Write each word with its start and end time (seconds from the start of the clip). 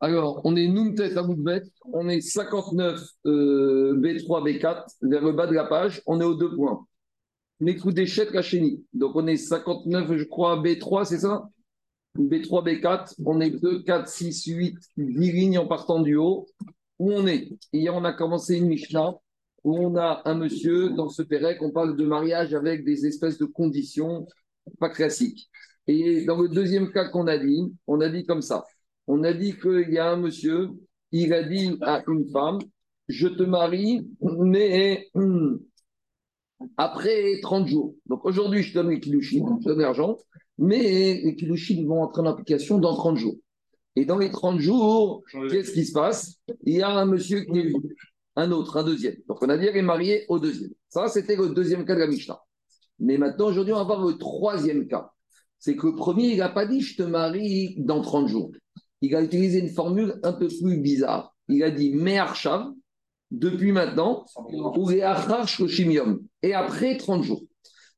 Alors, 0.00 0.42
on 0.44 0.56
est 0.56 0.68
Numtet 0.68 1.16
à 1.16 1.22
on 1.92 2.08
est 2.08 2.20
59 2.20 3.00
B3, 3.24 4.44
B4, 4.44 4.84
vers 5.02 5.24
le 5.24 5.32
bas 5.32 5.46
de 5.46 5.54
la 5.54 5.64
page, 5.64 6.02
on 6.06 6.20
est 6.20 6.24
aux 6.24 6.34
deux 6.34 6.54
points. 6.54 6.86
Coups 7.80 7.94
d'échec, 7.94 8.34
la. 8.34 8.84
Donc, 8.92 9.16
on 9.16 9.26
est 9.26 9.36
59, 9.36 10.16
je 10.16 10.24
crois, 10.24 10.62
B3, 10.62 11.04
c'est 11.06 11.20
ça? 11.20 11.48
B3, 12.18 12.64
B4, 12.64 13.14
on 13.24 13.40
est 13.40 13.50
2, 13.50 13.82
4, 13.84 14.08
6, 14.08 14.44
8, 14.46 14.76
10 14.98 15.32
lignes 15.32 15.58
en 15.58 15.66
partant 15.66 16.00
du 16.00 16.16
haut. 16.16 16.46
Où 16.98 17.12
on 17.12 17.26
est? 17.26 17.48
Hier, 17.72 17.94
on 17.94 18.04
a 18.04 18.12
commencé 18.12 18.56
une 18.56 18.68
Mishnah 18.68 19.14
où 19.64 19.78
on 19.78 19.96
a 19.96 20.22
un 20.26 20.34
monsieur 20.34 20.90
dans 20.90 21.08
ce 21.08 21.22
Pérec, 21.22 21.58
on 21.60 21.72
parle 21.72 21.96
de 21.96 22.04
mariage 22.04 22.54
avec 22.54 22.84
des 22.84 23.04
espèces 23.04 23.36
de 23.36 23.46
conditions 23.46 24.26
pas 24.78 24.90
classiques. 24.90 25.48
Et 25.88 26.24
dans 26.24 26.40
le 26.40 26.48
deuxième 26.48 26.92
cas 26.92 27.08
qu'on 27.08 27.26
a 27.26 27.36
dit, 27.36 27.74
on 27.86 28.00
a 28.00 28.08
dit 28.08 28.24
comme 28.24 28.42
ça. 28.42 28.64
On 29.06 29.22
a 29.24 29.32
dit 29.32 29.56
qu'il 29.56 29.90
y 29.90 29.98
a 29.98 30.10
un 30.10 30.16
monsieur, 30.16 30.70
il 31.12 31.32
a 31.32 31.42
dit 31.42 31.76
à 31.82 32.02
une 32.08 32.28
femme, 32.30 32.58
je 33.08 33.28
te 33.28 33.42
marie, 33.42 34.08
mais 34.20 35.08
hum, 35.14 35.60
après 36.76 37.38
30 37.40 37.66
jours. 37.68 37.94
Donc 38.06 38.24
aujourd'hui, 38.24 38.62
je 38.62 38.70
te 38.72 38.78
donne 38.78 38.90
les 38.90 39.00
kilouchines, 39.00 39.46
je 39.60 39.64
te 39.64 39.68
donne 39.68 39.80
l'argent, 39.80 40.16
mais 40.58 41.20
les 41.22 41.36
kilouchines 41.36 41.86
vont 41.86 42.02
entrer 42.02 42.22
en 42.22 42.26
application 42.26 42.78
dans 42.78 42.94
30 42.94 43.16
jours. 43.16 43.36
Et 43.94 44.04
dans 44.04 44.18
les 44.18 44.30
30 44.30 44.60
jours, 44.60 45.22
qu'est-ce 45.50 45.72
qui 45.72 45.86
se 45.86 45.92
passe? 45.92 46.36
Il 46.64 46.74
y 46.74 46.82
a 46.82 46.90
un 46.90 47.06
monsieur 47.06 47.40
qui 47.40 47.58
est 47.58 47.68
venu, 47.68 47.96
un 48.36 48.50
autre, 48.52 48.76
un 48.76 48.84
deuxième. 48.84 49.16
Donc 49.28 49.42
on 49.42 49.48
a 49.48 49.56
dit 49.56 49.66
qu'elle 49.66 49.78
est 49.78 49.82
mariée 49.82 50.24
au 50.28 50.38
deuxième. 50.38 50.70
Ça, 50.88 51.08
c'était 51.08 51.36
le 51.36 51.50
deuxième 51.50 51.84
cas 51.84 51.94
de 51.94 52.00
la 52.00 52.06
Mishnah. 52.06 52.38
Mais 52.98 53.18
maintenant, 53.18 53.46
aujourd'hui, 53.46 53.72
on 53.72 53.78
va 53.78 53.84
voir 53.84 54.04
le 54.04 54.18
troisième 54.18 54.86
cas. 54.86 55.10
C'est 55.58 55.76
que 55.76 55.86
le 55.86 55.94
premier, 55.94 56.28
il 56.32 56.38
n'a 56.38 56.50
pas 56.50 56.66
dit 56.66 56.80
je 56.80 56.96
te 56.96 57.02
marie 57.02 57.76
dans 57.78 58.02
30 58.02 58.28
jours. 58.28 58.50
Il 59.02 59.14
a 59.14 59.22
utilisé 59.22 59.58
une 59.58 59.70
formule 59.70 60.18
un 60.22 60.32
peu 60.32 60.48
plus 60.48 60.78
bizarre. 60.78 61.34
Il 61.48 61.62
a 61.62 61.70
dit 61.70 61.92
Me'archav, 61.94 62.72
depuis 63.30 63.72
maintenant, 63.72 64.24
ou 64.36 64.90
et 64.90 66.54
après 66.54 66.96
30 66.96 67.22
jours. 67.22 67.42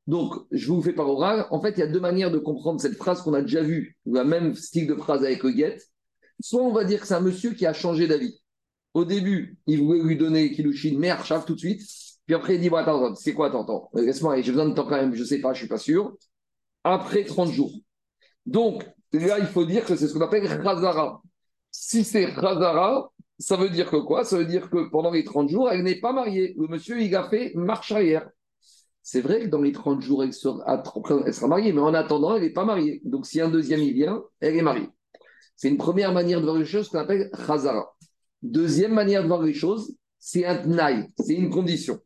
Donc, 0.07 0.33
je 0.51 0.71
vous 0.71 0.81
fais 0.81 0.93
par 0.93 1.07
oral. 1.07 1.45
En 1.51 1.61
fait, 1.61 1.71
il 1.77 1.79
y 1.79 1.83
a 1.83 1.87
deux 1.87 1.99
manières 1.99 2.31
de 2.31 2.39
comprendre 2.39 2.81
cette 2.81 2.95
phrase 2.95 3.21
qu'on 3.21 3.33
a 3.33 3.41
déjà 3.41 3.61
vue, 3.61 3.95
le 4.05 4.23
même 4.23 4.55
style 4.55 4.87
de 4.87 4.95
phrase 4.95 5.23
avec 5.23 5.43
le 5.43 5.51
get. 5.51 5.77
Soit 6.41 6.63
on 6.63 6.71
va 6.71 6.83
dire 6.83 7.01
que 7.01 7.07
c'est 7.07 7.13
un 7.13 7.19
monsieur 7.19 7.53
qui 7.53 7.65
a 7.65 7.73
changé 7.73 8.07
d'avis. 8.07 8.39
Au 8.95 9.05
début, 9.05 9.59
il 9.67 9.83
voulait 9.83 10.01
lui 10.01 10.17
donner 10.17 10.51
Kilushin, 10.51 10.95
mais 10.97 11.09
Archav 11.11 11.45
tout 11.45 11.53
de 11.53 11.59
suite. 11.59 11.81
Puis 12.25 12.33
après, 12.35 12.55
il 12.55 12.61
dit 12.61 12.69
bon, 12.69 12.77
Attends, 12.77 13.13
c'est 13.13 13.33
quoi, 13.33 13.47
attends, 13.47 13.89
Laisse-moi, 13.93 14.41
j'ai 14.41 14.51
besoin 14.51 14.69
de 14.69 14.73
temps 14.73 14.85
quand 14.85 14.95
même, 14.97 15.13
je 15.13 15.21
ne 15.21 15.25
sais 15.25 15.41
pas, 15.41 15.53
je 15.53 15.59
ne 15.59 15.65
suis 15.65 15.67
pas 15.67 15.77
sûr. 15.77 16.17
Après 16.83 17.23
30 17.23 17.51
jours. 17.51 17.71
Donc, 18.47 18.89
là, 19.13 19.39
il 19.39 19.47
faut 19.47 19.65
dire 19.65 19.85
que 19.85 19.95
c'est 19.95 20.07
ce 20.07 20.13
qu'on 20.13 20.21
appelle 20.21 20.45
Razara. 20.45 21.21
Si 21.71 22.03
c'est 22.03 22.25
Razara, 22.25 23.11
ça 23.39 23.55
veut 23.55 23.69
dire 23.69 23.89
que 23.89 23.97
quoi? 23.97 24.23
Ça 24.23 24.37
veut 24.37 24.45
dire 24.45 24.69
que 24.69 24.89
pendant 24.89 25.11
les 25.11 25.23
30 25.23 25.49
jours, 25.49 25.71
elle 25.71 25.83
n'est 25.83 25.99
pas 25.99 26.13
mariée. 26.13 26.55
Le 26.57 26.67
monsieur, 26.67 27.01
il 27.01 27.15
a 27.15 27.29
fait 27.29 27.53
marche 27.55 27.91
arrière. 27.91 28.29
C'est 29.01 29.21
vrai 29.21 29.41
que 29.41 29.47
dans 29.47 29.61
les 29.61 29.71
30 29.71 30.01
jours, 30.01 30.23
elle 30.23 30.33
sera, 30.33 30.83
elle 31.25 31.33
sera 31.33 31.47
mariée, 31.47 31.73
mais 31.73 31.81
en 31.81 31.93
attendant, 31.93 32.35
elle 32.35 32.43
n'est 32.43 32.53
pas 32.53 32.65
mariée. 32.65 33.01
Donc, 33.05 33.25
si 33.25 33.41
un 33.41 33.49
deuxième 33.49 33.79
il 33.79 33.93
vient, 33.93 34.21
elle 34.39 34.55
est 34.55 34.61
mariée. 34.61 34.89
C'est 35.55 35.69
une 35.69 35.77
première 35.77 36.13
manière 36.13 36.39
de 36.39 36.45
voir 36.45 36.57
les 36.57 36.65
choses 36.65 36.89
qu'on 36.89 36.99
appelle 36.99 37.31
Khazara. 37.31 37.95
Deuxième 38.41 38.93
manière 38.93 39.23
de 39.23 39.27
voir 39.27 39.41
les 39.41 39.53
choses, 39.53 39.95
c'est 40.19 40.45
un 40.45 40.55
tnaï, 40.55 41.09
c'est 41.17 41.33
une 41.33 41.49
condition. 41.49 41.99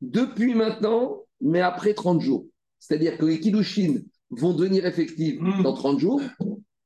Depuis 0.00 0.54
maintenant, 0.54 1.22
mais 1.40 1.60
après 1.60 1.94
30 1.94 2.20
jours. 2.20 2.46
C'est-à-dire 2.78 3.16
que 3.16 3.24
les 3.24 3.40
Kiddushin 3.40 4.00
vont 4.36 4.52
devenir 4.54 4.86
effectifs 4.86 5.40
hmm. 5.40 5.62
dans 5.62 5.74
30 5.74 5.98
jours, 5.98 6.20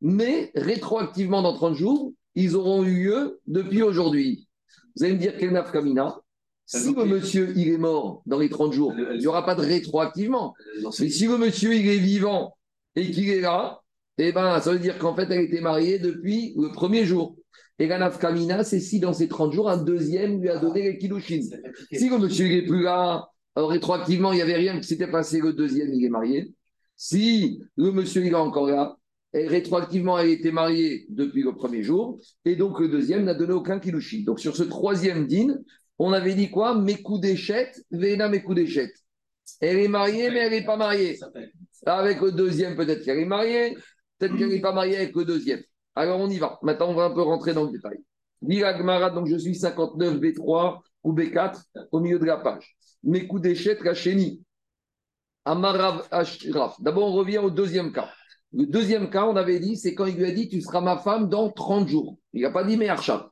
mais 0.00 0.50
rétroactivement 0.54 1.42
dans 1.42 1.55
30 1.55 1.74
jours, 1.74 2.12
ils 2.34 2.55
auront 2.55 2.84
eu 2.84 3.02
lieu 3.02 3.40
depuis 3.46 3.82
aujourd'hui. 3.82 4.48
Vous 4.96 5.05
allez 5.05 5.14
me 5.14 5.18
dire, 5.18 5.34
quel 5.38 5.62
Kamina? 5.72 6.16
Si 6.66 6.92
le 6.92 7.06
monsieur 7.06 7.55
il 7.56 7.68
est 7.68 7.78
mort 7.78 8.23
dans 8.27 8.39
les 8.39 8.50
30 8.50 8.74
jours, 8.74 8.92
il 9.14 9.20
n'y 9.20 9.27
aura 9.27 9.46
pas 9.46 9.55
de 9.55 9.62
rétroactivement. 9.62 10.55
Mais 11.00 11.08
si 11.08 11.27
le 11.27 11.39
monsieur 11.39 11.74
il 11.74 11.89
est 11.89 11.98
vivant 11.98 12.55
et 12.95 13.11
qu'il 13.11 13.30
est 13.30 13.40
là, 13.40 13.80
eh 14.18 14.33
ben, 14.33 14.61
ça 14.61 14.73
veut 14.73 14.78
dire 14.78 14.98
qu'en 14.98 15.14
fait, 15.14 15.28
elle 15.30 15.40
était 15.40 15.61
mariée 15.62 15.98
depuis 15.98 16.55
le 16.58 16.70
premier 16.73 17.06
jour. 17.06 17.36
Et 17.78 17.86
la 17.86 18.11
Kamina, 18.11 18.64
c'est 18.64 18.80
si 18.80 18.98
dans 18.98 19.12
ces 19.12 19.28
30 19.28 19.52
jours, 19.52 19.70
un 19.70 19.83
deuxième 19.83 20.40
lui 20.40 20.48
a 20.48 20.58
donné 20.58 20.83
les 20.83 20.98
kilouchines. 20.98 21.48
Si 21.92 22.08
le 22.08 22.18
monsieur 22.18 22.48
n'est 22.48 22.67
plus 22.67 22.83
là, 22.83 23.28
alors 23.55 23.70
rétroactivement, 23.70 24.33
il 24.33 24.36
n'y 24.36 24.42
avait 24.42 24.56
rien 24.56 24.78
qui 24.78 24.86
s'était 24.86 25.11
passé, 25.11 25.40
le 25.40 25.52
deuxième, 25.52 25.94
il 25.94 26.05
est 26.05 26.11
marié. 26.11 26.52
Si 26.98 27.63
le 27.77 27.92
monsieur 27.92 28.25
il 28.27 28.33
est 28.33 28.35
encore 28.35 28.67
là, 28.67 28.97
et 29.33 29.47
rétroactivement, 29.47 30.19
elle 30.19 30.31
était 30.31 30.51
mariée 30.51 31.07
depuis 31.11 31.42
le 31.42 31.55
premier 31.55 31.83
jour, 31.83 32.19
et 32.45 32.57
donc 32.57 32.81
le 32.81 32.89
deuxième 32.89 33.25
n'a 33.25 33.35
donné 33.35 33.53
aucun 33.53 33.79
kilouchine. 33.79 34.25
Donc 34.25 34.41
sur 34.41 34.57
ce 34.57 34.64
troisième 34.64 35.27
dîne, 35.27 35.63
on 35.98 36.13
avait 36.13 36.35
dit 36.35 36.51
quoi? 36.51 36.75
Mes 36.75 37.01
coups 37.01 37.20
d'échette, 37.20 37.85
Véna 37.91 38.29
mes 38.29 38.42
coups 38.42 38.57
d'échette. 38.57 38.95
Elle 39.61 39.79
est 39.79 39.89
mariée, 39.89 40.31
mais 40.31 40.39
elle 40.39 40.51
n'est 40.51 40.64
pas 40.64 40.77
mariée. 40.77 41.19
Avec 41.86 42.20
le 42.20 42.33
deuxième, 42.33 42.75
peut-être 42.75 43.05
qu'elle 43.05 43.19
est 43.19 43.25
mariée, 43.25 43.77
peut-être 44.19 44.36
qu'elle 44.36 44.48
n'est 44.48 44.61
pas 44.61 44.73
mariée 44.73 44.97
avec 44.97 45.15
le 45.15 45.25
deuxième. 45.25 45.63
Alors 45.95 46.19
on 46.19 46.29
y 46.29 46.39
va. 46.39 46.59
Maintenant, 46.63 46.91
on 46.91 46.95
va 46.95 47.05
un 47.05 47.15
peu 47.15 47.23
rentrer 47.23 47.55
dans 47.55 47.65
le 47.65 47.70
détail. 47.70 47.98
Gmara, 48.42 49.11
donc 49.11 49.27
je 49.27 49.36
suis 49.36 49.55
59 49.55 50.19
B3 50.19 50.80
ou 51.05 51.13
B4 51.13 51.63
au 51.92 52.01
milieu 52.01 52.19
de 52.19 52.25
la 52.25 52.39
page. 52.39 52.77
Mes 53.05 53.27
coups 53.27 53.42
d'échette, 53.42 53.83
la 53.83 53.95
chénie. 53.95 54.42
Amarav 55.48 56.07
Ashraf. 56.11 56.81
D'abord, 56.81 57.09
on 57.09 57.13
revient 57.13 57.39
au 57.39 57.51
deuxième 57.51 57.92
cas. 57.92 58.11
Le 58.53 58.67
deuxième 58.67 59.09
cas, 59.09 59.25
on 59.25 59.36
avait 59.36 59.59
dit, 59.61 59.77
c'est 59.77 59.95
quand 59.95 60.07
il 60.07 60.17
lui 60.17 60.27
a 60.27 60.31
dit 60.31 60.48
Tu 60.48 60.61
seras 60.61 60.81
ma 60.81 60.98
femme 60.98 61.29
dans 61.29 61.51
30 61.51 61.89
jours. 61.89 62.19
Il 62.33 62.42
n'a 62.42 62.51
pas 62.51 62.64
dit 62.64 62.77
Mais 62.77 62.89
Archa. 62.89 63.31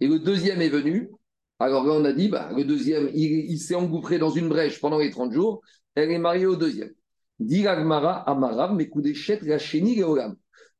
Et 0.00 0.06
le 0.06 0.18
deuxième 0.20 0.62
est 0.62 0.68
venu. 0.68 1.10
Alors 1.58 1.84
là, 1.84 1.94
on 1.94 2.04
a 2.04 2.12
dit, 2.12 2.28
bah, 2.28 2.50
le 2.54 2.64
deuxième, 2.64 3.10
il, 3.14 3.58
s'est 3.58 3.74
engouffré 3.74 4.18
dans 4.18 4.30
une 4.30 4.48
brèche 4.48 4.80
pendant 4.80 4.98
les 4.98 5.10
30 5.10 5.32
jours. 5.32 5.62
Elle 5.94 6.10
est 6.10 6.18
mariée 6.18 6.46
au 6.46 6.56
deuxième. 6.56 6.90
Dit 7.38 7.66
Amarav, 7.66 8.74
mais 8.74 8.88
coup 8.88 9.02
la 9.02 9.58
chénie, 9.58 10.02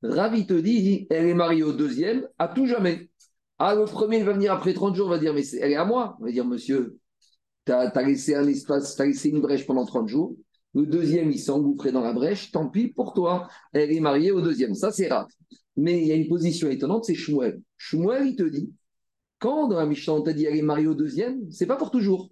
Ravi 0.03 0.47
te 0.47 0.53
dit, 0.53 1.07
elle 1.11 1.27
est 1.27 1.35
mariée 1.35 1.63
au 1.63 1.73
deuxième 1.73 2.29
à 2.39 2.49
tout 2.49 2.67
jamais. 2.67 3.11
Ah, 3.59 3.75
le 3.75 3.87
premier, 3.87 4.19
il 4.19 4.25
va 4.25 4.35
venir 4.35 4.53
après 4.53 4.75
30 4.75 4.95
jours, 4.95 5.07
il 5.09 5.11
va 5.11 5.19
dire, 5.19 5.33
mais 5.33 5.47
elle 5.61 5.73
est 5.73 5.77
à 5.77 5.87
moi. 5.87 6.17
Il 6.21 6.27
va 6.27 6.33
dire, 6.33 6.45
monsieur, 6.45 6.99
tu 7.65 7.73
as, 7.73 7.91
laissé 8.03 8.35
un 8.35 8.47
espace, 8.47 8.97
tu 8.97 9.03
as 9.03 9.07
laissé 9.07 9.31
une 9.31 9.41
brèche 9.41 9.67
pendant 9.67 9.87
30 9.87 10.09
jours. 10.09 10.37
Le 10.77 10.85
deuxième, 10.85 11.31
il 11.31 11.39
s'est 11.39 11.51
engouffré 11.51 11.91
dans 11.91 12.03
la 12.03 12.13
brèche, 12.13 12.53
tant 12.53 12.69
pis 12.69 12.89
pour 12.89 13.15
toi. 13.15 13.49
Elle 13.73 13.91
est 13.91 14.01
mariée 14.01 14.31
au 14.31 14.43
deuxième. 14.43 14.75
Ça, 14.75 14.93
c'est 14.93 15.09
rare. 15.09 15.27
Mais 15.75 16.03
il 16.03 16.07
y 16.07 16.13
a 16.13 16.15
une 16.15 16.29
position 16.29 16.69
étonnante, 16.69 17.07
c'est 17.07 17.15
Shmuel. 17.15 17.63
Shmuel, 17.79 18.27
il 18.27 18.37
te 18.37 18.43
dit, 18.43 18.71
quand 19.39 19.69
dans 19.69 19.79
la 19.79 19.87
Mishnah, 19.87 20.13
on 20.13 20.21
t'a 20.21 20.35
dit 20.35 20.45
elle 20.45 20.57
est 20.57 20.63
mariée 20.63 20.87
au 20.87 20.95
deuxième, 20.95 21.51
c'est 21.51 21.65
pas 21.65 21.77
pour 21.77 21.91
toujours. 21.91 22.29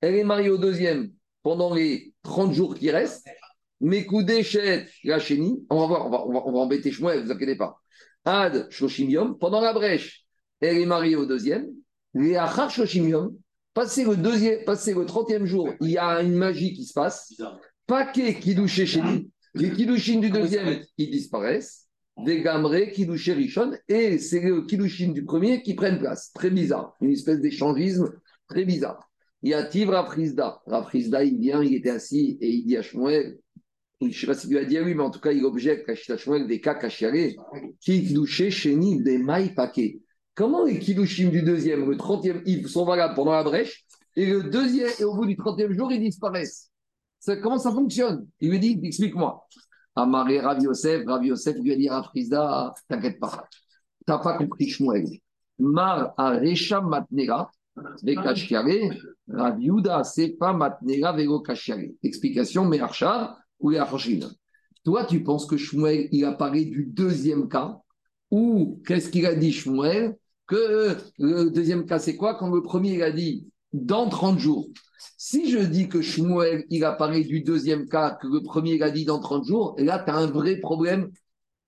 Elle 0.00 0.14
est 0.14 0.22
mariée 0.22 0.48
au 0.48 0.58
deuxième 0.58 1.10
pendant 1.42 1.74
les 1.74 2.14
30 2.22 2.52
jours 2.52 2.76
qui 2.76 2.88
restent. 2.92 3.26
Mais 3.80 4.06
d'échec, 4.22 4.88
la 5.02 5.18
chénie, 5.18 5.66
on 5.68 5.80
va 5.80 5.86
voir, 5.86 6.06
on 6.06 6.10
va, 6.10 6.46
on 6.46 6.52
va, 6.52 6.58
embêter 6.60 6.92
Shmuel, 6.92 7.20
ne 7.20 7.24
vous 7.24 7.32
inquiétez 7.32 7.56
pas. 7.56 7.80
Ad 8.24 8.68
Shoshimium, 8.70 9.38
pendant 9.38 9.60
la 9.60 9.72
brèche, 9.72 10.24
elle 10.60 10.78
est 10.78 10.86
mariée 10.86 11.16
au 11.16 11.26
deuxième. 11.26 11.66
Les 12.14 12.36
Achar 12.36 12.70
Shoshimium, 12.70 13.36
passé 13.74 14.04
le 14.04 14.16
deuxième, 14.16 14.64
passé 14.64 14.94
le 14.94 15.04
30e 15.04 15.46
jour, 15.46 15.68
il 15.80 15.90
y 15.90 15.98
a 15.98 16.22
une 16.22 16.34
magie 16.34 16.74
qui 16.74 16.84
se 16.84 16.92
passe. 16.92 17.34
Paquet 17.88 18.34
Kidouché 18.34 18.84
chéni, 18.84 19.30
les 19.54 19.72
Kidouchines 19.72 20.20
du 20.20 20.28
deuxième, 20.28 20.78
ils 20.98 21.10
disparaissent 21.10 21.88
des 22.22 22.42
gamrés, 22.42 22.92
Kidouché 22.92 23.32
Rishon, 23.32 23.72
et 23.88 24.18
c'est 24.18 24.42
le 24.42 24.66
Kidouchin 24.66 25.12
du 25.12 25.24
premier 25.24 25.62
qui 25.62 25.72
prennent 25.72 25.98
place. 25.98 26.30
Très 26.34 26.50
bizarre, 26.50 26.94
une 27.00 27.12
espèce 27.12 27.40
d'échangisme 27.40 28.12
très 28.46 28.66
bizarre. 28.66 29.08
Il 29.42 29.52
y 29.52 29.54
a 29.54 29.64
Tiv 29.64 29.88
Rafrizda. 29.88 30.60
Rafrizda, 30.66 31.24
il 31.24 31.38
vient, 31.38 31.62
il 31.62 31.76
était 31.76 31.88
assis 31.88 32.36
et 32.42 32.50
il 32.50 32.66
dit 32.66 32.76
à 32.76 32.82
Shmuel, 32.82 33.38
je 34.02 34.06
ne 34.06 34.12
sais 34.12 34.26
pas 34.26 34.34
s'il 34.34 34.50
lui 34.50 34.58
a 34.58 34.66
dit 34.66 34.76
à 34.76 34.82
lui, 34.82 34.94
mais 34.94 35.02
en 35.02 35.10
tout 35.10 35.20
cas, 35.20 35.32
il 35.32 35.42
objecte 35.46 35.88
à 35.88 35.94
Shmuel 36.18 36.46
des 36.46 36.60
cas 36.60 36.74
cachérés, 36.74 37.36
Kidouché 37.80 38.50
Sheni 38.50 39.02
des 39.02 39.16
mailles 39.16 39.54
paquets. 39.54 40.02
Comment 40.34 40.66
les 40.66 40.78
Kidouchim 40.78 41.30
du 41.30 41.40
deuxième, 41.40 41.88
le 41.88 41.96
30e, 41.96 42.42
ils 42.44 42.68
sont 42.68 42.84
valables 42.84 43.14
pendant 43.14 43.32
la 43.32 43.44
brèche, 43.44 43.86
et 44.14 44.26
le 44.26 44.42
deuxième, 44.42 44.90
et 45.00 45.04
au 45.04 45.14
bout 45.14 45.24
du 45.24 45.36
30e 45.36 45.72
jour, 45.72 45.90
ils 45.90 46.00
disparaissent 46.00 46.67
Comment 47.42 47.58
ça 47.58 47.72
fonctionne? 47.72 48.26
Il 48.40 48.50
lui 48.50 48.58
dit, 48.58 48.80
explique-moi. 48.82 49.46
Amaré 49.94 50.40
Rav 50.40 50.62
Yosef, 50.62 51.04
Rav 51.06 51.24
Yosef 51.24 51.56
lui 51.58 51.72
a 51.72 51.76
dit 51.76 51.88
à 51.88 52.02
Frisda, 52.02 52.72
t'inquiète 52.88 53.18
pas, 53.18 53.48
t'as 54.06 54.18
pas 54.18 54.38
compris 54.38 54.68
Shmuel. 54.68 55.06
Mar 55.58 56.14
a 56.16 56.38
Recha 56.38 56.80
Matnera, 56.80 57.50
Vekashiare, 58.02 58.94
Rav 59.28 59.60
Yuda 59.60 60.04
Sefa 60.04 60.52
Matnera 60.52 61.12
Vego 61.12 61.40
Kashiare. 61.40 61.90
Explication, 62.02 62.64
Meharchar 62.64 63.38
ou 63.58 63.72
Yachoshin. 63.72 64.20
Toi, 64.84 65.04
tu 65.04 65.24
penses 65.24 65.46
que 65.46 65.56
Shmuel, 65.56 66.08
il 66.12 66.24
a 66.24 66.32
parlé 66.32 66.64
du 66.64 66.86
deuxième 66.86 67.48
cas, 67.48 67.80
ou 68.30 68.80
qu'est-ce 68.86 69.10
qu'il 69.10 69.26
a 69.26 69.34
dit 69.34 69.52
Shmuel? 69.52 70.16
Que 70.46 70.96
le 71.18 71.50
deuxième 71.50 71.84
cas, 71.86 71.98
c'est 71.98 72.16
quoi? 72.16 72.36
Quand 72.36 72.48
le 72.50 72.62
premier, 72.62 72.94
il 72.94 73.02
a 73.02 73.10
dit 73.10 73.48
dans 73.72 74.08
30 74.08 74.38
jours. 74.38 74.68
Si 75.16 75.50
je 75.50 75.58
dis 75.58 75.88
que 75.88 76.02
Shmuel, 76.02 76.64
il 76.70 76.84
a 76.84 76.92
parlé 76.92 77.24
du 77.24 77.42
deuxième 77.42 77.88
cas, 77.88 78.18
que 78.20 78.26
le 78.26 78.42
premier, 78.42 78.74
il 78.74 78.82
a 78.82 78.90
dit 78.90 79.04
dans 79.04 79.20
30 79.20 79.44
jours, 79.44 79.74
et 79.78 79.84
là, 79.84 80.02
tu 80.04 80.10
as 80.10 80.16
un 80.16 80.26
vrai 80.26 80.56
problème 80.56 81.10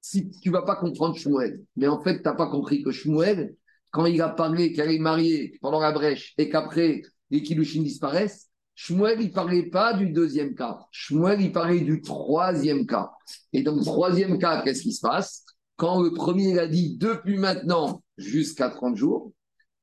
si 0.01 0.31
tu 0.31 0.51
vas 0.51 0.63
pas 0.63 0.77
comprendre 0.77 1.17
Shmuel. 1.17 1.63
Mais 1.77 1.87
en 1.87 2.01
fait, 2.03 2.17
tu 2.17 2.23
n'as 2.25 2.35
pas 2.35 2.49
compris 2.49 2.83
que 2.83 2.91
Shmuel, 2.91 3.55
quand 3.91 4.07
il 4.07 4.21
a 4.23 4.29
parlé 4.29 4.73
qu'elle 4.73 4.91
est 4.91 4.99
mariée 4.99 5.59
pendant 5.61 5.81
la 5.81 5.93
brèche 5.93 6.35
et 6.39 6.49
qu'après 6.49 7.03
les 7.31 7.43
Kilushin 7.43 7.83
disparaissent, 7.83 8.49
Shmuel, 8.75 9.21
il 9.21 9.31
parlait 9.31 9.69
pas 9.69 9.93
du 9.93 10.11
deuxième 10.11 10.55
cas. 10.55 10.79
Shmuel, 10.91 11.41
il 11.43 11.53
parlait 11.53 11.81
du 11.81 12.01
troisième 12.01 12.87
cas. 12.87 13.11
Et 13.53 13.63
donc, 13.63 13.85
troisième 13.85 14.39
cas, 14.39 14.63
qu'est-ce 14.63 14.83
qui 14.83 14.93
se 14.93 15.01
passe? 15.01 15.45
Quand 15.77 16.03
le 16.03 16.13
premier, 16.13 16.51
il 16.51 16.59
a 16.59 16.67
dit 16.67 16.97
depuis 16.97 17.37
maintenant 17.37 18.03
jusqu'à 18.17 18.71
30 18.71 18.97
jours, 18.97 19.33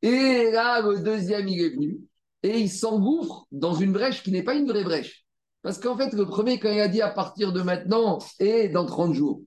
et 0.01 0.51
là, 0.51 0.81
le 0.81 0.99
deuxième, 0.99 1.47
il 1.47 1.61
est 1.61 1.69
venu, 1.69 1.99
et 2.43 2.59
il 2.59 2.69
s'engouffre 2.69 3.47
dans 3.51 3.73
une 3.73 3.93
brèche 3.93 4.23
qui 4.23 4.31
n'est 4.31 4.43
pas 4.43 4.55
une 4.55 4.67
vraie 4.67 4.83
brèche. 4.83 5.25
Parce 5.61 5.79
qu'en 5.79 5.97
fait, 5.97 6.13
le 6.13 6.25
premier, 6.25 6.59
quand 6.59 6.71
il 6.71 6.79
a 6.79 6.87
dit 6.87 7.01
à 7.01 7.09
partir 7.09 7.51
de 7.51 7.61
maintenant 7.61 8.19
et 8.39 8.69
dans 8.69 8.85
30 8.85 9.13
jours, 9.13 9.41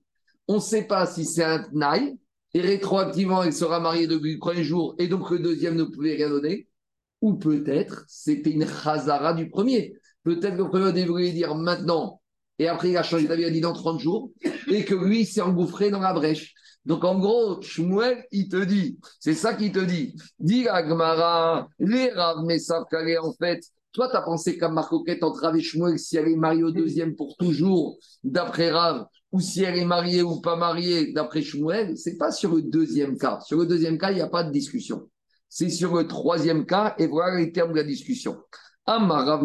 on 0.49 0.57
ne 0.57 0.61
sait 0.61 0.85
pas 0.85 1.07
si 1.07 1.25
c'est 1.25 1.45
un 1.45 1.63
tnaï, 1.63 2.19
et 2.53 2.61
rétroactivement, 2.61 3.45
il 3.45 3.53
sera 3.53 3.79
marié 3.79 4.07
depuis 4.07 4.33
le 4.35 4.39
premier 4.39 4.65
jour, 4.65 4.95
et 4.99 5.07
donc 5.07 5.31
le 5.31 5.39
deuxième 5.39 5.77
ne 5.77 5.85
pouvait 5.85 6.17
rien 6.17 6.29
donner, 6.29 6.67
ou 7.21 7.35
peut-être 7.35 8.05
c'était 8.09 8.51
une 8.51 8.67
chazara 8.67 9.35
du 9.35 9.49
premier. 9.49 9.95
Peut-être 10.25 10.57
que 10.57 10.63
le 10.63 10.69
premier 10.69 10.93
devrait 10.93 11.31
dire 11.31 11.55
maintenant, 11.55 12.21
et 12.59 12.67
après 12.67 12.91
il 12.91 12.97
a 12.97 13.03
changé 13.03 13.29
d'avis, 13.29 13.43
il 13.43 13.47
a 13.47 13.51
dit 13.51 13.61
dans 13.61 13.73
30 13.73 14.01
jours, 14.01 14.33
et 14.69 14.85
que 14.85 14.95
lui 14.95 15.25
s'est 15.25 15.41
engouffré 15.41 15.91
dans 15.91 16.01
la 16.01 16.13
brèche. 16.13 16.55
Donc 16.87 17.05
en 17.05 17.19
gros, 17.19 17.61
Shmuel, 17.61 18.25
il 18.33 18.49
te 18.49 18.65
dit, 18.65 18.99
c'est 19.19 19.35
ça 19.35 19.55
qu'il 19.55 19.73
te 19.73 19.81
dit, 19.81 20.15
dit 20.39 20.67
Agmara, 20.67 21.69
les 21.79 22.11
Rav 22.11 22.39
en 22.39 23.33
fait, 23.35 23.61
toi, 23.93 24.09
tu 24.09 24.17
as 24.17 24.23
pensé 24.23 24.57
qu'à 24.57 24.69
Marcoquette 24.69 25.23
entre 25.25 25.43
Rav 25.43 25.57
et 25.57 25.63
Shmuel, 25.63 25.99
si 25.99 26.17
elle 26.17 26.29
est 26.29 26.37
mariée 26.37 26.63
au 26.63 26.71
deuxième 26.71 27.17
pour 27.17 27.37
toujours, 27.37 27.99
d'après 28.23 28.71
Rav, 28.71 29.07
ou 29.33 29.41
si 29.41 29.63
elle 29.63 29.77
est 29.77 29.85
mariée 29.85 30.23
ou 30.23 30.41
pas 30.41 30.57
mariée, 30.57 31.13
d'après 31.13 31.43
Shmuel, 31.43 31.99
c'est 31.99 32.17
pas 32.17 32.31
sur 32.31 32.55
le 32.55 32.63
deuxième 32.63 33.19
cas. 33.19 33.41
Sur 33.41 33.59
le 33.59 33.67
deuxième 33.67 33.99
cas, 33.99 34.11
il 34.13 34.17
n'y 34.17 34.21
a 34.21 34.29
pas 34.29 34.45
de 34.45 34.53
discussion. 34.53 35.09
C'est 35.49 35.71
sur 35.71 35.97
le 35.97 36.07
troisième 36.07 36.67
cas, 36.67 36.95
et 36.99 37.09
voilà 37.09 37.39
les 37.39 37.53
termes 37.53 37.73
de 37.73 37.79
la 37.79 37.85
discussion. 37.85 38.39
Rav, 38.87 39.43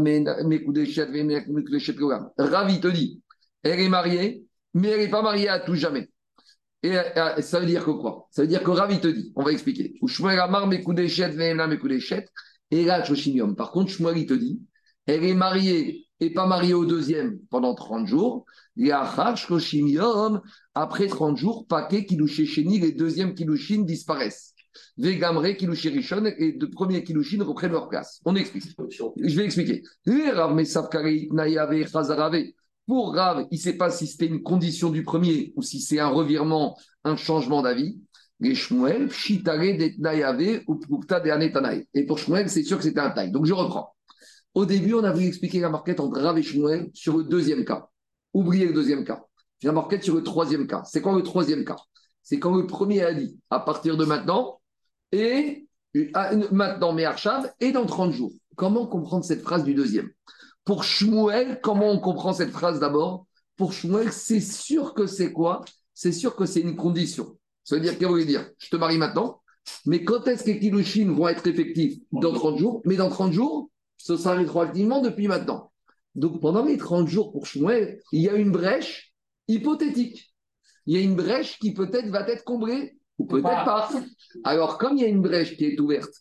il 2.69 2.79
te 2.79 2.87
dit, 2.87 3.21
elle 3.63 3.79
est 3.79 3.89
mariée, 3.89 4.45
mais 4.73 4.89
elle 4.89 4.99
n'est 4.99 5.09
pas 5.09 5.21
mariée 5.23 5.49
à 5.49 5.59
tout 5.59 5.75
jamais. 5.75 6.09
Et 6.85 6.95
euh, 6.95 7.41
ça 7.41 7.59
veut 7.59 7.65
dire 7.65 7.83
que 7.83 7.89
quoi? 7.89 8.27
Ça 8.29 8.43
veut 8.43 8.47
dire 8.47 8.61
que 8.61 8.69
Rav, 8.69 8.91
il 8.91 8.99
te 8.99 9.07
dit, 9.07 9.33
on 9.35 9.41
va 9.41 9.51
expliquer. 9.51 9.95
Et 12.71 12.85
là, 12.85 13.03
Par 13.57 13.71
contre, 13.71 13.91
Shmuel, 13.91 14.17
il 14.19 14.25
te 14.27 14.35
dit, 14.35 14.61
elle 15.07 15.23
est 15.23 15.33
mariée 15.33 16.05
et 16.19 16.31
pas 16.31 16.45
mariée 16.45 16.75
au 16.75 16.85
deuxième 16.85 17.39
pendant 17.49 17.73
30 17.73 18.05
jours. 18.05 18.45
Après 20.75 21.07
30 21.07 21.37
jours, 21.37 21.65
paquet 21.65 22.05
Kilouché 22.05 22.45
Chéni, 22.45 22.79
les 22.79 22.91
deuxièmes 22.91 23.33
Kilouchines 23.33 23.87
disparaissent. 23.87 24.53
Vegamre, 24.97 25.55
Kilouché 25.57 25.89
Rishon 25.89 26.25
et 26.37 26.51
de 26.51 26.65
premiers 26.67 27.03
Kilouchines 27.03 27.41
reprennent 27.41 27.71
leur 27.71 27.89
place. 27.89 28.21
On 28.25 28.35
explique. 28.35 28.65
Je 29.17 29.35
vais 29.35 29.45
expliquer. 29.45 29.81
Pour 32.87 33.15
Rav, 33.15 33.47
il 33.51 33.55
ne 33.55 33.61
sait 33.61 33.77
pas 33.77 33.89
si 33.89 34.07
c'était 34.07 34.27
une 34.27 34.43
condition 34.43 34.89
du 34.89 35.03
premier 35.03 35.53
ou 35.55 35.61
si 35.61 35.81
c'est 35.81 35.99
un 35.99 36.09
revirement, 36.09 36.77
un 37.03 37.15
changement 37.15 37.61
d'avis. 37.61 37.99
Detnayave 38.39 40.61
ou 40.67 40.75
Pukta. 40.75 41.23
Et 41.93 42.05
pour 42.05 42.19
Shmuel, 42.19 42.49
c'est 42.49 42.63
sûr 42.63 42.77
que 42.77 42.83
c'était 42.83 42.99
un 42.99 43.11
taille. 43.11 43.31
Donc 43.31 43.45
je 43.45 43.53
reprends. 43.53 43.95
Au 44.53 44.65
début, 44.65 44.93
on 44.93 45.03
a 45.03 45.11
voulu 45.11 45.27
expliquer 45.27 45.61
la 45.61 45.69
marquette 45.69 45.99
entre 45.99 46.19
Rav 46.19 46.37
et 46.37 46.43
Shmuel 46.43 46.89
sur 46.93 47.17
le 47.17 47.23
deuxième 47.23 47.65
cas. 47.65 47.89
Oubliez 48.33 48.67
le 48.67 48.73
deuxième 48.73 49.05
cas. 49.05 49.23
J'ai 49.61 49.67
la 49.67 49.73
marquette 49.73 50.03
sur 50.03 50.15
le 50.15 50.23
troisième 50.23 50.67
cas. 50.67 50.83
C'est 50.83 51.01
quoi 51.01 51.15
le 51.15 51.23
troisième 51.23 51.63
cas? 51.63 51.77
C'est 52.21 52.39
quand 52.39 52.55
le 52.55 52.67
premier 52.67 53.03
a 53.03 53.13
dit 53.13 53.39
à 53.49 53.59
partir 53.59 53.97
de 53.97 54.03
maintenant 54.03 54.59
et 55.11 55.67
maintenant, 56.51 56.91
mais 56.91 57.05
Archav, 57.05 57.49
et 57.61 57.71
dans 57.71 57.85
30 57.85 58.11
jours. 58.11 58.33
Comment 58.57 58.85
comprendre 58.85 59.23
cette 59.23 59.41
phrase 59.41 59.63
du 59.63 59.73
deuxième? 59.73 60.09
Pour 60.65 60.83
Shmuel, 60.83 61.59
comment 61.61 61.91
on 61.91 61.99
comprend 61.99 62.33
cette 62.33 62.51
phrase 62.51 62.79
d'abord? 62.79 63.27
Pour 63.55 63.71
Shmuel, 63.71 64.11
c'est 64.11 64.41
sûr 64.41 64.95
que 64.95 65.05
c'est 65.05 65.31
quoi? 65.31 65.63
C'est 65.93 66.11
sûr 66.11 66.35
que 66.35 66.45
c'est 66.45 66.59
une 66.59 66.75
condition. 66.75 67.37
Ça 67.63 67.75
veut 67.75 67.81
dire 67.81 67.97
qu'il 67.97 68.07
veut 68.07 68.25
dire? 68.25 68.49
Je 68.57 68.69
te 68.69 68.75
marie 68.75 68.97
maintenant, 68.97 69.41
mais 69.85 70.03
quand 70.03 70.27
est-ce 70.27 70.43
que 70.43 70.49
les 70.49 70.59
Kilushin 70.59 71.13
vont 71.13 71.27
être 71.27 71.47
effectifs? 71.47 71.99
Dans 72.11 72.33
30 72.33 72.57
jours. 72.57 72.81
Mais 72.85 72.95
dans 72.95 73.09
30 73.09 73.31
jours, 73.31 73.69
ce 73.97 74.17
sera 74.17 74.33
rétroactivement 74.33 75.01
depuis 75.01 75.27
maintenant. 75.27 75.71
Donc 76.15 76.41
pendant 76.41 76.65
les 76.65 76.77
30 76.77 77.07
jours 77.07 77.31
pour 77.31 77.45
Shmuel, 77.45 78.01
il 78.11 78.21
y 78.21 78.29
a 78.29 78.33
une 78.33 78.51
brèche 78.51 79.13
hypothétique. 79.47 80.33
Il 80.87 80.95
y 80.95 80.97
a 80.97 81.01
une 81.01 81.15
brèche 81.15 81.59
qui 81.59 81.73
peut-être 81.73 82.09
va 82.09 82.27
être 82.27 82.43
comblée, 82.43 82.97
ou 83.17 83.25
peut-être 83.25 83.43
pas. 83.43 83.89
Alors, 84.43 84.77
comme 84.77 84.97
il 84.97 85.01
y 85.01 85.05
a 85.05 85.09
une 85.09 85.21
brèche 85.21 85.57
qui 85.57 85.65
est 85.65 85.79
ouverte, 85.79 86.13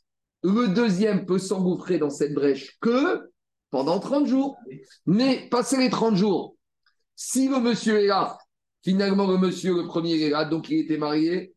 le 0.43 0.69
deuxième 0.69 1.27
peut 1.27 1.39
s'engouffrer 1.39 1.99
dans 1.99 2.11
cette 2.11 2.35
brèche 2.35 2.79
que 2.81 3.31
pendant 3.75 3.99
30 3.99 4.29
jours. 4.29 4.57
Mais 5.05 5.49
passé 5.51 5.77
les 5.77 5.91
30 5.91 6.15
jours, 6.15 6.57
si 7.17 7.49
le 7.49 7.59
monsieur 7.59 7.99
est 8.01 8.07
là 8.07 8.39
Finalement, 8.85 9.27
le 9.27 9.37
monsieur, 9.37 9.75
le 9.75 9.87
premier 9.87 10.21
est 10.21 10.31
là, 10.31 10.45
donc 10.45 10.69
il 10.69 10.79
était 10.79 10.99
marié 10.99 11.55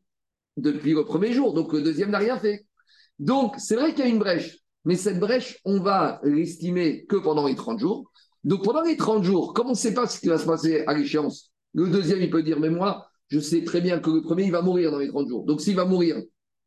depuis 0.55 0.93
le 0.93 1.05
premier 1.05 1.31
jour. 1.31 1.53
Donc 1.53 1.73
le 1.73 1.83
deuxième 1.83 2.09
n'a 2.09 2.17
rien 2.17 2.39
fait. 2.39 2.65
Donc 3.19 3.53
c'est 3.59 3.75
vrai 3.75 3.93
qu'il 3.93 3.99
y 3.99 4.07
a 4.07 4.09
une 4.09 4.17
brèche, 4.17 4.57
mais 4.85 4.95
cette 4.95 5.19
brèche, 5.19 5.59
on 5.63 5.79
va 5.79 6.19
l'estimer 6.23 7.05
que 7.05 7.17
pendant 7.17 7.45
les 7.47 7.55
30 7.55 7.79
jours. 7.79 8.09
Donc 8.43 8.63
pendant 8.63 8.81
les 8.81 8.97
30 8.97 9.23
jours, 9.23 9.53
comme 9.53 9.67
on 9.67 9.71
ne 9.71 9.75
sait 9.75 9.93
pas 9.93 10.07
ce 10.07 10.19
qui 10.19 10.27
va 10.27 10.39
se 10.39 10.45
passer 10.45 10.85
à 10.87 10.95
l'échéance, 10.95 11.51
le 11.73 11.87
deuxième, 11.89 12.21
il 12.21 12.31
peut 12.31 12.41
dire, 12.41 12.59
mais 12.59 12.71
moi, 12.71 13.05
je 13.27 13.39
sais 13.39 13.63
très 13.63 13.81
bien 13.81 13.99
que 13.99 14.09
le 14.09 14.21
premier, 14.23 14.45
il 14.45 14.51
va 14.51 14.63
mourir 14.63 14.89
dans 14.89 14.99
les 14.99 15.09
30 15.09 15.27
jours. 15.27 15.45
Donc 15.45 15.61
s'il 15.61 15.75
va 15.75 15.85
mourir, 15.85 16.15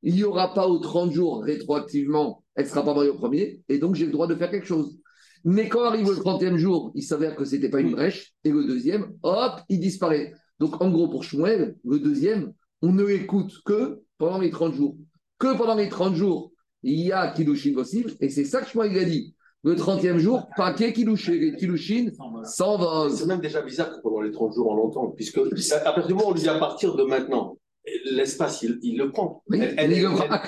il 0.02 0.14
n'y 0.14 0.23
aura 0.23 0.55
pas 0.55 0.69
aux 0.69 0.79
30 0.79 1.11
jours 1.11 1.43
rétroactivement, 1.43 2.44
elle 2.55 2.67
ne 2.67 2.70
sera 2.70 2.85
pas 2.85 2.94
mariée 2.94 3.11
au 3.11 3.17
premier, 3.17 3.62
et 3.69 3.79
donc 3.79 3.97
j'ai 3.97 4.06
le 4.06 4.12
droit 4.12 4.29
de 4.29 4.37
faire 4.37 4.50
quelque 4.50 4.67
chose. 4.67 5.00
Mais 5.44 5.69
quand 5.69 5.84
arrive 5.84 6.08
le 6.08 6.16
30e 6.16 6.56
jour, 6.56 6.92
il 6.94 7.02
s'avère 7.02 7.37
que 7.37 7.44
ce 7.44 7.54
n'était 7.54 7.70
pas 7.70 7.81
une 7.81 7.92
brèche, 7.92 8.34
et 8.44 8.50
le 8.50 8.64
deuxième, 8.64 9.12
hop, 9.22 9.60
il 9.69 9.81
disparaît. 9.81 10.32
Donc, 10.58 10.81
en 10.82 10.90
gros, 10.90 11.08
pour 11.08 11.25
Shmuel, 11.25 11.76
le 11.84 11.98
deuxième, 11.98 12.52
on 12.82 12.92
ne 12.92 13.04
l'écoute 13.04 13.52
que 13.64 14.02
pendant 14.19 14.38
les 14.38 14.50
30 14.50 14.75
jours. 14.75 14.96
Que 15.38 15.56
pendant 15.56 15.75
les 15.75 15.88
30 15.88 16.14
jours, 16.14 16.52
il 16.82 17.00
y 17.00 17.12
a 17.12 17.31
Kilushin 17.32 17.75
possible. 17.75 18.12
Et 18.20 18.28
c'est 18.28 18.44
ça 18.44 18.60
que 18.60 18.69
Shmuel 18.69 18.96
a 18.98 19.04
dit. 19.04 19.34
Le 19.62 19.75
30e 19.75 20.19
jour, 20.19 20.48
paquet 20.56 20.92
Kilushin. 20.92 22.10
S'envolent. 22.44 23.10
C'est 23.10 23.26
même 23.26 23.40
déjà 23.40 23.62
bizarre 23.62 23.90
que 23.90 24.00
pendant 24.02 24.20
les 24.20 24.31
30 24.31 24.54
jours, 24.54 24.69
on 24.69 24.75
l'entend. 24.75 25.10
Puisque 25.10 25.38
à 25.38 25.92
partir 25.92 26.06
du 26.06 26.14
moment 26.14 26.28
où 26.28 26.31
on 26.31 26.34
lui 26.34 26.40
dit 26.40 26.48
à 26.48 26.58
partir 26.58 26.94
de 26.94 27.04
maintenant, 27.04 27.58
l'espace, 28.10 28.62
il, 28.62 28.96
le 28.96 29.10
prend. 29.10 29.42
mais 29.49 29.75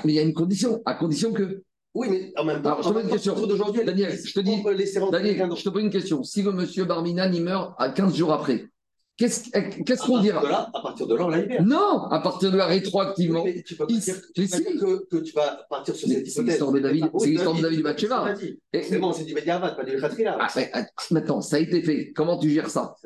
il 0.04 0.10
y 0.12 0.18
a 0.18 0.22
une 0.22 0.34
condition. 0.34 0.80
À 0.84 0.94
condition 0.94 1.32
que. 1.32 1.62
Oui, 1.94 2.08
mais 2.10 2.32
en 2.36 2.44
même 2.44 2.62
temps, 2.62 2.70
Alors, 2.70 2.82
je 2.82 2.88
te 2.88 2.94
pose 2.94 3.04
une 3.04 3.10
question. 3.10 3.46
D'aujourd'hui, 3.46 3.84
Daniel, 3.84 4.18
je 4.24 4.32
te 4.32 4.40
dis, 4.40 4.62
Daniel, 5.10 5.50
je 5.54 5.62
te 5.62 5.68
pose 5.68 5.82
une 5.82 5.90
question. 5.90 6.22
Si 6.22 6.42
le 6.42 6.52
monsieur 6.52 6.84
Barminan, 6.84 7.30
il 7.32 7.42
meurt 7.42 7.74
à 7.78 7.90
15 7.90 8.14
jours 8.14 8.32
après, 8.32 8.72
Qu'est-ce 9.18 10.06
qu'on 10.06 10.20
dira 10.20 10.42
là, 10.42 10.70
À 10.72 10.80
partir 10.80 11.06
de 11.06 11.14
là, 11.14 11.26
on 11.26 11.28
la 11.28 11.42
libère. 11.42 11.62
Non, 11.62 12.04
à 12.10 12.20
partir 12.20 12.50
de 12.50 12.56
là, 12.56 12.66
rétroactivement. 12.66 13.44
Mais, 13.44 13.62
tu 13.62 13.76
peux 13.76 13.86
pas 13.86 13.92
dire 13.92 14.14
que, 14.34 15.06
que, 15.06 15.16
tu 15.18 15.32
vas 15.32 15.64
partir 15.68 15.94
sur 15.94 16.08
cette 16.08 16.18
hypothèse. 16.18 16.34
C'est 16.34 16.42
l'histoire 16.42 16.72
de 16.72 16.80
David, 16.80 17.10
c'est 17.18 17.26
l'histoire 17.28 17.54
de 17.54 17.62
David 17.62 17.78
de 17.78 17.82
Bathsheba. 17.82 18.34
C'est 18.72 18.98
bon, 18.98 19.12
c'est 19.12 19.24
du 19.24 19.34
Mediavat, 19.34 19.72
pas 19.72 19.84
du 19.84 20.00
Khatria. 20.00 20.38
Ah, 20.40 20.84
maintenant, 21.10 21.40
ça 21.40 21.56
a 21.56 21.58
été 21.58 21.82
fait. 21.82 22.12
Comment 22.14 22.38
tu 22.38 22.50
gères 22.50 22.70
ça? 22.70 22.96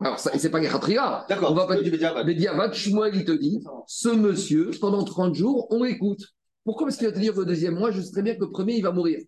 Alors, 0.00 0.18
c'est 0.18 0.50
pas 0.50 0.60
Khatria. 0.60 1.24
D'accord, 1.28 1.52
on 1.52 1.54
va 1.54 1.66
pas 1.66 1.80
du 1.80 1.90
Mediavat. 1.90 2.24
Mediavat, 2.24 2.72
Shmuel, 2.72 3.16
il 3.16 3.24
te 3.24 3.32
dit 3.32 3.64
ce 3.86 4.10
monsieur, 4.10 4.70
pendant 4.80 5.02
30 5.02 5.34
jours, 5.34 5.66
on 5.70 5.82
l'écoute. 5.82 6.34
Pourquoi 6.64 6.86
Parce 6.86 6.96
qu'il 6.96 7.06
va 7.06 7.12
te 7.12 7.18
dire 7.18 7.34
le 7.36 7.44
deuxième 7.44 7.74
mois, 7.74 7.90
je 7.90 8.00
sais 8.00 8.12
très 8.12 8.22
bien 8.22 8.34
que 8.34 8.40
le 8.40 8.50
premier, 8.50 8.76
il 8.76 8.82
va 8.82 8.92
mourir. 8.92 9.20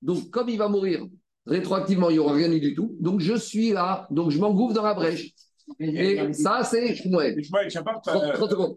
Donc, 0.00 0.30
comme 0.30 0.48
il 0.48 0.58
va 0.58 0.68
mourir, 0.68 1.06
rétroactivement, 1.46 2.10
il 2.10 2.14
n'y 2.14 2.18
aura 2.18 2.34
rien 2.34 2.48
du 2.48 2.74
tout. 2.74 2.96
Donc, 3.00 3.20
je 3.20 3.34
suis 3.34 3.70
là. 3.72 4.06
Donc, 4.10 4.30
je 4.30 4.38
m'engouffre 4.38 4.74
dans 4.74 4.82
la 4.82 4.94
brèche. 4.94 5.32
Et 5.78 6.32
ça, 6.32 6.62
c'est 6.62 6.94
Shmuel. 6.94 7.42
Shmuel, 7.42 7.68
n'as 7.74 7.82
pas 7.82 8.00
30 8.04 8.50
secondes. 8.50 8.76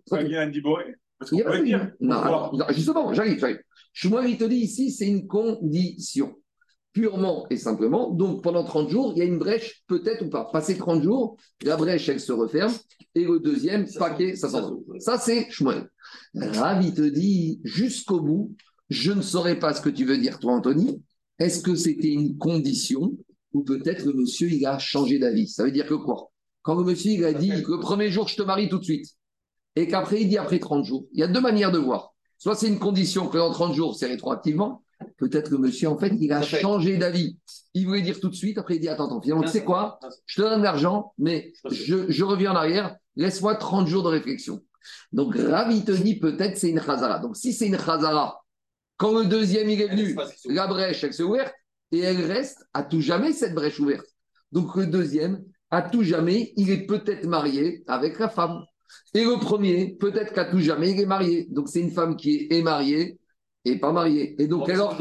Parce 1.20 1.32
qu'on 1.32 1.38
peut 1.40 1.64
dire. 1.64 1.92
Non, 2.00 2.52
justement, 2.70 3.14
j'arrive, 3.14 3.40
j'arrive. 3.40 3.60
Shmuel, 3.94 4.30
il 4.30 4.38
te 4.38 4.46
dit 4.46 4.58
ici, 4.58 4.92
c'est 4.92 5.08
une 5.08 5.28
condition. 5.28 6.36
Purement 6.94 7.46
et 7.52 7.58
simplement. 7.58 8.10
Donc, 8.10 8.42
pendant 8.42 8.64
30 8.64 8.90
jours, 8.90 9.14
il 9.16 9.20
y 9.20 9.22
a 9.22 9.26
une 9.26 9.38
brèche, 9.38 9.84
peut-être 9.88 10.26
ou 10.26 10.30
pas. 10.30 10.46
Passé 10.52 10.78
30 10.78 11.04
jours, 11.04 11.38
la 11.64 11.76
brèche, 11.76 12.10
elle 12.10 12.20
se 12.20 12.32
referme. 12.32 12.74
Et 13.18 13.26
le 13.26 13.40
deuxième 13.40 13.88
paquet, 13.98 14.36
ça 14.36 14.48
s'en 14.48 14.80
Ça, 15.00 15.18
c'est 15.18 15.50
Shmuel. 15.50 15.90
Rav, 16.36 16.84
il 16.86 16.94
te 16.94 17.02
dit, 17.02 17.60
jusqu'au 17.64 18.20
bout, 18.20 18.56
je 18.92 19.12
ne 19.12 19.24
saurais 19.24 19.58
pas 19.58 19.74
ce 19.74 19.82
que 19.82 19.90
tu 19.90 20.06
veux 20.06 20.20
dire, 20.20 20.38
toi, 20.38 20.54
Anthony. 20.54 21.02
Est-ce 21.40 21.64
que 21.64 21.74
c'était 21.74 22.12
une 22.12 22.38
condition 22.38 23.18
ou 23.54 23.64
peut-être 23.64 24.06
le 24.06 24.14
monsieur, 24.14 24.52
il 24.52 24.64
a 24.68 24.78
changé 24.78 25.18
d'avis? 25.18 25.48
Ça 25.48 25.64
veut 25.64 25.72
dire 25.72 25.88
que 25.88 25.96
quoi? 25.96 26.32
Quand 26.62 26.76
le 26.76 26.84
monsieur 26.84 27.12
il 27.14 27.26
a 27.26 27.34
dit 27.34 27.50
que 27.64 27.72
le 27.72 27.80
premier 27.80 28.12
jour, 28.12 28.28
je 28.28 28.36
te 28.36 28.44
marie 28.44 28.70
tout 28.70 28.78
de 28.78 28.84
suite, 28.84 29.08
et 29.76 29.88
qu'après, 29.88 30.22
il 30.22 30.30
dit 30.30 30.38
après 30.38 30.60
30 30.60 30.86
jours, 30.86 31.06
il 31.12 31.20
y 31.20 31.24
a 31.24 31.28
deux 31.28 31.42
manières 31.42 31.72
de 31.72 31.80
voir. 31.80 32.14
Soit 32.38 32.56
c'est 32.56 32.68
une 32.68 32.78
condition 32.78 33.28
que 33.28 33.38
dans 33.38 33.52
30 33.52 33.74
jours, 33.74 33.96
c'est 33.96 34.08
rétroactivement. 34.08 34.84
Peut-être 35.18 35.50
que 35.50 35.56
monsieur, 35.56 35.90
en 35.90 35.98
fait, 35.98 36.14
il 36.20 36.32
a 36.32 36.42
changé 36.42 36.98
d'avis. 36.98 37.38
Il 37.74 37.86
voulait 37.86 38.02
dire 38.02 38.20
tout 38.20 38.30
de 38.30 38.36
suite, 38.36 38.58
après 38.58 38.76
il 38.76 38.80
dit 38.80 38.90
Attends, 38.90 39.06
attends, 39.06 39.22
finalement, 39.22 39.44
tu 39.44 39.50
sais 39.50 39.64
quoi? 39.64 40.00
Je 40.26 40.42
te 40.42 40.42
donne 40.42 40.62
l'argent, 40.62 41.14
mais 41.18 41.54
je, 41.70 42.24
reviens 42.24 42.52
en 42.52 42.56
arrière. 42.56 42.96
Laisse-moi 43.18 43.56
30 43.56 43.88
jours 43.88 44.04
de 44.04 44.10
réflexion. 44.10 44.64
Donc 45.12 45.36
Ravi 45.36 45.84
te 45.84 45.92
dit 45.92 46.18
peut-être 46.18 46.58
c'est 46.58 46.70
une 46.70 46.80
Khazara. 46.80 47.20
Donc 47.20 47.36
si 47.36 47.52
c'est 47.52 47.68
une 47.68 47.78
Khazara, 47.78 48.42
quand 48.96 49.18
le 49.18 49.26
deuxième 49.26 49.70
il 49.70 49.82
est 49.82 49.90
venu, 49.90 50.16
la 50.46 50.68
brèche 50.68 51.04
elle 51.04 51.14
s'est 51.14 51.24
ouverte 51.24 51.54
et 51.92 52.00
elle 52.00 52.22
reste 52.22 52.66
à 52.74 52.84
tout 52.84 53.02
jamais 53.02 53.34
cette 53.34 53.54
brèche 53.54 53.80
ouverte. 53.80 54.06
Donc 54.52 54.76
le 54.76 54.88
deuxième, 54.88 55.44
à 55.70 55.82
tout 55.82 56.04
jamais, 56.04 56.54
il 56.56 56.70
est 56.70 56.86
peut-être 56.86 57.26
marié 57.26 57.84
avec 57.88 58.20
la 58.20 58.30
femme. 58.30 58.64
Et 59.14 59.26
le 59.26 59.38
premier, 59.40 59.98
peut-être 60.00 60.34
qu'à 60.34 60.46
tout 60.46 60.60
jamais, 60.60 60.92
il 60.92 61.02
est 61.02 61.06
marié. 61.06 61.48
Donc 61.50 61.68
c'est 61.68 61.82
une 61.82 61.92
femme 61.92 62.16
qui 62.16 62.48
est 62.50 62.62
mariée 62.62 63.20
et 63.66 63.78
pas 63.78 63.92
mariée. 63.92 64.42
Et 64.42 64.48
donc 64.48 64.70
alors, 64.70 64.98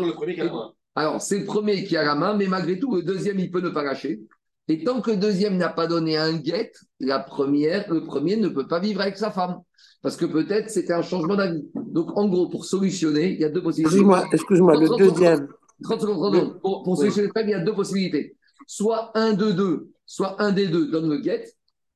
alors 0.95 1.21
c'est 1.21 1.39
le 1.39 1.45
premier 1.45 1.85
qui 1.85 1.97
a 1.97 2.05
la 2.05 2.15
main, 2.15 2.37
mais 2.37 2.49
malgré 2.49 2.79
tout, 2.79 2.95
le 2.97 3.03
deuxième, 3.03 3.39
il 3.39 3.51
peut 3.51 3.61
ne 3.61 3.69
pas 3.69 3.85
lâcher. 3.85 4.21
Et 4.69 4.83
tant 4.83 5.01
que 5.01 5.13
le 5.13 5.17
deuxième 5.17 5.57
n'a 5.57 5.69
pas 5.69 5.87
donné 5.87 6.17
un 6.17 6.33
guet, 6.33 6.73
la 6.99 7.21
première, 7.21 7.89
le 7.93 8.05
premier 8.05 8.37
ne 8.37 8.49
peut 8.49 8.67
pas 8.67 8.81
vivre 8.81 9.01
avec 9.01 9.17
sa 9.17 9.31
femme. 9.31 9.61
Parce 10.03 10.17
que 10.17 10.25
peut-être 10.25 10.71
c'était 10.71 10.93
un 10.93 11.03
changement 11.03 11.37
d'avis. 11.37 11.65
Donc 11.75 12.17
en 12.17 12.29
gros, 12.29 12.49
pour 12.49 12.65
solutionner, 12.65 13.33
il 13.33 13.41
y 13.41 13.45
a 13.45 13.49
deux 13.49 13.63
possibilités. 13.63 13.97
Excuse-moi, 13.97 14.25
excuse-moi 14.33 14.77
le 14.77 14.89
deuxième. 14.97 15.49
30 15.83 16.01
secondes, 16.01 16.33
30 16.33 16.35
secondes. 16.35 16.61
Pour, 16.61 16.83
pour 16.83 16.97
solutionner 16.97 17.31
il 17.43 17.51
y 17.51 17.55
a 17.55 17.61
deux 17.61 17.75
possibilités. 17.75 18.37
Soit 18.67 19.13
un 19.15 19.35
de 19.35 19.53
deux, 19.53 19.91
soit 20.05 20.41
un 20.43 20.53
des 20.53 20.67
deux 20.67 20.89
donne 20.91 21.09
le 21.09 21.19
guet, 21.19 21.45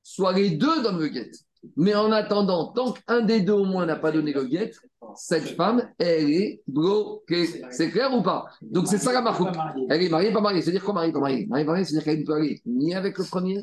soit 0.03 0.33
les 0.33 0.51
deux 0.51 0.83
donnent 0.83 1.01
le 1.01 1.09
guet. 1.09 1.31
Mais 1.77 1.95
en 1.95 2.11
attendant, 2.13 2.73
tant 2.73 2.93
qu'un 2.93 3.21
des 3.21 3.41
deux 3.41 3.53
au 3.53 3.65
moins 3.65 3.87
n'a 3.87 3.97
pas 3.97 4.13
donné 4.13 4.33
le 4.33 4.45
guet, 4.45 4.73
cette 5.17 5.57
femme, 5.57 5.89
elle 5.99 6.31
est 6.31 6.63
bloquée. 6.67 7.47
C'est 7.71 7.91
clair 7.91 8.13
ou 8.15 8.23
pas 8.23 8.47
Donc 8.63 8.89
c'est 8.89 8.99
ça 8.99 9.13
la 9.13 9.21
marque. 9.21 9.43
Elle 9.89 10.03
est 10.03 10.09
mariée, 10.09 10.33
pas 10.33 10.41
mariée. 10.41 10.63
C'est-à-dire 10.63 10.85
qu'on 10.85 10.93
marie, 10.93 11.13
pas 11.13 11.21
mariée? 11.21 11.47
Mariée, 11.47 11.65
pas 11.65 11.73
mariée, 11.73 11.85
c'est-à-dire 11.85 12.05
qu'elle 12.05 12.21
ne 12.21 12.27
peut 12.27 12.35
aller 12.35 12.61
ni 12.67 12.95
avec 12.95 13.19
le 13.19 13.25
premier, 13.25 13.61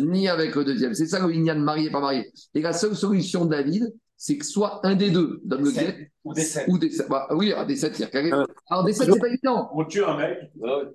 ni 0.00 0.28
avec 0.28 0.54
le 0.54 0.64
deuxième. 0.64 0.94
C'est 0.94 1.06
ça 1.06 1.18
le 1.18 1.32
de 1.32 1.60
marié, 1.60 1.90
pas 1.90 2.00
marié. 2.00 2.32
Et 2.54 2.60
la 2.60 2.72
seule 2.72 2.96
solution 2.96 3.44
de 3.44 3.50
David, 3.50 3.94
c'est 4.16 4.36
que 4.36 4.44
soit 4.44 4.80
un 4.84 4.96
des 4.96 5.10
deux 5.10 5.40
donne 5.44 5.64
le 5.64 5.70
guet. 5.70 6.10
Ou 6.28 6.34
des 6.34 6.42
sept. 6.42 6.68
Ou 6.68 6.78
des. 6.78 6.90
Bah, 7.08 7.26
oui, 7.30 7.54
des 7.66 7.76
sept, 7.76 7.96
c'est-à-dire 7.96 8.38
euh, 8.38 8.44
Alors 8.68 8.84
des 8.84 8.92
sept, 8.92 9.10
c'est 9.10 9.18
pas 9.18 9.28
évident. 9.28 9.70
On 9.72 9.84
tue 9.84 10.04
un 10.04 10.16
mec. 10.16 10.38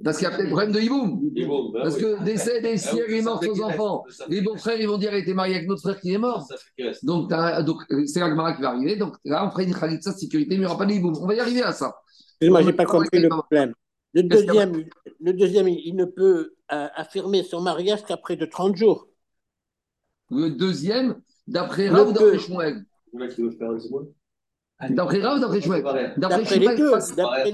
Parce 0.04 0.18
qu'il 0.18 0.28
y 0.28 0.32
a 0.32 0.36
peut-être 0.36 0.50
problème 0.50 0.72
de 0.72 0.80
hiboum. 0.80 1.22
Bah 1.74 1.80
Parce 1.84 1.98
que 1.98 2.24
des 2.24 2.38
sept, 2.38 2.62
des 2.62 2.78
si 2.78 3.00
elle 3.00 3.13
est 3.13 3.22
morte 3.22 3.44
aux 3.48 3.62
enfants, 3.63 4.04
les 4.30 4.42
beaux-frères, 4.42 4.80
ils 4.80 4.88
vont 4.88 5.00
dire, 5.00 5.12
elle 5.12 5.22
était 5.22 5.34
mariée 5.34 5.56
avec 5.56 5.68
notre 5.68 5.82
frère 5.82 6.00
qui 6.00 6.13
est 6.13 6.20
mort. 6.20 6.48
Donc, 7.02 7.32
donc 7.66 7.78
euh, 7.92 8.06
c'est 8.06 8.20
l'Agmara 8.20 8.54
qui 8.54 8.62
va 8.62 8.70
arriver. 8.70 8.96
Donc 8.96 9.16
là, 9.25 9.46
on 9.48 9.50
fera 9.50 9.63
une 9.63 9.74
khalitsa 9.74 10.13
de 10.13 10.18
sécurité, 10.18 10.52
mais 10.52 10.56
il 10.58 10.60
n'y 10.60 10.66
aura 10.68 10.78
pas 10.78 10.86
de 10.86 10.94
hiboum. 10.94 11.16
On 11.20 11.25
va 11.25 11.34
y 11.34 11.40
arriver 11.40 11.63
à 11.63 11.72
ça. 11.72 11.96
Moi, 12.44 12.62
je 12.62 12.68
n'ai 12.68 12.74
pas 12.74 12.86
compris 12.86 13.20
le 13.20 13.30
problème. 13.30 13.74
Le 14.13 14.22
deuxième, 14.22 14.86
le 15.20 15.34
deuxième, 15.34 15.68
il 15.68 15.96
ne 15.96 16.06
peut 16.06 16.54
euh, 16.72 16.88
affirmer 16.96 17.42
son 17.42 17.62
mariage 17.62 18.04
qu'après 18.06 18.36
de 18.36 18.46
30 18.46 18.75
jours. 18.75 19.08
Le 20.30 20.52
deuxième, 20.52 21.20
d'après 21.48 21.90
Rav, 21.90 22.13
d'après 22.13 22.38
Shmuel. 22.38 22.86
D'après 24.90 25.22
Rav, 25.22 25.40
d'après 25.40 25.62
Shmuel 25.62 25.84
D'après 26.18 26.60
les 26.60 26.78
deux. 26.78 26.92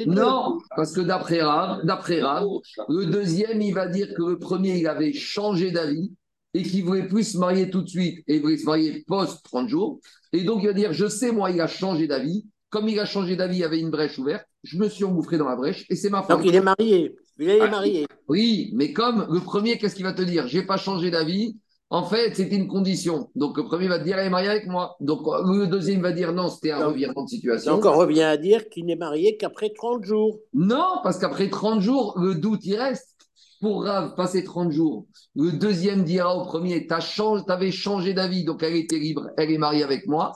Non, 0.07 0.57
parce 0.75 0.93
que 0.93 1.01
d'après 1.01 1.41
Rav, 1.41 1.85
d'après 1.85 2.21
Rav, 2.21 2.45
le 2.87 3.05
deuxième, 3.05 3.61
il 3.61 3.73
va 3.73 3.87
dire 3.87 4.07
que 4.15 4.23
le 4.23 4.39
premier, 4.39 4.77
il 4.77 4.87
avait 4.87 5.13
changé 5.13 5.71
d'avis 5.71 6.11
et 6.53 6.63
qu'il 6.63 6.83
voulait 6.83 7.07
plus 7.07 7.33
se 7.33 7.37
marier 7.37 7.69
tout 7.69 7.81
de 7.81 7.89
suite 7.89 8.23
et 8.27 8.35
il 8.35 8.41
voulait 8.41 8.57
se 8.57 8.65
marier 8.65 9.03
post 9.07 9.43
30 9.43 9.69
jours. 9.69 9.99
Et 10.33 10.43
donc, 10.43 10.63
il 10.63 10.67
va 10.67 10.73
dire, 10.73 10.93
je 10.93 11.07
sais, 11.07 11.31
moi, 11.31 11.51
il 11.51 11.61
a 11.61 11.67
changé 11.67 12.07
d'avis. 12.07 12.45
Comme 12.69 12.87
il 12.87 12.99
a 12.99 13.05
changé 13.05 13.35
d'avis, 13.35 13.57
il 13.57 13.59
y 13.59 13.63
avait 13.63 13.79
une 13.79 13.89
brèche 13.89 14.17
ouverte. 14.19 14.45
Je 14.63 14.77
me 14.77 14.89
suis 14.89 15.03
engouffré 15.03 15.37
dans 15.37 15.47
la 15.47 15.55
brèche 15.55 15.85
et 15.89 15.95
c'est 15.95 16.09
ma 16.09 16.21
femme. 16.21 16.37
Donc, 16.37 16.47
il 16.47 16.55
est 16.55 16.61
marié. 16.61 17.15
Il 17.39 17.49
est 17.49 17.69
marié. 17.69 18.05
Oui, 18.27 18.71
mais 18.73 18.93
comme 18.93 19.27
le 19.31 19.39
premier, 19.39 19.77
qu'est-ce 19.77 19.95
qu'il 19.95 20.03
va 20.03 20.13
te 20.13 20.21
dire? 20.21 20.47
J'ai 20.47 20.63
pas 20.63 20.77
changé 20.77 21.09
d'avis. 21.09 21.57
En 21.91 22.03
fait, 22.03 22.35
c'était 22.35 22.55
une 22.55 22.67
condition. 22.67 23.31
Donc, 23.35 23.57
le 23.57 23.63
premier 23.63 23.87
va 23.87 23.97
te 23.97 24.03
dire, 24.03 24.19
elle 24.19 24.27
est 24.27 24.29
mariée 24.29 24.49
avec 24.49 24.67
moi. 24.67 24.95
Donc, 24.99 25.21
le 25.25 25.65
deuxième 25.65 26.01
va 26.01 26.11
dire, 26.11 26.33
non, 26.33 26.49
c'était 26.49 26.71
un 26.71 26.85
revirement 26.85 27.23
de 27.23 27.29
situation. 27.29 27.75
Donc, 27.75 27.85
on 27.85 27.97
revient 27.97 28.23
à 28.23 28.37
dire 28.37 28.69
qu'il 28.69 28.85
n'est 28.85 28.95
marié 28.95 29.37
qu'après 29.37 29.71
30 29.71 30.03
jours. 30.03 30.37
Non, 30.53 30.99
parce 31.03 31.17
qu'après 31.17 31.49
30 31.49 31.81
jours, 31.81 32.17
le 32.19 32.35
doute, 32.35 32.63
il 32.65 32.75
reste. 32.75 33.15
Pour 33.59 33.83
Rav, 33.83 34.15
passer 34.15 34.45
30 34.45 34.71
jours, 34.71 35.05
le 35.35 35.51
deuxième 35.51 36.05
dira 36.05 36.33
au 36.33 36.45
premier, 36.45 36.87
tu 36.87 36.93
avais 37.49 37.71
changé 37.71 38.13
d'avis, 38.13 38.45
donc 38.45 38.63
elle 38.63 38.77
était 38.77 38.97
libre, 38.97 39.31
elle 39.35 39.51
est 39.51 39.57
mariée 39.57 39.83
avec 39.83 40.07
moi. 40.07 40.31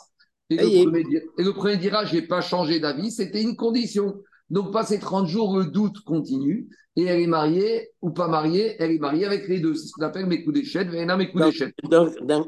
Et, 0.49 0.57
le, 0.57 0.91
premier, 0.91 1.23
et 1.37 1.43
le 1.43 1.53
premier 1.53 1.77
dira, 1.77 2.03
j'ai 2.03 2.21
pas 2.21 2.41
changé 2.41 2.81
d'avis, 2.81 3.11
c'était 3.11 3.41
une 3.41 3.55
condition. 3.55 4.15
Donc, 4.53 4.71
passer 4.71 4.99
30 4.99 5.27
jours, 5.27 5.57
le 5.57 5.65
doute 5.65 6.01
continue 6.01 6.69
et 6.95 7.05
elle 7.05 7.21
est 7.21 7.27
mariée 7.27 7.89
ou 8.03 8.11
pas 8.11 8.27
mariée, 8.27 8.75
elle 8.77 8.91
est 8.91 8.99
mariée 8.99 9.25
avec 9.25 9.47
les 9.47 9.59
deux. 9.59 9.73
C'est 9.73 9.87
ce 9.87 9.93
qu'on 9.93 10.03
appelle 10.03 10.27
mes 10.27 10.43
coups 10.43 10.59
d'échelle, 10.59 10.91
mes 10.91 11.31
coups 11.31 11.45
d'échelle. 11.45 11.73
Donc, 11.89 12.15
dans 12.23 12.45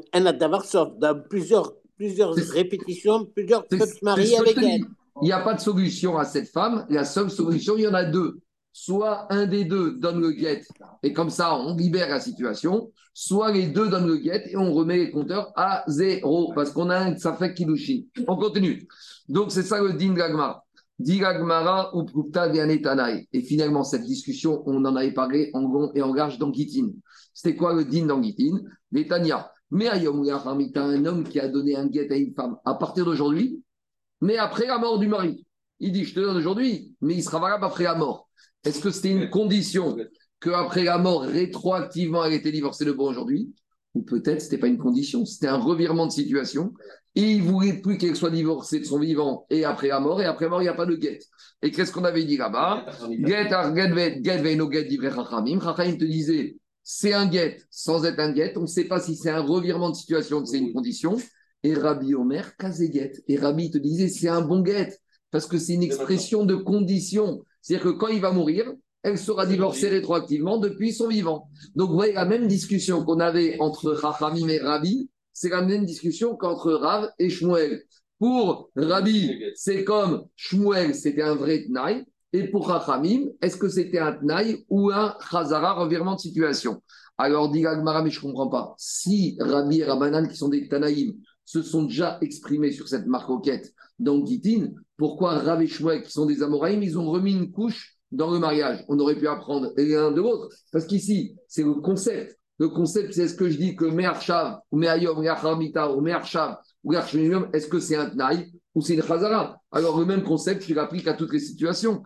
dans 1.00 1.22
plusieurs, 1.28 1.72
plusieurs 1.96 2.32
répétitions, 2.32 3.24
plusieurs 3.24 3.66
peuvent 3.66 3.92
se 3.92 4.04
marier 4.04 4.38
avec 4.38 4.56
elle. 4.56 4.82
Il 5.20 5.24
n'y 5.24 5.32
a 5.32 5.40
pas 5.40 5.54
de 5.54 5.60
solution 5.60 6.16
à 6.16 6.24
cette 6.24 6.48
femme. 6.48 6.86
La 6.90 7.04
seule 7.04 7.28
solution, 7.28 7.74
il 7.76 7.82
y 7.82 7.88
en 7.88 7.94
a 7.94 8.04
deux. 8.04 8.38
Soit 8.72 9.26
un 9.32 9.46
des 9.46 9.64
deux 9.64 9.96
donne 9.98 10.20
le 10.20 10.30
guet, 10.30 10.62
et 11.02 11.12
comme 11.12 11.30
ça, 11.30 11.58
on 11.58 11.74
libère 11.74 12.08
la 12.08 12.20
situation. 12.20 12.92
Soit 13.14 13.50
les 13.50 13.66
deux 13.66 13.88
donnent 13.88 14.06
le 14.06 14.18
guet, 14.18 14.44
et 14.48 14.56
on 14.56 14.72
remet 14.72 14.98
les 14.98 15.10
compteurs 15.10 15.50
à 15.56 15.82
zéro, 15.88 16.52
parce 16.54 16.70
qu'on 16.70 16.88
a 16.88 16.98
un 16.98 17.16
fait 17.16 17.52
kilouchi. 17.52 18.08
On 18.28 18.36
continue. 18.36 18.86
Donc, 19.28 19.50
c'est 19.50 19.64
ça 19.64 19.82
le 19.82 19.94
din 19.94 20.14
gagmar. 20.14 20.65
Ou 20.98 22.30
Et 23.32 23.42
finalement, 23.42 23.84
cette 23.84 24.04
discussion, 24.04 24.62
on 24.66 24.84
en 24.84 24.96
avait 24.96 25.12
parlé 25.12 25.50
en 25.52 25.60
long 25.60 25.92
et 25.94 26.02
en 26.02 26.14
large 26.14 26.38
dans. 26.38 26.52
C'était 27.34 27.56
quoi 27.56 27.74
le 27.74 27.84
din 27.84 28.06
dans 28.06 28.22
Gitin 28.22 28.60
Netanya. 28.92 29.50
Mais 29.70 29.88
un 29.88 31.04
homme 31.04 31.24
qui 31.24 31.40
a 31.40 31.48
donné 31.48 31.76
un 31.76 31.86
guet 31.86 32.10
à 32.10 32.16
une 32.16 32.32
femme 32.34 32.56
à 32.64 32.74
partir 32.74 33.04
d'aujourd'hui, 33.04 33.62
mais 34.20 34.38
après 34.38 34.66
la 34.66 34.78
mort 34.78 34.98
du 34.98 35.08
mari. 35.08 35.44
Il 35.80 35.92
dit, 35.92 36.04
je 36.04 36.14
te 36.14 36.20
donne 36.20 36.36
aujourd'hui, 36.36 36.94
mais 37.02 37.14
il 37.14 37.22
sera 37.22 37.38
valable 37.38 37.64
après 37.64 37.84
la 37.84 37.94
mort. 37.94 38.30
Est-ce 38.64 38.80
que 38.80 38.90
c'était 38.90 39.10
une 39.10 39.28
condition 39.28 39.96
qu'après 40.40 40.84
la 40.84 40.96
mort, 40.96 41.22
rétroactivement, 41.22 42.24
elle 42.24 42.32
était 42.32 42.52
divorcée 42.52 42.86
le 42.86 42.94
bon 42.94 43.10
aujourd'hui? 43.10 43.52
Ou 43.96 44.02
peut-être 44.02 44.40
ce 44.42 44.46
n'était 44.46 44.58
pas 44.58 44.66
une 44.66 44.76
condition, 44.76 45.24
c'était 45.24 45.46
un 45.46 45.56
revirement 45.56 46.06
de 46.06 46.12
situation 46.12 46.74
et 47.14 47.22
il 47.22 47.42
voulait 47.42 47.80
plus 47.80 47.96
qu'elle 47.96 48.14
soit 48.14 48.30
divorcée 48.30 48.78
de 48.78 48.84
son 48.84 48.98
vivant 48.98 49.46
et 49.48 49.64
après 49.64 49.88
la 49.88 50.00
mort, 50.00 50.20
et 50.20 50.26
après 50.26 50.44
la 50.44 50.50
mort, 50.50 50.60
il 50.60 50.64
n'y 50.64 50.68
a 50.68 50.74
pas 50.74 50.84
de 50.84 50.96
guet. 50.96 51.18
Et 51.62 51.70
qu'est-ce 51.70 51.90
qu'on 51.90 52.04
avait 52.04 52.24
dit 52.24 52.36
là-bas? 52.36 52.84
Guet, 53.08 53.48
guet, 54.20 54.56
no 54.56 54.68
guet, 54.68 54.86
Chachamim. 55.00 55.58
Chachamim 55.62 55.96
te 55.96 56.04
disait, 56.04 56.58
c'est 56.82 57.14
un 57.14 57.26
guet 57.26 57.56
sans 57.70 58.04
être 58.04 58.20
un 58.20 58.32
guet. 58.32 58.52
On 58.56 58.62
ne 58.62 58.66
sait 58.66 58.84
pas 58.84 59.00
si 59.00 59.16
c'est 59.16 59.30
un 59.30 59.40
revirement 59.40 59.88
de 59.88 59.94
situation, 59.96 60.44
c'est 60.44 60.58
une 60.58 60.74
condition. 60.74 61.16
Et 61.62 61.72
Rabbi 61.72 62.14
Omer, 62.14 62.52
guet. 62.60 63.12
Et 63.28 63.38
Rabbi 63.38 63.70
te 63.70 63.78
disait, 63.78 64.08
c'est 64.08 64.28
un 64.28 64.42
bon 64.42 64.60
guet, 64.60 64.94
parce 65.30 65.46
que 65.46 65.56
c'est 65.56 65.72
une 65.72 65.84
expression 65.84 66.44
de 66.44 66.54
condition. 66.54 67.42
C'est-à-dire 67.62 67.92
que 67.92 67.98
quand 67.98 68.08
il 68.08 68.20
va 68.20 68.30
mourir, 68.30 68.70
elle 69.06 69.18
sera 69.18 69.46
divorcée 69.46 69.88
rétroactivement 69.88 70.58
depuis 70.58 70.92
son 70.92 71.06
vivant. 71.06 71.48
Donc, 71.76 71.90
vous 71.90 71.94
voyez 71.94 72.14
la 72.14 72.24
même 72.24 72.48
discussion 72.48 73.04
qu'on 73.04 73.20
avait 73.20 73.56
entre 73.60 73.96
Chachamim 74.00 74.48
et 74.48 74.58
Rabbi, 74.58 75.08
c'est 75.32 75.50
la 75.50 75.62
même 75.62 75.84
discussion 75.84 76.34
qu'entre 76.34 76.72
Rav 76.72 77.10
et 77.20 77.30
Shmuel. 77.30 77.84
Pour 78.18 78.68
Rabbi, 78.74 79.30
c'est 79.54 79.84
comme 79.84 80.24
Shmuel, 80.34 80.92
c'était 80.92 81.22
un 81.22 81.36
vrai 81.36 81.66
Tnaï. 81.66 82.04
Et 82.32 82.48
pour 82.48 82.66
Rachamim, 82.66 83.26
est-ce 83.40 83.56
que 83.56 83.68
c'était 83.68 84.00
un 84.00 84.12
Tnaï 84.12 84.64
ou 84.68 84.90
un 84.90 85.14
Chazara, 85.30 85.74
revirement 85.74 86.16
de 86.16 86.20
situation? 86.20 86.82
Alors, 87.16 87.52
dit 87.52 87.64
Agmara, 87.64 88.04
je 88.08 88.18
ne 88.18 88.22
comprends 88.22 88.48
pas. 88.48 88.74
Si 88.76 89.36
Rabbi 89.38 89.82
et 89.82 89.84
Rabbanan, 89.84 90.26
qui 90.26 90.36
sont 90.36 90.48
des 90.48 90.66
Tanaïm, 90.66 91.14
se 91.44 91.62
sont 91.62 91.84
déjà 91.84 92.18
exprimés 92.22 92.72
sur 92.72 92.88
cette 92.88 93.06
marcoquette 93.06 93.72
dans 94.00 94.26
Gitin, 94.26 94.70
pourquoi 94.96 95.38
Rav 95.38 95.62
et 95.62 95.68
Shmuel, 95.68 96.02
qui 96.02 96.10
sont 96.10 96.26
des 96.26 96.42
Amoraïm, 96.42 96.82
ils 96.82 96.98
ont 96.98 97.08
remis 97.08 97.34
une 97.34 97.52
couche 97.52 97.95
dans 98.10 98.30
le 98.30 98.38
mariage 98.38 98.84
On 98.88 98.98
aurait 98.98 99.16
pu 99.16 99.28
apprendre 99.28 99.72
l'un 99.76 100.10
de 100.10 100.20
l'autre. 100.20 100.48
Parce 100.72 100.86
qu'ici, 100.86 101.36
c'est 101.48 101.62
le 101.62 101.74
concept. 101.74 102.38
Le 102.58 102.68
concept, 102.68 103.12
c'est 103.12 103.22
est-ce 103.22 103.34
que 103.34 103.50
je 103.50 103.58
dis 103.58 103.76
que 103.76 103.84
Me'arshav, 103.84 104.60
ou 104.70 104.78
Me'ayom, 104.78 105.18
ou 105.18 106.00
Me'arshav, 106.00 106.56
ou 106.84 106.94
est-ce 106.94 107.66
que 107.66 107.80
c'est 107.80 107.96
un 107.96 108.08
Tnaï 108.08 108.50
ou 108.76 108.82
c'est 108.82 108.94
une 108.94 109.02
Chazara. 109.02 109.58
Alors, 109.72 109.98
le 109.98 110.04
même 110.04 110.22
concept, 110.22 110.68
je 110.68 110.74
l'applique 110.74 111.08
à 111.08 111.14
toutes 111.14 111.32
les 111.32 111.40
situations. 111.40 112.02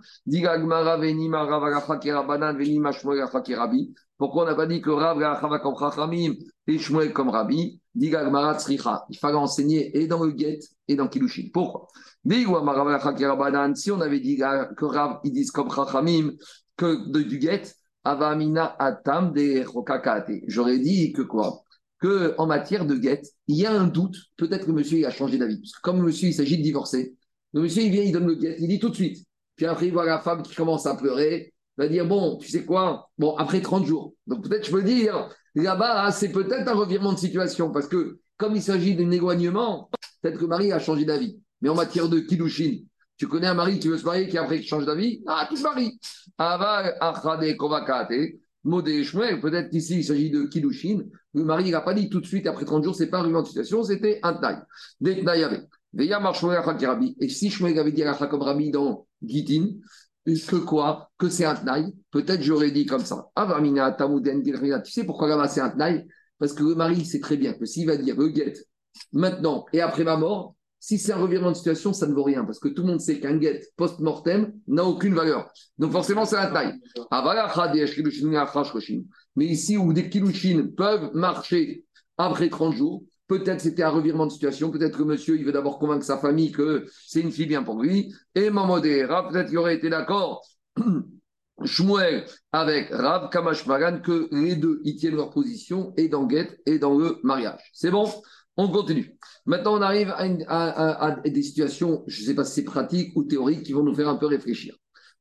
Pourquoi 4.17 4.45
on 4.45 4.47
n'a 4.47 4.55
pas 4.55 4.67
dit 4.67 4.81
que 4.81 4.91
Rav 4.91 5.61
comme 5.63 5.75
Chachamim 5.77 6.35
et 6.69 6.79
Shmuel 6.79 7.13
comme 7.13 7.31
Rabbi? 7.31 7.81
Il 7.97 9.19
fallait 9.19 9.37
enseigner 9.37 9.99
et 9.99 10.07
dans 10.07 10.23
le 10.23 10.33
Get 10.37 10.61
et 10.87 10.95
dans 10.95 11.09
Kilushin. 11.09 11.49
Pourquoi? 11.53 11.89
Si 12.25 12.47
on 13.91 14.01
avait 14.01 14.21
dit 14.21 14.37
que 14.37 14.85
Rav, 14.85 15.19
ils 15.25 15.33
disent 15.33 15.51
comme 15.51 15.73
Chachamim, 15.73 16.31
que 16.77 17.11
du 17.27 17.41
Get, 17.41 17.63
Avamina 18.05 18.77
Atam 18.79 19.33
de. 19.33 19.65
J'aurais 20.47 20.79
dit 20.79 21.13
que 21.13 21.23
quoi? 21.23 21.65
Que 22.01 22.35
en 22.39 22.47
matière 22.47 22.87
de 22.87 22.95
guette, 22.97 23.27
il 23.47 23.57
y 23.57 23.67
a 23.67 23.73
un 23.73 23.87
doute. 23.87 24.17
Peut-être 24.37 24.67
que 24.67 24.73
monsieur 24.73 25.07
a 25.07 25.11
changé 25.11 25.39
d'avis. 25.39 25.61
Comme 25.83 26.01
monsieur 26.01 26.29
il 26.29 26.35
s'agit 26.35 26.57
de 26.57 26.63
divorcer, 26.63 27.15
le 27.53 27.63
monsieur 27.63 27.83
il 27.83 27.91
vient, 27.91 28.03
il 28.03 28.13
donne 28.13 28.27
le 28.27 28.35
guette, 28.35 28.57
il 28.59 28.69
dit 28.69 28.79
tout 28.79 28.89
de 28.89 28.95
suite. 28.95 29.27
Puis 29.57 29.67
après 29.67 29.87
il 29.87 29.93
voit 29.93 30.07
la 30.07 30.19
femme 30.19 30.43
qui 30.43 30.55
commence 30.55 30.87
à 30.87 30.95
pleurer. 30.95 31.53
Il 31.79 31.83
va 31.83 31.89
dire 31.89 32.07
bon, 32.07 32.39
tu 32.39 32.49
sais 32.49 32.65
quoi? 32.65 33.11
Bon, 33.19 33.37
après 33.37 33.61
30 33.61 33.87
jours. 33.87 34.15
Donc 34.27 34.49
peut-être 34.49 34.67
je 34.67 34.73
peux 34.73 34.83
dire 34.83 35.29
là-bas, 35.55 36.05
ah, 36.05 36.13
c'est 36.13 36.31
peut-être 36.31 36.69
un 36.69 36.75
revirement 36.75 37.13
de 37.13 37.19
situation 37.19 37.71
parce 37.71 37.87
que 37.87 38.21
comme 38.39 38.57
il 38.57 38.63
s'agit 38.63 38.95
d'un 38.95 39.11
éloignement, 39.11 39.91
peut-être 40.23 40.39
que 40.39 40.47
Marie 40.47 40.73
a 40.73 40.79
changé 40.79 41.05
d'avis. 41.05 41.39
Mais 41.61 41.69
en 41.69 41.75
matière 41.75 42.09
de 42.09 42.21
Kiddushin, 42.21 42.79
tu 43.19 43.29
connais 43.29 43.49
un 43.49 43.55
mari 43.55 43.79
qui 43.79 43.89
veut 43.89 43.99
se 43.99 44.05
marier, 44.05 44.29
qui 44.29 44.39
après 44.39 44.63
change 44.63 44.87
d'avis? 44.87 45.23
Ah, 45.27 45.47
tu 45.47 45.57
te 45.57 45.63
maries. 45.63 46.01
Peut-être 48.63 49.71
qu'ici, 49.71 49.99
il 49.99 50.05
s'agit 50.05 50.31
de 50.31 50.45
Kiddushin. 50.45 51.05
Le 51.35 51.45
mari, 51.45 51.71
n'a 51.71 51.81
pas 51.81 51.95
dit 51.95 52.09
tout 52.09 52.21
de 52.21 52.27
suite, 52.27 52.47
après 52.47 52.65
30 52.65 52.85
jours, 52.85 52.95
c'est 52.95 53.09
pas 53.09 53.21
une 53.21 53.45
situation, 53.45 53.83
c'était 53.83 54.21
un 54.23 54.35
taille. 54.35 54.59
Des 55.01 55.27
avait. 55.27 55.67
Et 55.99 57.29
si 57.29 57.51
je 57.51 57.65
avait 57.65 57.93
dit 57.93 58.03
à 58.05 58.15
comme 58.15 58.43
Rabbi 58.43 58.71
dans 58.71 59.07
Gitin, 59.23 59.67
que 60.25 60.57
quoi? 60.57 61.11
Que 61.19 61.29
c'est 61.29 61.45
un 61.45 61.55
tnaï 61.55 61.93
Peut-être 62.11 62.43
j'aurais 62.43 62.71
dit 62.71 62.87
comme 62.87 63.05
ça. 63.05 63.31
Tu 63.37 64.93
sais 64.93 65.05
pourquoi 65.05 65.29
là 65.29 65.49
c'est 65.49 65.61
un 65.61 65.71
tnaï 65.71 66.07
Parce 66.39 66.53
que 66.53 66.63
le 66.63 66.75
mari 66.75 67.05
sait 67.05 67.21
très 67.21 67.37
bien 67.37 67.55
que 67.55 67.65
s'il 67.65 67.87
va 67.87 67.97
dire 67.97 68.17
le 68.17 68.33
maintenant 69.13 69.67
et 69.73 69.81
après 69.81 70.05
ma 70.05 70.17
mort, 70.17 70.55
si 70.81 70.99
c'est 70.99 71.13
un 71.13 71.19
revirement 71.19 71.51
de 71.51 71.57
situation, 71.57 71.93
ça 71.93 72.07
ne 72.07 72.15
vaut 72.15 72.25
rien. 72.25 72.45
Parce 72.45 72.59
que 72.59 72.69
tout 72.69 72.83
le 72.83 72.89
monde 72.89 73.01
sait 73.01 73.21
qu'un 73.21 73.41
get 73.41 73.61
post-mortem 73.77 74.53
n'a 74.67 74.85
aucune 74.85 75.15
valeur. 75.15 75.53
Donc 75.79 75.93
forcément, 75.93 76.25
c'est 76.25 76.37
un 76.37 76.51
taille. 76.51 76.75
Mais 79.37 79.47
ici, 79.47 79.77
où 79.77 79.93
des 79.93 80.09
kilouchines 80.09 80.75
peuvent 80.75 81.11
marcher 81.15 81.85
après 82.17 82.49
30 82.49 82.75
jours, 82.75 83.05
Peut-être 83.31 83.61
c'était 83.61 83.85
un 83.85 83.91
revirement 83.91 84.27
de 84.27 84.33
situation. 84.33 84.73
Peut-être 84.73 84.99
que 84.99 85.05
monsieur, 85.05 85.39
il 85.39 85.45
veut 85.45 85.53
d'abord 85.53 85.79
convaincre 85.79 86.05
sa 86.05 86.19
famille 86.19 86.51
que 86.51 86.87
c'est 87.07 87.21
une 87.21 87.31
fille 87.31 87.47
bien 87.47 87.63
pour 87.63 87.81
lui. 87.81 88.13
Et 88.35 88.51
Mamodé, 88.51 89.05
Rav, 89.05 89.31
peut-être 89.31 89.51
qu'il 89.51 89.59
aurait 89.59 89.77
été 89.77 89.89
d'accord, 89.89 90.45
Shmuel 91.65 92.25
avec 92.51 92.89
Rav 92.91 93.31
Kamashmagan, 93.31 94.01
que 94.01 94.29
les 94.33 94.57
deux, 94.57 94.81
ils 94.83 94.97
tiennent 94.97 95.15
leur 95.15 95.31
position 95.31 95.95
et 95.97 96.09
dans 96.09 96.29
Get 96.29 96.59
et 96.67 96.81
dans 96.81 96.99
le 96.99 97.19
mariage. 97.23 97.71
C'est 97.73 97.93
bon? 97.93 98.11
On 98.57 98.69
continue. 98.69 99.17
Maintenant, 99.47 99.79
on 99.79 99.83
arrive 99.83 100.13
à, 100.17 101.17
des 101.25 101.43
situations, 101.43 102.05
je 102.07 102.21
ne 102.21 102.27
sais 102.27 102.35
pas 102.35 102.45
si 102.45 102.55
c'est 102.55 102.65
pratique 102.65 103.17
ou 103.17 103.25
théorique, 103.25 103.63
qui 103.63 103.73
vont 103.73 103.83
nous 103.83 103.95
faire 103.95 104.09
un 104.09 104.17
peu 104.17 104.27
réfléchir. 104.27 104.75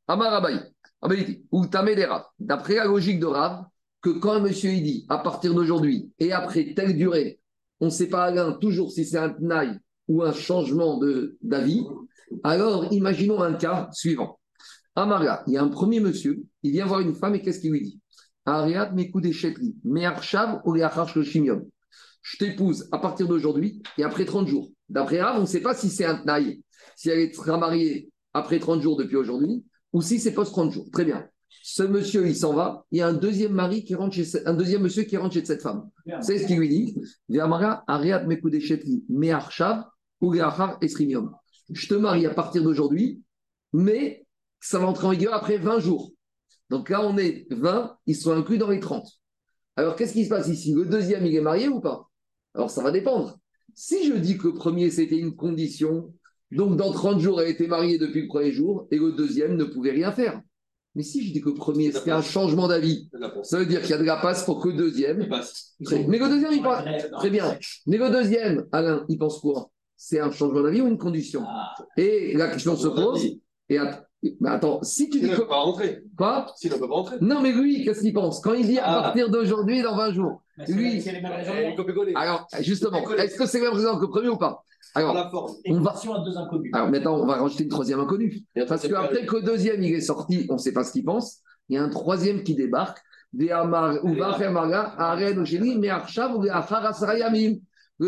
Amar 0.07 0.33
Abaye, 0.33 1.45
ou 1.51 1.67
Tamé 1.67 1.95
des 1.95 2.05
Rav. 2.05 2.23
D'après 2.39 2.75
la 2.75 2.85
logique 2.85 3.19
de 3.19 3.27
Rav, 3.27 3.65
que 4.01 4.09
quand 4.09 4.33
un 4.33 4.39
monsieur 4.39 4.71
il 4.71 4.83
dit, 4.83 5.05
à 5.09 5.19
partir 5.19 5.53
d'aujourd'hui 5.53 6.11
et 6.19 6.31
après 6.31 6.73
telle 6.73 6.97
durée, 6.97 7.39
on 7.79 7.85
ne 7.85 7.91
sait 7.91 8.09
pas 8.09 8.25
Alain 8.25 8.53
toujours 8.53 8.91
si 8.91 9.05
c'est 9.05 9.17
un 9.17 9.29
tnaï 9.29 9.79
ou 10.07 10.23
un 10.23 10.33
changement 10.33 10.99
d'avis, 11.41 11.85
alors 12.43 12.91
imaginons 12.91 13.41
un 13.41 13.53
cas 13.53 13.89
suivant. 13.93 14.39
Amara, 14.95 15.43
il 15.47 15.53
y 15.53 15.57
a 15.57 15.63
un 15.63 15.69
premier 15.69 15.99
monsieur, 15.99 16.43
il 16.63 16.71
vient 16.71 16.85
voir 16.85 16.99
une 17.01 17.15
femme 17.15 17.35
et 17.35 17.41
qu'est-ce 17.41 17.59
qu'il 17.59 17.71
lui 17.71 17.83
dit? 17.83 18.01
Ariad 18.45 18.93
ou 20.65 20.73
Je 22.21 22.37
t'épouse 22.37 22.87
à 22.91 22.99
partir 22.99 23.27
d'aujourd'hui 23.27 23.81
et 23.97 24.03
après 24.03 24.25
30 24.25 24.47
jours. 24.47 24.71
D'après 24.89 25.21
Rav, 25.21 25.37
on 25.37 25.41
ne 25.41 25.45
sait 25.45 25.61
pas 25.61 25.73
si 25.73 25.89
c'est 25.89 26.05
un 26.05 26.15
tnaï, 26.15 26.61
si 26.95 27.09
elle 27.09 27.33
sera 27.33 27.57
mariée 27.57 28.09
après 28.33 28.59
30 28.59 28.81
jours 28.81 28.97
depuis 28.97 29.15
aujourd'hui, 29.15 29.63
ou 29.93 30.01
si 30.01 30.19
c'est 30.19 30.33
post 30.33 30.51
30 30.51 30.71
jours. 30.71 30.87
Très 30.91 31.05
bien. 31.05 31.27
Ce 31.63 31.83
monsieur, 31.83 32.27
il 32.27 32.35
s'en 32.35 32.53
va. 32.53 32.85
Il 32.91 32.99
y 32.99 33.01
a 33.01 33.07
un 33.07 33.13
deuxième 33.13 33.53
mari 33.53 33.83
qui 33.83 33.95
rentre 33.95 34.15
chez 34.15 34.47
un 34.47 34.53
deuxième 34.53 34.83
monsieur 34.83 35.03
qui 35.03 35.17
rentre 35.17 35.33
chez 35.33 35.45
cette 35.45 35.61
femme. 35.61 35.89
C'est 36.21 36.39
ce 36.39 36.47
qu'il 36.47 36.57
lui 36.57 36.69
dit. 36.69 36.95
Je 41.71 41.87
te 41.87 41.93
marie 41.95 42.25
à 42.25 42.33
partir 42.33 42.63
d'aujourd'hui, 42.63 43.21
mais 43.73 44.25
ça 44.59 44.79
va 44.79 44.87
entrer 44.87 45.07
en 45.07 45.11
vigueur 45.11 45.33
après 45.33 45.57
20 45.57 45.79
jours. 45.79 46.11
Donc 46.69 46.89
là, 46.89 47.01
on 47.03 47.17
est 47.17 47.47
20, 47.51 47.97
ils 48.05 48.15
sont 48.15 48.31
inclus 48.31 48.57
dans 48.57 48.69
les 48.69 48.79
30. 48.79 49.07
Alors, 49.75 49.95
qu'est-ce 49.95 50.13
qui 50.13 50.25
se 50.25 50.29
passe 50.29 50.47
ici? 50.47 50.73
Le 50.73 50.85
deuxième, 50.85 51.25
il 51.25 51.35
est 51.35 51.41
marié 51.41 51.67
ou 51.67 51.79
pas? 51.79 52.08
Alors, 52.55 52.69
ça 52.69 52.83
va 52.83 52.91
dépendre. 52.91 53.37
Si 53.73 54.05
je 54.05 54.13
dis 54.13 54.37
que 54.37 54.47
le 54.47 54.53
premier, 54.53 54.89
c'était 54.89 55.17
une 55.17 55.35
condition, 55.35 56.13
donc 56.51 56.75
dans 56.75 56.91
30 56.91 57.19
jours, 57.19 57.41
elle 57.41 57.49
été 57.49 57.67
mariée 57.67 57.97
depuis 57.97 58.23
le 58.23 58.27
premier 58.27 58.51
jour, 58.51 58.87
et 58.91 58.97
le 58.97 59.11
deuxième 59.11 59.55
ne 59.55 59.63
pouvait 59.63 59.91
rien 59.91 60.11
faire. 60.11 60.41
Mais 60.95 61.03
si 61.03 61.25
je 61.25 61.31
dis 61.31 61.41
que 61.41 61.49
le 61.49 61.55
premier, 61.55 61.91
c'est 61.91 62.11
un 62.11 62.21
changement 62.21 62.67
d'avis, 62.67 63.09
ça 63.43 63.59
veut 63.59 63.65
dire 63.65 63.81
qu'il 63.81 63.91
y 63.91 63.93
a 63.93 63.99
de 63.99 64.03
la 64.03 64.17
passe 64.17 64.43
pour 64.43 64.59
que 64.59 64.69
le 64.69 64.75
deuxième. 64.75 65.29
Mais 65.79 66.17
le 66.17 66.29
deuxième, 66.29 66.51
il 66.51 66.63
pense. 66.63 66.83
Très 67.19 67.29
bien. 67.29 67.57
Mais 67.85 67.97
le 67.97 68.09
deuxième, 68.09 68.65
Alain, 68.71 69.05
il 69.07 69.17
pense 69.17 69.39
quoi? 69.39 69.69
C'est 69.95 70.19
un 70.19 70.31
changement 70.31 70.61
d'avis 70.61 70.81
ou 70.81 70.87
une 70.87 70.97
condition? 70.97 71.43
Ah. 71.45 71.75
Et 71.95 72.35
la 72.35 72.47
question 72.47 72.75
se 72.75 72.87
pose. 72.87 73.23
Et 73.69 73.77
mais 74.41 74.49
attends, 74.49 74.81
si 74.83 75.09
tu 75.09 75.19
dis. 75.19 75.27
Il 75.27 75.31
ne 75.31 75.37
peut 75.37 75.47
pas 75.47 75.61
rentrer. 75.61 76.03
Quoi? 76.17 76.47
S'il 76.57 76.71
ne 76.71 76.77
peut 76.77 76.87
pas 76.87 76.95
rentrer. 76.95 77.17
Non, 77.21 77.41
mais 77.41 77.51
lui, 77.51 77.85
qu'est-ce 77.85 78.01
qu'il 78.01 78.13
pense? 78.13 78.41
Quand 78.41 78.53
il 78.53 78.67
dit 78.67 78.79
à 78.79 78.85
ah. 78.85 79.01
partir 79.03 79.29
d'aujourd'hui, 79.29 79.81
dans 79.81 79.95
20 79.95 80.13
jours. 80.13 80.43
Lui. 80.67 81.03
Alors, 82.15 82.47
justement, 82.59 83.09
est-ce 83.11 83.35
que 83.37 83.45
c'est 83.45 83.59
le 83.59 83.65
même 83.65 83.73
raison 83.73 83.95
que 83.97 84.01
le 84.01 84.09
premier 84.09 84.29
ou 84.29 84.37
pas? 84.37 84.63
Alors, 84.95 85.13
on 85.67 85.79
va... 85.81 85.91
à 85.91 86.23
deux 86.23 86.37
inconnus. 86.37 86.71
Alors 86.73 86.89
maintenant, 86.89 87.19
on 87.19 87.25
va 87.25 87.35
rajouter 87.35 87.63
une 87.63 87.69
troisième 87.69 87.99
inconnue. 87.99 88.41
Parce 88.67 88.87
qu'après 88.87 89.25
que 89.25 89.35
le 89.37 89.43
deuxième 89.43 89.83
il 89.83 89.93
est 89.93 90.01
sorti, 90.01 90.47
on 90.49 90.53
ne 90.53 90.57
sait 90.57 90.73
pas 90.73 90.83
ce 90.83 90.91
qu'il 90.91 91.05
pense. 91.05 91.41
Il 91.69 91.75
y 91.75 91.77
a 91.77 91.83
un 91.83 91.89
troisième 91.89 92.43
qui 92.43 92.55
débarque. 92.55 92.97
Le 93.31 93.47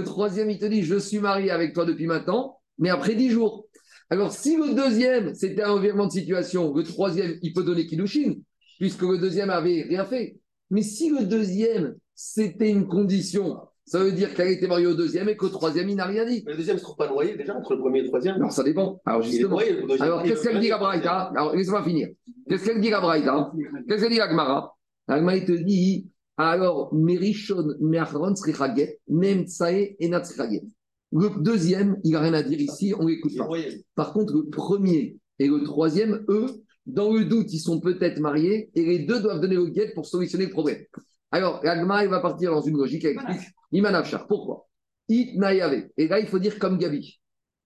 troisième, 0.04 0.50
il 0.50 0.58
te 0.58 0.66
dit 0.66 0.84
Je 0.84 0.96
suis 0.96 1.20
marié 1.20 1.52
avec 1.52 1.74
toi 1.74 1.86
depuis 1.86 2.08
maintenant, 2.08 2.58
mais 2.80 2.90
après 2.90 3.14
dix 3.14 3.30
jours. 3.30 3.68
Alors, 4.10 4.32
si 4.32 4.58
le 4.58 4.74
deuxième, 4.74 5.36
c'était 5.36 5.64
un 5.64 5.72
environnement 5.72 6.08
de 6.08 6.12
situation, 6.12 6.74
le 6.74 6.84
troisième, 6.84 7.38
il 7.42 7.54
peut 7.54 7.64
donner 7.64 7.86
Kiddushin, 7.86 8.34
puisque 8.80 9.04
le 9.04 9.20
deuxième 9.20 9.50
avait 9.50 9.84
rien 9.88 10.04
fait. 10.06 10.38
Mais 10.70 10.82
si 10.82 11.10
le 11.10 11.26
deuxième, 11.26 11.96
c'était 12.15 12.69
une 12.69 12.88
condition, 12.88 13.60
ça 13.86 14.00
veut 14.00 14.12
dire 14.12 14.34
qu'elle 14.34 14.50
été 14.50 14.67
mariée 14.67 14.88
au 14.88 14.93
deuxième 14.93 15.28
et 15.30 15.36
qu'au 15.36 15.50
troisième, 15.50 15.89
il 15.89 15.95
n'a 15.95 16.06
rien 16.06 16.26
dit. 16.26 16.43
Mais 16.45 16.52
le 16.52 16.58
deuxième 16.58 16.76
ne 16.76 16.80
se 16.80 16.84
trouve 16.84 16.97
pas 16.97 17.10
noyé 17.10 17.36
déjà 17.36 17.56
entre 17.56 17.74
le 17.74 17.80
premier 17.80 18.00
et 18.00 18.04
le 18.04 18.08
troisième 18.08 18.38
Non, 18.38 18.50
ça 18.50 18.63
dépend. 18.63 19.02
Alors 19.06 19.21
justement. 19.21 19.60
alors 20.00 20.24
qu'est-ce 20.24 20.43
qu'elle 20.43 20.60
dit 20.60 20.69
la 20.69 20.78
Braïta? 20.78 21.32
Alors 21.36 21.56
laisse-moi 21.56 21.84
finir. 21.84 22.10
Qu'est-ce 22.47 22.65
qu'elle 22.65 22.82
dit 22.82 22.89
la 22.89 23.02
Braïta? 23.02 23.52
Qu'est-ce 23.88 24.02
qu'elle 24.04 24.12
dit 24.12 24.17
la 24.17 24.30
Gemara? 24.30 24.78
La 25.08 25.17
Gemara, 25.17 25.38
il 25.38 25.45
te 25.45 25.52
dit 25.52 26.08
alors, 26.38 26.93
Merishon, 26.93 27.76
Meachron, 27.80 28.36
Srichaget, 28.36 29.00
Mem 29.08 29.45
Tsae 29.45 29.95
et 30.00 30.08
Natsrichaget. 30.10 30.63
Le 31.12 31.30
deuxième, 31.41 31.97
il 32.04 32.12
n'a 32.12 32.21
rien 32.21 32.34
à 32.34 32.41
dire 32.41 32.60
ici, 32.60 32.93
on 32.97 33.06
l'écoute 33.06 33.36
pas. 33.38 33.47
Par 33.95 34.13
contre, 34.13 34.34
le 34.34 34.50
premier 34.50 35.17
et 35.39 35.47
le 35.47 35.62
troisième, 35.63 36.24
eux, 36.30 36.47
dans 36.86 37.13
le 37.13 37.26
doute, 37.26 37.54
ils 37.54 37.60
sont 37.60 37.80
peut-être 37.80 38.19
mariés 38.19 38.71
et 38.74 38.86
les 38.86 39.00
deux 39.00 39.19
doivent 39.19 39.41
donner 39.41 39.56
le 39.56 39.67
guet 39.67 39.91
pour 39.93 40.06
solutionner 40.06 40.45
le 40.45 40.52
problème. 40.52 40.84
Alors, 41.32 41.62
l'agma, 41.63 42.04
il 42.04 42.10
va 42.10 42.20
partir 42.20 42.52
dans 42.52 42.62
une 42.62 42.78
logique, 42.78 43.06
explique 43.06 43.48
Imanafchar. 43.72 44.28
Pourquoi? 44.28 44.67
Et 45.10 45.34
là, 45.38 46.20
il 46.20 46.28
faut 46.28 46.39
dire 46.39 46.60
comme 46.60 46.78
Gabi. 46.78 47.20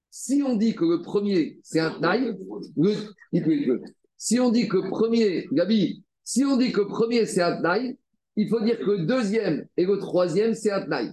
Si 0.10 0.41
on 0.45 0.56
dit 0.56 0.75
que 0.75 0.86
le 0.86 1.01
premier, 1.01 1.60
c'est 1.62 1.80
un 1.80 1.91
Tnaï, 1.91 2.36
si 4.17 4.39
on 4.39 4.49
dit 4.49 4.67
que 4.67 4.78
le 4.78 4.89
premier, 4.89 5.47
Gabi, 5.51 6.04
si 6.23 6.45
on 6.45 6.58
dit 6.58 6.71
que 6.71 6.82
le 6.82 6.88
premier, 6.88 7.25
c'est 7.25 7.41
un 7.41 7.58
Tnaï, 7.58 7.97
il 8.36 8.49
faut 8.49 8.62
dire 8.62 8.80
que 8.80 8.91
le 8.91 9.06
deuxième 9.06 9.67
et 9.78 9.86
le 9.86 9.97
troisième, 9.97 10.54
c'est 10.54 10.71
un 10.71 10.82
Tnaï. 10.86 11.12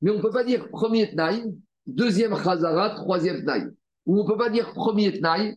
Mais 0.00 0.10
on 0.10 0.16
ne 0.16 0.22
peut 0.22 0.30
pas 0.30 0.44
dire 0.44 0.70
premier 0.70 1.10
Tnaï, 1.10 1.44
deuxième 1.86 2.34
Khazara, 2.34 2.90
troisième 2.90 3.42
Tnaï. 3.42 3.66
Ou 4.06 4.20
on 4.20 4.24
ne 4.24 4.28
peut 4.28 4.38
pas 4.38 4.48
dire 4.50 4.72
premier 4.72 5.18
Tnaï, 5.18 5.56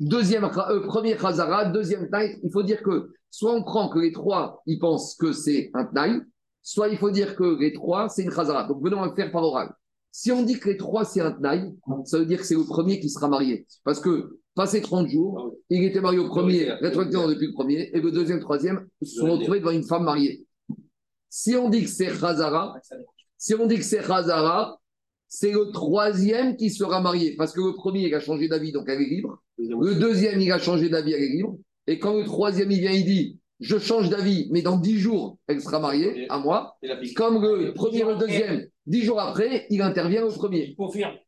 deuxième, 0.00 0.44
euh, 0.44 0.80
premier 0.86 1.16
Khazara, 1.16 1.66
deuxième 1.66 2.08
Tnaï. 2.08 2.40
Il 2.42 2.50
faut 2.50 2.62
dire 2.62 2.82
que 2.82 3.12
soit 3.30 3.52
on 3.52 3.62
prend 3.62 3.88
que 3.88 3.98
les 3.98 4.12
trois, 4.12 4.62
ils 4.66 4.78
pensent 4.78 5.14
que 5.14 5.32
c'est 5.32 5.70
un 5.74 5.84
Tnaï, 5.84 6.20
soit 6.62 6.88
il 6.88 6.98
faut 6.98 7.10
dire 7.10 7.36
que 7.36 7.58
les 7.60 7.72
trois, 7.72 8.08
c'est 8.08 8.22
une 8.22 8.30
Khazara. 8.30 8.66
Donc 8.66 8.82
venons 8.82 9.04
le 9.04 9.14
faire 9.14 9.30
par 9.30 9.44
oral. 9.44 9.72
Si 10.10 10.32
on 10.32 10.42
dit 10.42 10.58
que 10.58 10.70
les 10.70 10.76
trois, 10.76 11.04
c'est 11.04 11.20
un 11.20 11.30
Tnaï, 11.30 11.72
ça 12.04 12.18
veut 12.18 12.26
dire 12.26 12.40
que 12.40 12.46
c'est 12.46 12.56
le 12.56 12.64
premier 12.64 12.98
qui 12.98 13.08
sera 13.08 13.28
marié. 13.28 13.66
Parce 13.84 14.00
que, 14.00 14.40
passé 14.54 14.80
30 14.80 15.08
jours, 15.08 15.54
il 15.68 15.84
était 15.84 16.00
marié 16.00 16.18
au 16.18 16.26
premier, 16.26 16.72
rétroactivement 16.72 17.28
depuis 17.28 17.46
le 17.46 17.52
premier, 17.52 17.90
et 17.94 18.00
le 18.00 18.10
deuxième, 18.10 18.40
troisième 18.40 18.88
se 19.02 19.20
sont 19.20 19.30
retrouvés 19.30 19.60
devant 19.60 19.70
une 19.70 19.84
femme 19.84 20.02
mariée. 20.02 20.44
Si 21.28 21.54
on 21.54 21.68
dit 21.68 21.84
que 21.84 21.90
c'est 21.90 22.08
Khazara, 22.08 22.74
si 23.38 23.54
on 23.54 23.66
dit 23.66 23.76
que 23.76 23.84
c'est 23.84 24.04
Khazara, 24.04 24.79
c'est 25.30 25.52
le 25.52 25.70
troisième 25.70 26.56
qui 26.56 26.70
sera 26.70 27.00
marié. 27.00 27.36
Parce 27.36 27.52
que 27.52 27.60
le 27.60 27.72
premier, 27.74 28.08
il 28.08 28.14
a 28.14 28.20
changé 28.20 28.48
d'avis, 28.48 28.72
donc 28.72 28.86
elle 28.88 29.00
est 29.00 29.08
libre. 29.08 29.40
Le 29.58 29.94
deuxième, 29.94 30.40
il 30.40 30.50
a 30.50 30.58
changé 30.58 30.88
d'avis, 30.88 31.12
elle 31.12 31.22
est 31.22 31.28
libre. 31.28 31.56
Et 31.86 31.98
quand 32.00 32.18
le 32.18 32.24
troisième, 32.24 32.70
il 32.72 32.80
vient, 32.80 32.90
il 32.90 33.04
dit 33.04 33.38
Je 33.60 33.78
change 33.78 34.10
d'avis, 34.10 34.48
mais 34.50 34.60
dans 34.60 34.76
dix 34.76 34.98
jours, 34.98 35.38
elle 35.46 35.60
sera 35.60 35.78
mariée 35.78 36.26
à 36.28 36.38
moi. 36.40 36.76
Comme 37.14 37.40
le 37.42 37.72
premier 37.72 38.02
le 38.02 38.16
deuxième, 38.16 38.66
dix 38.86 39.02
jours 39.02 39.20
après, 39.20 39.66
il 39.70 39.80
intervient 39.82 40.24
au 40.24 40.32
premier. 40.32 40.74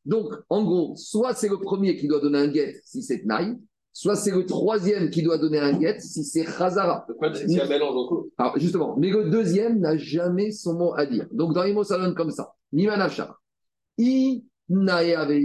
Donc, 0.05 0.33
en 0.49 0.65
gros, 0.65 0.95
soit 0.97 1.35
c'est 1.35 1.49
le 1.49 1.59
premier 1.59 1.97
qui 1.97 2.09
doit 2.09 2.21
donner 2.21 2.39
un 2.39 2.49
guet 2.49 2.81
si 2.85 3.05
c'est 3.05 3.21
Tnaï, 3.21 3.55
soit 3.93 4.17
c'est 4.17 4.33
le 4.33 4.47
troisième 4.47 5.11
qui 5.11 5.23
doit 5.23 5.39
donner 5.39 5.61
un 5.61 5.79
guet 5.79 6.01
si 6.01 6.25
c'est 6.25 6.45
Khazara. 6.45 7.07
C'est 7.35 7.61
un 7.61 7.69
mélange 7.69 7.95
Alors, 8.37 8.59
justement, 8.59 8.97
mais 8.99 9.11
le 9.11 9.31
deuxième 9.31 9.79
n'a 9.79 9.97
jamais 9.97 10.51
son 10.51 10.75
mot 10.75 10.93
à 10.97 11.07
dire. 11.07 11.29
Donc, 11.31 11.55
dans 11.55 11.63
les 11.63 11.73
mots, 11.73 11.85
ça 11.85 11.99
donne 11.99 12.15
comme 12.17 12.33
ça 12.33 12.57
Nimanachar. 12.73 13.42
I 14.03 14.45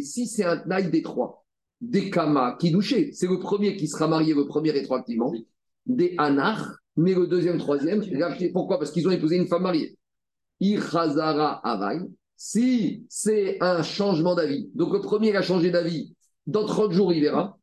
si 0.01 0.27
c'est 0.27 0.43
un 0.43 0.57
Tnaï 0.57 0.89
des 0.89 1.01
trois 1.01 1.45
des 1.81 2.09
Kama. 2.09 2.57
C'est 2.59 3.27
le 3.27 3.39
premier 3.39 3.75
qui 3.75 3.87
sera 3.87 4.07
marié, 4.07 4.33
le 4.33 4.45
premier 4.45 4.71
rétroactivement. 4.71 5.33
Des 5.85 6.15
Anar, 6.17 6.75
mais 6.95 7.13
le 7.13 7.27
deuxième, 7.27 7.57
troisième. 7.57 8.03
Pourquoi? 8.51 8.79
Parce 8.79 8.91
qu'ils 8.91 9.07
ont 9.07 9.11
épousé 9.11 9.37
une 9.37 9.47
femme 9.47 9.63
mariée. 9.63 9.97
Ichazara 10.59 11.61
Avai. 11.63 12.01
Si 12.35 13.05
c'est 13.09 13.57
un 13.61 13.81
changement 13.81 14.35
d'avis, 14.35 14.69
donc 14.75 14.93
le 14.93 14.99
premier 14.99 15.35
a 15.35 15.41
changé 15.41 15.71
d'avis, 15.71 16.13
dans 16.45 16.65
30 16.65 16.91
jours, 16.91 17.11
il 17.11 17.21
verra. 17.21 17.57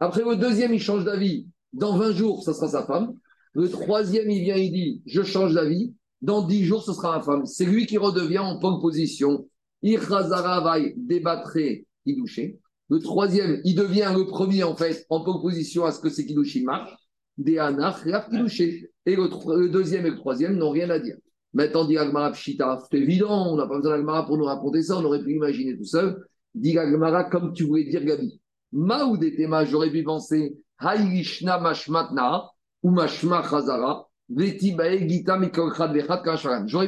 Après, 0.00 0.22
le 0.22 0.36
deuxième, 0.36 0.74
il 0.74 0.80
change 0.80 1.04
d'avis, 1.04 1.48
dans 1.72 1.96
20 1.96 2.12
jours, 2.12 2.42
ce 2.42 2.52
sera 2.52 2.68
sa 2.68 2.84
femme. 2.84 3.14
Le 3.54 3.70
troisième, 3.70 4.30
il 4.30 4.42
vient, 4.42 4.56
il 4.56 4.70
dit, 4.70 5.02
je 5.06 5.22
change 5.22 5.54
d'avis, 5.54 5.94
dans 6.20 6.42
10 6.42 6.64
jours, 6.64 6.82
ce 6.82 6.92
sera 6.92 7.16
ma 7.16 7.22
femme. 7.22 7.46
C'est 7.46 7.64
lui 7.64 7.86
qui 7.86 7.96
redevient 7.96 8.38
en 8.38 8.58
bonne 8.58 8.80
position. 8.80 9.48
Irhazara 9.82 10.60
va 10.60 10.76
débattre 10.96 11.58
Kidouché. 12.04 12.58
Le 12.90 12.98
troisième, 13.00 13.60
il 13.64 13.74
devient 13.74 14.12
le 14.16 14.26
premier, 14.26 14.64
en 14.64 14.74
fait, 14.74 15.06
en 15.10 15.20
bonne 15.20 15.40
position 15.42 15.84
à 15.84 15.92
ce 15.92 16.00
que 16.00 16.08
c'est 16.08 16.24
Kidouché 16.24 16.62
marche. 16.62 16.90
Des 17.36 17.58
Anach, 17.58 18.02
Kidouché. 18.30 18.90
Et 19.06 19.16
le, 19.16 19.68
deuxième 19.68 20.06
et 20.06 20.10
le 20.10 20.16
troisième 20.16 20.56
n'ont 20.56 20.70
rien 20.70 20.90
à 20.90 20.98
dire. 20.98 21.16
Maintenant, 21.54 21.84
dit 21.84 21.96
Agmara 21.96 22.32
Pshita, 22.32 22.78
c'est 22.90 22.98
évident, 22.98 23.52
on 23.52 23.56
n'a 23.56 23.66
pas 23.66 23.76
besoin 23.76 23.96
d'Agmara 23.96 24.26
pour 24.26 24.36
nous 24.36 24.44
raconter 24.44 24.82
ça, 24.82 24.98
on 24.98 25.04
aurait 25.04 25.22
pu 25.22 25.34
imaginer 25.34 25.76
tout 25.76 25.84
seul. 25.84 26.22
Dit 26.54 26.78
Agmara, 26.78 27.24
comme 27.24 27.52
tu 27.52 27.64
voulais 27.64 27.84
dire, 27.84 28.04
Gabi. 28.04 28.40
Maoudetema, 28.72 29.64
j'aurais 29.64 29.90
pu 29.90 30.02
penser, 30.02 30.58
Haïrishna 30.78 31.58
Mashmatna, 31.58 32.50
ou 32.82 32.90
Mashma 32.90 33.42
Chazara, 33.48 34.08
J'aurais 34.30 34.58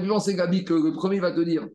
pu 0.01 0.09
penser, 0.09 0.35
Gabi, 0.35 0.65
que 0.65 0.75
le 0.75 0.93
premier 0.93 1.21
va 1.21 1.33
te 1.33 1.41
dire, 1.41 1.67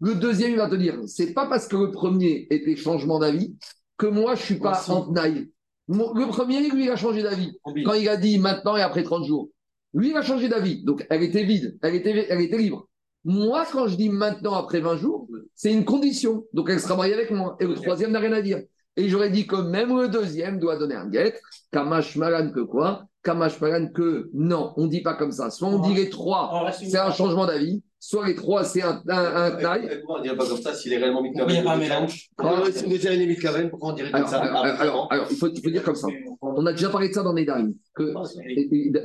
le 0.00 0.14
deuxième 0.14 0.52
il 0.52 0.58
va 0.58 0.68
te 0.68 0.74
dire, 0.74 0.98
c'est 1.06 1.32
pas 1.32 1.46
parce 1.46 1.68
que 1.68 1.76
le 1.76 1.90
premier 1.90 2.46
était 2.50 2.76
changement 2.76 3.18
d'avis 3.18 3.56
que 3.96 4.06
moi 4.06 4.34
je 4.34 4.42
suis 4.42 4.58
pas 4.58 4.82
en 4.90 5.02
tenaille. 5.02 5.50
Le 5.88 6.26
premier, 6.28 6.68
lui, 6.70 6.84
il 6.84 6.90
a 6.90 6.96
changé 6.96 7.22
d'avis. 7.22 7.58
Quand 7.84 7.92
il 7.92 8.08
a 8.08 8.16
dit 8.16 8.38
maintenant 8.38 8.76
et 8.76 8.82
après 8.82 9.02
30 9.02 9.26
jours. 9.26 9.50
Lui, 9.92 10.10
il 10.10 10.16
a 10.16 10.22
changé 10.22 10.48
d'avis. 10.48 10.82
Donc, 10.82 11.06
elle 11.10 11.22
était 11.22 11.44
vide, 11.44 11.78
elle 11.82 11.94
était, 11.94 12.26
elle 12.28 12.40
était 12.40 12.58
libre. 12.58 12.88
Moi, 13.24 13.64
quand 13.70 13.86
je 13.86 13.96
dis 13.96 14.08
maintenant 14.08 14.54
après 14.54 14.80
20 14.80 14.96
jours, 14.96 15.28
c'est 15.54 15.72
une 15.72 15.84
condition. 15.84 16.46
Donc, 16.52 16.68
elle 16.70 16.80
sera 16.80 16.96
mariée 16.96 17.14
avec 17.14 17.30
moi. 17.30 17.56
Et 17.60 17.66
le 17.66 17.74
troisième 17.74 18.12
n'a 18.12 18.18
rien 18.18 18.32
à 18.32 18.42
dire. 18.42 18.60
Et 18.96 19.08
j'aurais 19.08 19.30
dit 19.30 19.46
que 19.46 19.56
même 19.56 19.96
le 19.96 20.08
deuxième 20.08 20.58
doit 20.58 20.76
donner 20.76 20.94
un 20.94 21.08
guet. 21.08 21.38
Kamash 21.70 22.16
Malan 22.16 22.50
que 22.50 22.60
quoi? 22.60 23.06
Kamash 23.22 23.60
Malan 23.60 23.88
que 23.88 24.30
non, 24.34 24.72
on 24.76 24.84
ne 24.84 24.88
dit 24.88 25.02
pas 25.02 25.14
comme 25.14 25.32
ça. 25.32 25.50
Soit 25.50 25.68
on 25.68 25.80
dit 25.80 25.94
les 25.94 26.10
trois, 26.10 26.70
c'est 26.72 26.96
un 26.96 27.12
changement 27.12 27.46
d'avis. 27.46 27.82
Soit 28.06 28.26
les 28.26 28.34
trois, 28.34 28.64
c'est 28.64 28.82
un, 28.82 29.02
un, 29.08 29.50
taille. 29.52 29.88
Pourquoi 30.00 30.16
on 30.16 30.18
ne 30.18 30.24
dirait 30.24 30.36
pas 30.36 30.46
comme 30.46 30.60
ça 30.60 30.74
s'il 30.74 30.92
est 30.92 30.98
réellement 30.98 31.22
mitkaven 31.22 31.48
Il 31.48 31.52
n'y 31.54 31.60
a 31.60 31.62
pas 31.62 31.72
un 31.72 31.78
mélange. 31.78 32.28
Si 32.74 32.86
déjà 32.86 33.14
il 33.14 33.22
est 33.22 33.26
mitkaven, 33.26 33.70
pourquoi 33.70 33.92
on 33.92 33.94
dirait 33.94 34.10
comme 34.10 34.26
ça? 34.26 34.40
Alors, 34.40 35.10
alors, 35.10 35.26
il, 35.30 35.36
faut, 35.38 35.48
il 35.48 35.62
faut 35.62 35.70
dire 35.70 35.82
comme 35.82 35.94
ça. 35.94 36.08
On 36.42 36.66
a 36.66 36.72
déjà 36.72 36.90
parlé 36.90 37.08
de 37.08 37.14
ça 37.14 37.22
dans 37.22 37.32
Nedarim. 37.32 37.72
Que, 37.94 38.12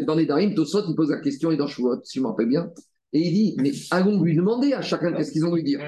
dans 0.03 0.15
Nedarim, 0.17 0.53
Tosot, 0.53 0.83
il 0.89 0.95
pose 0.95 1.11
la 1.11 1.21
question, 1.21 1.49
et 1.49 1.55
dans 1.55 1.65
Chouot, 1.65 2.01
si 2.03 2.19
je 2.19 2.23
me 2.23 2.27
rappelle 2.27 2.49
bien, 2.49 2.69
et 3.11 3.19
il 3.19 3.33
dit, 3.33 3.55
mais 3.57 3.71
allons 3.89 4.21
lui 4.21 4.35
demander 4.35 4.73
à 4.73 4.81
chacun 4.81 5.11
qu'est-ce 5.13 5.31
qu'ils 5.31 5.45
ont 5.45 5.55
lui 5.55 5.63
dire. 5.63 5.79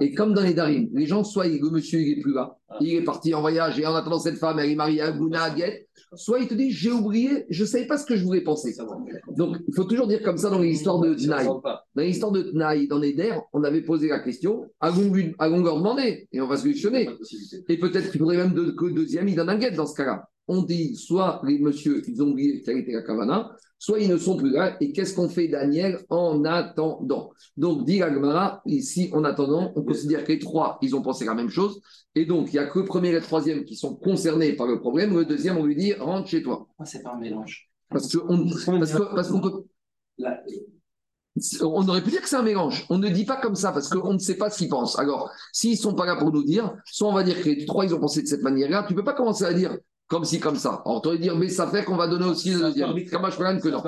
Et 0.00 0.12
comme 0.12 0.34
dans 0.34 0.42
les 0.42 0.54
Darim, 0.54 0.88
les 0.92 1.06
gens, 1.06 1.22
soit 1.22 1.46
le 1.46 1.70
monsieur 1.70 2.00
il 2.00 2.18
est 2.18 2.20
plus 2.20 2.34
là, 2.34 2.56
il 2.80 2.94
est 2.94 3.04
parti 3.04 3.34
en 3.34 3.40
voyage 3.40 3.78
et 3.78 3.86
en 3.86 3.94
attendant 3.94 4.18
cette 4.18 4.38
femme, 4.38 4.58
elle 4.58 4.70
est 4.70 4.74
mariée 4.74 5.00
à 5.00 5.12
Gouna, 5.12 5.44
à 5.44 5.54
soit 6.14 6.40
il 6.40 6.48
te 6.48 6.54
dit, 6.54 6.70
j'ai 6.70 6.90
oublié, 6.90 7.46
je 7.50 7.62
ne 7.62 7.68
savais 7.68 7.86
pas 7.86 7.98
ce 7.98 8.06
que 8.06 8.16
je 8.16 8.24
voulais 8.24 8.40
penser. 8.40 8.74
Donc, 9.36 9.58
il 9.68 9.74
faut 9.74 9.84
toujours 9.84 10.08
dire 10.08 10.22
comme 10.22 10.38
ça 10.38 10.50
dans 10.50 10.60
l'histoire 10.60 10.98
de 10.98 11.14
Tnaï. 11.14 11.46
Dans 11.46 12.02
l'histoire 12.02 12.32
de 12.32 12.42
Tnaï, 12.42 12.88
dans 12.88 12.98
Neder, 12.98 13.34
on 13.52 13.62
avait 13.62 13.82
posé 13.82 14.08
la 14.08 14.18
question, 14.18 14.64
à 14.80 14.90
longueur 14.90 15.76
demandé, 15.76 16.28
et 16.32 16.40
on 16.40 16.48
va 16.48 16.56
solutionner. 16.56 17.08
Et 17.68 17.78
peut-être 17.78 18.10
qu'il 18.10 18.18
faudrait 18.18 18.38
même 18.38 18.54
que 18.54 18.84
le 18.86 18.92
deuxième, 18.92 19.28
il 19.28 19.36
donne 19.36 19.50
un 19.50 19.58
guette 19.58 19.74
dans 19.76 19.86
ce 19.86 19.94
cas-là. 19.94 20.28
On 20.48 20.62
dit, 20.62 20.94
soit 20.94 21.40
les 21.44 21.58
messieurs, 21.58 22.02
ils 22.06 22.22
ont 22.22 22.28
oublié 22.28 22.62
quelle 22.62 22.78
était 22.78 22.92
la 22.92 23.02
Kavana, 23.02 23.50
soit 23.78 23.98
ils 23.98 24.08
ne 24.08 24.16
sont 24.16 24.36
plus 24.36 24.50
là. 24.50 24.76
Et 24.80 24.92
qu'est-ce 24.92 25.14
qu'on 25.14 25.28
fait, 25.28 25.48
Daniel, 25.48 26.04
en 26.08 26.44
attendant? 26.44 27.30
Donc, 27.56 27.84
dit 27.84 28.02
Agmara, 28.02 28.62
ici, 28.66 29.10
en 29.12 29.24
attendant, 29.24 29.72
on 29.74 29.82
considère 29.82 30.24
que 30.24 30.32
les 30.32 30.38
trois, 30.38 30.78
ils 30.82 30.94
ont 30.94 31.02
pensé 31.02 31.24
la 31.24 31.34
même 31.34 31.50
chose. 31.50 31.80
Et 32.14 32.26
donc, 32.26 32.52
il 32.52 32.52
n'y 32.52 32.58
a 32.58 32.66
que 32.66 32.78
le 32.78 32.84
premier 32.84 33.08
et 33.08 33.12
le 33.12 33.20
troisième 33.20 33.64
qui 33.64 33.76
sont 33.76 33.94
concernés 33.96 34.52
par 34.54 34.66
le 34.66 34.80
problème. 34.80 35.16
Le 35.16 35.24
deuxième, 35.24 35.58
on 35.58 35.64
lui 35.64 35.76
dit, 35.76 35.92
rentre 35.94 36.28
chez 36.28 36.42
toi. 36.42 36.64
Pourquoi 36.66 36.86
c'est 36.86 37.02
pas 37.02 37.12
un 37.14 37.18
mélange? 37.18 37.70
Parce 37.88 38.16
qu'on 38.16 38.48
parce 39.14 39.28
qu'on 39.28 39.40
peut. 39.40 39.64
On 41.60 41.86
aurait 41.88 42.02
pu 42.02 42.10
dire 42.10 42.22
que 42.22 42.28
c'est 42.28 42.36
un 42.36 42.42
mélange. 42.42 42.86
On 42.88 42.98
ne 42.98 43.08
dit 43.08 43.26
pas 43.26 43.36
comme 43.36 43.54
ça 43.54 43.70
parce 43.70 43.90
qu'on 43.90 44.14
ne 44.14 44.18
sait 44.18 44.36
pas 44.36 44.48
ce 44.48 44.58
qu'ils 44.58 44.70
pensent. 44.70 44.98
Alors, 44.98 45.30
s'ils 45.52 45.72
ne 45.72 45.76
sont 45.76 45.94
pas 45.94 46.06
là 46.06 46.16
pour 46.16 46.32
nous 46.32 46.42
dire, 46.42 46.74
soit 46.86 47.08
on 47.08 47.12
va 47.12 47.22
dire 47.22 47.40
que 47.42 47.48
les 47.50 47.66
trois, 47.66 47.84
ils 47.84 47.94
ont 47.94 48.00
pensé 48.00 48.22
de 48.22 48.26
cette 48.26 48.42
manière-là. 48.42 48.84
Tu 48.88 48.94
ne 48.94 48.98
peux 48.98 49.04
pas 49.04 49.12
commencer 49.12 49.44
à 49.44 49.52
dire 49.52 49.76
comme 50.08 50.24
si, 50.24 50.38
comme 50.38 50.56
ça. 50.56 50.82
Alors, 50.84 51.02
tu 51.02 51.08
aurais 51.08 51.18
dire, 51.18 51.36
mais 51.36 51.48
ça 51.48 51.66
fait 51.66 51.84
qu'on 51.84 51.96
va 51.96 52.06
donner 52.06 52.26
aussi 52.26 52.50
le 52.50 52.60
deuxième. 52.60 52.90
Comme 53.10 53.30
je 53.30 53.60
que 53.60 53.68
non. 53.68 53.82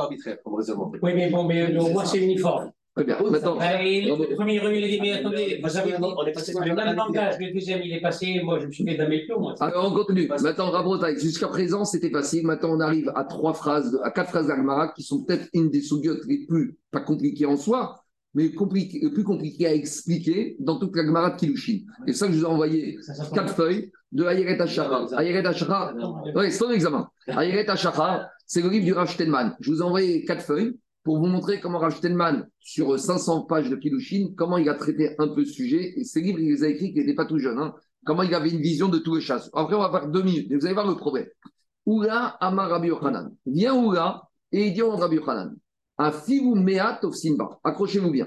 Oui, 1.02 1.12
mais 1.14 1.30
bon, 1.30 1.44
mais 1.44 1.76
au 1.76 1.88
moins, 1.90 2.04
c'est 2.04 2.18
uniforme. 2.18 2.72
Très 2.94 3.04
bien. 3.04 3.16
Maintenant, 3.30 3.54
le 3.54 4.34
premier, 4.34 4.54
il 4.54 4.84
a 4.84 4.88
dit, 4.88 5.00
mais 5.00 5.12
attendez, 5.12 5.60
vous 5.62 5.76
avez 5.76 5.94
on 6.00 6.26
est 6.26 6.32
passé 6.32 6.52
le 6.52 6.74
même 6.74 6.96
langage, 6.96 7.36
le 7.38 7.52
deuxième, 7.52 7.80
il 7.82 7.92
est 7.92 8.00
passé, 8.00 8.40
moi, 8.42 8.58
je 8.58 8.66
me 8.66 8.72
suis 8.72 8.84
fait 8.84 8.96
d'un 8.96 9.08
moi. 9.38 9.54
Alors, 9.60 9.92
on 9.92 9.94
continue. 9.94 10.26
Maintenant, 10.26 10.70
Rabretaille, 10.70 11.18
jusqu'à 11.20 11.46
présent, 11.46 11.84
c'était 11.84 12.10
facile. 12.10 12.44
Maintenant, 12.44 12.70
on 12.72 12.80
arrive 12.80 13.12
à 13.14 13.22
trois 13.22 13.54
phrases, 13.54 14.00
à 14.02 14.10
quatre 14.10 14.30
phrases 14.30 14.48
d'Agmara 14.48 14.88
qui 14.88 15.04
sont 15.04 15.22
peut-être 15.22 15.48
une 15.52 15.70
des 15.70 15.82
sougiotes 15.82 16.24
les 16.26 16.44
plus, 16.46 16.76
pas 16.90 17.00
compliquées 17.00 17.46
en 17.46 17.56
soi, 17.56 18.02
mais 18.34 18.52
compliqué, 18.52 19.00
plus 19.10 19.24
compliqué 19.24 19.66
à 19.66 19.74
expliquer 19.74 20.56
dans 20.60 20.78
toute 20.78 20.94
la 20.96 21.04
Gemara 21.04 21.30
de 21.30 21.36
Kilushin. 21.36 21.80
Et 22.06 22.12
ça 22.12 22.26
je 22.30 22.36
vous 22.36 22.42
ai 22.42 22.46
envoyé 22.46 22.98
quatre 23.34 23.54
feuilles 23.54 23.90
de 24.12 24.24
Ayeret 24.24 24.60
Ashara. 24.60 25.06
Ayeret 25.16 25.46
Ashara, 25.46 25.94
oui, 26.34 26.50
c'est 26.50 26.58
ton 26.58 26.70
examen. 26.70 27.08
Ayeret 27.26 27.68
Ashara, 27.68 28.28
c'est 28.46 28.62
le 28.62 28.68
livre 28.68 28.84
du 28.84 28.92
Rav 28.92 29.10
Steinman. 29.10 29.56
Je 29.60 29.70
vous 29.70 29.80
ai 29.80 29.84
envoyé 29.84 30.24
quatre 30.24 30.42
feuilles 30.42 30.78
pour 31.04 31.18
vous 31.18 31.26
montrer 31.26 31.60
comment 31.60 31.78
Rav 31.78 31.94
Steinman, 31.96 32.46
sur 32.60 32.98
500 32.98 33.42
pages 33.42 33.70
de 33.70 33.76
Kilushin, 33.76 34.28
comment 34.36 34.58
il 34.58 34.68
a 34.68 34.74
traité 34.74 35.14
un 35.18 35.28
peu 35.28 35.44
ce 35.44 35.52
sujet. 35.52 35.98
Et 35.98 36.04
ces 36.04 36.20
livres, 36.20 36.38
il 36.38 36.48
les 36.48 36.64
a 36.64 36.68
écrits 36.68 36.92
qu'il 36.92 37.00
n'était 37.00 37.14
pas 37.14 37.24
tout 37.24 37.38
jeune. 37.38 37.58
Hein. 37.58 37.74
Comment 38.04 38.22
il 38.22 38.34
avait 38.34 38.50
une 38.50 38.60
vision 38.60 38.88
de 38.88 38.98
tous 38.98 39.16
les 39.16 39.20
chasses. 39.20 39.50
Après, 39.54 39.74
on 39.74 39.80
va 39.80 39.90
faire 39.90 40.08
deux 40.08 40.22
minutes. 40.22 40.50
Et 40.50 40.56
vous 40.56 40.64
allez 40.66 40.74
voir 40.74 40.86
le 40.86 40.96
problème. 40.96 41.26
Oula 41.86 42.36
Amar 42.40 42.68
Rabbi 42.68 42.88
Yochanan. 42.88 43.34
Viens 43.46 43.74
Oula 43.74 44.22
et 44.52 44.66
il 44.66 44.74
dit 44.74 44.82
au 44.82 44.90
Rabbi 44.90 45.16
Yochanan. 45.16 45.56
Un 45.98 46.12
meat 46.30 47.04
of 47.04 47.14
simba. 47.14 47.58
Accrochez-vous 47.64 48.10
bien. 48.10 48.26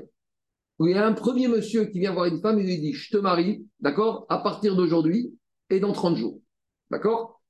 Il 0.79 0.89
y 0.89 0.93
a 0.93 1.05
un 1.05 1.13
premier 1.13 1.47
monsieur 1.47 1.86
qui 1.86 1.99
vient 1.99 2.13
voir 2.13 2.25
une 2.25 2.41
femme 2.41 2.60
et 2.60 2.63
lui 2.63 2.79
dit 2.79 2.93
Je 2.93 3.12
te 3.12 3.17
marie, 3.17 3.65
d'accord, 3.79 4.25
à 4.29 4.39
partir 4.39 4.75
d'aujourd'hui 4.75 5.34
et 5.69 5.79
dans 5.79 5.93
30 5.93 6.17
jours. 6.17 6.39
D'accord? 6.89 7.41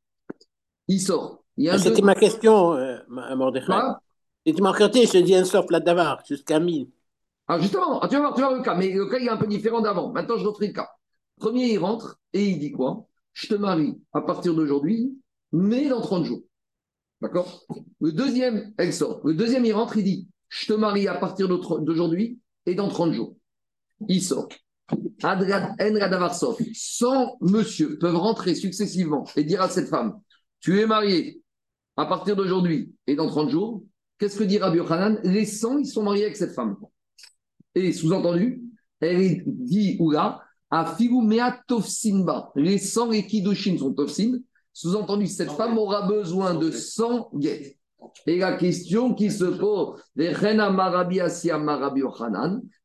Il 0.88 1.00
sort. 1.00 1.44
Ah, 1.68 1.78
c'était 1.78 2.02
ma 2.02 2.16
question, 2.16 2.74
euh, 2.74 2.98
Mordechai. 3.08 3.74
C'était 4.46 4.62
ma 4.62 4.74
question, 4.74 5.02
je 5.14 5.24
dis 5.24 5.36
un 5.36 5.46
sort 5.46 5.66
là 5.70 5.80
d'avoir, 5.80 6.24
jusqu'à 6.26 6.60
1000. 6.60 6.88
Ah, 7.48 7.60
justement, 7.60 8.00
ah, 8.02 8.08
tu, 8.08 8.16
vas 8.16 8.22
voir, 8.22 8.34
tu 8.34 8.42
vas 8.42 8.48
voir 8.48 8.58
le 8.60 8.64
cas, 8.64 8.76
mais 8.76 8.92
le 8.92 9.08
cas 9.08 9.18
il 9.20 9.28
est 9.28 9.30
un 9.30 9.38
peu 9.38 9.48
différent 9.48 9.82
d'avant. 9.82 10.12
Maintenant, 10.12 10.38
je 10.38 10.46
refais 10.46 10.68
le 10.68 10.74
cas. 10.74 10.90
Premier, 11.40 11.74
il 11.74 11.78
rentre 11.78 12.20
et 12.34 12.46
il 12.46 12.60
dit 12.60 12.72
quoi? 12.72 13.08
Je 13.34 13.48
te 13.48 13.56
marie 13.56 14.00
à 14.14 14.22
partir 14.22 14.54
d'aujourd'hui, 14.54 15.18
mais 15.52 15.88
dans 15.90 16.02
30 16.02 16.26
jours. 16.26 16.42
D'accord? 17.22 17.66
Le 18.00 18.12
deuxième, 18.12 18.74
elle 18.78 18.94
sort. 18.94 19.22
Le 19.26 19.34
deuxième, 19.34 19.66
il 19.66 19.74
rentre, 19.74 19.98
il 19.98 20.04
dit 20.04 20.28
Je 20.50 20.66
te 20.66 20.74
marie 20.74 21.08
à 21.08 21.16
partir 21.16 21.48
d'aujourd'hui 21.48 22.40
et 22.66 22.76
dans 22.76 22.90
30 22.90 23.14
jours. 23.14 23.36
Il 24.08 24.22
sort. 24.24 24.50
Enradavarsov, 25.24 26.58
100 26.74 27.38
monsieur 27.42 27.98
peuvent 27.98 28.18
rentrer 28.18 28.56
successivement 28.56 29.26
et 29.36 29.44
dire 29.44 29.62
à 29.62 29.70
cette 29.70 29.88
femme 29.88 30.20
Tu 30.60 30.80
es 30.80 30.86
marié 30.86 31.42
à 31.96 32.06
partir 32.06 32.36
d'aujourd'hui 32.36 32.94
et 33.08 33.16
dans 33.16 33.28
30 33.28 33.50
jours. 33.50 33.84
Qu'est-ce 34.18 34.38
que 34.38 34.44
dit 34.44 34.58
Rabbi 34.58 34.78
Yochanan? 34.78 35.20
Les 35.24 35.46
100, 35.46 35.80
ils 35.80 35.86
sont 35.86 36.04
mariés 36.04 36.26
avec 36.26 36.38
cette 36.38 36.54
femme. 36.54 36.76
Et 37.76 37.94
sous-entendu, 37.94 38.62
elle 39.00 39.44
dit 39.46 39.98
Oula, 40.00 40.42
à 40.70 40.96
Mea 41.00 41.60
Tofsinba. 41.68 42.52
Les 42.56 42.78
100 42.78 43.12
et 43.12 43.28
Kidushin 43.28 43.78
sont 43.78 43.94
Tofsin. 43.94 44.40
Sous-entendu, 44.74 45.28
cette 45.28 45.52
femme 45.52 45.78
aura 45.78 46.08
besoin 46.08 46.56
de 46.56 46.72
100 46.72 47.32
guettes. 47.36 47.78
Et 48.26 48.40
la 48.40 48.54
question 48.54 49.14
qui 49.14 49.30
se 49.30 49.46
pose, 49.46 50.02
les 50.16 50.32
Marabi 50.32 51.20
Marabi 51.20 52.02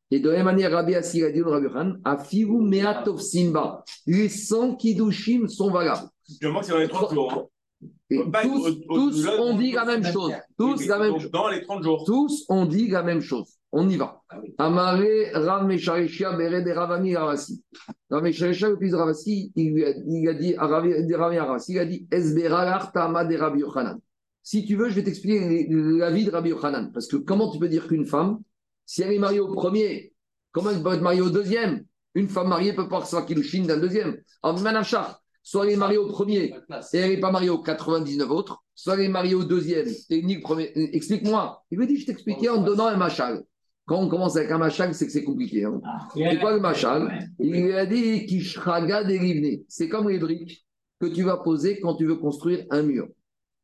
et 0.09 0.19
de 0.19 0.29
la 0.29 0.37
même 0.37 0.45
manière, 0.45 0.71
Rabbi 0.71 0.95
Assi 0.95 1.23
a 1.23 1.31
dit 1.31 1.41
au 1.41 1.49
Rabbi 1.49 1.65
Yochanan, 1.65 1.99
Afiru 2.05 2.61
Meatov 2.61 3.19
Simba. 3.19 3.83
Les 4.05 4.29
100 4.29 4.75
Kiddushim 4.75 5.47
sont 5.47 5.69
valables. 5.69 6.07
Je 6.41 6.47
pense 6.47 6.65
qu'il 6.65 6.75
y 6.75 6.77
en 6.77 6.81
a 6.81 6.87
30 6.87 7.13
jours. 7.13 7.33
Hein. 7.33 7.87
Et 8.09 8.23
tous, 8.41 8.79
tous 8.87 9.27
ont 9.27 9.57
dit 9.57 9.73
la 9.73 9.83
même 9.83 10.05
chose. 10.05 10.31
Tous 10.57 10.85
la 10.87 10.99
même 10.99 11.19
chose. 11.19 11.31
Dans 11.31 11.49
les 11.49 11.61
30 11.61 11.83
jours. 11.83 12.03
Tous 12.05 12.45
ont 12.47 12.65
dit 12.65 12.87
la 12.87 13.03
même 13.03 13.19
chose. 13.19 13.56
On 13.71 13.89
y 13.89 13.97
va. 13.97 14.23
Amare 14.57 15.31
Rav 15.33 15.65
Mesharishia 15.67 16.33
Bere 16.33 16.63
de 16.63 16.71
Ravami 16.71 17.15
Aravasi. 17.15 17.63
Rav 18.09 18.23
Mesharishia, 18.23 18.69
le 18.69 18.77
fils 18.77 18.91
de 18.91 18.95
Ravasi, 18.95 19.51
il, 19.55 19.83
a, 19.83 19.89
il 20.07 20.29
a 20.29 20.33
dit 20.33 20.55
Ravami 20.55 21.37
Aravasi, 21.37 21.73
il 21.73 21.79
a 21.79 21.85
dit 21.85 22.07
Esbera 22.11 22.91
Tama 22.93 23.25
de 23.25 23.35
Rabbi 23.35 23.59
Yochanan. 23.59 23.99
Si 24.41 24.65
tu 24.65 24.77
veux, 24.77 24.89
je 24.89 24.95
vais 24.95 25.03
t'expliquer 25.03 25.67
la 25.69 26.09
vie 26.09 26.23
de 26.23 26.31
Rabbi 26.31 26.49
Yochanan. 26.49 26.91
Parce 26.93 27.07
que 27.07 27.17
comment 27.17 27.51
tu 27.51 27.59
peux 27.59 27.67
dire 27.67 27.87
qu'une 27.87 28.05
femme, 28.05 28.39
si 28.85 29.01
elle 29.01 29.11
est 29.11 29.19
mariée 29.19 29.41
au 29.41 29.53
premier, 29.53 30.13
comment 30.53 30.69
elle 30.69 30.81
peut 30.81 30.93
être 30.93 31.01
mariée 31.01 31.21
au 31.21 31.29
deuxième? 31.29 31.83
Une 32.15 32.29
femme 32.29 32.47
mariée 32.47 32.73
peut 32.73 32.87
pas 32.87 32.99
recevoir 32.99 33.25
Kilushin 33.25 33.65
d'un 33.65 33.77
deuxième. 33.77 34.17
En 34.41 34.57
Manachar, 34.59 35.21
soit 35.43 35.65
elle 35.65 35.73
est 35.73 35.77
mariée 35.77 35.97
au 35.97 36.07
premier 36.07 36.45
et 36.45 36.97
elle 36.97 37.09
n'est 37.11 37.19
pas 37.19 37.31
mariée 37.31 37.49
aux 37.49 37.61
99 37.61 38.31
autres, 38.31 38.63
soit 38.73 38.95
elle 38.95 39.01
est 39.01 39.09
mariée 39.09 39.35
au 39.35 39.43
deuxième 39.43 39.87
et 40.09 40.39
premier. 40.41 40.71
Explique-moi. 40.95 41.63
Il 41.69 41.79
me 41.79 41.85
dit, 41.85 41.97
je 41.97 42.05
t'expliquais 42.05 42.49
en 42.49 42.61
donnant 42.61 42.87
un 42.87 42.97
machal. 42.97 43.43
Quand 43.87 44.01
on 44.01 44.09
commence 44.09 44.35
avec 44.35 44.51
un 44.51 44.57
machal, 44.57 44.93
c'est 44.93 45.05
que 45.05 45.13
c'est 45.13 45.23
compliqué. 45.23 45.63
Hein. 45.63 45.81
C'est 46.13 46.39
quoi 46.39 46.51
le 46.51 46.59
machal? 46.59 47.31
Il 47.39 47.53
lui 47.53 47.73
a 47.73 47.85
dit 47.85 48.25
Kishraga 48.25 49.05
dérivné. 49.05 49.63
C'est 49.69 49.87
comme 49.87 50.09
les 50.09 50.19
briques 50.19 50.67
que 50.99 51.05
tu 51.05 51.23
vas 51.23 51.37
poser 51.37 51.79
quand 51.79 51.95
tu 51.95 52.05
veux 52.05 52.17
construire 52.17 52.65
un 52.69 52.83
mur. 52.83 53.07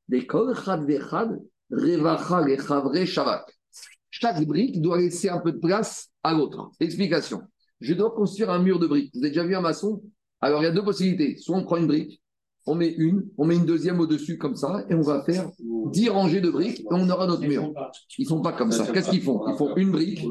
Des 0.07 0.25
kol 0.25 0.55
chad 0.55 0.86
vechad, 0.86 1.38
revacha 1.69 2.39
lechavre 2.39 3.05
shavak. 3.05 3.53
Chaque 4.09 4.45
brique 4.45 4.81
doit 4.81 4.97
laisser 4.97 5.27
un 5.27 5.39
peu 5.39 5.51
de 5.51 5.57
place 5.57 6.09
à 6.23 6.33
l'autre. 6.33 6.71
Explication. 6.79 7.41
Je 7.81 7.93
dois 7.93 8.12
construire 8.12 8.49
un 8.49 8.59
mur 8.59 8.79
de 8.79 8.88
briques. 8.88 9.12
Vous 9.13 9.19
avez 9.19 9.29
déjà 9.29 9.43
vu 9.43 9.55
un 9.55 9.62
maçon? 9.62 10.01
Alors 10.39 10.62
il 10.62 10.65
y 10.65 10.67
a 10.67 10.71
deux 10.71 10.86
possibilités. 10.86 11.36
Soit 11.36 11.57
on 11.57 11.63
prend 11.65 11.75
une 11.75 11.88
brique, 11.88 12.22
on 12.65 12.76
met 12.76 12.89
une, 12.89 13.26
on 13.38 13.45
met 13.45 13.56
une 13.56 13.65
deuxième 13.65 13.99
au-dessus 13.99 14.38
comme 14.38 14.56
ça, 14.56 14.86
et 14.89 14.93
on 14.93 15.02
va 15.02 15.23
faire 15.23 15.49
10 15.60 16.10
rangées 16.10 16.41
de 16.41 16.49
briques, 16.49 16.82
et 16.82 16.86
on 16.91 17.10
aura 17.10 17.28
notre 17.28 17.41
mur. 17.45 17.73
Ils 18.17 18.23
ne 18.23 18.30
font 18.30 18.41
pas 18.41 18.54
comme 18.54 18.71
ça. 18.71 18.88
Qu'est-ce 18.88 19.10
qu'ils 19.10 19.21
font? 19.21 19.41
Ils 19.47 19.58
font 19.58 19.76
une 19.76 19.91
brique, 19.91 20.26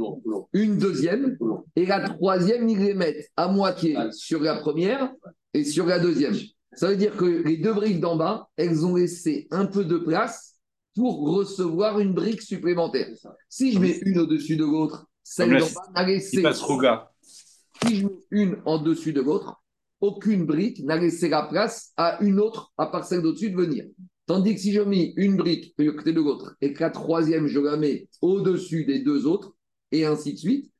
une 0.52 0.78
deuxième, 0.78 1.36
et 1.76 1.86
la 1.86 2.00
troisième, 2.08 2.68
ils 2.68 2.78
les 2.78 2.94
mettent 2.94 3.30
à 3.36 3.48
moitié 3.48 3.96
sur 4.12 4.40
la 4.40 4.56
première 4.56 5.12
et 5.54 5.64
sur 5.64 5.86
la 5.86 5.98
deuxième. 5.98 6.34
Ça 6.74 6.88
veut 6.88 6.96
dire 6.96 7.16
que 7.16 7.24
les 7.24 7.58
deux 7.58 7.74
briques 7.74 8.00
d'en 8.00 8.16
bas, 8.16 8.48
elles 8.56 8.84
ont 8.86 8.96
laissé 8.96 9.46
un 9.50 9.66
peu 9.66 9.84
de 9.84 9.98
place 9.98 10.54
pour 10.94 11.30
recevoir 11.36 12.00
une 12.00 12.14
brique 12.14 12.42
supplémentaire. 12.42 13.08
Si 13.48 13.72
je 13.72 13.78
mets 13.78 13.98
une 14.04 14.18
au-dessus 14.18 14.56
de 14.56 14.64
l'autre, 14.64 15.06
celle 15.22 15.58
d'en 15.58 15.66
bas 15.66 15.82
a 15.94 16.06
laissé. 16.06 16.42
Si 17.84 17.96
je 17.96 18.06
mets 18.06 18.12
une 18.30 18.56
en 18.64 18.78
dessus 18.78 19.12
de 19.12 19.20
l'autre, 19.20 19.61
aucune 20.02 20.44
brique 20.44 20.84
n'a 20.84 20.98
laissé 20.98 21.28
la 21.28 21.44
place 21.44 21.92
à 21.96 22.22
une 22.22 22.38
autre, 22.38 22.72
à 22.76 22.86
part 22.86 23.06
celle 23.06 23.22
d'au-dessus, 23.22 23.50
de 23.50 23.56
venir. 23.56 23.86
Tandis 24.26 24.54
que 24.54 24.60
si 24.60 24.72
je 24.72 24.82
mets 24.82 25.14
une 25.16 25.36
brique 25.36 25.74
de 25.78 25.90
côté 25.90 26.12
de 26.12 26.20
l'autre 26.20 26.54
et 26.60 26.72
que 26.72 26.80
la 26.80 26.90
troisième, 26.90 27.46
je 27.46 27.60
la 27.60 27.76
mets 27.76 28.08
au-dessus 28.20 28.84
des 28.84 29.00
deux 29.00 29.26
autres, 29.26 29.54
et 29.90 30.04
ainsi 30.04 30.34
de 30.34 30.38
suite, 30.38 30.72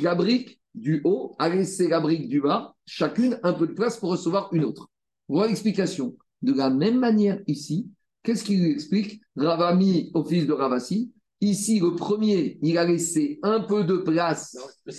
la 0.00 0.14
brique 0.14 0.60
du 0.74 1.00
haut 1.04 1.34
a 1.38 1.48
laissé 1.48 1.88
la 1.88 2.00
brique 2.00 2.28
du 2.28 2.40
bas, 2.40 2.74
chacune 2.86 3.38
un 3.42 3.52
peu 3.52 3.66
de 3.66 3.72
place 3.72 3.98
pour 3.98 4.10
recevoir 4.10 4.48
une 4.52 4.64
autre. 4.64 4.88
Voilà 5.28 5.48
l'explication. 5.48 6.16
De 6.42 6.52
la 6.52 6.70
même 6.70 6.98
manière 6.98 7.40
ici, 7.46 7.90
qu'est-ce 8.22 8.44
qu'il 8.44 8.64
explique 8.64 9.20
Ravami 9.36 10.10
au 10.14 10.24
fils 10.24 10.46
de 10.46 10.52
Ravasi? 10.52 11.12
Ici, 11.40 11.78
le 11.78 11.94
premier, 11.94 12.58
il 12.62 12.76
a 12.78 12.84
laissé 12.84 13.38
un 13.44 13.60
peu 13.60 13.84
de 13.84 13.98
place 13.98 14.56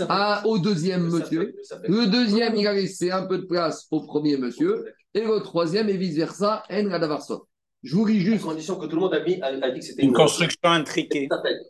à, 0.08 0.42
au 0.46 0.58
deuxième 0.58 1.10
monsieur. 1.10 1.54
Le 1.84 2.08
deuxième, 2.08 2.56
il 2.56 2.66
a 2.66 2.74
laissé 2.74 3.12
un 3.12 3.26
peu 3.26 3.40
de 3.40 3.46
place 3.46 3.88
au 3.92 4.02
premier 4.02 4.38
monsieur. 4.38 4.86
Et 5.14 5.22
le 5.22 5.42
troisième, 5.42 5.90
et 5.90 5.98
vice-versa, 5.98 6.64
en 6.70 7.18
Je 7.84 7.96
vous 7.96 8.06
lis 8.06 8.22
juste. 8.22 8.44
condition 8.44 8.78
que 8.78 8.86
tout 8.86 8.96
le 8.96 9.02
monde 9.02 9.14
a, 9.14 9.24
mis, 9.24 9.42
a, 9.42 9.72
dit 9.72 9.80
que 9.80 9.86
c'était 9.86 10.04
une, 10.04 10.14
construction 10.14 10.70
intriquée. 10.70 11.28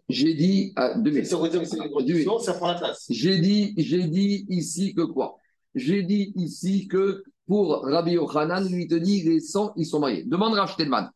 J'ai 0.08 0.36
dit. 0.36 0.73
à 0.75 0.95
deux 0.99 1.10
minutes. 1.10 1.25
ça 1.25 2.53
prend 2.53 2.67
la 2.67 2.75
place. 2.75 3.08
J'ai 3.10 3.39
dit, 3.39 3.73
j'ai 3.75 4.03
dit 4.03 4.45
ici 4.49 4.93
que 4.93 5.01
quoi? 5.01 5.38
J'ai 5.73 6.03
dit 6.03 6.32
ici 6.36 6.88
que 6.88 7.23
pour 7.47 7.82
Rabbi 7.84 8.12
Yochanan, 8.12 8.67
lui 8.71 8.88
te 8.88 8.93
dit 8.93 9.23
les 9.23 9.39
sangs, 9.39 9.73
ils 9.75 9.86
sont 9.86 9.99
mariés. 9.99 10.23
Demande 10.25 10.53
Rachtelman 10.53 11.10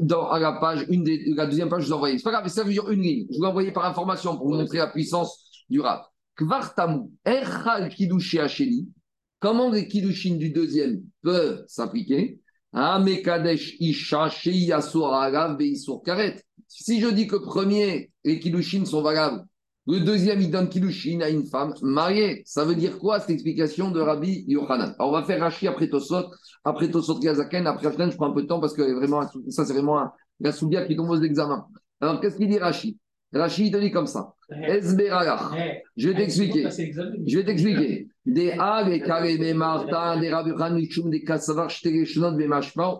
dans, 0.00 0.28
à 0.28 0.38
la 0.38 0.52
page, 0.52 0.86
une 0.88 1.04
des, 1.04 1.24
la 1.34 1.46
deuxième 1.46 1.68
page, 1.68 1.82
je 1.82 1.88
vous 1.88 1.94
envoie. 1.94 2.10
C'est 2.10 2.22
pas 2.22 2.30
grave, 2.30 2.48
ça 2.48 2.62
veut 2.62 2.72
dire 2.72 2.90
une 2.90 3.02
ligne. 3.02 3.26
Je 3.30 3.38
vous 3.38 3.58
l'ai 3.58 3.72
par 3.72 3.86
information 3.86 4.36
pour 4.36 4.48
vous 4.48 4.54
montrer 4.54 4.78
la 4.78 4.88
puissance 4.88 5.64
du 5.68 5.80
rap. 5.80 6.06
Kvartamu, 6.36 7.10
Echal 7.24 7.88
Kidushi 7.88 8.38
Hacheli. 8.38 8.88
Comment 9.38 9.70
les 9.70 9.86
Kidushin 9.86 10.36
du 10.36 10.50
deuxième 10.50 11.02
peuvent 11.22 11.64
s'appliquer? 11.68 12.40
Amekadesh 12.72 13.76
Isha 13.78 14.30
Sheyasur 14.30 15.12
Karet. 16.04 16.42
Si 16.66 17.00
je 17.00 17.08
dis 17.08 17.26
que 17.26 17.36
premier, 17.36 18.10
les 18.24 18.40
Kidushin 18.40 18.84
sont 18.84 19.02
valables 19.02 19.44
le 19.86 20.00
deuxième, 20.00 20.40
il 20.40 20.50
donne 20.50 20.68
Kilushin 20.68 21.20
à 21.20 21.28
une 21.28 21.44
femme 21.46 21.74
mariée. 21.82 22.42
Ça 22.46 22.64
veut 22.64 22.74
dire 22.74 22.98
quoi 22.98 23.20
cette 23.20 23.30
explication 23.30 23.90
de 23.90 24.00
Rabbi 24.00 24.44
Yochanan? 24.48 24.94
Alors, 24.98 25.10
on 25.10 25.12
va 25.12 25.24
faire 25.24 25.40
Rashi 25.40 25.68
après 25.68 25.88
Tosot, 25.88 26.30
après 26.64 26.90
Tosot 26.90 27.18
Gazaken, 27.18 27.66
après 27.66 27.88
Rashi, 27.88 28.12
je 28.12 28.16
prends 28.16 28.30
un 28.30 28.34
peu 28.34 28.42
de 28.42 28.46
temps 28.46 28.60
parce 28.60 28.74
que 28.74 28.82
vraiment, 28.94 29.22
ça, 29.50 29.64
c'est 29.66 29.74
vraiment 29.74 30.10
la 30.40 30.52
soubia 30.52 30.86
qui 30.86 30.96
tombe 30.96 31.10
aux 31.10 31.20
examens. 31.22 31.66
Alors, 32.00 32.20
qu'est-ce 32.20 32.36
qu'il 32.36 32.48
dit 32.48 32.58
Rashi? 32.58 32.98
Rashi, 33.34 33.66
il 33.66 33.72
te 33.72 33.78
dit 33.78 33.90
comme 33.90 34.06
ça. 34.06 34.34
Je 34.50 36.08
vais 36.08 36.14
t'expliquer. 36.14 36.68
Je 37.26 37.38
vais 37.38 37.44
t'expliquer. 37.44 38.08
Des 38.24 38.52
A, 38.52 38.84
des 38.84 39.00
carrés, 39.00 39.36
des 39.36 39.52
Martin, 39.52 40.20
des 40.20 40.30
des 40.30 41.24
Kassavar, 41.24 41.70
des 41.84 42.48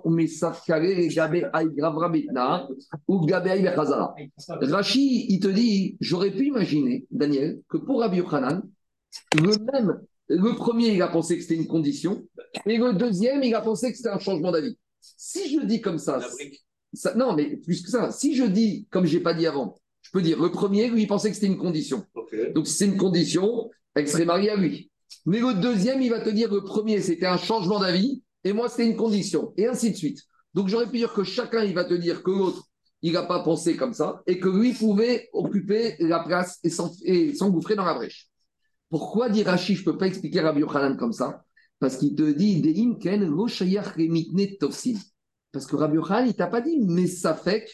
ou 0.05 0.11
Messaf 0.11 0.65
Carré, 0.67 0.97
des 0.97 1.09
Betna, 1.09 2.69
ou. 3.09 3.27
Rashi, 4.61 5.27
il 5.29 5.41
te 5.41 5.49
dit, 5.49 5.97
j'aurais 6.01 6.31
pu 6.31 6.47
imaginer, 6.49 7.07
Daniel, 7.11 7.61
que 7.69 7.79
pour 7.79 8.01
Rabbi 8.01 8.19
Yochanan, 8.19 8.63
le 9.37 9.73
même, 9.73 10.01
le 10.29 10.55
premier, 10.57 10.89
il 10.89 11.03
a 11.03 11.09
pensé 11.09 11.37
que 11.37 11.43
c'était 11.43 11.55
une 11.55 11.69
condition, 11.69 12.27
et 12.67 12.77
le 12.77 12.93
deuxième, 12.93 13.43
il 13.43 13.55
a 13.55 13.61
pensé 13.61 13.91
que 13.91 13.97
c'était 13.97 14.11
un 14.11 14.19
changement 14.19 14.51
d'avis. 14.51 14.77
Si 15.01 15.55
je 15.55 15.65
dis 15.65 15.81
comme 15.81 15.99
ça, 15.99 16.21
ça, 16.93 17.15
non, 17.15 17.35
mais 17.35 17.57
plus 17.57 17.83
que 17.83 17.91
ça, 17.91 18.11
si 18.11 18.35
je 18.35 18.45
dis, 18.45 18.87
comme 18.91 19.07
je 19.07 19.17
n'ai 19.17 19.23
pas 19.23 19.35
dit 19.35 19.47
avant, 19.47 19.77
peux 20.15 20.23
dire, 20.23 20.41
le 20.41 20.51
premier, 20.51 20.89
lui, 20.89 21.03
il 21.03 21.07
pensait 21.07 21.29
que 21.29 21.35
c'était 21.35 21.49
une 21.49 21.59
condition. 21.59 22.07
Donc, 22.55 22.69
si 22.69 22.75
c'est 22.75 22.87
une 22.87 22.97
condition, 22.97 23.69
elle 23.95 24.09
serait 24.09 24.25
mariée 24.25 24.51
à 24.51 24.57
lui. 24.57 24.91
Mais 25.27 25.41
le 25.41 25.55
deuxième, 25.55 26.01
il 26.01 26.11
va 26.11 26.21
te 26.21 26.31
dire, 26.31 26.53
le 26.53 26.63
premier, 26.63 27.01
c'était 27.01 27.27
un 27.27 27.37
changement 27.37 27.81
d'avis, 27.81 28.23
et 28.45 28.53
moi, 28.53 28.69
c'était 28.69 28.87
une 28.87 28.97
condition, 28.97 29.53
et 29.57 29.67
ainsi 29.67 29.91
de 29.91 29.97
suite. 29.97 30.21
Donc, 30.55 30.69
j'aurais 30.69 30.87
pu 30.87 30.99
dire 30.99 31.13
que 31.13 31.25
chacun, 31.25 31.65
il 31.65 31.75
va 31.75 31.85
te 31.85 31.95
dire 31.95 32.23
que 32.23 32.31
l'autre, 32.31 32.63
il 33.03 33.13
n'a 33.13 33.25
pas 33.25 33.41
pensé 33.43 33.77
comme 33.77 33.93
ça, 33.93 34.23
et 34.29 34.39
que 34.39 34.49
lui 34.49 34.73
pouvait 34.73 35.29
occuper 35.33 35.97
la 35.99 36.21
place 36.21 36.61
et 36.63 36.71
s'engouffrer 37.35 37.75
dans 37.75 37.85
la 37.85 37.95
brèche. 37.95 38.29
Pourquoi 38.91 39.29
dire 39.29 39.47
Rachid, 39.47 39.77
je 39.77 39.81
ne 39.81 39.85
peux 39.87 39.99
pas 39.99 40.07
expliquer 40.07 40.41
Rabbi 40.41 40.61
Yochanan 40.61 40.97
comme 40.97 41.13
ça? 41.13 41.45
Parce 41.81 41.97
qu'il 41.97 42.15
te 42.15 42.31
dit, 42.31 42.63
Parce 45.53 45.67
que 45.67 45.77
Rabbi 45.77 45.97
Yochanan, 45.97 46.29
il 46.29 46.35
t'a 46.35 46.47
pas 46.47 46.61
dit, 46.61 46.79
mais 46.81 47.09
ça 47.09 47.35
fait 47.35 47.67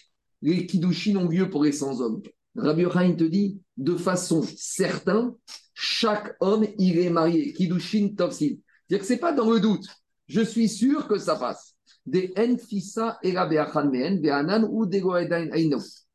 les 0.43 0.67
Kiddushin 0.67 1.17
ont 1.17 1.29
lieu 1.29 1.51
pour 1.51 1.65
les 1.65 1.73
100 1.73 2.01
hommes. 2.01 2.23
Rabbi 2.57 2.83
Yochanan 2.83 3.17
te 3.17 3.25
dit, 3.25 3.61
de 3.77 3.95
façon 3.95 4.43
certaine, 4.57 5.33
chaque 5.75 6.37
homme, 6.41 6.67
il 6.79 6.99
est 6.99 7.11
marié. 7.11 7.53
Kiddushin 7.53 8.15
Tovsin. 8.17 8.57
C'est-à-dire 8.89 9.01
que 9.01 9.07
ce 9.07 9.13
n'est 9.13 9.19
pas 9.19 9.33
dans 9.33 9.51
le 9.51 9.61
doute. 9.61 9.87
Je 10.27 10.41
suis 10.41 10.69
sûr 10.69 11.07
que 11.07 11.19
ça 11.19 11.37
passe. 11.37 11.75
Des 12.07 12.33
Enfisa 12.37 13.19
et 13.23 13.33
Be'anan 13.33 14.69
ou 14.71 14.87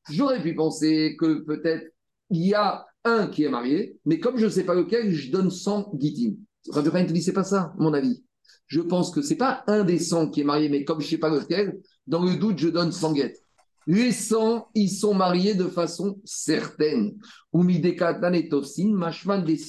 J'aurais 0.10 0.42
pu 0.42 0.56
penser 0.56 1.16
que 1.20 1.44
peut-être 1.44 1.92
il 2.30 2.48
y 2.48 2.54
a 2.54 2.86
un 3.04 3.28
qui 3.28 3.44
est 3.44 3.50
marié, 3.50 3.98
mais 4.06 4.20
comme 4.20 4.38
je 4.38 4.46
ne 4.46 4.50
sais 4.50 4.64
pas 4.64 4.74
lequel, 4.74 5.12
je 5.12 5.32
donne 5.32 5.52
100 5.52 5.94
gitim. 6.00 6.36
Rabbi 6.70 6.88
Yochanan 6.88 7.08
te 7.08 7.14
dit, 7.14 7.22
c'est 7.22 7.34
pas 7.34 7.44
ça, 7.44 7.74
mon 7.78 7.94
avis. 7.94 8.24
Je 8.68 8.82
pense 8.82 9.12
que 9.12 9.22
ce 9.22 9.30
n'est 9.32 9.38
pas 9.38 9.64
un 9.68 9.84
des 9.84 10.00
100 10.00 10.32
qui 10.32 10.42
est 10.42 10.46
marié, 10.46 10.70
mais 10.70 10.84
comme 10.84 11.00
je 11.00 11.06
ne 11.06 11.10
sais 11.12 11.18
pas 11.18 11.30
lequel, 11.30 11.80
dans 12.08 12.24
le 12.24 12.36
doute, 12.36 12.58
je 12.58 12.68
donne 12.68 12.92
100 12.92 13.14
guettes. 13.14 13.45
Les 13.88 14.12
100, 14.12 14.70
ils 14.74 14.90
sont 14.90 15.14
mariés 15.14 15.54
de 15.54 15.66
façon 15.66 16.20
certaine. 16.24 17.16
Umidekatan 17.54 18.34
et 18.34 18.50
Tofsin, 18.50 18.92
Mashman 18.94 19.44
des 19.44 19.60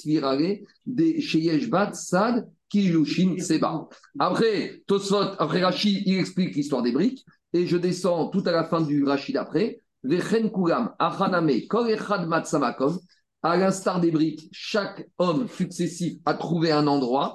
des 0.87 1.21
Sheyeshbat, 1.21 1.93
Sad, 1.95 2.49
Seba. 2.73 3.89
Après, 4.19 4.83
Tosfot, 4.87 5.35
après 5.39 5.63
Rachid, 5.63 6.03
il 6.07 6.19
explique 6.19 6.57
l'histoire 6.57 6.83
des 6.83 6.93
briques. 6.93 7.25
Et 7.53 7.67
je 7.67 7.77
descends 7.77 8.29
tout 8.29 8.43
à 8.47 8.53
la 8.53 8.65
fin 8.65 8.81
du 8.81 9.05
Rachid 9.05 9.35
d'après. 9.35 9.81
Vechen 10.03 10.51
Achaname, 10.99 11.51
Matsamakom. 12.27 12.99
À 13.43 13.57
l'instar 13.57 14.01
des 14.01 14.11
briques, 14.11 14.49
chaque 14.51 15.09
homme 15.19 15.47
successif 15.49 16.19
a 16.25 16.35
trouvé 16.35 16.73
un 16.73 16.87
endroit. 16.87 17.33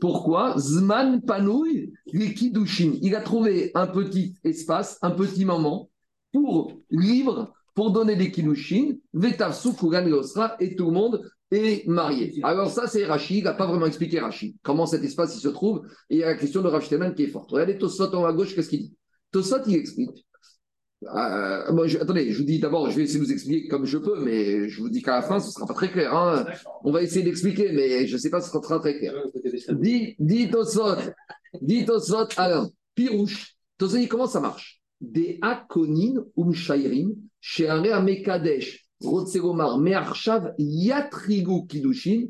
Pourquoi? 0.00 0.54
Zman 0.58 1.22
Panouy, 1.22 1.92
Kidushin. 2.34 2.94
Il 3.00 3.14
a 3.14 3.22
trouvé 3.22 3.70
un 3.74 3.86
petit 3.86 4.34
espace, 4.44 4.98
un 5.02 5.12
petit 5.12 5.44
moment 5.44 5.88
pour 6.36 6.72
libre, 6.90 7.54
pour 7.74 7.92
donner 7.92 8.14
des 8.14 8.30
kilushin, 8.30 8.96
Vetavsu 9.14 9.72
Kugan 9.72 10.04
et 10.60 10.76
tout 10.76 10.86
le 10.86 10.92
monde 10.92 11.22
est 11.50 11.86
marié. 11.86 12.38
Alors 12.42 12.70
ça, 12.70 12.86
c'est 12.86 13.06
Rachid, 13.06 13.38
il 13.38 13.44
n'a 13.44 13.54
pas 13.54 13.66
vraiment 13.66 13.86
expliqué 13.86 14.20
Rachid, 14.20 14.54
comment 14.62 14.84
cet 14.84 15.02
espace 15.02 15.34
il 15.34 15.40
se 15.40 15.48
trouve, 15.48 15.80
et 16.10 16.16
il 16.16 16.18
y 16.18 16.22
a 16.22 16.26
la 16.26 16.34
question 16.34 16.60
de 16.60 16.68
Rachid 16.68 17.14
qui 17.14 17.22
est 17.22 17.28
forte. 17.28 17.50
Regardez 17.50 17.78
Tosot 17.78 18.14
en 18.14 18.22
haut 18.22 18.26
à 18.26 18.34
gauche, 18.34 18.54
qu'est-ce 18.54 18.68
qu'il 18.68 18.80
dit? 18.80 18.94
Tosot, 19.32 19.62
il 19.66 19.76
explique. 19.76 20.26
Euh, 21.04 21.86
je, 21.86 21.98
attendez, 21.98 22.32
je 22.32 22.38
vous 22.38 22.44
dis 22.44 22.58
d'abord, 22.58 22.90
je 22.90 22.96
vais 22.96 23.04
essayer 23.04 23.20
de 23.20 23.24
vous 23.24 23.32
expliquer 23.32 23.68
comme 23.68 23.86
je 23.86 23.96
peux, 23.96 24.22
mais 24.22 24.68
je 24.68 24.80
vous 24.82 24.90
dis 24.90 25.00
qu'à 25.00 25.12
la 25.12 25.22
fin, 25.22 25.40
ce 25.40 25.46
ne 25.46 25.52
sera 25.52 25.66
pas 25.66 25.74
très 25.74 25.90
clair. 25.90 26.14
Hein. 26.14 26.44
On 26.84 26.92
va 26.92 27.02
essayer 27.02 27.22
d'expliquer, 27.22 27.72
mais 27.72 28.06
je 28.06 28.14
ne 28.14 28.18
sais 28.18 28.30
pas 28.30 28.42
si 28.42 28.50
ce 28.50 28.52
sera 28.52 28.78
très 28.78 28.98
clair. 28.98 29.14
Dis, 29.70 30.16
dis 30.18 30.50
Tosot, 30.50 30.96
dis 31.62 31.86
Tosot, 31.86 32.28
Alain, 32.36 32.68
Pirouche. 32.94 33.56
Tosot, 33.78 34.06
comment 34.10 34.26
ça 34.26 34.40
marche? 34.40 34.82
Des 35.00 35.38
akonin 35.42 36.24
umshairin, 36.36 37.10
chez 37.40 37.68
un 37.68 38.02
mekadesh, 38.02 38.86
rotsegomar, 39.00 39.78
mearshav, 39.78 40.54
yatrigu 40.58 41.66
kidushin. 41.66 42.28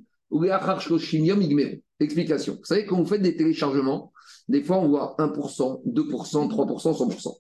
Explication. 2.01 2.55
Vous 2.55 2.65
savez, 2.65 2.85
quand 2.85 2.97
vous 2.97 3.07
faites 3.07 3.23
des 3.23 3.37
téléchargements, 3.37 4.13
des 4.49 4.63
fois 4.63 4.79
on 4.79 4.89
voit 4.89 5.15
1%, 5.19 5.83
2%, 5.87 6.49
3%, 6.49 6.93
100%. 6.93 7.37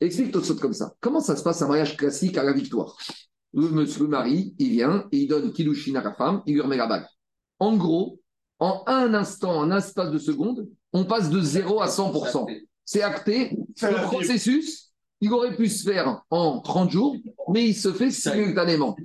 Explique 0.00 0.30
tout 0.30 0.42
ça 0.42 0.54
comme 0.54 0.72
ça. 0.72 0.94
Comment 1.00 1.20
ça 1.20 1.34
se 1.34 1.42
passe 1.42 1.60
un 1.62 1.68
mariage 1.68 1.96
classique 1.96 2.38
à 2.38 2.44
la 2.44 2.52
victoire? 2.52 2.96
Le 3.52 3.68
monsieur 3.68 4.04
le 4.04 4.08
mari, 4.08 4.54
il 4.58 4.70
vient 4.70 5.08
et 5.10 5.18
il 5.18 5.26
donne 5.26 5.52
Kiddushin 5.52 5.96
à 5.96 6.02
la 6.02 6.14
femme, 6.14 6.42
il 6.46 6.54
lui 6.54 6.60
remet 6.60 6.76
la 6.76 6.86
bague. 6.86 7.06
En 7.58 7.76
gros, 7.76 8.20
en 8.60 8.84
un 8.86 9.14
instant, 9.14 9.58
en 9.58 9.70
un 9.70 9.78
espace 9.78 10.12
de 10.12 10.18
seconde, 10.18 10.68
on 10.92 11.04
passe 11.04 11.30
de 11.30 11.40
0 11.40 11.80
à 11.80 11.88
100%. 11.88 12.46
C'est 12.90 13.02
acté. 13.02 13.50
Le 13.82 14.02
processus, 14.06 14.92
il 15.20 15.30
aurait 15.30 15.54
pu 15.54 15.68
se 15.68 15.86
faire 15.86 16.22
en 16.30 16.60
30 16.60 16.90
jours, 16.90 17.14
mais 17.50 17.68
il 17.68 17.74
se 17.74 17.92
fait 17.92 18.10
simultanément. 18.10 18.96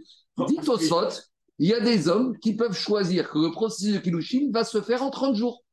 Dites 0.48 0.70
au 0.70 0.78
SOT, 0.78 1.22
il 1.60 1.68
y 1.68 1.74
a 1.74 1.82
des 1.82 2.08
hommes 2.08 2.38
qui 2.40 2.56
peuvent 2.56 2.78
choisir 2.78 3.30
que 3.30 3.40
le 3.40 3.52
processus 3.52 3.96
de 3.96 4.00
Kiddushin 4.00 4.52
va 4.54 4.64
se 4.64 4.80
faire 4.80 5.04
en 5.04 5.10
30 5.10 5.36
jours. 5.36 5.66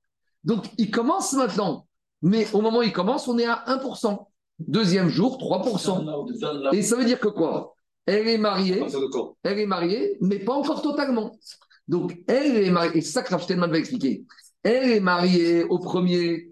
Donc, 0.42 0.64
il 0.76 0.90
commence 0.90 1.34
maintenant. 1.34 1.86
Mais 2.20 2.52
au 2.52 2.60
moment 2.62 2.80
où 2.80 2.82
il 2.82 2.92
commence, 2.92 3.28
on 3.28 3.38
est 3.38 3.46
à 3.46 3.62
1%. 3.68 4.26
Deuxième 4.58 5.08
jour, 5.08 5.38
3%. 5.38 6.74
Et 6.74 6.82
ça 6.82 6.96
veut 6.96 7.04
dire 7.04 7.20
que 7.20 7.28
quoi? 7.28 7.76
Elle 8.06 8.26
est 8.26 8.38
mariée, 8.38 8.82
elle 9.44 9.58
est 9.60 9.66
mariée, 9.66 10.18
mais 10.20 10.40
pas 10.40 10.54
encore 10.54 10.82
totalement. 10.82 11.30
Donc, 11.86 12.18
elle 12.26 12.56
est 12.56 12.70
mariée, 12.70 12.98
et 12.98 13.02
c'est 13.02 13.12
ça 13.12 13.22
que 13.22 13.32
Rav 13.32 13.46
va 13.48 13.78
expliquer. 13.78 14.24
Elle 14.64 14.90
est 14.90 15.00
mariée 15.00 15.62
au 15.62 15.78
premier 15.78 16.49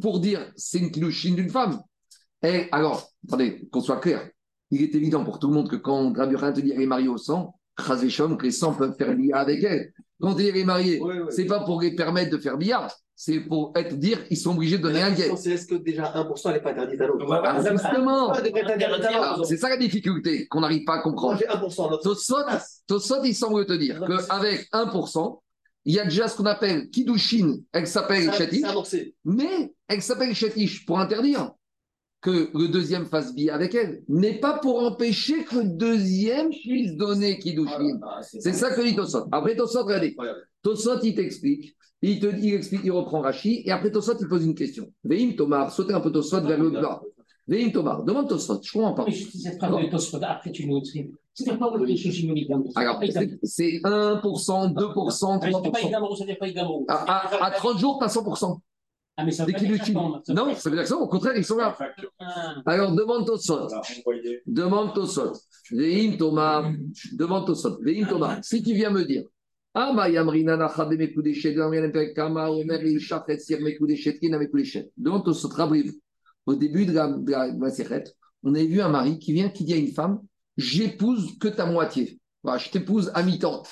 pour 0.00 0.20
dire 0.20 0.52
c'est 0.56 0.78
une 0.78 0.90
kilouchine 0.90 1.36
d'une 1.36 1.50
femme. 1.50 1.80
Et 2.42 2.68
alors, 2.72 3.10
attendez, 3.26 3.68
qu'on 3.70 3.80
soit 3.80 4.00
clair, 4.00 4.28
il 4.70 4.82
est 4.82 4.94
évident 4.94 5.24
pour 5.24 5.38
tout 5.38 5.48
le 5.48 5.54
monde 5.54 5.70
que 5.70 5.76
quand 5.76 6.12
Rabbi 6.16 6.34
te 6.34 6.60
dit 6.60 6.72
elle 6.74 6.82
est 6.82 6.86
mariée 6.86 7.08
au 7.08 7.18
sang, 7.18 7.54
que 7.76 8.42
les 8.42 8.50
sangs 8.50 8.74
peuvent 8.74 8.96
faire 8.96 9.14
billard 9.14 9.40
avec 9.40 9.62
elle. 9.62 9.92
Quand 10.20 10.38
elle 10.38 10.56
est 10.56 10.64
mariée, 10.64 11.00
c'est 11.30 11.46
pas 11.46 11.60
pour 11.60 11.80
les 11.80 11.94
permettre 11.94 12.30
de 12.30 12.38
faire 12.38 12.56
billard, 12.56 12.92
c'est 13.14 13.40
pour 13.40 13.72
être 13.76 13.96
dire 13.96 14.24
qu'ils 14.26 14.36
sont 14.36 14.54
obligés 14.54 14.78
de 14.78 14.82
donner 14.82 15.02
un 15.02 15.12
guet. 15.12 15.30
C'est 15.36 15.50
est-ce 15.52 15.66
que 15.66 15.74
déjà 15.74 16.12
1% 16.12 16.52
n'est 16.52 16.60
pas 16.60 16.70
interdit 16.70 17.00
à 17.00 17.06
l'autre? 17.06 17.26
Ah, 17.44 17.60
Justement, 17.70 18.32
c'est 19.44 19.56
ça 19.56 19.68
la 19.68 19.76
difficulté 19.76 20.46
qu'on 20.48 20.60
n'arrive 20.60 20.84
pas 20.84 20.94
à 20.94 21.02
comprendre. 21.02 21.38
J'ai 21.38 21.46
1%. 21.46 22.60
Tosot, 22.86 23.24
il 23.24 23.34
semble 23.34 23.66
te 23.66 23.72
dire 23.74 24.00
qu'avec 24.06 24.68
1%, 24.72 25.38
il 25.84 25.94
y 25.94 25.98
a 25.98 26.04
déjà 26.04 26.28
ce 26.28 26.36
qu'on 26.36 26.46
appelle 26.46 26.88
Kidushin, 26.90 27.56
elle 27.72 27.86
s'appelle 27.86 28.32
Chetish, 28.32 28.62
mais 29.24 29.74
elle 29.88 30.02
s'appelle 30.02 30.34
Chetish 30.34 30.86
pour 30.86 31.00
interdire 31.00 31.52
que 32.20 32.50
le 32.54 32.68
deuxième 32.68 33.06
fasse 33.06 33.34
bien 33.34 33.52
avec 33.52 33.74
elle, 33.74 34.04
n'est 34.08 34.38
pas 34.38 34.58
pour 34.58 34.80
empêcher 34.80 35.44
que 35.44 35.56
le 35.56 35.70
deuxième 35.70 36.50
puisse 36.50 36.94
donner 36.94 37.38
Kiddushin. 37.38 38.00
c'est 38.22 38.52
ça 38.52 38.72
que 38.72 38.80
dit 38.80 38.94
Tosot. 38.94 39.26
Après 39.32 39.56
Tosot, 39.56 39.84
regardez. 39.84 40.16
Tosot, 40.62 41.00
il 41.02 41.14
t'explique. 41.14 41.74
Il 42.00 42.20
te 42.20 42.26
dit, 42.26 42.48
il 42.48 42.54
explique, 42.54 42.82
il 42.84 42.92
reprend 42.92 43.20
Rashi, 43.20 43.62
et 43.64 43.72
après 43.72 43.90
Tosot, 43.90 44.16
il 44.20 44.28
pose 44.28 44.44
une 44.44 44.54
question. 44.54 44.92
Veim 45.04 45.34
Tomar, 45.36 45.72
sautez 45.72 45.94
un 45.94 46.00
peu 46.00 46.12
Tosot 46.12 46.42
vers 46.42 46.58
le 46.58 46.70
bas. 46.70 47.02
Veim 47.48 47.70
Tomar, 47.72 48.04
demande 48.04 48.28
Tosot, 48.28 48.60
je 48.62 48.72
comprends 48.72 48.94
pas. 48.94 49.06
cette 49.10 49.58
phrase 49.58 49.84
de 49.84 49.90
Tosot, 49.90 50.18
après 50.22 50.52
tu 50.52 50.66
nous 50.68 50.80
c'est 51.34 51.58
pas 51.58 51.72
Alors, 52.76 53.00
c'est 53.42 53.80
1%, 53.82 54.74
2%, 54.74 55.40
3%. 55.40 56.84
À, 56.88 57.44
à 57.46 57.50
30 57.52 57.78
jours, 57.78 57.98
tu 57.98 58.04
as 58.04 58.08
100%. 58.08 58.60
Ah, 59.16 59.24
mais 59.24 59.30
ça 59.30 59.44
veut 59.44 59.52
dire 59.52 59.68
Non, 60.28 60.54
ça 60.54 60.70
veut 60.70 60.76
dire 60.76 60.84
que 60.84 60.88
ça, 60.88 60.96
au 60.96 61.06
contraire, 61.06 61.36
ils 61.36 61.44
sont 61.44 61.56
là. 61.56 61.76
Alors, 62.66 62.92
demande 62.92 63.26
Tosot. 63.26 63.68
Demande 64.46 64.94
Tosot. 64.94 65.32
Veim 65.70 66.16
Thomas. 66.16 66.70
Demande 67.12 67.46
Tosot. 67.46 67.78
Veim 67.82 68.06
Thomas. 68.06 68.40
Si 68.42 68.62
tu 68.62 68.72
viens 68.72 68.90
me 68.90 69.04
dire, 69.04 69.24
ah, 69.74 69.92
de. 69.94 70.12
Demande 74.96 75.24
Tosot. 75.24 75.48
Rabrive. 75.48 75.92
Au 76.46 76.54
début 76.54 76.86
de 76.86 76.92
la, 76.92 77.08
de 77.08 77.30
la, 77.30 77.50
on 78.42 78.54
a 78.54 78.64
vu 78.64 78.80
un 78.80 78.88
mari 78.88 79.18
qui 79.18 79.32
vient, 79.32 79.48
qui 79.50 79.64
dit 79.64 79.74
à 79.74 79.76
une 79.76 79.92
femme, 79.92 80.20
j'épouse 80.56 81.38
que 81.38 81.48
ta 81.48 81.66
moitié. 81.66 82.20
Voilà, 82.42 82.58
je 82.58 82.70
t'épouse 82.70 83.10
à 83.14 83.22
mi-temps. 83.22 83.62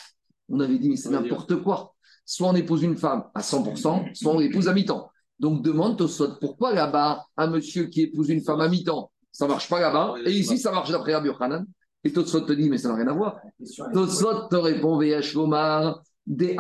On 0.49 0.61
avait 0.61 0.79
dit, 0.79 0.89
mais 0.89 0.97
c'est 0.97 1.11
n'importe 1.11 1.57
quoi. 1.63 1.95
Soit 2.25 2.49
on 2.49 2.55
épouse 2.55 2.83
une 2.83 2.97
femme 2.97 3.25
à 3.35 3.41
100%, 3.41 4.15
soit 4.15 4.33
on 4.33 4.39
l'épouse 4.39 4.69
à 4.69 4.73
mi-temps. 4.73 5.11
Donc 5.39 5.63
demande 5.63 5.97
Tosot, 5.97 6.37
pourquoi 6.41 6.75
là-bas, 6.75 7.25
un 7.37 7.47
monsieur 7.49 7.87
qui 7.87 8.03
épouse 8.03 8.29
une 8.29 8.43
femme 8.43 8.61
à 8.61 8.69
mi-temps, 8.69 9.11
ça 9.33 9.47
ne 9.47 9.51
marche 9.51 9.69
pas 9.69 9.81
là-bas, 9.81 10.17
et 10.27 10.33
ici, 10.33 10.59
ça 10.59 10.71
marche 10.71 10.91
d'après 10.91 11.15
Rabbi 11.15 11.31
Hanan 11.41 11.67
Et 12.05 12.13
Tosot 12.13 12.43
te 12.43 12.53
dit, 12.53 12.69
mais 12.69 12.79
ça 12.79 12.89
n'a 12.89 12.97
rien 12.97 13.09
à 13.09 13.15
voir. 13.15 13.39
Tosot 13.93 14.49
te 14.49 14.57
répond, 14.57 14.99
Veyash 14.99 15.35
Lomar, 15.35 16.03
De 16.27 16.55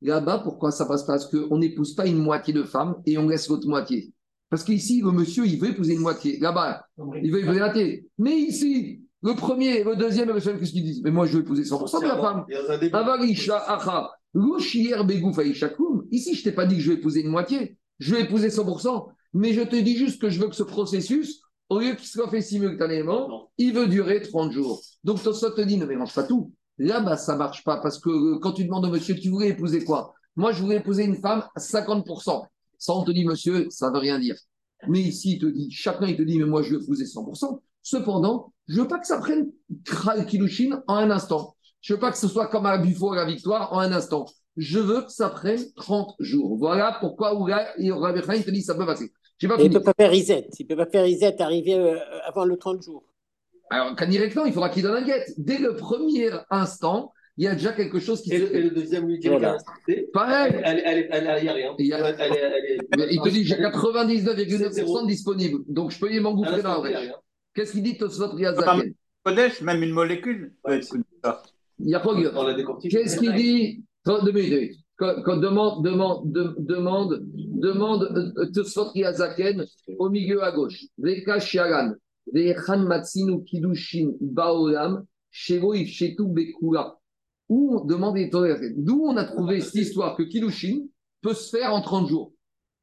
Là-bas, 0.00 0.38
pourquoi 0.38 0.70
ça 0.70 0.86
passe 0.86 1.02
pas? 1.02 1.14
Parce 1.14 1.26
qu'on 1.28 1.58
n'épouse 1.58 1.94
pas 1.94 2.06
une 2.06 2.18
moitié 2.18 2.54
de 2.54 2.62
femme 2.62 2.94
et 3.04 3.18
on 3.18 3.28
laisse 3.28 3.48
l'autre 3.48 3.66
moitié. 3.66 4.12
Parce 4.50 4.64
qu'ici, 4.64 5.00
le 5.02 5.10
monsieur, 5.12 5.46
il 5.46 5.58
veut 5.60 5.70
épouser 5.70 5.94
une 5.94 6.00
moitié. 6.00 6.38
Là-bas, 6.38 6.84
il 7.22 7.30
veut 7.30 7.40
épouser 7.40 7.58
la 7.58 7.66
moitié. 7.66 8.06
Mais 8.18 8.36
ici, 8.36 9.02
le 9.22 9.34
premier, 9.34 9.84
le 9.84 9.96
deuxième 9.96 10.30
et 10.30 10.32
le 10.32 10.40
troisième, 10.40 10.58
qu'est-ce 10.58 10.72
qu'ils 10.72 10.84
disent? 10.84 11.02
Mais 11.02 11.10
moi, 11.10 11.26
je 11.26 11.34
veux 11.34 11.42
épouser 11.42 11.64
100% 11.64 12.02
de 12.02 12.06
la 12.06 12.16
femme. 12.18 12.44
Ici, 16.10 16.34
je 16.34 16.40
ne 16.40 16.44
t'ai 16.44 16.52
pas 16.52 16.66
dit 16.66 16.76
que 16.76 16.82
je 16.82 16.92
vais 16.92 16.98
épouser 16.98 17.20
une 17.20 17.30
moitié. 17.30 17.76
Je 17.98 18.14
vais 18.14 18.22
épouser 18.22 18.48
100%. 18.48 19.06
Mais 19.34 19.52
je 19.52 19.62
te 19.62 19.76
dis 19.76 19.96
juste 19.96 20.20
que 20.20 20.30
je 20.30 20.40
veux 20.40 20.48
que 20.48 20.54
ce 20.54 20.62
processus, 20.62 21.42
au 21.68 21.80
lieu 21.80 21.94
qu'il 21.94 22.06
soit 22.06 22.28
fait 22.30 22.40
simultanément, 22.40 23.50
il 23.58 23.74
veut 23.74 23.88
durer 23.88 24.22
30 24.22 24.52
jours. 24.52 24.80
Donc, 25.04 25.18
ça 25.18 25.50
te 25.50 25.60
dit, 25.60 25.76
ne 25.76 25.84
mélange 25.84 26.14
pas 26.14 26.22
tout. 26.22 26.52
Là-bas, 26.78 27.16
ça 27.16 27.34
ne 27.34 27.38
marche 27.38 27.64
pas 27.64 27.78
parce 27.78 27.98
que 27.98 28.08
euh, 28.08 28.38
quand 28.38 28.52
tu 28.52 28.64
demandes 28.64 28.86
au 28.86 28.90
monsieur, 28.90 29.16
tu 29.16 29.28
voulais 29.30 29.48
épouser 29.48 29.84
quoi? 29.84 30.14
Moi, 30.36 30.52
je 30.52 30.62
voulais 30.62 30.76
épouser 30.76 31.04
une 31.04 31.16
femme 31.16 31.42
à 31.56 31.58
50%. 31.58 32.44
Ça, 32.78 32.92
on 32.94 33.04
te 33.04 33.10
dit, 33.10 33.24
monsieur, 33.24 33.66
ça 33.70 33.88
ne 33.88 33.94
veut 33.94 34.00
rien 34.00 34.18
dire. 34.18 34.36
Mais 34.86 35.00
ici, 35.00 35.32
il 35.32 35.38
te 35.38 35.46
dit, 35.46 35.70
chacun, 35.70 36.06
il 36.06 36.16
te 36.16 36.22
dit, 36.22 36.38
mais 36.38 36.46
moi, 36.46 36.62
je 36.62 36.74
veux 36.74 36.82
épouser 36.82 37.04
100%. 37.04 37.60
Cependant, 37.82 38.52
je 38.68 38.76
ne 38.76 38.82
veux 38.82 38.88
pas 38.88 38.98
que 38.98 39.06
ça 39.06 39.18
prenne 39.18 39.50
Kral 39.84 40.26
Kilushin 40.26 40.82
en 40.86 40.96
un 40.96 41.10
instant. 41.10 41.56
Je 41.80 41.92
ne 41.92 41.96
veux 41.96 42.00
pas 42.00 42.10
que 42.10 42.18
ce 42.18 42.28
soit 42.28 42.48
comme 42.48 42.66
à 42.66 42.78
Buffo 42.78 43.12
à 43.12 43.16
la 43.16 43.24
victoire 43.24 43.72
en 43.72 43.80
un 43.80 43.92
instant. 43.92 44.26
Je 44.56 44.78
veux 44.78 45.02
que 45.02 45.10
ça 45.10 45.30
prenne 45.30 45.60
30 45.76 46.14
jours. 46.18 46.56
Voilà 46.58 46.98
pourquoi 47.00 47.32
il 47.78 48.44
te 48.44 48.50
dit 48.50 48.62
ça 48.62 48.74
peut 48.74 48.86
passer. 48.86 49.12
il 49.40 49.48
ne 49.48 49.68
peut 49.78 49.82
pas 49.82 49.94
faire 49.96 50.10
reset. 50.10 50.48
Il 50.58 50.64
ne 50.64 50.68
peut 50.68 50.76
pas 50.76 50.90
faire 50.90 51.04
reset 51.04 51.40
arriver 51.40 51.74
euh, 51.74 51.98
avant 52.26 52.44
le 52.44 52.56
30 52.56 52.82
jours. 52.82 53.04
Alors, 53.70 53.94
directement, 53.94 54.46
il 54.46 54.52
faudra 54.52 54.70
qu'il 54.70 54.82
donne 54.82 54.96
un 54.96 55.06
guet. 55.06 55.24
Dès 55.36 55.58
le 55.58 55.76
premier 55.76 56.30
instant, 56.50 57.12
il 57.38 57.44
y 57.44 57.46
a 57.46 57.54
déjà 57.54 57.72
quelque 57.72 58.00
chose 58.00 58.20
qui 58.20 58.32
et, 58.32 58.38
le, 58.38 58.56
et 58.56 58.62
le 58.62 58.70
deuxième 58.70 59.06
lui 59.06 59.20
dit 59.20 59.28
voilà. 59.28 59.56
Pareil. 60.12 60.60
Elle, 60.64 60.82
elle, 60.84 61.08
elle, 61.08 61.26
elle, 61.28 61.44
y 61.44 61.48
a 61.48 61.52
rien. 61.52 61.74
Il, 61.78 61.86
y 61.86 61.92
a... 61.92 63.12
il 63.12 63.20
te 63.20 63.28
dit 63.28 63.44
j'ai 63.44 63.54
99,9% 63.54 65.06
disponible. 65.06 65.60
Donc 65.68 65.92
je 65.92 66.00
peux 66.00 66.12
y 66.12 66.18
m'engouffrer 66.18 66.62
dans 66.62 66.82
la 66.82 67.00
Qu'est-ce 67.54 67.72
qu'il 67.72 67.84
dit 67.84 67.96
Tosfot 67.96 68.34
Riazaken 68.34 68.92
même 69.62 69.82
une 69.82 69.92
molécule. 69.92 70.52
Il 70.68 71.88
y 71.88 71.94
a 71.94 72.00
pas 72.00 72.14
Qu'est-ce 72.82 73.18
qu'il 73.18 73.34
dit 73.34 73.84
Deux 74.04 74.32
minutes. 74.32 74.74
Quand, 74.96 75.36
demande, 75.36 75.84
demande, 75.84 76.22
demande, 76.58 77.22
demande 77.22 78.34
euh, 78.36 78.46
Tosfot 78.52 78.88
Riazaken 78.88 79.64
au 79.96 80.10
milieu 80.10 80.42
à 80.42 80.50
gauche. 80.50 80.86
Veka 80.98 81.38
Shiaran. 81.38 81.92
Vechan 82.32 82.78
Matsinu 82.78 83.44
Kidushin 83.44 84.10
Baolam. 84.20 85.04
Shevo 85.30 85.74
Ifshetu 85.74 86.24
Bekula 86.26 86.97
où 87.48 87.76
on 87.76 87.84
demande 87.84 88.18
D'où 88.76 89.02
on 89.04 89.16
a 89.16 89.24
trouvé 89.24 89.60
cette 89.60 89.74
histoire 89.74 90.16
que 90.16 90.22
Kilushin 90.22 90.86
peut 91.22 91.34
se 91.34 91.50
faire 91.50 91.72
en 91.72 91.80
30 91.80 92.08
jours? 92.08 92.32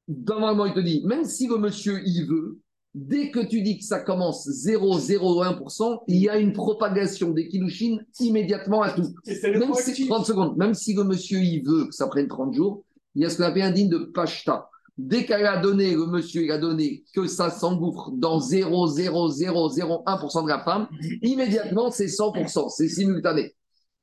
Normalement, 0.08 0.66
il 0.66 0.74
te 0.74 0.80
dit, 0.80 1.04
même 1.06 1.26
si 1.26 1.48
le 1.48 1.58
monsieur 1.58 2.02
y 2.06 2.26
veut, 2.26 2.60
dès 2.94 3.32
que 3.32 3.40
tu 3.40 3.62
dis 3.62 3.78
que 3.78 3.84
ça 3.84 4.00
commence 4.00 4.48
0,01%, 4.48 6.04
il 6.08 6.18
y 6.18 6.30
a 6.30 6.38
une 6.38 6.54
propagation 6.54 7.32
des 7.32 7.48
Kilushin 7.48 7.98
immédiatement 8.20 8.82
à 8.82 8.92
tout. 8.92 9.14
Même 9.26 9.74
si, 9.74 10.08
30 10.08 10.26
secondes, 10.26 10.58
même 10.58 10.74
si 10.74 10.94
le 10.94 11.04
monsieur 11.04 11.40
y 11.40 11.62
veut 11.62 11.88
que 11.88 11.94
ça 11.94 12.08
prenne 12.08 12.28
30 12.28 12.54
jours, 12.54 12.84
il 13.16 13.24
y 13.24 13.26
a 13.26 13.30
ce 13.30 13.38
qu'on 13.38 13.44
appelle 13.44 13.64
un 13.64 13.72
digne 13.72 13.90
de 13.90 13.98
Pashta. 13.98 14.70
Dès 14.98 15.26
qu'elle 15.26 15.46
a 15.46 15.58
donné, 15.58 15.92
le 15.92 16.06
monsieur 16.06 16.44
il 16.44 16.52
a 16.52 16.58
donné 16.58 17.04
que 17.14 17.28
ça 17.28 17.50
s'engouffre 17.50 18.12
dans 18.14 18.40
0,0001% 18.40 20.44
de 20.44 20.48
la 20.48 20.64
femme, 20.64 20.88
immédiatement 21.22 21.92
c'est 21.92 22.06
100%, 22.06 22.70
c'est 22.70 22.88
simultané. 22.88 23.54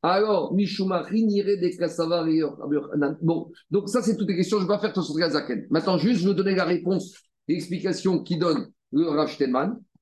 Alors, 0.03 0.53
Mishuma, 0.53 1.07
des 1.11 1.79
Bon, 3.23 3.53
donc 3.71 3.89
ça, 3.89 4.03
c'est 4.03 4.17
toutes 4.17 4.29
les 4.29 4.37
questions. 4.37 4.59
Je 4.59 4.65
vais 4.65 4.69
pas 4.69 4.81
faire 4.81 4.93
tout 4.93 5.03
sur 5.03 5.15
Gazaken. 5.15 5.67
Maintenant, 5.71 5.97
juste, 5.97 6.23
je 6.23 6.29
vais 6.29 6.35
donner 6.35 6.57
la 6.57 6.65
réponse, 6.65 7.15
l'explication 7.47 8.21
qui 8.23 8.37
donne 8.37 8.69
le 8.91 9.09
Rav 9.09 9.31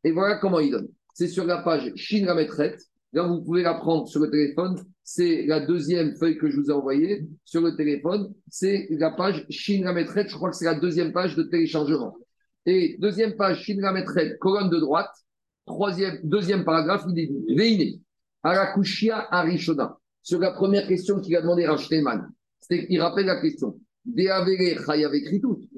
Et 0.04 0.12
voilà 0.12 0.36
comment 0.36 0.58
il 0.58 0.70
donne. 0.70 0.88
C'est 1.12 1.28
sur 1.28 1.44
la 1.44 1.58
page 1.58 1.92
Shin 1.96 2.26
Rametret. 2.26 2.76
Là, 3.12 3.24
vous 3.24 3.42
pouvez 3.42 3.62
la 3.62 3.74
prendre 3.74 4.08
sur 4.08 4.20
le 4.20 4.30
téléphone. 4.30 4.80
C'est 5.04 5.44
la 5.46 5.60
deuxième 5.60 6.16
feuille 6.16 6.38
que 6.38 6.48
je 6.48 6.58
vous 6.58 6.70
ai 6.70 6.72
envoyée 6.72 7.26
sur 7.44 7.60
le 7.60 7.76
téléphone. 7.76 8.32
C'est 8.48 8.86
la 8.92 9.10
page 9.10 9.44
Shin 9.50 9.82
Rametret. 9.84 10.26
Je 10.28 10.34
crois 10.34 10.50
que 10.50 10.56
c'est 10.56 10.64
la 10.64 10.80
deuxième 10.80 11.12
page 11.12 11.36
de 11.36 11.42
téléchargement. 11.42 12.16
Et 12.64 12.96
deuxième 13.00 13.36
page 13.36 13.64
Shin 13.64 13.78
Rametret, 13.82 14.38
colonne 14.40 14.70
de 14.70 14.78
droite. 14.78 15.10
Troisième, 15.66 16.20
deuxième 16.24 16.64
paragraphe, 16.64 17.04
il 17.08 17.18
est 17.18 17.54
Veine. 17.54 18.00
Arakushia 18.42 19.28
Arishona. 19.30 19.96
Sur 20.22 20.38
la 20.38 20.52
première 20.52 20.86
question 20.86 21.20
qu'il 21.20 21.34
a 21.36 21.42
demandé 21.42 21.64
à 21.64 21.76
c'est 21.76 22.86
il 22.88 23.00
rappelle 23.00 23.26
la 23.26 23.40
question. 23.40 23.78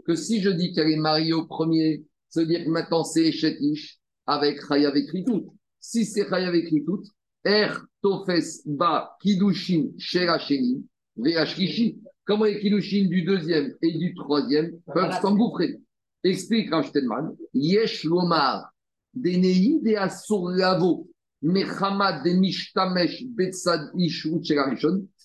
Que 0.07 0.15
si 0.15 0.41
je 0.41 0.51
dis 0.51 0.73
qu'elle 0.73 0.91
est 0.91 0.97
mariée 0.97 1.33
au 1.33 1.47
premier, 1.47 2.05
Ça 2.29 2.45
dire 2.45 2.65
que 2.65 2.71
maintenant 2.71 3.05
c'est 3.05 3.29
Echetish 3.29 3.99
avec 4.27 4.61
Chayav 4.67 4.95
Kritout. 5.07 5.55
Si 5.81 6.05
c'est 6.05 6.29
Chayav 6.29 6.55
Kritout, 6.63 7.03
Er 7.45 7.73
Tofes 8.01 8.61
Ba 8.65 9.17
Kidushin 9.21 9.91
Sheracheni 9.99 10.85
Veashkishi. 11.17 12.01
Comment 12.25 12.45
les 12.45 12.61
Kidushin 12.61 13.07
du 13.09 13.23
deuxième 13.23 13.75
et 13.83 13.93
du 13.99 14.15
troisième 14.15 14.79
peuvent 14.93 15.21
s'engouffrer? 15.21 15.81
Explique 16.25 16.71
Rachtenman. 16.71 17.35
Yesh 17.53 18.05
Lomar 18.05 18.73
Denei 19.15 19.81
de 19.83 19.97
Asur 19.97 20.49
Lavo 20.51 21.09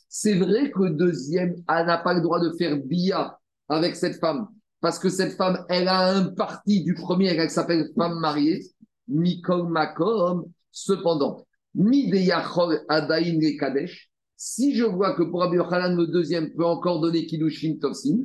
C'est 0.09 0.33
vrai 0.33 0.71
que 0.71 0.83
le 0.83 0.89
deuxième 0.91 1.55
n'a 1.67 1.97
pas 1.97 2.13
le 2.13 2.21
droit 2.21 2.39
de 2.39 2.51
faire 2.57 2.77
bia 2.77 3.37
avec 3.69 3.95
cette 3.95 4.19
femme, 4.19 4.47
parce 4.81 4.97
que 4.99 5.09
cette 5.09 5.33
femme, 5.33 5.63
elle 5.69 5.87
a 5.87 6.09
un 6.09 6.25
parti 6.25 6.83
du 6.83 6.93
premier, 6.93 7.27
elle 7.35 7.49
s'appelle 7.49 7.89
femme 7.95 8.19
mariée, 8.19 8.63
Mikol 9.07 9.69
Makom. 9.69 10.45
Cependant, 10.71 11.45
Mideyachol 11.73 12.81
Adain 12.87 13.39
Kadesh, 13.59 14.09
si 14.35 14.75
je 14.75 14.83
vois 14.83 15.15
que 15.15 15.23
pour 15.23 15.39
Rabbi 15.41 15.57
Yochanan, 15.57 15.95
le 15.97 16.05
deuxième 16.07 16.53
peut 16.53 16.65
encore 16.65 17.01
donner 17.01 17.25
Kiddushin 17.25 17.77
Tofsin, 17.81 18.19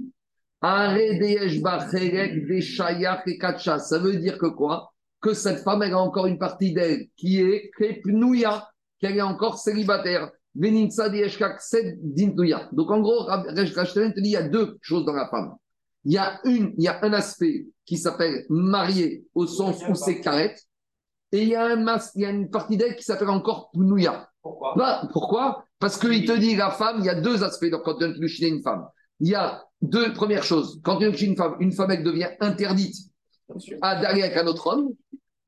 ça 0.60 0.94
veut 3.98 4.16
dire 4.16 4.38
que 4.38 4.46
quoi? 4.46 4.91
Que 5.22 5.32
cette 5.32 5.60
femme, 5.60 5.82
elle 5.82 5.94
a 5.94 5.98
encore 5.98 6.26
une 6.26 6.38
partie 6.38 6.74
d'elle 6.74 7.06
qui 7.16 7.40
est 7.40 7.70
Krepnouya, 7.70 8.68
qu'elle 9.00 9.16
est 9.16 9.22
encore 9.22 9.58
célibataire. 9.58 10.30
Donc 10.54 10.76
en 12.90 13.00
gros, 13.00 13.24
Rachel 13.24 14.12
te 14.12 14.20
dit 14.20 14.28
il 14.28 14.32
y 14.32 14.36
a 14.36 14.48
deux 14.48 14.76
choses 14.82 15.06
dans 15.06 15.14
la 15.14 15.28
femme. 15.30 15.54
Il 16.04 16.12
y 16.12 16.18
a, 16.18 16.40
une, 16.44 16.74
il 16.76 16.84
y 16.84 16.88
a 16.88 16.98
un 17.02 17.12
aspect 17.12 17.66
qui 17.86 17.96
s'appelle 17.96 18.44
marié 18.50 19.24
au 19.34 19.46
sens 19.46 19.80
où 19.88 19.94
c'est 19.94 20.20
carrette, 20.20 20.60
et 21.32 21.42
il 21.42 21.48
y, 21.48 21.54
a 21.54 21.64
un 21.64 21.98
il 22.14 22.20
y 22.20 22.26
a 22.26 22.30
une 22.30 22.50
partie 22.50 22.76
d'elle 22.76 22.94
qui 22.94 23.04
s'appelle 23.04 23.30
encore 23.30 23.70
Pnouya. 23.72 24.28
Pourquoi? 24.42 24.74
Bah, 24.76 25.08
Pourquoi? 25.12 25.64
Parce 25.78 25.98
qu'il 25.98 26.26
te 26.26 26.36
dit 26.36 26.56
la 26.56 26.70
femme, 26.70 26.96
il 26.98 27.06
y 27.06 27.08
a 27.08 27.18
deux 27.18 27.42
aspects 27.42 27.70
donc, 27.70 27.84
quand 27.84 27.94
tu 27.94 28.00
donnes 28.00 28.16
une 28.20 28.62
femme. 28.62 28.86
Il 29.20 29.28
y 29.28 29.34
a 29.34 29.64
deux 29.80 30.12
premières 30.12 30.42
choses. 30.42 30.78
Quand 30.84 30.98
tu 30.98 31.06
donnes 31.06 31.16
une 31.18 31.36
femme, 31.36 31.56
une 31.60 31.72
femme, 31.72 31.90
elle 31.90 32.04
devient 32.04 32.28
interdite 32.40 32.96
à 33.80 34.00
d'aller 34.00 34.22
avec 34.22 34.36
un 34.36 34.46
autre 34.46 34.66
homme. 34.66 34.90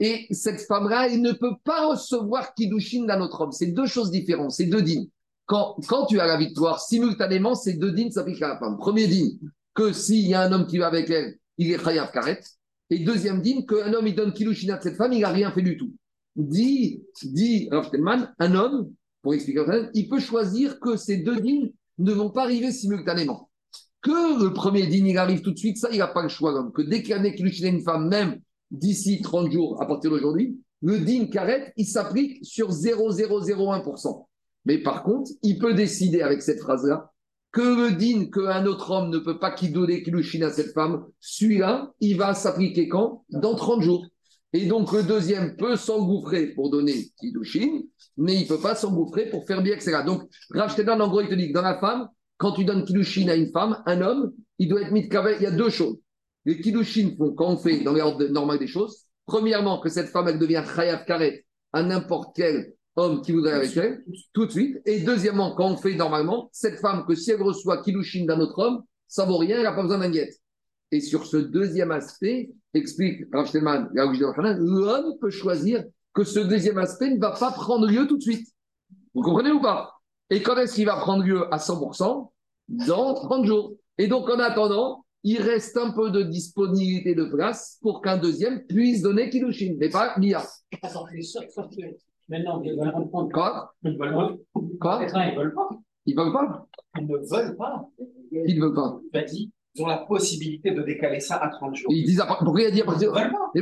Et 0.01 0.27
cette 0.31 0.61
femme-là, 0.63 1.09
elle 1.09 1.21
ne 1.21 1.33
peut 1.33 1.55
pas 1.65 1.89
recevoir 1.89 2.55
Kiddushin 2.55 3.05
d'un 3.05 3.21
autre 3.21 3.41
homme. 3.41 3.53
C'est 3.53 3.69
deux 3.69 3.87
choses 3.87 4.11
différentes, 4.11 4.53
c'est 4.53 4.67
deux 4.67 4.83
dînes. 4.83 5.09
Quand, 5.47 5.77
tu 6.09 6.19
as 6.21 6.27
la 6.27 6.39
victoire, 6.39 6.81
simultanément, 6.81 7.55
ces 7.55 7.75
deux 7.75 7.93
dînes 7.93 8.11
s'appliquent 8.11 8.43
à 8.43 8.49
la 8.49 8.59
femme. 8.59 8.79
Premier 8.79 9.07
dîne, 9.07 9.39
que 9.75 9.93
s'il 9.93 10.27
y 10.27 10.35
a 10.35 10.43
un 10.43 10.53
homme 10.53 10.67
qui 10.67 10.79
va 10.79 10.87
avec 10.87 11.11
elle, 11.11 11.37
il 11.59 11.71
est 11.71 11.83
chayav 11.83 12.11
karet. 12.13 12.41
Et 12.91 13.01
deuxième 13.01 13.43
dîne, 13.43 13.67
qu'un 13.67 13.93
homme, 13.93 14.07
il 14.07 14.15
donne 14.15 14.33
Kiddushin 14.33 14.75
à 14.75 14.81
cette 14.81 14.97
femme, 14.97 15.13
il 15.13 15.21
n'a 15.21 15.29
rien 15.29 15.53
fait 15.53 15.63
du 15.63 15.77
tout. 15.77 15.95
Dit, 16.35 17.03
dit 17.23 17.69
un 17.71 18.55
homme, 18.55 18.93
pour 19.23 19.35
expliquer, 19.35 19.65
il 19.95 20.09
peut 20.09 20.19
choisir 20.19 20.81
que 20.81 20.97
ces 20.97 21.19
deux 21.19 21.41
dînes 21.41 21.73
ne 21.99 22.13
vont 22.13 22.31
pas 22.31 22.43
arriver 22.43 22.73
simultanément. 22.73 23.51
Que 24.03 24.43
le 24.43 24.53
premier 24.53 24.87
dîne, 24.87 25.07
il 25.07 25.17
arrive 25.17 25.43
tout 25.43 25.53
de 25.53 25.59
suite, 25.59 25.79
ça, 25.79 25.89
il 25.93 25.99
n'a 25.99 26.09
pas 26.09 26.23
le 26.23 26.29
choix, 26.29 26.53
l'homme. 26.53 26.73
Que 26.73 26.83
dès 26.83 27.03
qu'il 27.03 27.11
y 27.11 27.13
a 27.15 27.21
un 27.21 27.25
une 27.25 27.83
femme, 27.83 28.09
même 28.09 28.41
d'ici 28.71 29.21
30 29.23 29.51
jours 29.51 29.81
à 29.83 29.87
partir 29.87 30.11
d'aujourd'hui, 30.11 30.59
le 30.83 30.99
din 30.99 31.27
karet, 31.27 31.73
il 31.77 31.87
s'applique 31.87 32.45
sur 32.45 32.71
0,001%. 32.71 34.27
Mais 34.67 34.79
par 34.79 35.03
contre, 35.03 35.31
il 35.43 35.59
peut 35.59 35.75
décider 35.75 36.23
avec 36.23 36.43
cette 36.43 36.61
phrase-là 36.61 37.11
que 37.53 37.61
le 37.61 37.93
din 37.93 38.27
qu'un 38.27 38.67
autre 38.67 38.91
homme 38.91 39.11
ne 39.11 39.19
peut 39.19 39.39
pas 39.39 39.53
kidouler 39.53 40.03
kilushin 40.03 40.43
à 40.43 40.51
cette 40.51 40.73
femme, 40.73 41.07
celui-là, 41.21 41.93
il 42.01 42.17
va 42.17 42.35
s'appliquer 42.35 42.89
quand? 42.89 43.25
Dans 43.31 43.55
30 43.55 43.81
jours. 43.81 44.07
Et 44.53 44.67
donc 44.67 44.93
le 44.93 45.03
deuxième 45.03 45.57
peut 45.57 45.77
s'engouffrer 45.77 46.49
pour 46.49 46.71
donner 46.71 47.11
kilushin, 47.21 47.83
mais 48.17 48.35
il 48.35 48.43
ne 48.43 48.49
peut 48.49 48.61
pas 48.61 48.75
s'engouffrer 48.75 49.31
pour 49.31 49.47
faire 49.47 49.63
bien, 49.63 49.75
etc. 49.75 49.99
Donc 50.05 50.23
Rav 50.51 50.75
en 51.01 51.09
gros, 51.09 51.21
il 51.21 51.29
te 51.29 51.35
dit 51.35 51.49
que 51.49 51.55
dans 51.55 51.63
la 51.63 51.79
femme, 51.79 52.09
quand 52.37 52.53
tu 52.53 52.65
donnes 52.65 52.85
kilushin 52.85 53.29
à 53.29 53.37
une 53.37 53.51
femme, 53.53 53.83
un 53.87 54.01
homme, 54.01 54.33
il 54.59 54.69
doit 54.69 54.83
être 54.83 54.93
de 54.93 55.37
Il 55.37 55.43
y 55.43 55.47
a 55.47 55.51
deux 55.51 55.71
choses. 55.71 55.97
Les 56.45 56.61
kiddushin 56.61 57.15
font, 57.17 57.33
quand 57.33 57.53
on 57.53 57.57
fait 57.57 57.81
dans 57.81 57.93
l'ordre 57.93 58.25
normal 58.27 58.59
des 58.59 58.67
choses, 58.67 59.07
premièrement, 59.27 59.81
que 59.81 59.89
cette 59.89 60.09
femme, 60.09 60.29
elle 60.29 60.39
devient 60.39 60.63
chayav 60.75 61.05
karet 61.05 61.45
à 61.73 61.83
n'importe 61.83 62.37
quel 62.37 62.75
homme 62.97 63.23
qui 63.23 63.33
voudrait 63.33 63.55
avec 63.55 63.77
elle, 63.77 64.05
tout 64.33 64.47
de 64.47 64.51
suite. 64.51 64.81
Et 64.87 65.01
deuxièmement, 65.01 65.55
quand 65.55 65.71
on 65.71 65.77
fait 65.77 65.95
normalement, 65.95 66.49
cette 66.53 66.79
femme, 66.79 67.05
que 67.07 67.15
si 67.15 67.31
elle 67.31 67.43
reçoit 67.43 67.83
kiddushin 67.83 68.25
d'un 68.27 68.41
autre 68.41 68.59
homme, 68.59 68.83
ça 69.09 69.25
vaut 69.25 69.39
rien, 69.39 69.57
elle 69.57 69.65
n'a 69.65 69.73
pas 69.73 69.83
besoin 69.83 69.99
d'un 69.99 70.11
guette. 70.11 70.35
Et 70.91 71.01
sur 71.01 71.27
ce 71.27 71.37
deuxième 71.37 71.91
aspect, 71.91 72.51
explique 72.73 73.25
Rav 73.33 73.51
l'homme 73.55 75.19
peut 75.21 75.31
choisir 75.31 75.85
que 76.13 76.25
ce 76.25 76.39
deuxième 76.39 76.79
aspect 76.79 77.11
ne 77.11 77.19
va 77.19 77.33
pas 77.33 77.51
prendre 77.51 77.87
lieu 77.87 78.07
tout 78.07 78.17
de 78.17 78.23
suite. 78.23 78.47
Vous 79.15 79.23
comprenez 79.23 79.51
ou 79.51 79.61
pas? 79.61 79.95
Et 80.31 80.43
quand 80.43 80.57
est-ce 80.57 80.75
qu'il 80.75 80.87
va 80.87 80.97
prendre 80.97 81.25
lieu 81.25 81.53
à 81.53 81.59
100% 81.59 82.31
Dans 82.69 83.15
30 83.15 83.45
jours. 83.45 83.75
Et 83.99 84.07
donc, 84.07 84.29
en 84.29 84.39
attendant, 84.39 85.04
il 85.25 85.41
reste 85.41 85.77
un 85.77 85.91
peu 85.93 86.11
de 86.11 86.23
disponibilité 86.23 87.15
de 87.15 87.25
place 87.25 87.79
pour 87.83 88.01
qu'un 88.03 88.17
deuxième 88.19 88.65
puisse 88.67 89.03
donner 89.03 89.31
Kilushin, 89.31 89.75
mais 89.79 89.89
pas 89.89 90.15
Mia. 90.19 90.43
Maintenant, 92.29 92.63
ils 92.63 92.73
veulent. 92.77 93.33
Quoi? 93.33 93.75
Ils 93.85 93.99
veulent 93.99 94.15
pas. 94.15 94.37
Quoi? 94.81 95.01
Ils 95.03 95.37
veulent 95.37 95.55
pas. 95.55 95.69
Ils 96.07 96.17
veulent 96.17 96.33
pas? 96.33 96.67
Ils 96.99 97.07
ne 97.07 97.17
veulent 97.17 97.57
pas. 97.57 97.89
Ils 98.33 98.57
ne 98.57 98.61
veulent 98.65 98.75
pas. 98.75 99.01
Dit 99.25 99.51
ils 99.77 99.83
ont 99.83 99.87
la 99.89 99.99
possibilité 99.99 100.71
de 100.71 100.83
décaler 100.83 101.19
ça 101.19 101.37
à 101.37 101.49
30 101.49 101.75
jours. 101.75 101.91
Ils 101.93 102.05
disent 102.07 102.23
pourquoi 102.39 102.63
il 102.63 102.67
a 102.67 102.71
dit 102.71 102.81
à 102.83 102.85
partir, 102.85 103.13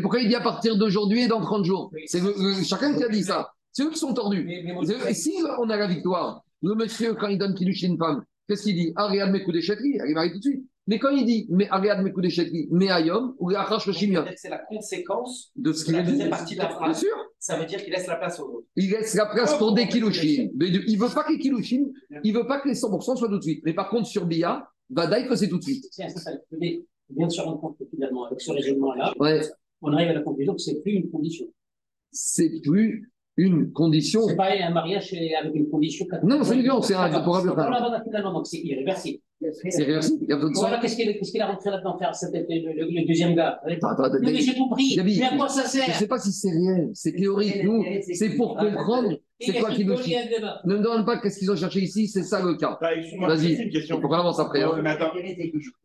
pourquoi 0.03 0.21
il 0.21 0.29
dit 0.29 0.35
à 0.35 0.41
partir 0.43 0.77
d'aujourd'hui 0.77 1.23
et 1.23 1.27
dans 1.29 1.41
30 1.41 1.65
jours? 1.65 1.91
C'est 2.07 2.21
chacun 2.65 2.95
qui 2.95 3.03
a 3.03 3.09
dit 3.09 3.23
ça. 3.23 3.51
C'est 3.73 3.83
eux 3.85 3.91
qui 3.91 3.99
sont 3.99 4.13
tordus. 4.13 4.45
Mais- 4.45 4.63
mais 4.63 4.73
moi, 4.75 4.83
C'est 4.85 4.93
eux- 4.95 5.09
Et 5.09 5.15
si 5.15 5.33
on 5.59 5.71
a 5.71 5.77
la 5.79 5.87
victoire, 5.87 6.45
le 6.61 6.75
monsieur, 6.75 7.15
quand 7.15 7.29
il 7.29 7.39
donne 7.39 7.55
Kilushin 7.55 7.97
femme, 7.99 8.23
qu'est-ce 8.47 8.65
qu'il 8.65 8.75
dit? 8.77 8.93
Ah, 8.97 9.09
regarde 9.09 9.31
mes 9.33 9.43
coups 9.43 9.55
d'écheckerie, 9.55 9.99
elle 10.05 10.11
est 10.11 10.15
mariée 10.15 10.33
tout 10.33 10.39
de 10.39 10.43
suite. 10.43 10.67
Mais 10.89 10.99
quand 10.99 11.11
il 11.11 11.24
dit 11.24 11.47
Mais 11.49 11.68
regarde 11.70 12.03
mes 12.03 12.11
coups 12.11 12.24
d'écheckerie, 12.24 12.68
mais 12.70 12.89
ayom, 12.89 13.35
ou 13.39 13.51
C'est 14.37 14.49
la 14.49 14.59
conséquence 14.59 15.53
de 15.57 15.72
ce 15.72 15.85
qu'il 15.85 15.95
a 15.95 16.03
dit, 16.03 16.12
deuxième 16.12 16.30
partie 16.30 16.55
de 16.55 16.61
la 16.61 16.78
bien 16.78 16.95
sûr. 16.95 17.16
Ça 17.39 17.57
veut 17.57 17.66
dire 17.66 17.83
qu'il 17.83 17.93
laisse 17.93 18.07
la 18.07 18.16
place 18.16 18.41
aux 18.41 18.45
autres. 18.45 18.66
Il 18.76 18.91
laisse 18.91 19.14
la 19.14 19.26
place 19.26 19.57
pour 19.59 19.74
des 19.74 19.89
kilouchines. 19.89 20.53
Il 20.61 20.99
veut 20.99 21.12
pas 21.14 21.24
que 21.24 21.33
les 21.33 21.39
kilouchines, 21.39 21.93
il 22.24 22.35
veut 22.35 22.47
pas 22.47 22.61
que 22.61 22.68
les 22.68 22.74
100% 22.74 23.16
soient 23.16 23.28
tout 23.28 23.39
de 23.39 23.43
suite. 23.43 23.62
Mais 23.64 23.74
par 23.74 23.91
contre, 23.91 24.07
sur 24.07 24.26
Bia, 24.26 24.68
Vadaï 24.91 25.26
que 25.26 25.37
c'est 25.37 25.49
tout 25.49 25.59
de 25.59 25.62
suite. 25.62 25.87
C'est 25.91 26.09
c'est 26.09 26.18
ça. 26.18 26.33
Mais 26.59 26.83
bien 27.09 27.28
compte 27.28 27.78
que 27.78 27.85
finalement, 27.91 28.26
avec 28.26 28.41
ce 28.41 28.51
raisonnement-là, 28.51 29.12
on 29.83 29.93
arrive 29.93 30.09
à 30.09 30.14
la 30.14 30.20
conclusion 30.20 30.55
que 30.55 30.61
c'est 30.61 30.80
plus 30.80 30.93
une 30.93 31.11
condition. 31.11 31.47
C'est 32.12 32.61
plus 32.62 33.11
une 33.37 33.72
condition. 33.72 34.26
C'est 34.28 34.37
pas 34.37 34.51
un 34.53 34.70
mariage 34.70 35.14
avec 35.14 35.55
une 35.55 35.68
condition. 35.68 36.07
Non, 36.22 36.45
c'est 36.45 36.57
non, 36.62 36.83
c'est 36.83 36.95
un 36.95 37.11
donc 37.11 38.47
c'est 38.47 38.59
irréversible. 38.59 39.20
C'est 39.70 39.84
Voilà, 40.55 40.78
qu'est-ce 40.80 40.97
qu'il 41.32 41.43
a 41.43 41.47
rentré 41.47 41.70
là-dedans 41.70 41.99
faire 41.99 42.14
cette- 42.14 42.32
le, 42.32 42.72
le- 42.72 43.01
le 43.01 43.07
deuxième 43.07 43.34
gars? 43.34 43.61
Attends, 43.64 43.88
attends, 43.88 44.18
mais 44.20 44.34
j'ai 44.36 44.55
compris. 44.55 44.99
Mais 45.05 45.22
à 45.22 45.36
quoi 45.36 45.49
ça 45.49 45.64
Je 45.64 45.68
sert? 45.70 45.88
ne 45.88 45.93
sais 45.95 46.07
pas 46.07 46.18
si 46.18 46.32
c'est 46.32 46.51
réel, 46.51 46.90
c'est 46.95 47.12
théorique. 47.12 47.64
Nous, 47.64 47.84
c'est 48.14 48.30
pour 48.36 48.57
comprendre 48.57 49.16
c'est 49.45 49.59
quoi 49.59 49.70
qui 49.70 49.84
nous 49.84 49.97
chie. 49.97 50.16
Ne 50.64 50.76
me 50.76 50.82
demande 50.82 51.05
pas 51.07 51.18
qu'est-ce 51.18 51.38
qu'ils 51.38 51.51
ont 51.51 51.57
cherché 51.57 51.80
ici, 51.80 52.09
c'est 52.09 52.22
ça 52.22 52.43
le 52.43 52.55
cas. 52.55 52.78
Bah, 52.80 52.90
Vas-y. 53.28 53.57
c'est 53.57 53.62
une 53.64 53.70
question. 53.70 54.01
Faut 54.01 54.09
qu'on 54.09 54.14
avance 54.14 54.38
après. 54.40 54.62
hein. 54.62 54.72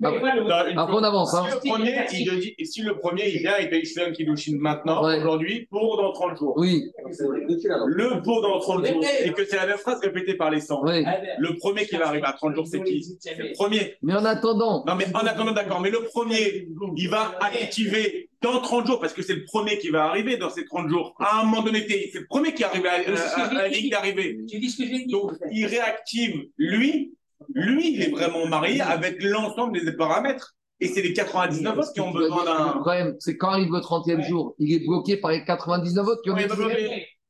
Après, 0.01 0.95
on 0.95 1.03
avance. 1.03 1.33
Hein. 1.33 1.45
Si 1.61 1.67
le 1.67 1.73
premier, 1.73 1.95
il 2.13 2.39
dit, 2.39 2.65
si 2.65 2.81
le 2.81 2.97
premier, 2.97 3.29
il 3.29 3.39
vient, 3.39 3.53
il 3.59 3.85
fais 3.87 4.05
un 4.05 4.11
Kiddushin 4.11 4.57
maintenant, 4.59 5.03
Ouais. 5.05 5.19
aujourd'hui, 5.19 5.67
pour 5.69 5.97
dans 5.97 6.11
30 6.11 6.37
jours. 6.37 6.53
Oui, 6.57 6.91
Le 7.05 8.21
pour 8.23 8.41
dans 8.41 8.59
30 8.59 8.85
jours, 8.85 9.03
et 9.23 9.31
que 9.31 9.45
c'est 9.45 9.55
la 9.55 9.65
même 9.67 9.77
phrase 9.77 9.99
répétée 10.01 10.35
par 10.35 10.51
les 10.51 10.59
100. 10.61 10.81
oui. 10.85 11.03
Le 11.39 11.55
premier 11.57 11.85
qui 11.85 11.95
va 11.95 12.07
arriver 12.07 12.25
à 12.25 12.33
30 12.33 12.55
jours, 12.55 12.67
c'est 12.67 12.83
qui 12.83 13.03
C'est 13.19 13.35
le 13.37 13.53
premier. 13.53 13.95
Mais 14.01 14.13
en 14.13 14.25
attendant, 14.25 14.83
Non, 14.87 14.95
mais 14.95 15.05
en 15.13 15.25
attendant, 15.25 15.51
d'accord, 15.51 15.81
mais 15.81 15.89
le 15.91 16.01
premier, 16.03 16.67
il 16.95 17.09
va 17.09 17.37
activer 17.41 18.29
dans 18.41 18.59
30 18.61 18.85
jours, 18.87 18.99
parce 18.99 19.13
que 19.13 19.21
c'est 19.21 19.33
le 19.35 19.45
premier 19.45 19.77
qui 19.79 19.89
va 19.89 20.05
arriver 20.05 20.37
dans 20.37 20.49
ces 20.49 20.63
30 20.65 20.89
jours. 20.89 21.15
À 21.19 21.39
un 21.41 21.43
moment 21.45 21.63
donné, 21.63 21.85
c'est 21.87 22.19
le 22.19 22.25
premier 22.27 22.53
qui 22.53 22.63
arrive 22.63 22.85
à, 22.85 22.91
à- 22.93 23.41
à 23.45 23.53
la 23.53 23.67
ligne 23.67 23.89
d'arrivée. 23.89 24.39
J'ai 24.51 24.59
dit 24.59 24.69
ce 24.69 24.77
que 24.77 24.87
j'ai 24.87 24.99
dit. 24.99 25.07
Donc, 25.07 25.31
il 25.51 25.65
réactive 25.65 26.45
lui. 26.57 27.13
Lui, 27.53 27.93
il 27.95 28.01
est 28.03 28.09
vraiment 28.11 28.45
marié 28.47 28.81
avec 28.81 29.21
l'ensemble 29.23 29.83
des 29.83 29.91
paramètres. 29.93 30.55
Et 30.79 30.87
c'est 30.87 31.01
les 31.01 31.13
99 31.13 31.75
autres 31.77 31.93
qui 31.93 32.01
ont 32.01 32.11
besoin 32.11 32.41
le 32.43 32.45
d'un. 32.45 32.69
problème, 32.79 33.15
c'est 33.19 33.35
quand 33.37 33.49
arrive 33.49 33.71
le 33.71 33.79
30e 33.79 34.21
jour, 34.27 34.53
il 34.59 34.71
est 34.75 34.85
bloqué 34.85 35.17
par 35.17 35.31
les 35.31 35.43
99 35.43 36.05
autres 36.07 36.21
qui 36.21 36.29
ont 36.29 36.37
été 36.37 36.47
bah, 36.49 36.55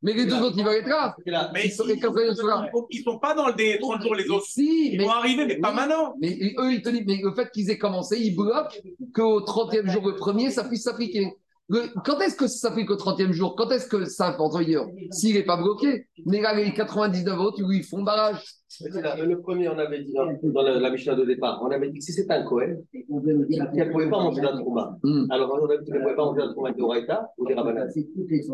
Mais 0.03 0.13
les 0.13 0.25
deux 0.25 0.39
autres, 0.41 0.55
ils 0.57 0.63
vont 0.63 0.71
être 0.71 0.87
là. 0.87 1.15
Mais 1.53 1.65
Ils 1.65 1.71
sont 1.71 1.85
les 1.85 1.97
99 1.99 2.35
sont 2.37 2.45
là. 2.47 2.69
ils 2.91 3.03
sont 3.03 3.17
pas 3.17 3.33
dans 3.33 3.47
le 3.47 3.53
délai 3.53 3.79
30 3.79 4.01
jours, 4.01 4.13
les 4.15 4.29
autres. 4.29 4.45
Si, 4.45 4.91
Ils 4.93 4.97
mais 4.99 5.05
vont 5.05 5.11
arriver, 5.11 5.45
mais 5.47 5.57
pas 5.57 5.69
Oui. 5.71 5.75
maintenant. 5.75 6.13
Mais 6.21 6.37
eux, 6.59 6.71
ils 6.73 6.81
te 6.83 6.89
disent, 6.89 7.03
mais 7.07 7.19
le 7.23 7.33
fait 7.33 7.49
qu'ils 7.51 7.69
aient 7.71 7.79
commencé, 7.79 8.19
ils 8.19 8.35
bloquent 8.35 8.77
qu'au 9.15 9.41
30e 9.41 9.89
jour, 9.89 10.05
le 10.07 10.15
premier, 10.15 10.51
ça 10.51 10.63
puisse 10.63 10.83
s'appliquer. 10.83 11.33
Le- 11.69 11.89
Quand 12.05 12.19
est-ce 12.21 12.35
que 12.35 12.47
ça 12.47 12.69
s'applique 12.69 12.89
au 12.91 12.95
30e 12.95 13.31
jour? 13.33 13.55
Quand 13.57 13.69
est-ce 13.71 13.87
que 13.87 14.05
ça, 14.05 14.35
entre 14.39 14.63
dire 14.63 14.85
S'il 15.11 15.33
n'est 15.35 15.43
pas 15.43 15.57
bloqué, 15.57 16.05
mais 16.25 16.41
là, 16.41 16.53
les 16.53 16.71
99 16.73 17.37
autres, 17.39 17.57
ils 17.59 17.83
font 17.83 18.03
barrage. 18.03 18.41
Le 18.69 19.35
premier, 19.39 19.69
on 19.69 19.77
avait 19.77 20.03
dit 20.03 20.11
dans 20.13 20.61
la, 20.61 20.79
la 20.79 20.89
Mishnah 20.91 21.15
de 21.15 21.23
départ, 21.23 21.61
on 21.63 21.71
avait 21.71 21.89
dit 21.89 21.99
que 21.99 22.03
si 22.03 22.11
c'était 22.11 22.33
un 22.33 22.43
Kohen, 22.43 22.83
il 22.93 23.05
ne 23.09 23.91
pouvait 23.91 24.09
pas 24.09 24.21
manger 24.21 24.41
la 24.41 24.51
trouma. 24.57 24.97
Hmm. 25.03 25.25
Alors, 25.29 25.53
on 25.53 25.65
avait 25.65 25.77
dit 25.79 25.85
qu'il 25.85 25.93
ne 25.93 25.99
pouvait 26.01 26.15
pas 26.15 26.25
manger 26.25 26.41
la 26.41 26.47
trouma 26.49 26.71
de 26.73 26.81
Oraïta 26.81 27.29
ou 27.37 27.47
des 27.47 27.53
Rabanan. 27.53 27.87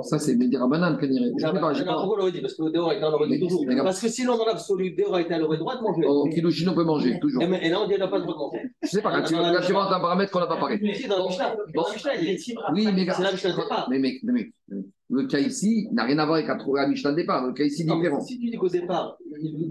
Ça, 0.03 0.19
c'est 0.19 0.35
des 0.35 0.55
rabanan, 0.55 0.97
pas. 0.97 1.07
Pourquoi 1.93 2.13
on 2.13 2.17
l'aurait 2.17 2.31
dit 2.31 2.41
Parce 2.41 2.53
que 2.53 2.71
Deoraita, 2.71 3.09
on 3.09 3.13
aurait 3.13 3.27
dit 3.27 3.39
toujours. 3.39 3.65
Parce 3.83 3.99
que 4.01 4.07
sinon, 4.07 4.37
dans 4.37 4.45
l'absolu, 4.45 4.91
Deoraita, 4.91 5.35
elle 5.35 5.43
aurait 5.43 5.57
le 5.57 5.61
droit 5.61 5.77
de 5.77 5.81
manger. 5.81 6.05
Au 6.05 6.29
Kiddushin, 6.29 6.71
on 6.71 6.75
peut 6.75 6.83
manger, 6.83 7.19
toujours. 7.19 7.41
Et, 7.41 7.47
mais- 7.47 7.65
et 7.65 7.69
là, 7.69 7.81
on 7.81 7.85
dit 7.85 7.91
qu'elle 7.91 7.99
n'a 8.01 8.07
pas 8.07 8.17
le 8.19 8.23
droit 8.23 8.35
de 8.35 8.39
manger. 8.39 8.69
Je 8.83 8.87
sais 8.87 9.01
pas, 9.01 9.11
quand 9.11 9.23
tu, 9.23 9.33
rentres 9.73 9.93
un 9.93 9.99
paramètre 9.99 10.31
qu'on 10.31 10.39
n'a 10.39 10.47
pas 10.47 10.57
parlé. 10.57 10.77
Oui, 10.81 10.89
mais 10.89 10.93
C'est 10.93 11.07
la 11.07 11.17
Mishnah 13.31 13.51
de 13.51 13.55
départ. 13.55 13.87
Mais 13.89 13.99
mec, 13.99 14.19
mais 14.23 14.33
mec, 14.33 14.53
le 15.13 15.27
cas 15.27 15.39
ici 15.39 15.87
n'a 15.91 16.03
rien 16.05 16.17
à 16.19 16.25
voir 16.25 16.37
avec 16.37 16.47
la 16.47 16.57
la 16.81 16.87
Mishnah 16.87 17.11
de 17.11 17.15
départ. 17.17 17.45
Le 17.45 17.53
cas 17.53 17.63
ici 17.63 17.83
est 17.83 17.85
différent. 17.85 18.19
Si 18.21 18.39
tu 18.39 18.49
dis 18.49 18.57
qu'au 18.57 18.67
départ, 18.69 19.15
il 19.39 19.69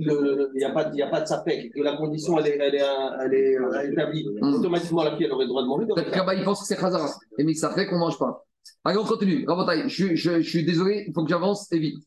n'y 0.56 0.64
a, 0.64 0.70
pas 0.70 0.84
de- 0.84 0.94
il 0.94 0.98
y 0.98 1.02
a 1.02 1.08
pas 1.08 1.20
de 1.20 1.26
sapec, 1.26 1.72
que 1.72 1.80
la 1.82 1.96
condition 1.96 2.38
elle 2.38 2.46
est, 2.46 2.58
elle 2.60 2.74
est, 2.74 2.84
elle 3.24 3.34
est, 3.34 3.92
établie, 3.92 4.24
Mm. 4.40 4.54
automatiquement 4.54 5.02
la 5.02 5.16
fille 5.16 5.26
elle 5.26 5.32
aurait 5.32 5.44
le 5.44 5.48
droit 5.48 5.62
de 5.62 5.68
manger. 5.68 5.86
Peut-être 5.94 6.16
là-bas, 6.16 6.34
il 6.34 6.44
pense 6.44 6.60
que 6.60 6.66
c'est 6.66 6.76
Khazara. 6.76 7.08
Et 7.38 7.44
mais 7.44 7.54
ça 7.54 7.70
fait 7.70 7.86
qu'on 7.86 7.96
ne 7.96 8.00
mange 8.00 8.18
pas. 8.18 8.44
Allez, 8.84 8.98
on 8.98 9.04
continue. 9.04 9.44
Rabotaï, 9.46 9.82
je, 9.88 9.94
suis- 9.94 10.16
je, 10.16 10.40
je 10.40 10.48
suis 10.48 10.64
désolé, 10.64 11.04
il 11.08 11.12
faut 11.12 11.24
que 11.24 11.30
j'avance 11.30 11.70
et 11.72 11.78
vite. 11.78 11.98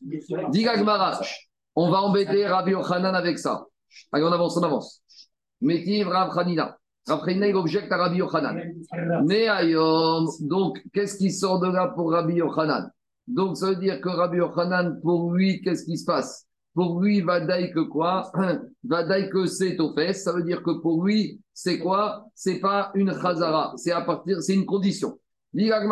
Diga 0.50 0.72
on 1.78 1.90
va 1.90 2.00
embêter 2.00 2.46
Rabbi 2.46 2.70
Yochanan 2.72 3.14
avec 3.14 3.38
ça. 3.38 3.66
Allez, 4.12 4.24
on 4.24 4.32
avance, 4.32 4.56
on 4.56 4.62
avance. 4.62 5.02
Métiv 5.60 6.08
Rav 6.08 6.30
Hanina. 6.38 6.78
Rav 7.06 7.20
Hanina, 7.28 7.48
il 7.48 7.54
objecte 7.56 7.92
à 7.92 7.98
Rabbi 7.98 8.16
Yochanan. 8.16 8.56
Mais 9.26 9.46
donc, 10.40 10.82
qu'est-ce 10.94 11.18
qui 11.18 11.30
sort 11.30 11.60
de 11.60 11.68
là 11.68 11.92
pour 11.94 12.12
Rabbi 12.12 12.34
Yochanan? 12.34 12.90
Donc, 13.26 13.56
ça 13.56 13.70
veut 13.70 13.76
dire 13.76 14.00
que 14.00 14.08
Rabbi 14.08 14.38
Yochanan, 14.38 15.00
pour 15.02 15.32
lui, 15.32 15.60
qu'est-ce 15.60 15.84
qui 15.84 15.98
se 15.98 16.04
passe? 16.04 16.46
Pour 16.74 17.00
lui, 17.00 17.22
Vadaï 17.22 17.72
que 17.72 17.80
quoi? 17.80 18.30
Vadaï 18.84 19.30
que 19.30 19.46
c'est 19.46 19.80
aux 19.80 19.94
fesses. 19.94 20.22
Ça 20.22 20.32
veut 20.32 20.42
dire 20.42 20.62
que 20.62 20.80
pour 20.80 21.04
lui, 21.04 21.40
c'est 21.52 21.78
quoi? 21.78 22.26
C'est 22.34 22.60
pas 22.60 22.92
une 22.94 23.12
chazara. 23.12 23.72
C'est 23.76 23.92
à 23.92 24.02
partir, 24.02 24.42
c'est 24.42 24.54
une 24.54 24.66
condition. 24.66 25.18
Si 25.54 25.72
un 25.72 25.88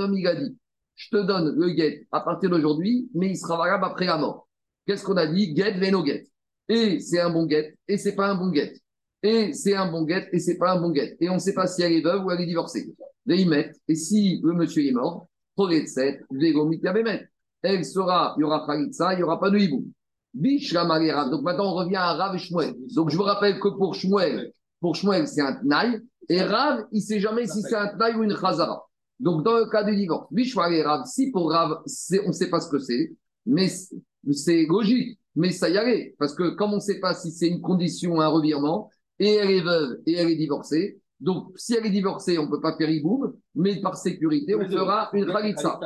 homme, 0.00 0.14
il 0.16 0.26
a 0.26 0.34
dit, 0.36 0.56
je 0.94 1.08
te 1.10 1.16
donne 1.26 1.54
le 1.56 1.68
get 1.74 2.06
à 2.12 2.20
partir 2.20 2.50
d'aujourd'hui, 2.50 3.08
mais 3.14 3.30
il 3.30 3.36
sera 3.36 3.56
valable 3.56 3.84
après 3.84 4.06
la 4.06 4.16
mort. 4.16 4.48
Qu'est-ce 4.86 5.04
qu'on 5.04 5.16
a 5.16 5.26
dit? 5.26 5.54
Get, 5.56 5.72
veno 5.72 6.04
get. 6.04 6.28
Et 6.68 7.00
c'est 7.00 7.20
un 7.20 7.30
bon 7.30 7.48
get, 7.48 7.74
et 7.88 7.96
c'est 7.96 8.14
pas 8.14 8.28
un 8.28 8.34
bon 8.36 8.52
get. 8.52 8.74
Et 9.22 9.52
c'est 9.54 9.74
un 9.74 9.90
bon 9.90 10.06
get, 10.06 10.28
et 10.32 10.38
c'est 10.38 10.58
pas 10.58 10.72
un 10.72 10.80
bon 10.80 10.94
get. 10.94 11.16
Et 11.20 11.28
on 11.28 11.34
ne 11.34 11.38
sait 11.38 11.54
pas 11.54 11.66
si 11.66 11.82
elle 11.82 11.92
est 11.92 12.02
veuve 12.02 12.24
ou 12.24 12.30
elle 12.30 12.42
est 12.42 12.46
divorcée. 12.46 12.94
Et 13.28 13.94
si 13.94 14.40
le 14.42 14.54
monsieur 14.54 14.84
est 14.86 14.92
mort, 14.92 15.28
Progetset, 15.54 16.20
Yabemet. 16.30 17.28
Elle 17.62 17.84
sera, 17.84 18.34
il 18.36 18.42
y 18.42 18.44
aura 18.44 18.64
Khalitsa, 18.66 19.14
il 19.14 19.16
n'y 19.16 19.22
aura 19.24 19.40
pas 19.40 19.50
de 19.50 19.58
hibou. 19.58 19.84
Donc 20.32 21.42
maintenant, 21.42 21.72
on 21.72 21.74
revient 21.74 21.96
à 21.96 22.12
Rav 22.14 22.36
et 22.36 22.38
Shmuel. 22.38 22.74
Donc 22.94 23.10
je 23.10 23.16
vous 23.16 23.24
rappelle 23.24 23.58
que 23.58 23.68
pour 23.68 23.94
Shmuel, 23.94 24.52
pour 24.80 24.94
Shmuel, 24.94 25.26
c'est 25.26 25.40
un 25.40 25.54
Tnaï. 25.54 26.00
Et 26.28 26.42
Rav, 26.42 26.84
il 26.92 26.98
ne 26.98 27.02
sait 27.02 27.18
jamais 27.18 27.46
si 27.46 27.60
c'est 27.62 27.74
un 27.74 27.88
Tnaï 27.88 28.14
ou 28.14 28.22
une 28.22 28.34
Khazara. 28.34 28.86
Donc 29.18 29.44
dans 29.44 29.58
le 29.58 29.66
cas 29.66 29.82
du 29.82 29.96
divorce, 29.96 30.28
Rav, 30.54 31.04
si 31.06 31.32
pour 31.32 31.50
Rav, 31.50 31.78
on 32.24 32.28
ne 32.28 32.32
sait 32.32 32.50
pas 32.50 32.60
ce 32.60 32.70
que 32.70 32.78
c'est, 32.78 33.12
mais 33.46 33.68
c'est- 33.68 34.66
logique. 34.66 35.18
Mais 35.34 35.50
ça 35.50 35.68
y 35.68 35.76
allait. 35.76 36.14
Parce 36.18 36.34
que 36.34 36.50
comme 36.50 36.72
on 36.72 36.76
ne 36.76 36.80
sait 36.80 37.00
pas 37.00 37.14
si 37.14 37.30
c'est 37.32 37.48
une 37.48 37.60
condition, 37.60 38.20
un 38.20 38.28
revirement, 38.28 38.90
et 39.18 39.34
elle 39.34 39.50
est 39.50 39.62
veuve 39.62 39.98
et 40.06 40.14
elle 40.14 40.30
est 40.30 40.36
divorcée, 40.36 41.00
donc 41.20 41.52
si 41.56 41.74
elle 41.74 41.86
est 41.86 41.90
divorcée, 41.90 42.38
on 42.38 42.46
ne 42.46 42.50
peut 42.50 42.60
pas 42.60 42.76
faire 42.76 42.90
hiboum, 42.90 43.34
mais 43.54 43.80
par 43.80 43.96
sécurité, 43.96 44.54
on 44.54 44.68
fera 44.68 45.10
une 45.12 45.26
Khalitsa. 45.26 45.80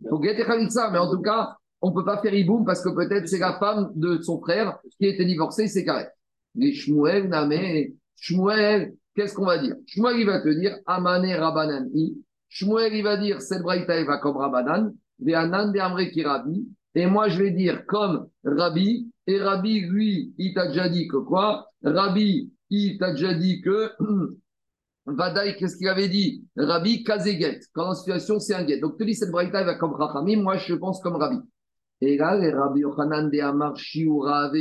Donc, 0.00 0.20
il 0.22 0.26
y 0.26 0.30
a 0.30 0.44
Khalitsa, 0.44 0.90
mais 0.90 0.98
en 0.98 1.10
tout 1.10 1.20
cas, 1.20 1.56
on 1.84 1.90
ne 1.90 1.94
peut 1.94 2.04
pas 2.04 2.16
faire 2.22 2.32
Iboum 2.32 2.64
parce 2.64 2.82
que 2.82 2.88
peut-être 2.88 3.28
c'est 3.28 3.38
la 3.38 3.58
femme 3.58 3.92
de 3.94 4.18
son 4.22 4.40
frère 4.40 4.78
qui 4.98 5.06
était 5.06 5.26
divorcée, 5.26 5.68
c'est 5.68 5.84
carré. 5.84 6.06
Mais 6.54 6.72
Shmuel, 6.72 7.28
Namé, 7.28 7.94
Shmuel, 8.18 8.94
qu'est-ce 9.14 9.34
qu'on 9.34 9.44
va 9.44 9.58
dire? 9.58 9.74
Shmuel, 9.86 10.18
il 10.18 10.24
va 10.24 10.40
te 10.40 10.48
dire 10.48 10.78
Amane 10.86 11.30
Rabanan 11.34 11.90
i. 11.92 12.16
Shmuel, 12.48 12.94
il 12.94 13.02
va 13.02 13.18
dire 13.18 13.42
Cette 13.42 13.60
braïta, 13.60 14.02
va 14.04 14.16
comme 14.16 14.38
Rabanan, 14.38 14.94
Ve'anan 15.18 15.72
Ve'amre 15.72 16.10
ki 16.10 16.22
Rabbi. 16.22 16.66
Et 16.94 17.04
moi, 17.04 17.28
je 17.28 17.42
vais 17.42 17.50
dire 17.50 17.84
comme 17.86 18.28
Rabbi. 18.44 19.10
Et 19.26 19.38
Rabbi, 19.38 19.80
lui, 19.80 20.32
il 20.38 20.54
t'a 20.54 20.68
déjà 20.68 20.88
dit 20.88 21.06
que 21.06 21.18
quoi? 21.18 21.70
Rabbi, 21.82 22.50
il 22.70 22.96
t'a 22.96 23.10
déjà 23.10 23.34
dit 23.34 23.60
que 23.60 23.90
Vadaï, 25.06 25.54
qu'est-ce 25.56 25.76
qu'il 25.76 25.88
avait 25.88 26.08
dit? 26.08 26.44
Rabbi 26.56 27.04
Kazeget. 27.04 27.60
Quand 27.74 27.88
la 27.88 27.94
situation, 27.94 28.40
c'est 28.40 28.54
un 28.54 28.66
get. 28.66 28.80
Donc, 28.80 28.96
tu 28.96 29.04
dis, 29.04 29.14
cette 29.14 29.30
braïta, 29.30 29.60
elle 29.60 29.66
va 29.66 29.74
comme 29.74 29.92
Rachamim. 29.92 30.42
Moi, 30.42 30.56
je 30.56 30.74
pense 30.74 31.00
comme 31.00 31.16
Rabbi. 31.16 31.36
Et 32.00 32.16
là, 32.16 32.36
les 32.38 32.50
Rabbi 32.50 32.80
Yochanan 32.80 33.30
de 33.30 33.40
Amar 33.40 33.76
Shiurave. 33.76 34.56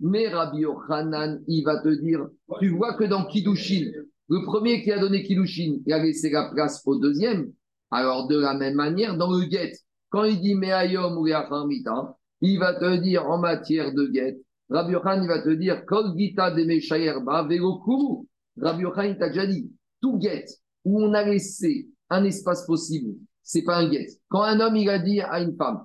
Mais 0.00 0.28
Rabbi 0.28 0.58
Yochanan, 0.58 1.40
il 1.46 1.64
va 1.64 1.80
te 1.80 1.88
dire, 1.88 2.26
tu 2.60 2.68
vois 2.70 2.94
que 2.94 3.04
dans 3.04 3.24
Kiddushin, 3.24 3.90
le 4.28 4.44
premier 4.44 4.82
qui 4.82 4.92
a 4.92 4.98
donné 4.98 5.22
Kiddushin, 5.22 5.78
il 5.86 5.92
a 5.92 6.02
laissé 6.02 6.30
la 6.30 6.50
place 6.50 6.82
au 6.84 6.98
deuxième. 6.98 7.52
Alors, 7.90 8.26
de 8.26 8.38
la 8.38 8.54
même 8.54 8.74
manière, 8.74 9.16
dans 9.16 9.30
le 9.30 9.48
get, 9.48 9.72
quand 10.10 10.24
il 10.24 10.40
dit 10.40 10.54
Meayom 10.54 11.16
ou 11.16 11.26
Yachamita, 11.26 12.16
il 12.42 12.58
va 12.58 12.74
te 12.74 12.96
dire 12.96 13.26
en 13.26 13.38
matière 13.38 13.94
de 13.94 14.10
get, 14.12 14.38
Rabbi 14.68 14.92
Yochanan, 14.92 15.22
il 15.22 15.28
va 15.28 15.40
te 15.40 15.50
dire, 15.50 15.86
Kol 15.86 16.12
Gita 16.16 16.50
de 16.50 16.64
Meshayerba, 16.64 17.44
Vegoku. 17.44 18.26
Rabbi 18.60 18.82
Yochanan, 18.82 19.16
t'a 19.18 19.28
déjà 19.28 19.46
dit, 19.46 19.70
tout 20.00 20.18
get 20.20 20.44
où 20.84 21.00
on 21.02 21.14
a 21.14 21.24
laissé 21.24 21.88
un 22.10 22.24
espace 22.24 22.66
possible, 22.66 23.14
c'est 23.42 23.62
pas 23.62 23.78
un 23.78 23.90
get. 23.90 24.06
Quand 24.28 24.42
un 24.42 24.60
homme, 24.60 24.76
il 24.76 24.88
a 24.90 24.98
dit 24.98 25.20
à 25.20 25.40
une 25.40 25.56
femme, 25.56 25.84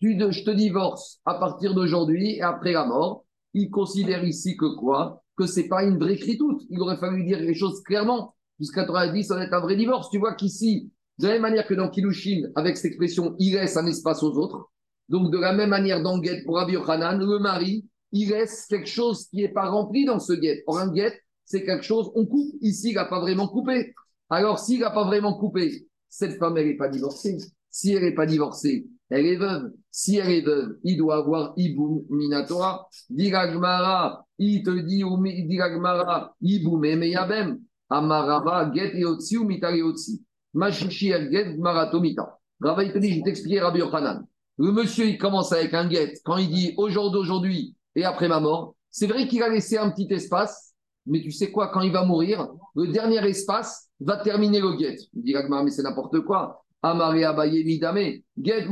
tu 0.00 0.14
de- 0.14 0.30
je 0.30 0.44
te 0.44 0.50
divorce 0.50 1.20
à 1.24 1.34
partir 1.34 1.74
d'aujourd'hui 1.74 2.36
et 2.36 2.42
après 2.42 2.72
la 2.72 2.84
mort, 2.86 3.24
il 3.54 3.70
considère 3.70 4.24
ici 4.24 4.56
que 4.56 4.76
quoi? 4.76 5.22
Que 5.36 5.46
c'est 5.46 5.68
pas 5.68 5.84
une 5.84 5.98
vraie 5.98 6.14
écriture. 6.14 6.58
Il 6.70 6.80
aurait 6.80 6.96
fallu 6.98 7.24
dire 7.24 7.40
les 7.40 7.54
choses 7.54 7.82
clairement. 7.82 8.34
Jusqu'à 8.60 8.84
90, 8.84 9.24
ça 9.24 9.42
être 9.42 9.52
un 9.52 9.60
vrai 9.60 9.76
divorce. 9.76 10.10
Tu 10.10 10.18
vois 10.18 10.34
qu'ici, 10.34 10.90
de 11.18 11.26
la 11.26 11.34
même 11.34 11.42
manière 11.42 11.66
que 11.66 11.74
dans 11.74 11.88
Kilushin, 11.88 12.42
avec 12.56 12.76
cette 12.76 12.86
expression, 12.86 13.34
il 13.38 13.54
laisse 13.54 13.76
un 13.76 13.86
espace 13.86 14.22
aux 14.22 14.32
autres. 14.36 14.70
Donc, 15.08 15.32
de 15.32 15.38
la 15.38 15.52
même 15.52 15.70
manière 15.70 16.02
dans 16.02 16.22
Get, 16.22 16.42
pour 16.44 16.56
Rabbi 16.56 16.72
Yochanan, 16.74 17.18
le 17.18 17.38
mari, 17.38 17.86
il 18.12 18.30
laisse 18.30 18.66
quelque 18.66 18.88
chose 18.88 19.26
qui 19.28 19.36
n'est 19.38 19.48
pas 19.48 19.68
rempli 19.68 20.04
dans 20.04 20.18
ce 20.18 20.40
Get. 20.40 20.64
Or, 20.66 20.78
un 20.78 20.94
Get, 20.94 21.20
c'est 21.48 21.64
quelque 21.64 21.82
chose, 21.82 22.12
on 22.14 22.26
coupe. 22.26 22.54
Ici, 22.60 22.90
il 22.90 22.94
n'a 22.96 23.06
pas 23.06 23.20
vraiment 23.20 23.48
coupé. 23.48 23.94
Alors, 24.28 24.58
s'il 24.58 24.80
n'a 24.80 24.90
pas 24.90 25.04
vraiment 25.04 25.32
coupé, 25.32 25.86
cette 26.06 26.38
femme, 26.38 26.58
elle 26.58 26.66
n'est 26.66 26.76
pas 26.76 26.90
divorcée. 26.90 27.38
Si 27.70 27.94
elle 27.94 28.02
n'est 28.02 28.14
pas 28.14 28.26
divorcée, 28.26 28.86
elle 29.08 29.24
est 29.24 29.36
veuve. 29.36 29.72
Si 29.90 30.16
elle 30.16 30.30
est 30.30 30.42
veuve, 30.42 30.76
il 30.84 30.98
doit 30.98 31.16
avoir 31.16 31.54
Iboum 31.56 32.04
Minatora. 32.10 32.86
Diragmara, 33.08 34.26
il 34.38 34.62
te 34.62 34.70
dit, 34.70 35.02
Diragmara, 35.46 36.34
Iboum 36.42 36.84
Emeyabem. 36.84 37.58
Amarava, 37.88 38.70
Get 38.74 38.98
Yotsi 38.98 39.38
ou 39.38 39.44
Mita 39.44 39.74
Yotsi. 39.74 40.22
Machichi 40.52 41.08
Get 41.08 41.56
Maratomita. 41.56 42.38
Rava, 42.60 42.84
il 42.84 42.92
te 42.92 42.98
dit, 42.98 43.12
je 43.12 43.16
vais 43.16 43.22
t'expliquer 43.22 43.60
Rabbi 43.60 43.78
Yochanan. 43.78 44.26
Le 44.58 44.72
monsieur, 44.72 45.06
il 45.06 45.16
commence 45.16 45.52
avec 45.52 45.72
un 45.72 45.88
get. 45.88 46.14
Quand 46.24 46.36
il 46.36 46.50
dit 46.50 46.74
au 46.76 46.90
jour 46.90 47.10
d'aujourd'hui 47.10 47.74
et 47.94 48.04
après 48.04 48.28
ma 48.28 48.40
mort, 48.40 48.74
c'est 48.90 49.06
vrai 49.06 49.26
qu'il 49.28 49.42
a 49.42 49.48
laissé 49.48 49.78
un 49.78 49.90
petit 49.90 50.12
espace, 50.12 50.67
mais 51.08 51.20
tu 51.20 51.32
sais 51.32 51.50
quoi, 51.50 51.68
quand 51.68 51.80
il 51.80 51.92
va 51.92 52.04
mourir, 52.04 52.48
le 52.76 52.86
dernier 52.88 53.26
espace 53.28 53.88
va 54.00 54.16
terminer 54.18 54.60
le 54.60 54.76
get. 54.78 54.96
Il 55.14 55.22
dit 55.22 55.34
Ragmar, 55.34 55.64
mais 55.64 55.70
c'est 55.70 55.82
n'importe 55.82 56.20
quoi. 56.20 56.62
Amare 56.82 57.24
abaye 57.24 57.64
midame, 57.64 58.22
get 58.40 58.66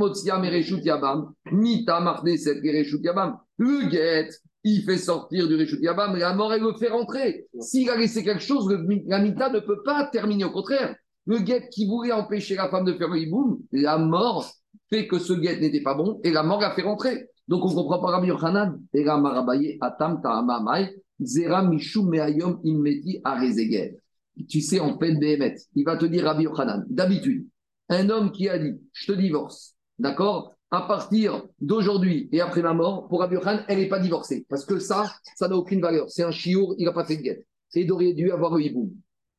yabam, 0.85 1.33
yabam. 3.03 3.37
Le 3.57 3.89
get, 3.89 4.29
il 4.63 4.83
fait 4.83 4.97
sortir 4.97 5.47
du 5.47 5.55
reshut 5.55 5.79
yabam, 5.81 6.15
la 6.15 6.33
mort, 6.33 6.53
elle 6.53 6.61
le 6.61 6.73
fait 6.73 6.89
rentrer. 6.89 7.47
S'il 7.59 7.89
a 7.89 7.97
laissé 7.97 8.23
quelque 8.23 8.41
chose, 8.43 8.69
le- 8.69 9.01
la 9.07 9.19
mita 9.19 9.49
ne 9.49 9.59
peut 9.59 9.83
pas 9.83 10.05
terminer. 10.05 10.45
Au 10.45 10.51
contraire, 10.51 10.95
le 11.25 11.39
get 11.39 11.67
qui 11.69 11.85
voulait 11.87 12.13
empêcher 12.13 12.55
la 12.55 12.69
femme 12.69 12.85
de 12.85 12.93
faire 12.93 13.09
le 13.09 13.19
hiboum, 13.19 13.59
la 13.73 13.97
mort 13.97 14.49
fait 14.89 15.07
que 15.07 15.19
ce 15.19 15.33
guet 15.33 15.59
n'était 15.59 15.81
pas 15.81 15.95
bon 15.95 16.21
et 16.23 16.31
la 16.31 16.43
mort 16.43 16.61
l'a 16.61 16.71
fait 16.71 16.83
rentrer. 16.83 17.27
Donc 17.49 17.65
on 17.65 17.73
comprend 17.73 17.99
pas 17.99 18.11
Rabbi 18.11 18.27
Yochanan. 18.27 18.79
Et 18.93 19.03
la 19.03 19.17
marabaye 19.17 19.77
atam 19.81 20.21
zera 21.19 21.63
mishu 21.63 22.03
meayom 22.03 22.61
arezeged. 23.23 23.99
Tu 24.47 24.61
sais, 24.61 24.79
en 24.79 24.97
peine 24.97 25.19
béhémet, 25.19 25.55
il 25.75 25.83
va 25.83 25.97
te 25.97 26.05
dire 26.05 26.25
Rabbi 26.25 26.43
Yochanan. 26.43 26.85
D'habitude, 26.89 27.47
un 27.89 28.09
homme 28.09 28.31
qui 28.31 28.47
a 28.49 28.59
dit 28.59 28.79
je 28.93 29.11
te 29.11 29.17
divorce, 29.17 29.75
d'accord? 29.97 30.53
À 30.69 30.81
partir 30.81 31.47
d'aujourd'hui 31.61 32.27
et 32.33 32.41
après 32.41 32.61
ma 32.61 32.73
mort, 32.73 33.07
pour 33.07 33.21
Rabbi 33.21 33.35
Yochanan, 33.35 33.63
elle 33.67 33.79
n'est 33.79 33.87
pas 33.87 33.99
divorcée. 33.99 34.45
Parce 34.49 34.65
que 34.65 34.79
ça, 34.79 35.11
ça 35.35 35.47
n'a 35.47 35.55
aucune 35.55 35.81
valeur. 35.81 36.09
C'est 36.09 36.23
un 36.23 36.31
chiour, 36.31 36.75
il 36.77 36.85
n'a 36.85 36.91
pas 36.91 37.05
fait 37.05 37.17
de 37.17 37.21
guet. 37.21 37.45
Et 37.73 37.81
il 37.81 37.91
aurait 37.91 38.13
dû 38.13 38.31
avoir 38.31 38.55
le 38.55 38.63
hiboum. 38.63 38.91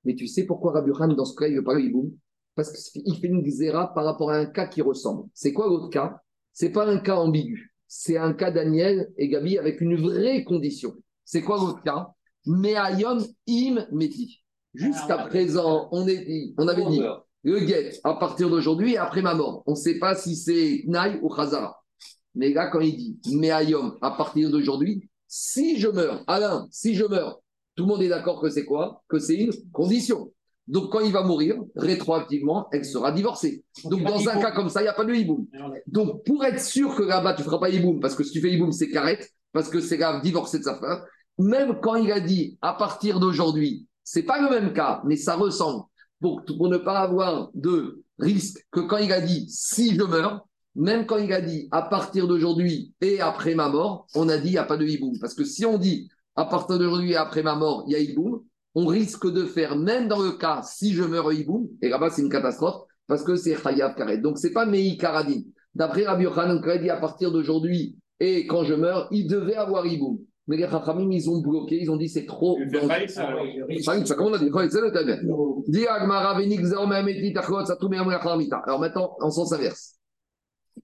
Mais 0.05 0.15
tu 0.15 0.27
sais 0.27 0.45
pourquoi 0.47 0.73
Rabbi 0.73 0.89
Yochanan, 0.89 1.15
dans 1.15 1.25
ce 1.25 1.37
cas, 1.37 1.47
il 1.47 1.53
ne 1.53 1.59
veut 1.59 1.65
pas 1.65 1.75
le 1.75 1.83
hiboum 1.83 2.13
parce 2.59 2.73
qu'il 2.91 3.17
fait 3.21 3.29
une 3.29 3.43
xéra 3.43 3.95
par 3.95 4.05
rapport 4.05 4.33
à 4.33 4.37
un 4.37 4.47
cas 4.47 4.67
qui 4.67 4.83
ressemble. 4.83 5.29
C'est 5.33 5.53
quoi 5.53 5.69
l'autre 5.69 5.91
cas? 5.91 6.21
C'est 6.53 6.71
pas 6.71 6.89
un 6.89 6.99
cas 6.99 7.15
ambigu. 7.15 7.73
C'est 7.87 8.17
un 8.17 8.33
cas 8.33 8.51
Daniel 8.51 9.13
et 9.17 9.29
Gabi 9.29 9.59
avec 9.59 9.81
une 9.81 9.95
vraie 9.95 10.43
condition. 10.43 10.97
C'est 11.31 11.43
quoi 11.43 11.59
l'autre 11.59 11.83
cas? 11.83 12.09
Meayom 12.47 13.19
im 13.47 13.87
meti. 13.93 14.43
Jusqu'à 14.73 15.19
présent, 15.27 15.91
on, 15.93 16.09
est 16.09 16.25
dit, 16.25 16.55
on 16.57 16.67
avait 16.67 16.87
dit 16.87 17.03
le 17.43 17.67
get 17.67 18.01
à 18.03 18.15
partir 18.15 18.49
d'aujourd'hui 18.49 18.95
et 18.95 18.97
après 18.97 19.21
ma 19.21 19.35
mort. 19.35 19.63
On 19.67 19.73
ne 19.73 19.77
sait 19.77 19.99
pas 19.99 20.15
si 20.15 20.35
c'est 20.35 20.85
Naï 20.87 21.19
ou 21.21 21.29
Khazara. 21.29 21.83
Mais 22.35 22.55
là, 22.55 22.69
quand 22.69 22.81
il 22.81 22.97
dit 22.97 23.21
Mais 23.35 23.51
Ayom, 23.51 23.99
à 24.01 24.13
partir 24.13 24.51
d'aujourd'hui, 24.51 25.11
si 25.27 25.79
je 25.79 25.89
meurs, 25.89 26.25
Alain, 26.27 26.67
si 26.71 26.95
je 26.95 27.05
meurs, 27.05 27.41
tout 27.77 27.83
le 27.83 27.89
monde 27.89 28.03
est 28.03 28.09
d'accord 28.09 28.41
que 28.41 28.49
c'est 28.49 28.65
quoi? 28.65 29.03
Que 29.07 29.19
c'est 29.19 29.37
une 29.37 29.53
condition. 29.71 30.33
Donc, 30.67 30.91
quand 30.91 31.01
il 31.01 31.13
va 31.13 31.25
mourir, 31.25 31.57
rétroactivement, 31.77 32.69
elle 32.73 32.87
sera 32.87 33.13
divorcée. 33.13 33.65
Donc, 33.85 34.03
dans 34.03 34.27
un 34.31 34.41
cas 34.41 34.53
comme 34.53 34.71
ça, 34.71 34.81
il 34.81 34.85
n'y 34.85 34.89
a 34.89 34.95
pas 34.95 35.05
de 35.05 35.13
hiboum. 35.13 35.47
Donc, 35.87 36.25
pour 36.25 36.43
être 36.45 36.61
sûr 36.61 36.95
que 36.95 37.03
là-bas, 37.03 37.35
tu 37.35 37.43
ne 37.43 37.45
feras 37.45 37.59
pas 37.59 37.69
hiboum, 37.69 38.01
parce 38.01 38.15
que 38.15 38.25
si 38.25 38.33
tu 38.33 38.41
fais 38.41 38.51
hiboum, 38.51 38.73
c'est 38.73 38.89
carrette, 38.89 39.31
parce 39.53 39.69
que 39.69 39.81
c'est 39.81 39.97
grave 39.99 40.23
divorcé 40.23 40.59
de 40.59 40.65
sa 40.65 40.79
femme, 40.79 41.03
même 41.39 41.81
quand 41.81 41.97
il 41.97 42.11
a 42.13 42.21
dit 42.21 42.59
à 42.63 42.73
partir 42.73 43.21
d'aujourd'hui, 43.21 43.87
c'est 44.05 44.23
pas 44.23 44.41
le 44.41 44.51
même 44.51 44.73
cas, 44.73 45.03
mais 45.05 45.17
ça 45.17 45.37
ressemble, 45.37 45.85
pour, 46.21 46.43
ne 46.69 46.79
pas 46.79 46.99
avoir 46.99 47.51
de 47.55 48.03
risque 48.19 48.67
que 48.71 48.81
quand 48.81 48.99
il 48.99 49.13
a 49.13 49.21
dit 49.21 49.47
si 49.49 49.95
je 49.95 50.03
meurs, 50.03 50.47
même 50.75 51.07
quand 51.07 51.19
il 51.19 51.33
a 51.33 51.41
dit 51.41 51.69
à 51.71 51.83
partir 51.83 52.27
d'aujourd'hui 52.27 52.95
et 53.01 53.21
après 53.21 53.55
ma 53.55 53.69
mort, 53.69 54.07
on 54.15 54.29
a 54.29 54.39
dit 54.39 54.49
il 54.49 54.53
n'y 54.53 54.59
a 54.59 54.65
pas 54.65 54.77
de 54.77 54.87
hiboum. 54.87 55.19
Parce 55.21 55.35
que 55.35 55.45
si 55.45 55.65
on 55.65 55.79
dit 55.79 56.09
à 56.37 56.45
partir 56.45 56.79
d'aujourd'hui 56.79 57.13
et 57.13 57.17
après 57.17 57.43
ma 57.43 57.55
mort, 57.55 57.85
il 57.87 57.93
y 57.93 57.97
a 57.97 57.99
hiboum, 57.99 58.43
on 58.75 58.87
risque 58.87 59.31
de 59.31 59.45
faire, 59.45 59.77
même 59.77 60.09
dans 60.09 60.23
le 60.23 60.33
cas 60.33 60.63
si 60.63 60.93
je 60.93 61.03
meurs 61.03 61.33
hiboum, 61.33 61.69
et 61.83 61.89
là-bas 61.89 62.11
c'est 62.11 62.23
une 62.23 62.31
catastrophe, 62.31 62.83
parce 63.07 63.23
que 63.23 63.37
c'est 63.37 63.57
Chayav 63.57 63.95
Karet. 63.95 64.19
Donc 64.19 64.39
c'est 64.39 64.53
pas 64.53 64.67
Mei 64.67 64.97
Karadin. 64.97 65.43
D'après 65.75 66.05
Rabbi 66.05 66.25
Yochanan, 66.25 66.61
dit 66.81 66.91
à 66.91 66.97
partir 66.97 67.31
d'aujourd'hui 67.31 67.97
et 68.21 68.47
quand 68.47 68.65
je 68.65 68.75
meurs, 68.75 69.09
il 69.11 69.29
devait 69.29 69.55
avoir 69.55 69.87
hiboum. 69.87 70.19
Mais 70.49 70.57
les 70.57 70.67
Chachamim, 70.69 71.11
ils 71.13 71.29
ont 71.31 71.41
bloqué, 71.41 71.79
ils 71.81 71.91
ont 71.91 71.97
dit 71.97 72.09
c'est 72.09 72.25
trop. 72.25 72.59
Ça, 73.09 73.29
alors. 73.29 73.47
Ça, 74.07 74.15
comment 74.17 74.31
on 74.31 74.35
a 74.35 74.39
dit? 74.39 74.51
Maintenant, 78.81 79.17
en 79.21 79.31
sens 79.31 79.53
inverse. 79.53 79.97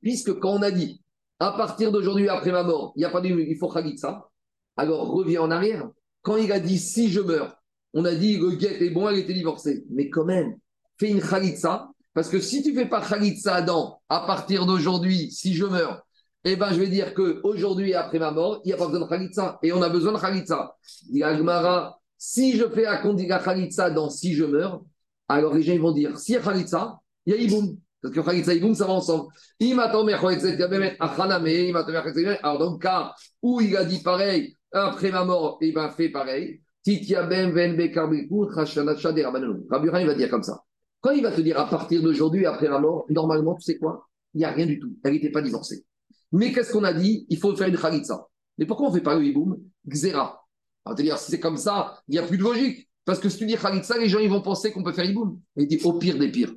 Puisque 0.03 0.39
quand 0.39 0.51
on 0.51 0.63
a 0.63 0.71
dit 0.71 1.01
à 1.41 1.53
partir 1.53 1.91
d'aujourd'hui, 1.91 2.29
après 2.29 2.53
ma 2.53 2.63
mort, 2.63 2.93
il 2.97 3.01
n'y 3.01 3.05
a 3.07 3.11
pas 3.11 3.21
de 3.21 3.29
il 3.29 3.57
faut 3.57 3.69
Khalitsa, 3.69 4.29
alors 4.77 5.11
reviens 5.11 5.41
en 5.41 5.51
arrière. 5.51 5.89
Quand 6.23 6.37
il 6.37 6.53
a 6.53 6.61
dit 6.61 6.79
si 6.79 7.11
je 7.11 7.21
meurs, 7.21 7.57
on 7.95 8.05
a 8.05 8.15
dit 8.15 8.37
le 8.37 8.51
guet 8.51 8.85
est 8.85 8.91
bon, 8.91 9.09
elle 9.09 9.19
était 9.19 9.33
divorcée. 9.33 9.85
Mais 9.91 10.11
quand 10.11 10.25
même, 10.25 10.57
fais 10.99 11.11
une 11.11 11.21
Khalitsa, 11.21 11.89
parce 12.13 12.29
que 12.29 12.39
si 12.39 12.63
tu 12.63 12.75
fais 12.75 12.87
pas 12.87 13.01
Khalitsa 13.01 13.55
Adam, 13.55 13.99
à 14.09 14.21
partir 14.21 14.67
d'aujourd'hui, 14.67 15.31
si 15.31 15.55
je 15.55 15.65
meurs, 15.65 16.07
eh 16.45 16.57
ben, 16.57 16.73
je 16.73 16.79
vais 16.79 16.89
dire 16.89 17.15
que 17.15 17.41
aujourd'hui 17.43 17.95
après 17.95 18.19
ma 18.19 18.31
mort, 18.31 18.61
il 18.65 18.69
n'y 18.69 18.75
a 18.75 18.77
pas 18.77 18.87
besoin 18.87 19.07
de 19.07 19.09
Khalitsa. 19.09 19.59
Et 19.63 19.73
on 19.73 19.81
a 19.81 19.89
besoin 19.89 20.13
de 20.13 20.19
Khalitsa. 20.19 20.77
Dit 21.11 21.23
Agmara, 21.23 21.99
si 22.19 22.57
je 22.57 22.69
fais 22.69 22.83
la 22.83 22.99
Khalitsa 23.39 23.91
dans 23.91 24.11
si 24.11 24.35
je 24.35 24.45
meurs, 24.45 24.83
alors 25.29 25.55
les 25.55 25.63
gens 25.63 25.73
ils 25.73 25.81
vont 25.81 25.93
dire, 25.93 26.19
s'il 26.19 26.35
y 26.35 26.39
a 26.39 27.01
il 27.27 27.33
y 27.33 27.37
a 27.37 27.39
Iboum. 27.39 27.79
Parce 28.03 28.15
que 28.15 28.21
Khalitsa 28.21 28.53
et 28.53 28.59
Iboum, 28.59 28.75
ça 28.75 28.87
va 28.87 28.93
ensemble. 28.93 29.33
Alors 32.43 32.59
dans 32.59 32.73
le 32.73 32.79
cas 32.79 33.15
où 33.41 33.61
il 33.63 33.75
a 33.77 33.85
dit 33.85 34.03
pareil, 34.03 34.55
après 34.73 35.11
ma 35.11 35.25
mort, 35.25 35.57
il 35.63 35.73
va 35.73 35.91
fait 35.91 36.11
pareil. 36.11 36.61
Rabbi 36.87 37.09
il 39.89 40.07
va 40.07 40.15
dire 40.15 40.29
comme 40.29 40.43
ça. 40.43 40.61
Quand 41.01 41.13
il 41.13 41.23
va 41.23 41.31
te 41.33 41.41
dire 41.41 41.59
à 41.59 41.67
partir 41.67 42.03
d'aujourd'hui, 42.03 42.45
après 42.45 42.69
la 42.69 42.79
mort, 42.79 43.07
normalement, 43.09 43.55
tu 43.55 43.63
sais 43.63 43.79
quoi? 43.79 44.07
Il 44.35 44.39
n'y 44.39 44.45
a 44.45 44.51
rien 44.51 44.67
du 44.67 44.79
tout. 44.79 44.95
Elle 45.03 45.13
n'était 45.13 45.31
pas 45.31 45.41
divorcée. 45.41 45.85
Mais 46.35 46.53
qu'est-ce 46.53 46.73
qu'on 46.73 46.83
a 46.83 46.93
dit? 46.93 47.27
Il 47.29 47.39
faut 47.39 47.55
faire 47.55 47.69
une 47.69 47.79
khalitsa. 47.79 48.27
Mais 48.59 48.67
pourquoi 48.67 48.89
on 48.89 48.91
ne 48.91 48.97
fait 48.97 49.03
pas 49.03 49.15
le 49.15 49.25
hiboum? 49.25 49.57
Xéra. 49.87 50.45
C'est-à-dire, 50.85 51.17
si 51.17 51.31
c'est 51.31 51.39
comme 51.39 51.57
ça, 51.57 52.03
il 52.09 52.13
n'y 52.13 52.19
a 52.19 52.25
plus 52.25 52.39
de 52.39 52.43
logique. 52.43 52.91
Parce 53.05 53.21
que 53.21 53.29
si 53.29 53.39
tu 53.39 53.47
dis 53.47 53.55
khalitsa, 53.57 53.99
les 53.99 54.09
gens 54.09 54.19
ils 54.19 54.29
vont 54.29 54.43
penser 54.43 54.73
qu'on 54.73 54.83
peut 54.83 54.93
faire 54.93 55.05
hiboum. 55.05 55.41
Il 55.57 55.69
dit 55.69 55.79
au 55.85 55.93
pire 55.93 56.19
des 56.19 56.33
pires. 56.33 56.53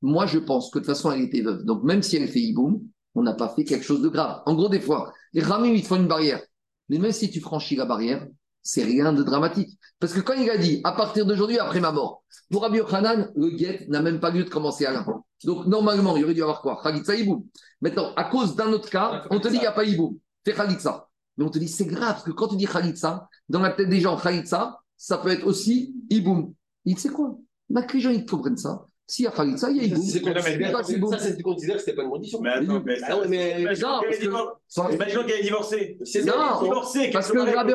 Moi, 0.00 0.26
je 0.26 0.40
pense 0.40 0.70
que 0.70 0.80
de 0.80 0.84
toute 0.84 0.92
façon, 0.92 1.12
elle 1.12 1.22
était 1.22 1.40
veuve. 1.40 1.64
Donc, 1.64 1.84
même 1.84 2.02
si 2.02 2.16
elle 2.16 2.26
fait 2.26 2.40
hiboum, 2.40 2.82
on 3.14 3.22
n'a 3.22 3.34
pas 3.34 3.48
fait 3.48 3.62
quelque 3.62 3.84
chose 3.84 4.02
de 4.02 4.08
grave. 4.08 4.42
En 4.44 4.56
gros, 4.56 4.68
des 4.68 4.80
fois, 4.80 5.12
les 5.32 5.40
ramim, 5.40 5.72
ils 5.72 5.84
font 5.84 5.96
une 5.96 6.08
barrière. 6.08 6.42
Mais 6.88 6.98
même 6.98 7.12
si 7.12 7.30
tu 7.30 7.40
franchis 7.40 7.76
la 7.76 7.84
barrière, 7.84 8.26
c'est 8.62 8.84
rien 8.84 9.12
de 9.12 9.22
dramatique. 9.22 9.78
Parce 9.98 10.12
que 10.12 10.20
quand 10.20 10.34
il 10.34 10.48
a 10.50 10.56
dit, 10.56 10.80
à 10.84 10.92
partir 10.92 11.26
d'aujourd'hui, 11.26 11.58
après 11.58 11.80
ma 11.80 11.92
mort, 11.92 12.22
pour 12.50 12.62
Rabbi 12.62 12.78
Yochanan, 12.78 13.30
le 13.34 13.50
guet 13.50 13.86
n'a 13.88 14.02
même 14.02 14.20
pas 14.20 14.30
lieu 14.30 14.44
de 14.44 14.50
commencer 14.50 14.86
à 14.86 14.92
l'avant. 14.92 15.26
Donc, 15.44 15.66
normalement, 15.66 16.16
il 16.16 16.24
aurait 16.24 16.34
dû 16.34 16.42
avoir 16.42 16.60
quoi? 16.60 16.80
Khalitsa 16.82 17.16
Iboum. 17.16 17.44
Maintenant, 17.80 18.12
à 18.14 18.24
cause 18.24 18.54
d'un 18.54 18.72
autre 18.72 18.90
cas, 18.90 19.24
on 19.30 19.40
te 19.40 19.48
dit 19.48 19.54
qu'il 19.54 19.62
n'y 19.62 19.66
a 19.66 19.72
pas 19.72 19.84
Iboum. 19.84 20.18
Fais 20.44 20.54
Khalitsa. 20.54 21.08
Mais 21.36 21.44
on 21.44 21.48
te 21.48 21.58
dit, 21.58 21.68
c'est 21.68 21.86
grave, 21.86 22.14
parce 22.14 22.24
que 22.24 22.30
quand 22.30 22.48
tu 22.48 22.56
dis 22.56 22.66
Khalitsa, 22.66 23.28
dans 23.48 23.60
la 23.60 23.70
tête 23.70 23.88
des 23.88 24.00
gens, 24.00 24.16
Khalitsa, 24.16 24.78
ça 24.96 25.18
peut 25.18 25.30
être 25.30 25.46
aussi 25.46 25.94
Iboum. 26.10 26.54
Il 26.84 26.98
c'est 26.98 27.08
quoi? 27.08 27.36
Que 27.74 27.94
les 27.94 28.00
gens, 28.00 28.10
ils 28.10 28.26
comprennent 28.26 28.56
ça. 28.56 28.86
S'il 29.06 29.24
y 29.24 29.28
a 29.28 29.30
Khalitsa, 29.30 29.70
il 29.70 29.76
y 29.76 29.80
a 29.80 29.84
Iboum. 29.84 30.02
C'est 30.02 30.20
Ça, 30.22 31.18
c'est 31.18 31.36
tu 31.36 31.42
considères 31.42 31.76
que 31.76 31.82
c'était 31.82 31.94
pas 31.96 32.02
une 32.04 32.10
condition. 32.10 32.40
Mais 32.40 32.50
attends, 32.50 32.82
mais 32.84 32.96
Ah 33.06 33.18
ouais, 33.18 33.28
mais- 33.28 33.60
Imaginons 33.60 33.88
Non, 33.88 34.00
qu'elle 34.00 34.12
est 34.12 35.38
est 35.38 35.42
divorcée. 35.42 35.98
C'est 36.04 36.24
Non. 36.24 36.32
ça. 36.32 36.58
Divorcée, 36.62 37.10
Parce 37.12 37.30
que 37.30 37.38
Rabbi 37.38 37.72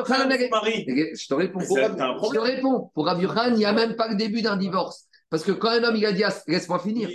mari. 0.50 0.86
Je 0.88 1.28
te 1.28 1.34
réponds. 1.34 1.60
Je 1.60 2.34
te 2.34 2.38
réponds. 2.38 2.90
Pour 2.94 3.06
Rabbi 3.06 3.22
Yochanan, 3.22 3.54
il 3.54 3.58
n'y 3.58 3.64
a 3.64 3.72
même 3.72 3.94
pas 3.94 4.08
le 4.08 4.16
début 4.16 4.42
d'un 4.42 4.56
divorce. 4.56 5.04
Parce 5.30 5.44
que 5.44 5.52
quand 5.52 5.68
un 5.68 5.84
homme, 5.84 5.96
il 5.96 6.06
a 6.06 6.12
dit, 6.12 6.24
ah, 6.24 6.32
laisse-moi 6.46 6.78
finir. 6.78 7.08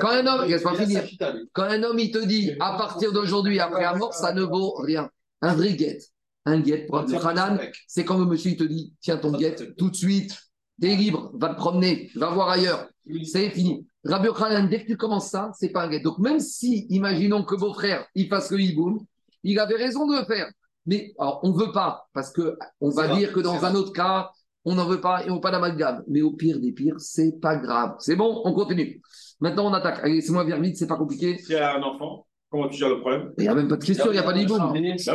Quand 0.00 0.10
un 0.10 0.26
homme, 0.26 0.48
laisse-moi 0.48 0.74
finir. 0.74 1.04
Quand 1.52 1.64
un 1.64 1.82
homme, 1.82 1.98
il 1.98 2.10
te 2.10 2.18
dit, 2.24 2.52
à 2.60 2.76
partir 2.76 3.12
d'aujourd'hui, 3.12 3.58
après 3.58 3.82
la 3.82 3.94
mort, 3.94 4.12
ça 4.12 4.32
ne 4.32 4.42
vaut 4.42 4.74
rien. 4.74 5.08
Un 5.40 5.54
vrai 5.54 5.72
guet. 5.72 5.98
Un 6.44 6.60
guet 6.60 6.86
pour 6.86 6.96
Rabbi 6.98 7.12
Yochanan, 7.14 7.58
c'est 7.88 8.04
quand 8.04 8.18
le 8.18 8.26
monsieur 8.26 8.52
il 8.52 8.56
te 8.56 8.62
dit 8.64 8.94
tiens 9.00 9.16
ton 9.16 9.32
guette 9.32 9.74
tout 9.76 9.90
de 9.90 9.96
suite, 9.96 10.38
t'es 10.80 10.94
libre, 10.94 11.32
va 11.34 11.48
te 11.48 11.56
promener, 11.56 12.10
va 12.14 12.30
voir 12.30 12.50
ailleurs, 12.50 12.88
c'est 13.24 13.50
fini. 13.50 13.86
Rabbi 14.04 14.26
Yochanan, 14.26 14.68
dès 14.68 14.82
que 14.82 14.86
tu 14.86 14.96
commences 14.96 15.30
ça, 15.30 15.50
c'est 15.58 15.70
pas 15.70 15.84
un 15.84 15.88
guet. 15.88 16.00
Donc 16.00 16.18
même 16.18 16.40
si, 16.40 16.86
imaginons 16.90 17.44
que 17.44 17.54
vos 17.54 17.72
frères 17.72 18.06
il 18.14 18.28
fasse 18.28 18.50
le 18.50 18.60
hiboum, 18.60 18.98
il 19.42 19.58
avait 19.58 19.76
raison 19.76 20.06
de 20.06 20.18
le 20.18 20.24
faire. 20.24 20.50
Mais 20.86 21.14
alors, 21.18 21.40
on 21.42 21.52
ne 21.52 21.58
veut 21.58 21.72
pas, 21.72 22.08
parce 22.12 22.30
que 22.32 22.56
on 22.80 22.90
va 22.90 23.08
C'est 23.08 23.16
dire 23.16 23.32
que 23.32 23.40
dans 23.40 23.58
c'est 23.58 23.66
un 23.66 23.74
autre 23.74 23.92
cas, 23.92 24.30
on 24.64 24.74
n'en 24.74 24.86
veut 24.86 25.00
pas 25.00 25.24
et 25.24 25.30
on 25.30 25.40
pas 25.40 25.50
d'amalgame. 25.50 26.02
Mais 26.08 26.22
au 26.22 26.32
pire 26.32 26.60
des 26.60 26.72
pires, 26.72 26.98
c'est 26.98 27.40
pas 27.40 27.56
grave. 27.56 27.94
C'est 27.98 28.16
bon, 28.16 28.42
on 28.44 28.52
continue. 28.52 29.00
Maintenant, 29.40 29.70
on 29.70 29.72
attaque. 29.72 30.00
Allez, 30.02 30.14
laissez-moi 30.14 30.44
vers 30.44 30.60
vite, 30.60 30.76
c'est 30.76 30.86
pas 30.86 30.96
compliqué. 30.96 31.38
Si 31.38 31.52
elle 31.52 31.62
a 31.62 31.76
un 31.76 31.82
enfant, 31.82 32.25
comment 32.50 32.68
tu 32.68 32.78
gères 32.78 32.88
le 32.88 33.00
problème? 33.00 33.32
Il 33.38 33.42
n'y 33.42 33.48
a 33.48 33.54
même 33.54 33.68
pas 33.68 33.76
de 33.76 33.84
question, 33.84 34.06
il 34.06 34.12
n'y 34.12 34.18
a 34.18 34.22
pas 34.22 34.32
d'hiboum. 34.32 34.58
Bah 34.58 34.72
question. 34.72 35.14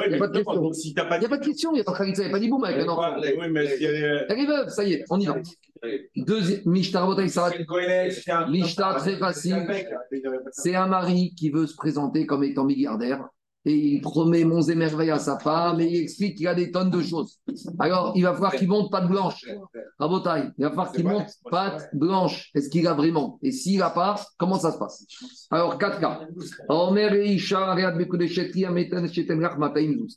t'as 0.95 1.05
pas 1.05 1.17
Il 1.17 1.19
n'y 1.19 1.25
a 1.25 1.29
pas 1.29 1.38
de 1.38 1.45
question, 1.45 1.71
il 1.71 1.75
n'y 1.75 1.82
a 1.82 1.84
pas 1.84 1.91
de 1.91 1.97
khalitsa, 1.97 2.23
il 2.23 2.25
n'y 2.25 2.32
a 2.32 2.34
pas 2.34 2.39
d'hiboum 2.39 2.63
avec 2.63 2.86
un 2.86 2.89
enfant. 2.89 3.15
Oui, 3.19 3.49
mais 3.49 3.77
si 3.77 3.84
elle 3.84 3.95
est. 3.95 4.25
Elle 4.29 4.39
est 4.39 4.45
veuve, 4.45 4.69
ça 4.69 4.84
y 4.84 4.93
est, 4.93 5.03
on 5.09 5.19
y 5.19 5.25
va. 5.25 5.38
Deuxième, 6.15 6.61
Mishta 6.65 6.99
Rabotai 6.99 7.27
Sarat, 7.27 7.53
Mishta, 8.49 8.95
très 8.95 9.17
facile. 9.17 9.65
Là. 9.67 9.99
c'est 10.51 10.75
un 10.75 10.88
mari 10.88 11.34
qui 11.36 11.49
veut 11.49 11.65
se 11.65 11.75
présenter 11.75 12.25
comme 12.25 12.43
étant 12.43 12.65
milliardaire 12.65 13.27
et 13.64 13.76
il 13.76 14.01
promet 14.01 14.43
monts 14.43 14.62
et 14.62 14.76
merveilles 14.76 15.12
à 15.12 15.20
sa 15.20 15.38
femme 15.38 15.80
et 15.82 15.86
il 15.86 15.97
explique 15.97 16.36
qu'il 16.36 16.45
y 16.45 16.47
a 16.47 16.55
des 16.55 16.72
tonnes 16.72 16.89
de 16.89 17.01
choses. 17.01 17.39
Alors, 17.78 18.14
il 18.16 18.24
va 18.24 18.34
falloir 18.34 18.53
qu'il 18.53 18.68
monte 18.68 18.91
patte 18.91 19.07
blanche. 19.07 19.45
Rabotai, 19.99 20.49
il 20.57 20.64
va 20.64 20.70
falloir 20.70 20.91
qu'il 20.91 21.05
monte 21.05 21.30
patte 21.49 21.89
blanche. 21.93 22.49
Est-ce 22.55 22.70
qu'il 22.70 22.88
a 22.88 22.93
vraiment? 22.93 23.38
Et 23.43 23.51
s'il 23.51 23.78
n'a 23.80 23.91
pas, 23.91 24.20
comment 24.38 24.57
ça 24.57 24.72
se 24.72 24.80
passe? 24.80 25.05
Alors, 25.51 25.78
4 25.78 25.99
cas. 25.99 26.22
Il 26.32 26.36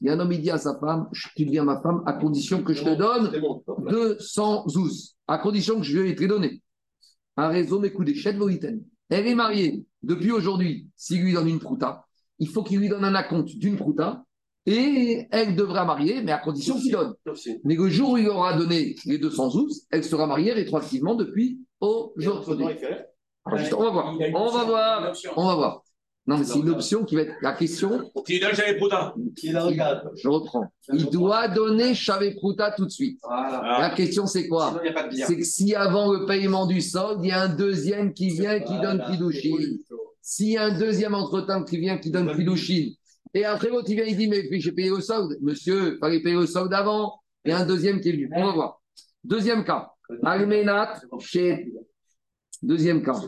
y 0.01 0.09
a 0.09 0.13
un 0.13 0.21
homme, 0.21 0.33
il 0.33 0.41
dit 0.41 0.51
à 0.51 0.59
sa 0.59 0.79
femme 0.79 1.09
Tu 1.37 1.45
deviens 1.45 1.65
ma 1.65 1.81
femme 1.83 2.03
à 2.07 2.15
condition 2.15 2.63
que 2.63 2.73
je 2.73 2.83
te 2.83 2.95
donne 2.95 3.31
C'est 3.31 3.41
bon. 3.41 3.63
200 3.91 4.69
zouz, 4.69 5.17
à 5.29 5.39
condition 5.39 5.77
que 5.79 5.83
je 5.85 5.99
lui 5.99 6.09
ai 6.09 6.13
été 6.13 6.27
donné. 6.27 6.63
Un 7.37 7.49
réseau 7.49 7.79
m'écoute 7.81 8.15
chez 8.15 8.33
Voïten. 8.33 8.81
Elle 9.11 9.27
est 9.27 9.35
mariée 9.35 9.85
depuis 10.03 10.33
aujourd'hui. 10.33 10.89
S'il 10.97 11.23
lui 11.23 11.35
donne 11.35 11.49
une 11.49 11.59
prouta, 11.59 12.07
il 12.39 12.49
faut 12.49 12.63
qu'il 12.63 12.79
lui 12.79 12.89
donne 12.89 13.05
un 13.05 13.15
acompte 13.15 13.57
d'une 13.57 13.77
prouta 13.77 14.25
et 14.67 15.27
elle 15.31 15.57
devra 15.57 15.85
marier, 15.85 16.23
mais 16.23 16.33
à 16.33 16.39
condition 16.39 16.79
qu'il 16.79 16.93
donne. 16.93 17.15
Aussi. 17.27 17.61
Mais 17.65 17.75
le 17.75 17.89
jour 17.89 18.13
où 18.13 18.17
il 18.17 18.29
aura 18.29 18.57
donné 18.57 18.97
les 19.05 19.19
200 19.19 19.51
zouz, 19.51 19.87
elle 19.91 20.05
sera 20.05 20.27
mariée 20.27 20.53
rétroactivement 20.53 21.15
depuis 21.15 21.61
Et 21.83 21.87
aujourd'hui. 22.17 22.67
Alors, 23.45 23.59
juste, 23.59 23.75
On 23.75 23.83
va 23.83 23.91
voir. 23.91 24.17
On 24.35 24.51
va 24.51 24.65
voir. 24.65 25.13
On 25.37 25.47
va 25.47 25.55
voir. 25.55 25.83
Non, 26.27 26.39
mais 26.39 26.45
c'est 26.45 26.59
une 26.59 26.71
option 26.71 27.05
qui 27.05 27.17
va 27.17 27.23
être 27.23 27.35
la 27.43 27.53
question. 27.53 28.11
Il 28.29 28.41
la 29.53 29.63
regarde. 29.63 30.11
Je 30.17 30.29
reprends. 30.29 30.65
Il 30.91 31.11
doit 31.11 31.49
donner 31.49 31.95
Chavé 31.95 32.35
Prouta 32.35 32.71
tout 32.71 32.87
de 32.87 32.91
suite. 32.91 33.19
Voilà. 33.23 33.79
La 33.81 33.91
question, 33.91 34.27
c'est 34.27 34.49
quoi? 34.49 34.81
C'est 35.13 35.37
que 35.37 35.45
si 35.45 35.75
avant 35.75 36.11
le 36.11 36.25
paiement 36.25 36.65
du 36.67 36.81
solde, 36.81 37.23
il 37.23 37.29
y 37.29 37.33
a 37.33 37.43
un 37.43 37.55
deuxième 37.55 38.15
qui 38.15 38.31
vient 38.31 38.59
qui 38.61 38.73
donne 38.81 39.03
Voilà. 39.07 39.85
S'il 40.27 40.53
y 40.53 40.57
a 40.57 40.65
un 40.65 40.79
deuxième 40.79 41.15
entre-temps 41.15 41.65
qui 41.65 41.77
vient 41.77 41.99
qui 41.99 42.11
donne 42.11 42.35
Kidushin, 42.35 42.93
et 43.35 43.45
après 43.45 43.69
l'autre 43.69 43.91
il 43.91 43.97
vient, 43.97 44.07
il 44.07 44.17
dit 44.17 44.27
Mais 44.27 44.49
j'ai 44.59 44.73
payé 44.73 44.89
le 44.89 45.03
solde. 45.03 45.37
Monsieur, 45.43 45.97
il 45.97 45.99
fallait 45.99 46.23
payer 46.23 46.35
le 46.35 46.47
solde 46.47 46.73
avant. 46.73 47.21
Et 47.45 47.53
un 47.53 47.67
deuxième 47.67 48.01
qui 48.01 48.09
est 48.09 48.13
venu. 48.13 48.31
On 48.35 48.47
va 48.47 48.53
voir. 48.53 48.81
Deuxième 49.23 49.65
cas. 49.65 49.91
Almenat 50.23 51.03
chez. 51.21 51.71
Deuxième 52.63 53.03
cas. 53.03 53.21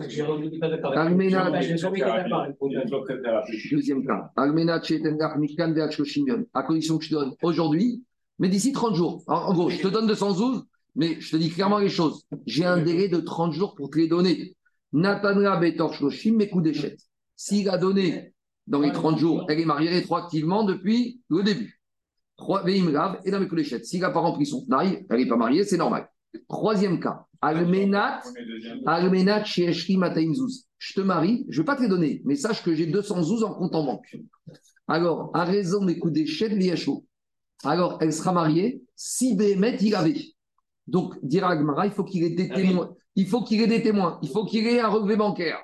Almenat. 0.95 1.51
Deuxième 3.71 4.07
cas. 4.07 4.33
Almenat 4.35 4.83
chez 4.83 5.03
Tendar 5.03 5.37
Mikan. 5.37 5.75
À 6.55 6.63
condition 6.63 6.97
que 6.97 7.05
je 7.05 7.11
te 7.11 7.15
donne 7.15 7.35
aujourd'hui, 7.43 8.03
mais 8.39 8.49
d'ici 8.49 8.73
30 8.73 8.95
jours. 8.95 9.23
En, 9.27 9.35
en 9.35 9.53
gros, 9.53 9.69
je 9.69 9.83
te 9.83 9.89
donne 9.89 10.07
212, 10.07 10.65
mais 10.95 11.21
je 11.21 11.31
te 11.31 11.37
dis 11.37 11.51
clairement 11.51 11.79
les 11.79 11.91
choses. 11.91 12.25
J'ai 12.47 12.65
un 12.65 12.79
délai 12.79 13.09
de 13.09 13.19
30 13.19 13.53
jours 13.53 13.75
pour 13.75 13.91
te 13.91 13.99
les 13.99 14.09
donner. 14.09 14.56
Natanra 14.97 15.59
Betor 15.59 15.93
Shloshim, 15.93 16.37
mes 16.37 16.49
coups 16.49 16.65
d'échec. 16.65 16.99
S'il 17.37 17.69
a 17.69 17.77
donné 17.77 18.33
dans 18.67 18.81
les 18.81 18.93
30 18.93 19.19
jours, 19.19 19.45
elle 19.51 19.61
est 19.61 19.67
mariée 19.67 19.91
rétroactivement 19.91 20.65
depuis 20.65 21.21
le 21.29 21.43
début. 21.43 21.83
Trois, 22.39 22.65
Veimrav 22.65 23.21
et 23.27 23.31
dans 23.31 23.39
mes 23.39 23.65
S'il 23.65 24.01
n'a 24.01 24.11
pas 24.11 24.21
rempli 24.21 24.47
son 24.47 24.65
taille, 24.67 25.05
elle 25.11 25.19
n'est 25.19 25.29
pas 25.29 25.37
mariée, 25.37 25.65
c'est 25.65 25.77
normal. 25.77 26.09
Troisième 26.49 26.99
cas, 26.99 27.27
Almenat, 27.43 28.23
Almenat 28.87 29.45
Sheeshri 29.45 29.99
Mataimzouz. 29.99 30.67
Je 30.79 30.95
te 30.95 31.01
marie, 31.03 31.45
je 31.51 31.61
ne 31.61 31.63
vais 31.63 31.67
pas 31.67 31.77
te 31.77 31.83
les 31.83 31.89
donner, 31.89 32.23
mais 32.25 32.35
sache 32.35 32.63
que 32.63 32.75
j'ai 32.75 32.87
212 32.87 33.45
en 33.45 33.53
compte 33.53 33.75
en 33.75 33.85
banque. 33.85 34.17
Alors, 34.89 35.31
à 35.35 35.45
raison 35.45 35.85
des 35.85 35.99
coups 35.99 36.15
d'échec, 36.15 36.53
l'IHO. 36.53 37.05
Alors, 37.65 37.99
elle 38.01 38.15
sera 38.15 38.33
mariée 38.33 38.83
si 38.95 39.37
Béhémet 39.37 39.77
il 39.77 39.95
avait. 39.95 40.23
Donc, 40.87 41.19
dira 41.23 41.51
Agmara, 41.51 41.87
il 41.87 41.93
faut 41.93 42.05
qu'il 42.05 42.25
ait 42.25 42.31
des 42.31 42.49
témoins. 42.49 42.95
Il 43.17 43.27
faut 43.27 43.43
qu'il 43.43 43.61
ait 43.63 43.67
des 43.67 43.83
témoins. 43.83 44.19
Il 44.23 44.29
faut 44.29 44.45
qu'il 44.45 44.67
ait 44.67 44.81
un 44.81 44.89
relevé 44.89 45.17
bancaire. 45.17 45.59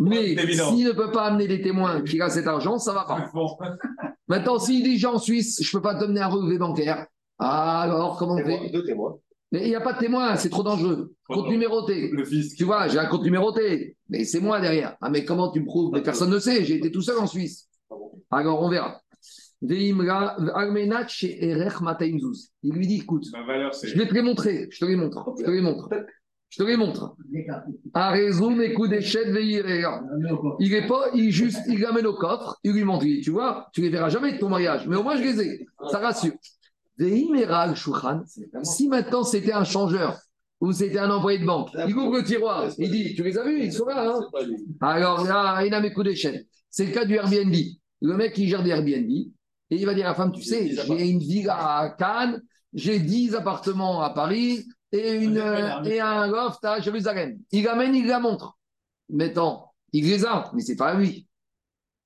Mais 0.00 0.36
s'il 0.36 0.86
ne 0.86 0.92
peut 0.92 1.10
pas 1.10 1.24
amener 1.26 1.48
des 1.48 1.60
témoins 1.60 2.02
qui 2.02 2.20
a 2.20 2.30
cet 2.30 2.46
argent, 2.46 2.78
ça 2.78 2.92
ne 2.92 2.96
va 2.96 3.04
pas. 3.04 3.30
Maintenant, 4.28 4.58
s'il 4.58 4.84
dit 4.84 5.04
en 5.06 5.18
Suisse, 5.18 5.60
je 5.62 5.68
ne 5.68 5.72
peux 5.78 5.82
pas 5.82 5.94
te 5.94 6.00
donner 6.00 6.20
un 6.20 6.28
relevé 6.28 6.58
bancaire. 6.58 7.06
Alors, 7.38 8.16
comment 8.18 8.34
on 8.34 8.44
fait 8.44 8.70
Deux 8.70 8.84
témoins. 8.84 9.18
Mais 9.50 9.62
il 9.62 9.68
n'y 9.68 9.74
a 9.74 9.80
pas 9.80 9.94
de 9.94 9.98
témoin, 9.98 10.36
c'est 10.36 10.50
trop 10.50 10.62
dangereux. 10.62 11.14
Compte 11.26 11.48
numéroté. 11.48 12.10
Le 12.10 12.24
fisc. 12.24 12.56
Tu 12.56 12.64
vois, 12.64 12.86
j'ai 12.88 12.98
un 12.98 13.06
compte 13.06 13.22
numéroté. 13.22 13.96
Mais 14.10 14.24
c'est 14.24 14.40
moi 14.40 14.60
derrière. 14.60 14.96
Ah, 15.00 15.08
mais 15.08 15.24
comment 15.24 15.50
tu 15.50 15.60
me 15.60 15.64
prouves? 15.64 15.90
Mais 15.92 16.02
personne 16.02 16.30
ne 16.30 16.38
sait. 16.38 16.64
J'ai 16.64 16.76
été 16.76 16.90
tout 16.90 17.00
seul 17.02 17.18
en 17.18 17.26
Suisse. 17.26 17.68
Alors, 18.30 18.62
on 18.62 18.68
verra. 18.68 19.00
Il 19.60 20.02
lui 22.72 22.86
dit 22.86 23.00
écoute, 23.00 23.24
Ma 23.32 23.42
valeur, 23.44 23.74
c'est. 23.74 23.88
je 23.88 23.98
vais 23.98 24.06
te 24.06 24.14
les 24.14 24.22
montrer. 24.22 24.68
Je 24.70 24.78
te 24.78 24.84
les 24.84 24.96
montre. 24.96 25.34
Je 25.38 25.44
te 25.44 25.50
les 25.50 25.60
montre. 25.62 25.88
Je 26.50 26.58
te 26.58 26.62
les 26.62 26.76
montre. 26.76 27.14
À 27.92 28.10
raison, 28.10 28.50
mes 28.50 28.72
coups 28.72 28.88
d'échec, 28.88 29.28
veillera. 29.28 30.02
Il 30.60 30.72
est 30.74 30.86
pas, 30.86 31.10
il 31.14 31.30
juste, 31.30 31.60
il 31.68 31.84
ramène 31.84 32.06
au 32.06 32.14
coffre, 32.14 32.58
il 32.64 32.72
lui 32.72 32.84
montre. 32.84 33.04
Tu 33.22 33.30
vois, 33.30 33.68
tu 33.72 33.82
les 33.82 33.90
verras 33.90 34.08
jamais 34.08 34.32
de 34.32 34.38
ton 34.38 34.48
mariage, 34.48 34.86
mais 34.86 34.96
au 34.96 35.02
moins 35.02 35.16
je 35.16 35.22
les 35.22 35.40
ai. 35.42 35.66
Ça 35.90 35.98
rassure. 35.98 36.32
Si 38.62 38.88
maintenant 38.88 39.22
c'était 39.22 39.52
un 39.52 39.64
changeur 39.64 40.18
ou 40.60 40.72
c'était 40.72 40.98
un 40.98 41.10
employé 41.10 41.38
de 41.38 41.44
banque, 41.44 41.70
il 41.86 41.94
ouvre 41.94 42.16
le 42.16 42.24
tiroir, 42.24 42.68
il 42.78 42.90
dit 42.90 43.14
Tu 43.14 43.22
les 43.22 43.38
as 43.38 43.44
vus 43.44 43.64
Ils 43.64 43.72
sont 43.72 43.86
là. 43.86 44.16
Hein 44.16 44.20
alors 44.80 45.24
là, 45.24 45.64
il 45.64 45.72
a 45.74 45.80
mes 45.80 45.92
coups 45.92 46.06
d'échelle. 46.06 46.46
C'est 46.70 46.86
le 46.86 46.92
cas 46.92 47.04
du 47.04 47.14
Airbnb. 47.14 47.54
Le 48.00 48.16
mec 48.16 48.32
qui 48.32 48.48
gère 48.48 48.62
des 48.62 48.70
Airbnb, 48.70 49.10
et 49.70 49.76
il 49.76 49.84
va 49.84 49.94
dire 49.94 50.06
à 50.06 50.10
la 50.10 50.14
femme, 50.14 50.32
tu 50.32 50.42
sais, 50.42 50.70
j'ai 50.70 51.10
une 51.10 51.18
villa 51.18 51.56
à 51.56 51.90
Cannes, 51.90 52.40
j'ai 52.72 52.98
10 52.98 53.34
appartements 53.34 54.02
à 54.02 54.10
Paris 54.10 54.64
et, 54.92 55.16
une, 55.16 55.38
euh, 55.38 55.82
et 55.84 56.00
un 56.00 56.26
loft 56.26 56.64
à 56.64 56.80
Jérusalem. 56.80 57.38
Il 57.52 57.66
ramène, 57.66 57.94
il 57.94 58.06
la 58.06 58.20
montre. 58.20 58.58
Maintenant, 59.08 59.72
il 59.92 60.06
les 60.06 60.24
a, 60.24 60.50
mais 60.54 60.62
c'est 60.62 60.76
pas 60.76 60.90
à 60.90 60.94
lui. 60.94 61.26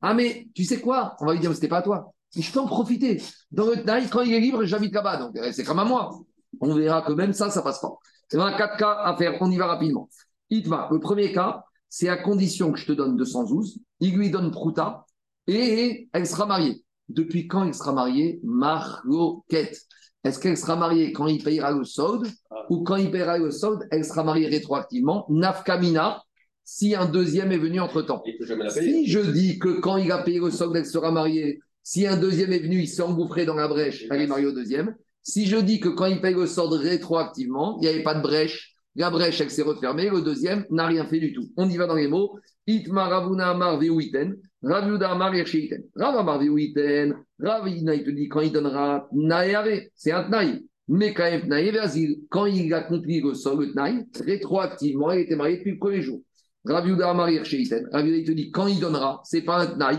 Ah 0.01 0.14
mais 0.14 0.49
tu 0.55 0.64
sais 0.64 0.80
quoi? 0.80 1.16
On 1.20 1.26
va 1.26 1.33
lui 1.33 1.41
dire, 1.41 1.55
c'était 1.55 1.68
pas 1.68 1.78
à 1.78 1.83
toi. 1.83 2.12
Mais 2.35 2.43
je 2.43 2.53
peux 2.53 2.61
en 2.61 2.66
profiter. 2.66 3.22
Dans 3.51 3.66
le 3.66 3.76
Tnaï, 3.76 4.09
quand 4.09 4.22
il 4.22 4.33
est 4.33 4.41
libre, 4.41 4.64
j'habite 4.64 4.95
là-bas, 4.95 5.18
donc 5.18 5.37
euh, 5.37 5.51
c'est 5.53 5.64
comme 5.64 5.78
à 5.78 5.85
moi. 5.85 6.18
On 6.61 6.74
verra 6.74 7.03
que 7.03 7.12
même 7.12 7.33
ça, 7.33 7.51
ça 7.51 7.62
passe 7.62 7.80
pas. 7.80 7.97
Il 8.33 8.41
a 8.41 8.57
quatre 8.57 8.76
cas 8.78 9.03
à 9.05 9.16
faire, 9.16 9.37
on 9.41 9.51
y 9.51 9.57
va 9.57 9.66
rapidement. 9.66 10.09
Itma, 10.51 10.89
le 10.91 10.99
premier 10.99 11.33
cas, 11.33 11.64
c'est 11.89 12.09
à 12.09 12.16
condition 12.16 12.72
que 12.72 12.78
je 12.78 12.87
te 12.87 12.93
donne 12.93 13.16
212, 13.16 13.78
il 14.01 14.16
lui 14.16 14.30
donne 14.30 14.51
Prouta, 14.51 15.05
et 15.47 16.09
elle 16.12 16.26
sera 16.26 16.47
mariée. 16.47 16.85
Depuis 17.09 17.47
quand 17.47 17.64
elle 17.64 17.74
sera 17.74 17.93
mariée 17.93 18.41
Marloquette. 18.43 19.78
Est-ce 20.25 20.39
qu'elle 20.39 20.57
sera 20.57 20.77
mariée 20.77 21.12
quand 21.12 21.27
il 21.27 21.43
payera 21.43 21.73
le 21.73 21.85
solde 21.85 22.29
ou 22.70 22.83
quand 22.83 22.97
il 22.97 23.11
payera 23.11 23.39
le 23.39 23.51
solde, 23.51 23.87
elle 23.91 24.05
sera 24.05 24.23
mariée 24.23 24.47
rétroactivement? 24.47 25.27
Nafkamina, 25.29 26.23
si 26.64 26.95
un 26.95 27.07
deuxième 27.07 27.51
est 27.53 27.59
venu 27.59 27.81
entre-temps. 27.81 28.23
Si 28.70 29.07
je 29.09 29.18
dis 29.18 29.59
que 29.59 29.81
quand 29.81 29.97
il 29.97 30.12
a 30.12 30.18
payé 30.23 30.39
le 30.39 30.51
solde, 30.51 30.77
elle 30.77 30.87
sera 30.87 31.11
mariée, 31.11 31.61
si 31.83 32.07
un 32.07 32.16
deuxième 32.16 32.53
est 32.53 32.61
venu, 32.61 32.83
il 32.83 32.89
s'est 32.89 33.03
engouffré 33.03 33.45
dans 33.45 33.55
la 33.55 33.66
brèche, 33.66 34.07
elle 34.11 34.23
est 34.23 34.27
mariée 34.27 34.47
au 34.47 34.53
deuxième. 34.53 34.95
Si 35.23 35.47
je 35.47 35.57
dis 35.57 35.81
que 35.81 35.89
quand 35.89 36.07
il 36.07 36.20
paye 36.20 36.35
le 36.35 36.47
solde 36.47 36.73
rétroactivement, 36.73 37.79
il 37.79 37.83
n'y 37.83 37.89
avait 37.89 38.03
pas 38.03 38.14
de 38.14 38.23
brèche, 38.23 38.75
la 38.95 39.11
brèche, 39.11 39.41
elle 39.41 39.51
s'est 39.51 39.62
refermée, 39.62 40.11
le 40.11 40.20
deuxième 40.20 40.64
n'a 40.70 40.87
rien 40.87 41.07
fait 41.07 41.18
du 41.18 41.33
tout. 41.33 41.51
On 41.57 41.68
y 41.68 41.77
va 41.77 41.87
dans 41.87 41.95
les 41.95 42.09
mots. 42.09 42.39
Itma 42.66 43.09
Ravuna 43.09 43.51
Amar 43.51 43.79
Veuiten, 43.79 44.37
Raviuda 44.63 45.11
Amar 45.11 45.35
Yershiten. 45.35 45.83
Rav 45.97 46.17
Amar 46.17 46.39
Veuiten, 46.41 47.15
Ravina, 47.39 47.95
il 47.95 48.05
te 48.05 48.11
dit 48.11 48.29
quand 48.29 48.41
il 48.41 48.53
donnera 48.53 49.09
Naïave, 49.13 49.81
c'est 49.95 50.13
un 50.13 50.25
Tnaï. 50.25 50.65
Mais 50.89 51.15
quand 51.15 51.29
quand 52.31 52.47
il 52.47 52.73
a 52.75 52.79
accompli 52.79 53.21
le 53.21 53.35
solde, 53.35 53.61
le 53.61 53.73
Tnaï, 53.73 54.05
rétroactivement, 54.25 55.13
il 55.13 55.21
était 55.21 55.37
marié 55.37 55.59
depuis 55.59 55.73
le 55.73 55.79
premier 55.79 56.03
jour. 56.03 56.21
Raviuda 56.65 57.11
Amar 57.11 57.31
Yershiten. 57.31 57.89
Raviuda, 57.93 58.17
il 58.17 58.25
te 58.25 58.33
dit 58.33 58.51
quand 58.51 58.67
il 58.67 58.81
donnera, 58.81 59.21
c'est 59.25 59.43
pas 59.43 59.63
un 59.63 59.67
Tnaï, 59.67 59.99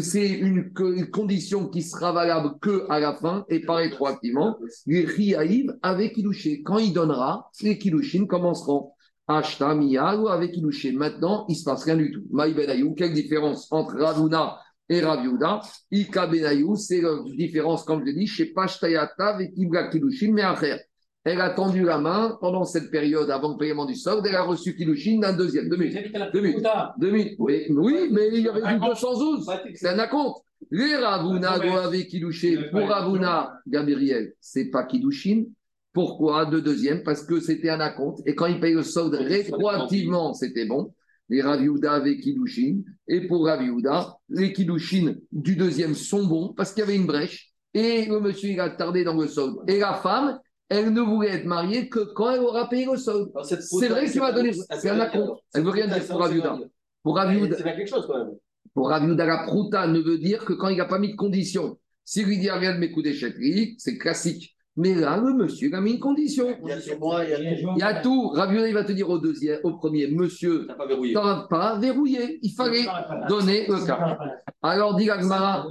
c'est 0.00 0.28
une, 0.28 0.72
co- 0.72 0.92
une 0.92 1.10
condition 1.10 1.68
qui 1.68 1.80
sera 1.82 2.10
valable 2.12 2.58
que 2.60 2.86
à 2.88 2.98
la 2.98 3.14
fin 3.14 3.44
et 3.48 3.60
pas 3.60 3.76
rétroactivement. 3.76 4.56
Les 4.86 5.04
Riaïv 5.04 5.72
avec 5.82 6.16
Ilouché. 6.16 6.62
Quand 6.62 6.78
il 6.78 6.92
donnera, 6.92 7.48
les 7.62 7.78
Kilouchines 7.78 8.26
commenceront. 8.26 8.90
Ou 9.28 10.28
avec 10.28 10.56
Ilouché. 10.56 10.92
Maintenant, 10.92 11.46
il 11.48 11.52
ne 11.52 11.58
se 11.58 11.64
passe 11.64 11.84
rien 11.84 11.96
du 11.96 12.12
tout. 12.12 12.22
Maï 12.30 12.54
Benayou, 12.54 12.94
quelle 12.94 13.12
différence 13.12 13.66
entre 13.72 13.96
Ravuna 13.96 14.58
et 14.88 15.00
Raviuda 15.00 15.60
Ika 15.90 16.26
Benayou, 16.28 16.76
c'est 16.76 17.00
la 17.00 17.16
différence, 17.24 17.84
comme 17.84 18.00
je 18.00 18.06
l'ai 18.06 18.14
dit, 18.14 18.26
chez 18.26 18.46
Pashtayata 18.46 19.26
avec 19.26 19.52
Ibra 19.56 19.88
Kilouchine, 19.88 20.32
mais 20.32 20.42
après. 20.42 20.86
Elle 21.24 21.40
a 21.40 21.50
tendu 21.50 21.82
la 21.82 21.98
main 21.98 22.38
pendant 22.40 22.64
cette 22.64 22.88
période 22.88 23.28
avant 23.30 23.50
le 23.50 23.56
paiement 23.56 23.84
du 23.84 23.96
solde. 23.96 24.24
Elle 24.28 24.36
a 24.36 24.44
reçu 24.44 24.76
Kilouchine 24.76 25.20
d'un 25.20 25.32
deuxième. 25.32 25.68
Deux 25.68 25.76
minutes. 25.76 26.12
Deux 26.32 26.40
minutes. 26.40 26.66
Deux 26.98 27.10
minutes. 27.10 27.34
Oui, 27.40 27.66
oui, 27.70 28.08
mais 28.12 28.28
il 28.32 28.44
y 28.44 28.48
avait 28.48 28.62
du 28.62 28.78
212. 28.78 29.44
C'est 29.74 29.88
un 29.88 29.98
acompte. 29.98 30.44
Les 30.70 30.94
Ravuna 30.94 31.58
doivent 31.58 31.86
avec 31.86 32.06
Kilouché. 32.06 32.70
Pour 32.70 32.88
Ravuna, 32.88 33.58
Gabriel, 33.66 34.34
c'est 34.40 34.66
pas 34.66 34.84
Kilouchine. 34.84 35.46
Pourquoi 35.96 36.44
Deux 36.44 36.60
deuxièmes 36.60 37.02
Parce 37.04 37.24
que 37.24 37.40
c'était 37.40 37.70
un 37.70 37.80
acompte. 37.80 38.20
Et 38.26 38.34
quand 38.34 38.44
il 38.44 38.60
paye 38.60 38.74
le 38.74 38.82
solde 38.82 39.14
rétroactivement, 39.14 40.34
c'était 40.34 40.66
bon. 40.66 40.92
Les 41.30 41.40
Raviouda 41.40 41.90
avec 41.90 42.20
Kilouchine. 42.20 42.84
Et 43.08 43.26
pour 43.26 43.46
Raviouda, 43.46 44.18
les 44.28 44.52
Kilouchines 44.52 45.18
du 45.32 45.56
deuxième 45.56 45.94
sont 45.94 46.26
bons 46.26 46.52
parce 46.52 46.74
qu'il 46.74 46.80
y 46.80 46.82
avait 46.82 46.96
une 46.96 47.06
brèche. 47.06 47.50
Et 47.72 48.04
le 48.04 48.20
monsieur, 48.20 48.50
il 48.50 48.60
a 48.60 48.68
tardé 48.68 49.04
dans 49.04 49.18
le 49.18 49.26
solde. 49.26 49.56
Et 49.68 49.78
la 49.78 49.94
femme, 49.94 50.38
elle 50.68 50.92
ne 50.92 51.00
voulait 51.00 51.30
être 51.30 51.46
mariée 51.46 51.88
que 51.88 52.00
quand 52.00 52.30
elle 52.30 52.40
aura 52.40 52.68
payé 52.68 52.84
le 52.84 52.98
solde. 52.98 53.30
C'est 53.42 53.88
vrai 53.88 54.04
qu'il 54.04 54.20
m'a 54.20 54.32
donné. 54.32 54.52
C'est 54.52 54.90
un 54.90 55.00
acompte. 55.00 55.40
Elle 55.54 55.62
veut 55.62 55.70
rien 55.70 55.86
dire 55.86 56.06
pour 56.06 56.20
Raviouda. 56.20 56.58
Pour 57.02 57.16
Raviouda, 57.16 57.56
quelque 57.56 57.88
chose 57.88 58.06
quand 58.06 58.18
même. 58.18 58.34
pour 58.74 58.90
Raviouda, 58.90 59.24
la 59.24 59.44
prouta 59.44 59.86
ne 59.86 60.00
veut 60.00 60.18
dire 60.18 60.44
que 60.44 60.52
quand 60.52 60.68
il 60.68 60.76
n'a 60.76 60.84
pas 60.84 60.98
mis 60.98 61.12
de 61.12 61.16
condition. 61.16 61.78
S'il 62.04 62.26
lui 62.26 62.38
dit 62.38 62.50
rien 62.50 62.74
de 62.74 62.80
mes 62.80 62.92
coups 62.92 63.04
d'écheckerie, 63.04 63.76
c'est 63.78 63.96
classique. 63.96 64.55
Mais 64.76 64.94
là, 64.94 65.16
le 65.16 65.32
monsieur 65.32 65.68
il 65.68 65.74
a 65.74 65.80
mis 65.80 65.92
une 65.92 66.00
condition. 66.00 66.54
Il 66.62 66.68
y 66.68 66.72
a 66.72 66.80
sur 66.80 66.98
moi, 66.98 67.24
il 67.24 67.30
y 67.30 67.34
a 67.34 67.40
Il 67.40 67.78
y 67.78 67.82
a 67.82 68.00
tout. 68.00 68.28
Raviouda, 68.28 68.68
il 68.68 68.74
va 68.74 68.84
te 68.84 68.92
dire 68.92 69.08
au 69.08 69.18
deuxième, 69.18 69.58
au 69.64 69.74
premier, 69.78 70.08
monsieur, 70.08 70.66
T'as 70.66 70.74
pas 70.74 70.86
verrouillé. 70.86 71.14
t'as 71.14 71.46
pas 71.48 71.78
verrouillé. 71.78 72.38
Il 72.42 72.52
fallait 72.52 72.84
donner 73.28 73.66
le 73.66 73.86
cas. 73.86 74.18
Alors, 74.62 74.94
dit 74.96 75.06
Gagmara. 75.06 75.66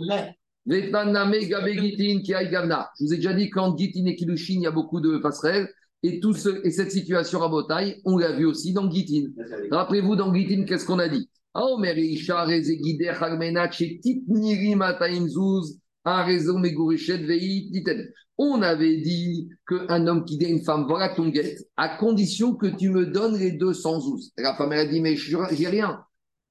Je 2.99 3.05
vous 3.05 3.13
ai 3.13 3.17
déjà 3.17 3.33
dit 3.33 3.51
qu'en 3.51 3.77
Gitin 3.77 4.05
et 4.07 4.15
Kilushin, 4.15 4.55
il 4.55 4.61
y 4.61 4.67
a 4.67 4.71
beaucoup 4.71 4.99
de 4.99 5.19
passerelles. 5.19 5.69
Et, 6.01 6.19
tout 6.19 6.33
ce, 6.33 6.65
et 6.65 6.71
cette 6.71 6.91
situation 6.91 7.41
à 7.43 7.47
Botaï, 7.47 8.01
on 8.05 8.17
l'a 8.17 8.31
vu 8.31 8.45
aussi 8.45 8.73
dans 8.73 8.89
Gitin. 8.89 9.29
Rappelez-vous, 9.71 10.15
dans 10.15 10.33
Gitin, 10.33 10.63
qu'est-ce 10.63 10.85
qu'on 10.85 10.99
a 10.99 11.07
dit? 11.07 11.29
On 18.37 18.61
avait 18.61 18.97
dit 18.97 19.49
qu'un 19.67 20.07
homme 20.07 20.25
qui 20.25 20.37
dit 20.37 20.45
à 20.45 20.49
une 20.49 20.63
femme, 20.63 20.85
voilà 20.87 21.09
ton 21.15 21.29
guette, 21.29 21.67
à 21.77 21.97
condition 21.97 22.53
que 22.55 22.67
tu 22.67 22.89
me 22.89 23.07
donnes 23.07 23.37
les 23.37 23.53
200 23.53 24.01
zouz. 24.01 24.31
Et 24.37 24.43
la 24.43 24.53
femme, 24.55 24.73
elle 24.73 24.79
a 24.79 24.85
dit, 24.85 25.01
mais 25.01 25.15
j'ai 25.15 25.67
rien. 25.67 26.03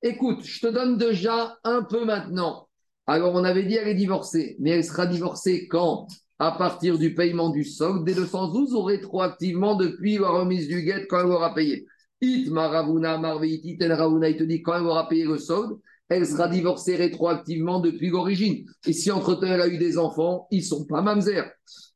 Écoute, 0.02 0.44
je 0.44 0.60
te 0.60 0.66
donne 0.66 0.98
déjà 0.98 1.56
un 1.62 1.82
peu 1.82 2.04
maintenant. 2.04 2.68
Alors, 3.06 3.34
on 3.34 3.44
avait 3.44 3.64
dit 3.64 3.74
elle 3.74 3.88
est 3.88 3.94
divorcée, 3.94 4.56
mais 4.60 4.70
elle 4.70 4.84
sera 4.84 5.06
divorcée 5.06 5.68
quand? 5.68 6.08
À 6.38 6.52
partir 6.52 6.98
du 6.98 7.14
paiement 7.14 7.50
du 7.50 7.64
solde 7.64 8.04
des 8.04 8.14
212 8.14 8.74
ou 8.74 8.82
rétroactivement 8.82 9.76
depuis 9.76 10.18
la 10.18 10.30
remise 10.30 10.66
du 10.66 10.82
guet 10.82 11.06
quand 11.08 11.20
elle 11.20 11.26
aura 11.26 11.54
payé? 11.54 11.86
It 12.20 12.50
maravuna 12.50 13.18
marveiti 13.18 13.76
il 13.78 13.78
te 13.78 14.42
dit 14.42 14.62
quand 14.62 14.76
elle 14.76 14.86
aura 14.86 15.08
payé 15.08 15.24
le 15.24 15.38
solde, 15.38 15.78
elle 16.16 16.26
sera 16.26 16.48
divorcée 16.48 16.96
rétroactivement 16.96 17.80
depuis 17.80 18.08
l'origine. 18.08 18.66
Et 18.86 18.92
si 18.92 19.10
entre-temps 19.10 19.46
elle 19.46 19.60
a 19.60 19.68
eu 19.68 19.78
des 19.78 19.98
enfants, 19.98 20.46
ils 20.50 20.64
sont 20.64 20.84
pas 20.84 21.02
mamzer. 21.02 21.44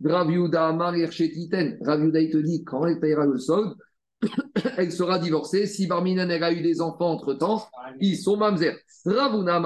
Raviuda 0.05 0.73
marir 0.73 1.13
chetiten. 1.13 1.79
Raviuda, 1.81 2.21
il 2.21 2.31
te 2.31 2.39
dit 2.39 2.65
quand 2.65 2.87
elle 2.87 3.01
payera 3.01 3.27
le 3.27 3.39
solde, 3.39 3.75
elle 4.77 4.93
sera 4.93 5.19
divorcée. 5.19 5.67
Si 5.67 5.87
Barminan 5.87 6.29
elle 6.31 6.43
a 6.43 6.53
eu 6.53 6.61
des 6.61 6.81
enfants 6.81 7.13
entre-temps, 7.13 7.67
ils 8.01 8.17
sont 8.17 8.37
mamzer. 8.37 8.77
Ravuna 9.05 9.61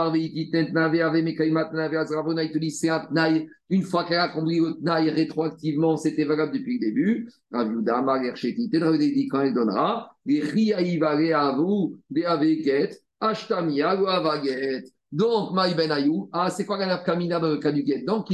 tent 0.52 0.72
nave 0.72 1.00
ave 1.00 1.22
mekaimat 1.22 1.72
nave 1.72 2.06
Ravuna, 2.10 2.44
il 2.44 2.52
te 2.52 2.58
dit 2.58 2.70
c'est 2.70 2.90
un 2.90 3.00
tnaï. 3.00 3.48
Une 3.70 3.82
fois 3.82 4.04
qu'elle 4.04 4.18
a 4.18 4.28
compris 4.28 4.60
le 4.60 4.74
tnaï 4.74 5.10
rétroactivement, 5.10 5.96
c'était 5.96 6.24
valable 6.24 6.52
depuis 6.52 6.78
le 6.78 6.86
début. 6.86 7.30
Raviuda 7.50 8.02
marir 8.02 8.36
chetiten. 8.36 8.82
Raviuda, 8.82 9.04
il 9.04 9.14
dit 9.14 9.28
quand 9.28 9.40
elle 9.40 9.54
donnera, 9.54 10.14
les 10.26 10.40
riaïvare 10.40 11.56
vous, 11.56 11.98
des 12.10 12.24
aveket, 12.24 13.02
Ashtamia 13.22 14.00
ou 14.00 14.06
Avaget. 14.06 14.84
Donc, 15.10 15.52
Maï 15.52 15.74
Ben 15.74 15.90
Ayou, 15.90 16.30
ah, 16.32 16.48
c'est 16.50 16.64
quoi 16.64 16.78
la 16.78 16.86
nafkamina 16.86 17.38
dans 17.38 17.50
le 17.50 17.58
cas 17.58 17.70
du 17.70 17.82
guet 17.82 18.02
Dans 18.02 18.24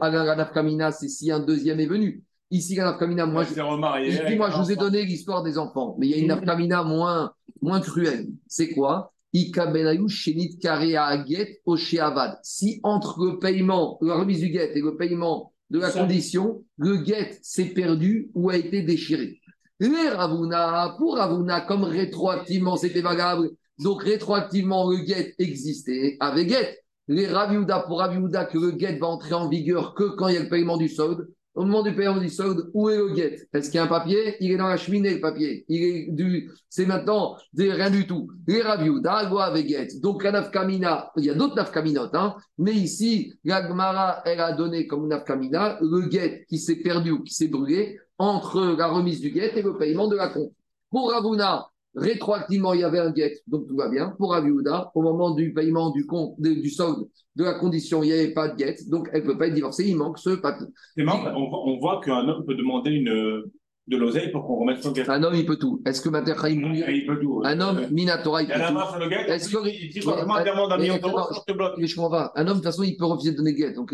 ah, 0.00 0.10
la 0.10 0.34
nafkamina, 0.34 0.90
c'est 0.90 1.08
si 1.08 1.30
un 1.30 1.40
deuxième 1.40 1.78
est 1.80 1.86
venu. 1.86 2.22
Ici, 2.50 2.74
la 2.74 2.84
nafkamina, 2.84 3.26
moi, 3.26 3.44
je, 3.44 3.54
je 3.54 4.26
dis, 4.26 4.36
moi, 4.36 4.50
je 4.50 4.56
vous 4.56 4.72
ai 4.72 4.76
donné 4.76 5.04
l'histoire 5.04 5.42
des 5.42 5.58
enfants, 5.58 5.94
mais 5.98 6.06
il 6.06 6.10
y 6.10 6.14
a 6.14 6.18
une 6.18 6.28
nafkamina 6.28 6.84
moins, 6.84 7.32
moins 7.60 7.80
cruelle. 7.80 8.28
C'est 8.46 8.70
quoi? 8.70 9.12
Ika 9.34 9.66
Ben 9.66 9.86
Ayou, 9.86 10.08
Shenit 10.08 10.58
Karea 10.58 11.24
Get, 11.26 11.60
Osheavad. 11.66 12.38
Si 12.42 12.80
entre 12.82 13.24
le 13.24 13.38
paiement, 13.38 13.98
la 14.00 14.14
remise 14.14 14.40
du 14.40 14.48
guet 14.48 14.72
et 14.74 14.80
le 14.80 14.96
paiement 14.96 15.52
de 15.70 15.78
la 15.78 15.90
condition, 15.90 16.64
le 16.76 16.98
guet 16.98 17.38
s'est 17.42 17.66
perdu 17.66 18.30
ou 18.34 18.50
a 18.50 18.56
été 18.56 18.82
déchiré. 18.82 19.40
Les 19.80 20.08
Ravuna, 20.08 20.94
pour 20.98 21.16
Ravuna, 21.16 21.62
comme 21.62 21.84
rétroactivement 21.84 22.76
c'était 22.76 23.00
valable, 23.00 23.50
donc 23.78 24.02
rétroactivement 24.02 24.90
le 24.90 24.98
guet 24.98 25.34
existait 25.38 26.16
avec 26.20 26.48
guet. 26.48 26.78
Les 27.08 27.26
Raviouda, 27.26 27.80
pour 27.80 27.98
Raviouda, 27.98 28.44
que 28.44 28.58
le 28.58 28.70
guet 28.70 28.96
va 28.98 29.08
entrer 29.08 29.34
en 29.34 29.48
vigueur 29.48 29.94
que 29.94 30.04
quand 30.16 30.28
il 30.28 30.34
y 30.34 30.38
a 30.38 30.42
le 30.42 30.48
paiement 30.48 30.76
du 30.76 30.88
solde. 30.88 31.28
Au 31.54 31.64
moment 31.66 31.82
du 31.82 31.94
paiement 31.94 32.18
du 32.18 32.30
solde, 32.30 32.70
où 32.72 32.88
est 32.88 32.96
le 32.96 33.12
guet? 33.12 33.46
Est-ce 33.52 33.68
qu'il 33.70 33.76
y 33.76 33.80
a 33.80 33.84
un 33.84 33.88
papier? 33.88 34.36
Il 34.40 34.52
est 34.52 34.56
dans 34.56 34.68
la 34.68 34.78
cheminée, 34.78 35.14
le 35.14 35.20
papier. 35.20 35.66
Il 35.68 35.82
est 35.82 36.06
du, 36.10 36.50
c'est 36.70 36.86
maintenant 36.86 37.36
des, 37.52 37.70
rien 37.70 37.90
du 37.90 38.06
tout. 38.06 38.30
Les 38.46 38.62
Raviouda, 38.62 39.28
voit 39.28 39.44
avec 39.44 39.66
guet? 39.66 39.88
Donc 40.00 40.24
la 40.24 40.32
nafkamina, 40.32 41.10
il 41.18 41.24
y 41.24 41.30
a 41.30 41.34
d'autres 41.34 41.56
nafkaminotes, 41.56 42.14
hein, 42.14 42.36
mais 42.56 42.72
ici, 42.72 43.34
la 43.44 43.68
Gemara, 43.68 44.22
elle 44.24 44.40
a 44.40 44.52
donné 44.52 44.86
comme 44.86 45.08
nafkamina 45.08 45.78
le 45.82 46.08
guet 46.08 46.46
qui 46.48 46.58
s'est 46.58 46.76
perdu 46.76 47.10
ou 47.10 47.22
qui 47.22 47.34
s'est 47.34 47.48
brûlé 47.48 47.98
entre 48.16 48.74
la 48.78 48.86
remise 48.86 49.20
du 49.20 49.30
guet 49.30 49.52
et 49.54 49.62
le 49.62 49.76
paiement 49.76 50.08
de 50.08 50.16
la 50.16 50.28
compte. 50.28 50.52
Pour 50.88 51.10
Ravuna, 51.10 51.66
rétroactivement, 51.94 52.74
il 52.74 52.80
y 52.80 52.84
avait 52.84 52.98
un 52.98 53.10
guet, 53.10 53.40
donc 53.46 53.66
tout 53.66 53.76
va 53.76 53.88
bien. 53.88 54.14
Pour 54.18 54.34
Aviouda, 54.34 54.90
au 54.94 55.02
moment 55.02 55.34
du 55.34 55.52
paiement 55.52 55.90
du 55.90 56.06
compte, 56.06 56.34
du 56.40 56.70
solde 56.70 57.08
de 57.36 57.44
la 57.44 57.54
condition, 57.54 58.02
il 58.02 58.06
n'y 58.06 58.12
avait 58.12 58.32
pas 58.32 58.48
de 58.48 58.56
guet, 58.56 58.76
donc 58.88 59.08
elle 59.12 59.22
ne 59.22 59.26
peut 59.26 59.38
pas 59.38 59.46
être 59.46 59.54
divorcée, 59.54 59.88
il 59.88 59.96
manque 59.96 60.18
ce 60.18 60.30
papier. 60.30 60.66
On 60.96 61.78
voit 61.78 62.00
qu'un 62.00 62.28
homme 62.28 62.44
peut 62.46 62.54
demander 62.54 62.90
une, 62.90 63.42
de 63.88 63.96
l'oseille 63.96 64.30
pour 64.30 64.46
qu'on 64.46 64.56
remette 64.60 64.80
son 64.82 64.92
guet. 64.92 65.08
Un 65.10 65.22
homme, 65.24 65.34
il 65.34 65.44
peut 65.44 65.56
tout. 65.56 65.82
Est-ce 65.84 66.00
que 66.00 66.08
Mater 66.08 66.34
Il 66.48 67.04
peut 67.06 67.18
tout. 67.20 67.42
Un 67.44 67.60
homme, 67.60 67.86
Minatora, 67.90 68.42
il 68.42 68.48
peut 68.48 68.54
tout. 68.54 69.12
Est-ce 69.28 69.48
que- 69.48 69.68
il 69.68 69.88
dit 69.90 70.00
demande 70.00 70.72
un 70.72 70.78
million 70.78 70.98
d'euros, 70.98 71.18
attends, 71.18 71.34
je 71.34 71.52
te 71.52 71.56
bloque. 71.56 71.74
Mais 71.78 71.86
je 71.88 71.96
comprends 71.96 72.10
pas. 72.10 72.32
Un 72.36 72.42
homme, 72.42 72.48
de 72.48 72.52
toute 72.54 72.64
façon, 72.64 72.84
il 72.84 72.96
peut 72.96 73.06
refuser 73.06 73.32
de 73.32 73.36
donner 73.38 73.54
guet. 73.54 73.72
Donc, 73.72 73.92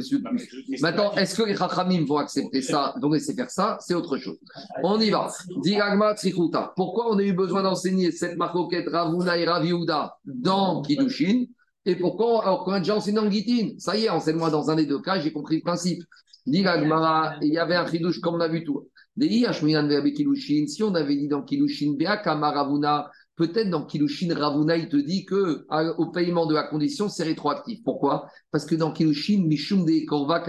Maintenant, 0.80 1.12
est-ce 1.14 1.34
que 1.41 1.49
les 1.49 1.57
Chachamim 1.57 2.05
vont 2.05 2.18
accepter 2.18 2.61
ça, 2.61 2.95
vont 3.01 3.11
laisser 3.11 3.34
faire 3.34 3.51
ça? 3.51 3.78
C'est 3.80 3.95
autre 3.95 4.18
chose. 4.18 4.39
On 4.82 5.01
y 5.01 5.11
va. 5.11 5.30
Diragma 5.62 6.14
Tzikuta. 6.14 6.72
Pourquoi 6.76 7.11
on 7.11 7.18
a 7.18 7.22
eu 7.22 7.32
besoin 7.32 7.62
d'enseigner 7.62 8.12
cette 8.12 8.36
marcoquette 8.36 8.89
Ravuna 8.89 9.39
et 9.39 9.47
Raviouda 9.47 10.16
dans 10.26 10.82
Kiddushin? 10.82 11.45
Et 11.86 11.97
pourquoi, 11.97 12.43
alors 12.43 12.64
qu'on 12.64 12.72
a 12.72 12.80
déjà 12.80 12.97
enseigné 12.97 13.18
en 13.18 13.30
Gitin 13.30 13.74
Ça 13.78 13.97
y 13.97 14.05
est, 14.05 14.11
enseigne-moi 14.11 14.51
dans 14.51 14.70
un 14.70 14.76
des 14.76 14.84
deux 14.84 15.01
cas, 15.01 15.18
j'ai 15.18 15.32
compris 15.32 15.57
le 15.57 15.62
principe. 15.62 16.03
Diragma, 16.47 17.36
il 17.43 17.53
y 17.53 17.59
avait 17.59 17.76
un 17.76 17.86
Chidush 17.86 18.20
comme 18.20 18.34
on 18.34 18.41
a 18.41 18.49
vu 18.49 18.64
tout. 18.64 18.89
Si 19.21 20.83
on 20.83 20.95
avait 20.95 21.16
dit 21.16 21.29
dans 21.29 21.43
Kiddushin, 21.43 21.95
Be'akama 21.99 22.51
Ravuna, 22.51 23.11
peut-être 23.37 23.71
dans 23.71 23.85
Kiddushin, 23.85 24.35
Ravuna, 24.35 24.77
il 24.77 24.89
te 24.89 24.97
dit 24.97 25.25
que 25.25 25.66
au 25.99 26.07
paiement 26.11 26.47
de 26.47 26.55
la 26.55 26.64
condition, 26.64 27.09
c'est 27.09 27.25
rétroactif. 27.25 27.83
Pourquoi? 27.85 28.29
Parce 28.51 28.64
que 28.64 28.75
dans 28.75 28.93
Kiddushin, 28.93 29.45
Mishum 29.47 29.85
de 29.85 30.07
Korva 30.07 30.43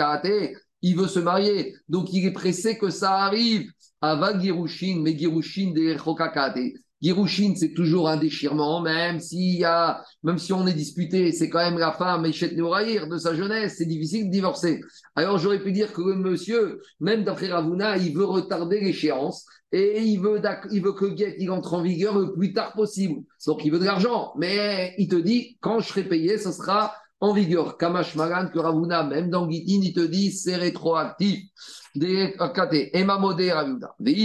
il 0.82 0.96
veut 0.96 1.08
se 1.08 1.20
marier. 1.20 1.76
Donc 1.90 2.14
il 2.14 2.26
est 2.26 2.32
pressé 2.32 2.78
que 2.78 2.90
ça 2.90 3.18
arrive. 3.18 3.70
Ava 4.02 4.40
Girushin, 4.40 5.02
mais 5.04 5.18
Girushin 5.18 5.74
de 5.74 5.98
Chokakate. 5.98 6.74
Girushin, 7.02 7.54
c'est 7.56 7.74
toujours 7.74 8.10
un 8.10 8.18
déchirement, 8.18 8.82
même 8.82 9.20
s'il 9.20 9.58
y 9.58 9.64
a, 9.64 10.04
même 10.24 10.38
si 10.38 10.52
on 10.52 10.68
est 10.68 10.74
disputé, 10.74 11.32
c'est 11.32 11.50
quand 11.50 11.60
même 11.60 11.78
la 11.78 11.94
femme, 11.94 12.26
Echet 12.26 12.54
Neoraïr, 12.56 13.08
de 13.08 13.18
sa 13.18 13.34
jeunesse, 13.34 13.76
c'est 13.78 13.86
difficile 13.86 14.26
de 14.26 14.32
divorcer. 14.32 14.82
Alors 15.16 15.38
j'aurais 15.38 15.64
pu 15.64 15.72
dire 15.72 15.94
que 15.94 16.02
le 16.02 16.16
monsieur, 16.16 16.82
même 17.00 17.24
d'après 17.24 17.48
Ravuna, 17.48 17.98
il 17.98 18.14
veut 18.14 18.26
retarder 18.26 18.82
l'échéance 18.82 19.46
et 19.72 20.02
il 20.02 20.20
veut, 20.20 20.42
il 20.72 20.82
veut 20.82 20.94
que 20.94 21.06
le 21.06 21.14
guet 21.14 21.36
il 21.40 21.52
entre 21.52 21.74
en 21.74 21.82
vigueur 21.82 22.18
le 22.18 22.34
plus 22.34 22.52
tard 22.52 22.74
possible. 22.74 23.22
Donc 23.48 23.64
il 23.64 23.72
veut 23.72 23.80
de 23.80 23.86
l'argent, 23.86 24.34
mais 24.38 24.94
il 24.98 25.08
te 25.08 25.16
dit 25.16 25.58
quand 25.62 25.80
je 25.80 25.88
serai 25.88 26.04
payé, 26.04 26.38
ce 26.38 26.52
sera 26.52 26.94
en 27.22 27.34
vigueur. 27.34 27.78
Kamash 27.78 28.16
Magan, 28.16 28.50
que 28.54 28.60
Ravuna, 28.60 29.04
même 29.04 29.30
dans 29.30 29.50
Gitin, 29.50 29.80
il 29.84 29.94
te 29.94 30.06
dit 30.06 30.32
c'est 30.32 30.56
rétroactif. 30.56 31.40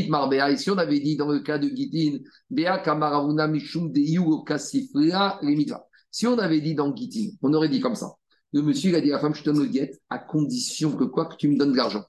Marbea, 0.08 0.50
ici 0.50 0.70
on 0.70 0.78
avait 0.78 1.00
dit 1.00 1.16
dans 1.16 1.30
le 1.30 1.40
cas 1.40 1.58
de 1.58 1.68
Gitin. 1.68 2.18
Si 6.10 6.26
on 6.26 6.38
avait 6.38 6.60
dit 6.60 6.74
dans 6.74 6.94
Gitin, 6.94 7.36
on 7.42 7.52
aurait 7.54 7.68
dit 7.68 7.80
comme 7.80 7.94
ça. 7.94 8.14
Le 8.52 8.62
monsieur, 8.62 8.90
il 8.90 8.96
a 8.96 9.00
dit 9.00 9.10
à 9.10 9.14
la 9.14 9.20
femme, 9.20 9.34
je 9.34 9.42
te 9.42 9.50
le 9.50 9.66
guet 9.66 9.98
à 10.10 10.18
condition 10.18 10.92
que 10.96 11.04
quoi 11.04 11.26
que 11.26 11.34
tu 11.36 11.48
me 11.48 11.58
donnes 11.58 11.72
de 11.72 11.76
l'argent. 11.76 12.04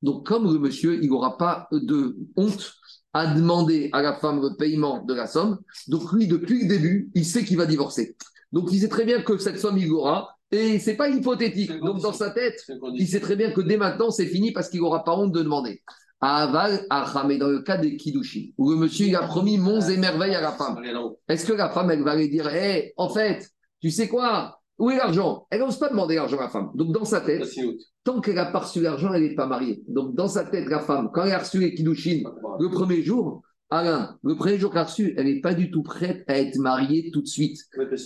Donc, 0.00 0.26
comme 0.26 0.44
le 0.44 0.58
monsieur, 0.58 1.02
il 1.02 1.08
n'aura 1.10 1.36
pas 1.36 1.68
de 1.72 2.16
honte 2.36 2.74
à 3.12 3.34
demander 3.34 3.90
à 3.92 4.00
la 4.00 4.14
femme 4.14 4.40
le 4.40 4.56
paiement 4.56 5.02
de 5.04 5.12
la 5.12 5.26
somme, 5.26 5.58
donc 5.88 6.12
lui, 6.12 6.28
depuis 6.28 6.62
le 6.62 6.68
début, 6.68 7.10
il 7.14 7.24
sait 7.24 7.44
qu'il 7.44 7.56
va 7.56 7.66
divorcer. 7.66 8.16
Donc, 8.52 8.68
il 8.70 8.80
sait 8.80 8.88
très 8.88 9.04
bien 9.04 9.22
que 9.22 9.38
cette 9.38 9.58
somme, 9.58 9.76
il 9.76 9.88
l'aura, 9.88 10.37
et 10.50 10.78
c'est 10.78 10.96
pas 10.96 11.08
hypothétique. 11.08 11.72
Donc, 11.80 12.00
dans 12.00 12.12
sa 12.12 12.30
tête, 12.30 12.64
il 12.94 13.06
sait 13.06 13.20
très 13.20 13.36
bien 13.36 13.50
que 13.50 13.60
dès 13.60 13.76
maintenant, 13.76 14.10
c'est 14.10 14.26
fini 14.26 14.52
parce 14.52 14.68
qu'il 14.68 14.80
n'aura 14.80 15.04
pas 15.04 15.14
honte 15.16 15.32
de 15.32 15.42
demander. 15.42 15.82
À 16.20 16.42
Aval, 16.44 16.84
à 16.90 17.04
Ramé, 17.04 17.38
dans 17.38 17.48
le 17.48 17.60
cas 17.60 17.76
des 17.76 17.96
Kiddushin, 17.96 18.50
où 18.58 18.70
le 18.70 18.76
monsieur, 18.76 19.06
il 19.06 19.14
a 19.14 19.22
promis 19.22 19.56
monts 19.56 19.80
et 19.80 19.96
merveilles 19.96 20.34
à 20.34 20.40
la 20.40 20.52
femme. 20.52 20.82
Est-ce 21.28 21.46
que 21.46 21.52
la 21.52 21.68
femme, 21.70 21.90
elle 21.90 22.02
va 22.02 22.16
lui 22.16 22.28
dire, 22.28 22.52
hé, 22.52 22.92
en 22.96 23.08
fait, 23.08 23.48
tu 23.80 23.90
sais 23.90 24.08
quoi? 24.08 24.58
Où 24.78 24.90
est 24.90 24.96
l'argent? 24.96 25.46
Elle 25.50 25.60
n'ose 25.60 25.78
pas 25.78 25.90
demander 25.90 26.16
l'argent 26.16 26.38
à 26.38 26.42
la 26.42 26.48
femme. 26.48 26.70
Donc, 26.74 26.92
dans 26.92 27.04
sa 27.04 27.20
tête, 27.20 27.44
tant 28.02 28.20
qu'elle 28.20 28.36
n'a 28.36 28.46
pas 28.46 28.60
reçu 28.60 28.80
l'argent, 28.80 29.12
elle 29.12 29.22
n'est 29.22 29.34
pas 29.34 29.46
mariée. 29.46 29.82
Donc, 29.86 30.14
dans 30.14 30.28
sa 30.28 30.44
tête, 30.44 30.68
la 30.68 30.80
femme, 30.80 31.10
quand 31.12 31.24
elle 31.24 31.32
a 31.32 31.38
reçu 31.38 31.58
les 31.58 31.74
Kiddushin 31.74 32.22
le 32.58 32.68
premier 32.68 33.02
jour, 33.02 33.42
Alain, 33.70 34.16
le 34.24 34.34
premier 34.34 34.58
jour 34.58 34.70
qu'elle 34.70 34.80
a 34.80 34.84
reçu, 34.84 35.14
elle 35.18 35.26
n'est 35.26 35.42
pas 35.42 35.52
du 35.52 35.70
tout 35.70 35.82
prête 35.82 36.24
à 36.26 36.38
être 36.38 36.56
mariée 36.56 37.10
tout 37.12 37.20
de 37.20 37.26
suite. 37.26 37.58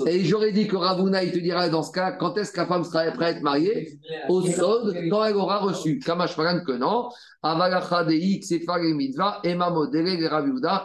Et 0.06 0.24
j'aurais 0.24 0.50
dit 0.50 0.66
que 0.66 0.74
Ravuna, 0.74 1.22
il 1.22 1.30
te 1.30 1.38
dira 1.38 1.68
dans 1.68 1.84
ce 1.84 1.92
cas, 1.92 2.10
quand 2.10 2.36
est-ce 2.36 2.50
que 2.50 2.56
la 2.56 2.66
femme 2.66 2.82
sera 2.82 3.04
prête 3.12 3.22
à 3.22 3.30
être 3.30 3.42
mariée? 3.42 3.96
Au 4.28 4.42
solde, 4.42 4.92
quand 5.08 5.24
elle 5.24 5.36
aura 5.36 5.58
reçu. 5.58 6.00
Kamash 6.00 6.34
Fagan 6.34 6.64
que 6.64 6.72
non. 6.72 7.10
Emma 9.44 9.70
Modele, 9.70 10.28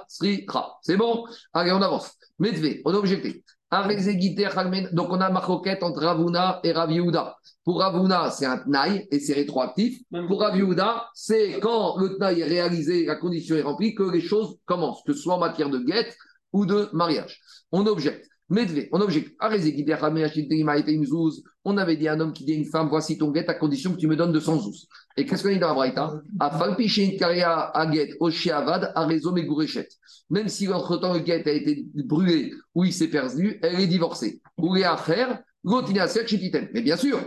Sritra. 0.07 0.77
C'est 0.83 0.97
bon? 0.97 1.25
Allez, 1.53 1.71
on 1.71 1.81
avance. 1.81 2.11
Medve, 2.37 2.81
on 2.85 2.93
a 2.93 2.97
objecté. 2.97 3.43
Donc, 3.69 5.11
on 5.11 5.19
a 5.19 5.29
ma 5.29 5.39
roquette 5.39 5.83
entre 5.83 6.01
Ravuna 6.01 6.59
et 6.63 6.71
Raviuda. 6.71 7.35
Pour 7.65 7.79
Ravuna, 7.79 8.31
c'est 8.31 8.45
un 8.45 8.59
tnaï 8.59 9.05
et 9.11 9.19
c'est 9.19 9.33
rétroactif. 9.33 9.99
Pour 10.27 10.41
Raviuda, 10.41 11.07
c'est 11.13 11.59
quand 11.59 11.97
le 11.97 12.15
tnaï 12.15 12.41
est 12.41 12.45
réalisé, 12.45 13.05
la 13.05 13.15
condition 13.15 13.57
est 13.57 13.61
remplie, 13.61 13.93
que 13.93 14.09
les 14.09 14.21
choses 14.21 14.57
commencent, 14.65 15.03
que 15.05 15.13
ce 15.13 15.19
soit 15.19 15.35
en 15.35 15.39
matière 15.39 15.69
de 15.69 15.79
guette 15.79 16.15
ou 16.53 16.65
de 16.65 16.89
mariage. 16.93 17.41
On 17.71 17.85
objecte. 17.85 18.25
Medve, 18.49 18.87
on 18.93 19.01
objecte. 19.01 19.35
On 19.41 19.47
avait 21.77 21.97
dit 21.97 22.07
à 22.07 22.13
un 22.13 22.19
homme 22.21 22.31
qui 22.31 22.45
dit 22.45 22.53
à 22.53 22.55
une 22.55 22.65
femme 22.65 22.87
Voici 22.87 23.17
ton 23.17 23.31
guette 23.31 23.49
à 23.49 23.53
condition 23.53 23.91
que 23.91 23.97
tu 23.97 24.07
me 24.07 24.15
donnes 24.15 24.31
200 24.31 24.59
zouz. 24.59 24.87
Et 25.17 25.25
qu'est-ce 25.25 25.43
qu'on 25.43 25.49
dit 25.49 25.59
dans 25.59 25.69
la 25.69 25.73
Braïta? 25.73 26.13
Même 30.29 30.47
si 30.47 30.67
entre-temps 30.67 31.13
le 31.13 31.19
guette 31.19 31.47
a 31.47 31.51
été 31.51 31.85
brûlé 31.95 32.53
ou 32.75 32.85
il 32.85 32.93
s'est 32.93 33.07
perdu, 33.07 33.59
elle 33.63 33.79
est 33.79 33.87
divorcée. 33.87 34.41
Ou 34.57 34.75
est 34.77 34.83
à 34.83 34.95
faire, 34.97 35.41
mais 35.63 36.81
bien 36.81 36.97
sûr, 36.97 37.19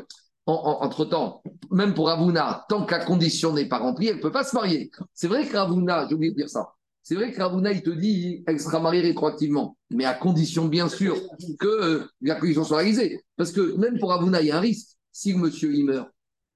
en- 0.47 0.53
en- 0.53 0.85
entre-temps, 0.85 1.43
même 1.71 1.95
pour 1.95 2.07
Ravuna, 2.09 2.65
tant 2.69 2.85
que 2.87 2.93
la 2.93 3.05
condition 3.05 3.53
n'est 3.53 3.69
pas 3.69 3.79
remplie, 3.79 4.09
elle 4.09 4.17
ne 4.17 4.23
peut 4.23 4.33
pas 4.33 4.45
se 4.45 4.55
marier. 4.55 4.91
C'est 5.13 5.29
vrai 5.29 5.47
que 5.47 5.57
Ravuna, 5.57 6.07
j'ai 6.09 6.15
oublié 6.15 6.31
de 6.33 6.37
dire 6.37 6.49
ça, 6.49 6.69
c'est 7.03 7.15
vrai 7.17 7.33
que 7.33 7.41
Ravuna, 7.41 7.73
il 7.73 7.83
te 7.83 7.91
dit 7.91 8.43
elle 8.47 8.61
sera 8.61 8.79
mariée 8.81 9.03
rétroactivement, 9.03 9.77
mais 9.91 10.05
à 10.05 10.15
condition, 10.15 10.67
bien 10.67 10.89
sûr, 10.89 11.17
que 11.59 11.67
euh, 11.67 12.05
la 12.23 12.37
condition 12.37 12.63
soit 12.65 12.79
réalisée. 12.79 13.21
Parce 13.37 13.53
que 13.53 13.77
même 13.77 13.99
pour 13.99 14.11
Ravuna, 14.11 14.41
il 14.41 14.47
y 14.49 14.51
a 14.53 14.59
un 14.59 14.61
risque. 14.61 14.91
Si 15.13 15.33
le 15.33 15.39
monsieur, 15.39 15.75
il 15.75 15.85
meurt, 15.87 16.09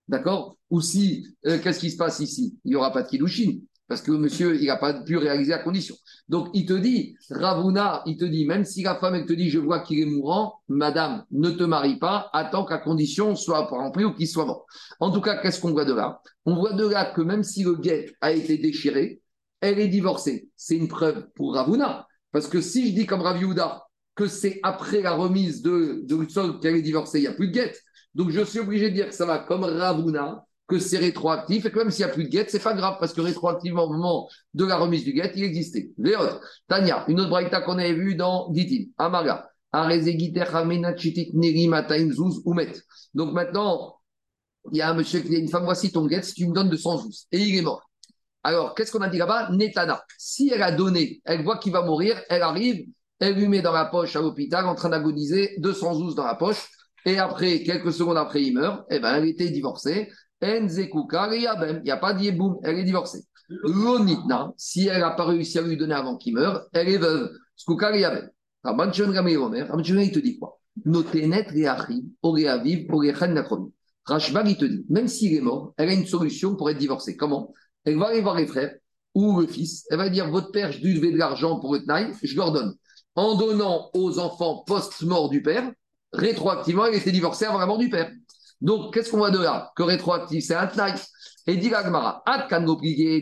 d'accord? 0.09 0.57
Ou 0.71 0.81
si, 0.81 1.27
euh, 1.47 1.59
qu'est-ce 1.63 1.81
qui 1.81 1.91
se 1.91 1.97
passe 1.97 2.21
ici? 2.21 2.59
Il 2.65 2.71
n'y 2.71 2.77
aura 2.77 2.93
pas 2.93 3.03
de 3.03 3.09
Kiddushin, 3.09 3.61
parce 3.89 4.03
que 4.03 4.13
monsieur, 4.13 4.61
il 4.61 4.67
n'a 4.67 4.77
pas 4.77 4.95
pu 4.95 5.17
réaliser 5.17 5.51
la 5.51 5.59
condition. 5.59 5.95
Donc, 6.29 6.49
il 6.55 6.67
te 6.67 6.73
dit, 6.73 7.17
Ravuna, 7.31 8.03
il 8.07 8.17
te 8.17 8.25
dit, 8.25 8.47
même 8.47 8.65
si 8.65 8.83
la 8.83 8.97
femme, 8.97 9.15
elle 9.15 9.27
te 9.27 9.33
dit, 9.33 9.51
je 9.51 9.59
vois 9.59 9.81
qu'il 9.81 10.01
est 10.01 10.07
mourant, 10.07 10.61
madame, 10.69 11.25
ne 11.31 11.51
te 11.51 11.65
marie 11.65 11.99
pas, 11.99 12.31
attends 12.33 12.67
la 12.69 12.79
condition 12.79 13.37
soit 13.37 13.67
remplie 13.67 14.05
ou 14.05 14.15
qu'il 14.15 14.29
soit 14.29 14.47
mort. 14.47 14.67
En 15.01 15.11
tout 15.11 15.21
cas, 15.21 15.41
qu'est-ce 15.41 15.61
qu'on 15.61 15.73
voit 15.73 15.85
de 15.85 15.93
là? 15.93 16.21
On 16.47 16.55
voit 16.55 16.73
de 16.73 16.87
là 16.87 17.13
que 17.13 17.21
même 17.21 17.43
si 17.43 17.63
le 17.63 17.77
guet 17.77 18.13
a 18.21 18.33
été 18.33 18.59
déchiré, 18.59 19.21
elle 19.61 19.79
est 19.79 19.89
divorcée. 19.89 20.49
C'est 20.57 20.77
une 20.77 20.89
preuve 20.89 21.27
pour 21.35 21.55
Ravuna. 21.55 22.07
Parce 22.33 22.49
que 22.49 22.61
si 22.61 22.89
je 22.89 22.95
dis 22.95 23.07
comme 23.07 23.21
Rav 23.21 23.41
Yehuda 23.41 23.85
que 24.15 24.27
c'est 24.27 24.61
après 24.63 25.03
la 25.03 25.13
remise 25.13 25.63
de, 25.63 26.03
de 26.05 26.61
qu'elle 26.61 26.77
est 26.77 26.83
divorcée, 26.83 27.19
il 27.19 27.23
n'y 27.23 27.29
a 27.29 27.33
plus 27.33 27.49
de 27.49 27.53
guette. 27.53 27.81
Donc 28.15 28.31
je 28.31 28.43
suis 28.45 28.61
obligé 28.61 28.91
de 28.91 28.95
dire 28.95 29.09
que 29.09 29.15
ça 29.15 29.27
va 29.27 29.39
comme 29.39 29.65
Ravuna, 29.65 30.45
que 30.67 30.79
c'est 30.79 30.99
rétroactif 30.99 31.67
et 31.67 31.71
que 31.71 31.79
même 31.79 31.91
s'il 31.91 32.05
n'y 32.07 32.11
a 32.11 32.15
plus 32.15 32.25
de 32.25 32.31
guette, 32.31 32.51
c'est 32.51 32.63
pas 32.63 32.75
grave 32.75 32.97
parce 32.99 33.13
que 33.13 33.21
rétroactivement, 33.21 33.85
au 33.85 33.93
moment 33.93 34.29
de 34.55 34.65
la 34.65 34.77
remise 34.77 35.05
du 35.05 35.13
guette, 35.13 35.33
il 35.37 35.45
existait. 35.45 35.91
Véot, 35.99 36.41
Tania, 36.69 37.05
une 37.09 37.21
autre 37.21 37.31
braïta 37.31 37.61
qu'on 37.61 37.79
avait 37.79 37.93
vue 37.93 38.15
dans 38.15 38.53
Gitin, 38.55 38.91
Amaga. 38.97 39.49
Donc 43.15 43.33
maintenant, 43.33 43.97
il 44.71 44.79
y 44.79 44.81
a 44.81 44.91
un 44.91 44.95
monsieur 44.95 45.21
qui 45.21 45.29
dit 45.29 45.37
une 45.37 45.49
femme, 45.49 45.65
voici 45.65 45.91
ton 45.91 46.07
guet, 46.07 46.23
si 46.23 46.35
tu 46.35 46.47
me 46.47 46.55
donnes 46.55 46.71
200 46.71 46.99
zouz. 46.99 47.27
Et 47.33 47.41
il 47.41 47.57
est 47.57 47.63
mort. 47.63 47.83
Alors, 48.45 48.75
qu'est-ce 48.75 48.93
qu'on 48.93 49.01
a 49.01 49.09
dit 49.09 49.19
là-bas? 49.19 49.51
Netana. 49.51 50.03
Si 50.17 50.49
elle 50.51 50.63
a 50.63 50.71
donné, 50.71 51.21
elle 51.25 51.43
voit 51.43 51.59
qu'il 51.59 51.73
va 51.73 51.83
mourir, 51.83 52.23
elle 52.29 52.43
arrive, 52.43 52.87
elle 53.19 53.35
lui 53.35 53.49
met 53.49 53.63
dans 53.63 53.73
la 53.73 53.87
poche 53.87 54.15
à 54.15 54.21
l'hôpital 54.21 54.65
en 54.67 54.77
train 54.77 54.91
d'agoniser 54.91 55.57
200 55.59 55.95
zouz 55.95 56.15
dans 56.15 56.25
la 56.25 56.37
poche. 56.37 56.69
Et 57.05 57.19
après, 57.19 57.63
quelques 57.63 57.93
secondes 57.93 58.17
après, 58.17 58.43
il 58.43 58.55
meurt. 58.55 58.85
Eh 58.91 58.99
ben, 58.99 59.15
elle 59.15 59.29
était 59.29 59.51
divorcée. 59.51 60.11
Il 60.43 60.67
n'y 60.67 61.91
a 61.91 61.97
pas 61.97 62.15
d'yeboum, 62.15 62.59
elle 62.63 62.79
est 62.79 62.85
divorcée. 62.85 63.25
L'onitna, 63.49 64.53
si 64.57 64.89
elle 64.89 65.01
n'a 65.01 65.11
pas 65.11 65.25
réussi 65.25 65.59
à 65.59 65.63
lui 65.63 65.77
donner 65.77 65.95
avant 65.95 66.17
qu'il 66.17 66.35
meure, 66.35 66.67
elle 66.73 66.89
est 66.89 66.99
veuve. 66.99 67.31
Skuka, 67.57 67.97
il 67.97 68.03
te 68.65 70.19
dit 70.19 70.39
quoi? 70.39 70.59
Notenet 70.85 71.47
reachim, 71.49 72.03
oreaviv, 72.23 72.93
orechan 72.93 73.29
nakromi. 73.29 73.73
Rashbag, 74.07 74.49
il 74.49 74.57
te 74.57 74.65
dit, 74.65 74.85
même 74.89 75.09
s'il 75.09 75.35
est 75.35 75.41
mort, 75.41 75.73
elle 75.77 75.89
a 75.89 75.95
une 75.95 76.07
solution 76.07 76.57
pour 76.57 76.69
être 76.69 76.79
divorcée. 76.79 77.17
Comment? 77.17 77.53
Elle 77.85 77.99
va 77.99 78.09
aller 78.09 78.21
voir 78.21 78.37
les 78.37 78.47
frères 78.47 78.75
ou 79.15 79.41
le 79.41 79.47
fils. 79.47 79.87
Elle 79.91 79.99
va 79.99 80.09
dire 80.09 80.29
Votre 80.31 80.51
père, 80.51 80.73
je 80.73 80.81
lui 80.83 80.95
devais 80.95 81.13
de 81.13 81.17
l'argent 81.17 81.61
pour 81.61 81.75
le 81.75 81.85
tnaï, 81.85 82.13
je 82.23 82.37
leur 82.37 82.53
donne. 82.53 82.75
En 83.15 83.37
donnant 83.37 83.91
aux 83.95 84.19
enfants 84.19 84.65
post-mort 84.67 85.31
du 85.31 85.41
père, 85.43 85.71
rétroactivement, 86.15 86.87
elle 86.87 86.95
était 86.95 87.13
divorcée 87.13 87.45
avant 87.45 87.59
la 87.59 87.67
mort 87.67 87.79
du 87.79 87.91
père. 87.91 88.11
Donc, 88.61 88.95
qu'est-ce 88.95 89.11
qu'on 89.11 89.19
voit 89.19 89.31
de 89.31 89.39
là? 89.39 89.73
Que 89.77 89.83
rétroactif, 89.83 90.45
c'est 90.45 90.55
un 90.55 90.67
tnaï. 90.67 90.95
Et 91.47 91.57
dit 91.59 91.69
l'agmara, 91.69 92.23
Atkan 92.25 92.65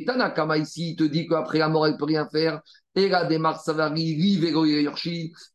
Tanakama 0.07 0.57
ici, 0.59 0.91
il 0.91 0.97
te 0.97 1.03
dit 1.03 1.27
qu'après 1.27 1.59
la 1.59 1.69
mort, 1.69 1.87
elle 1.87 1.95
ne 1.95 1.99
peut 1.99 2.05
rien 2.05 2.29
faire. 2.31 2.61
Et 2.95 3.09
la 3.09 3.25
démarche, 3.25 3.63
ça 3.65 3.73
va 3.73 3.87
arriver, 3.87 4.53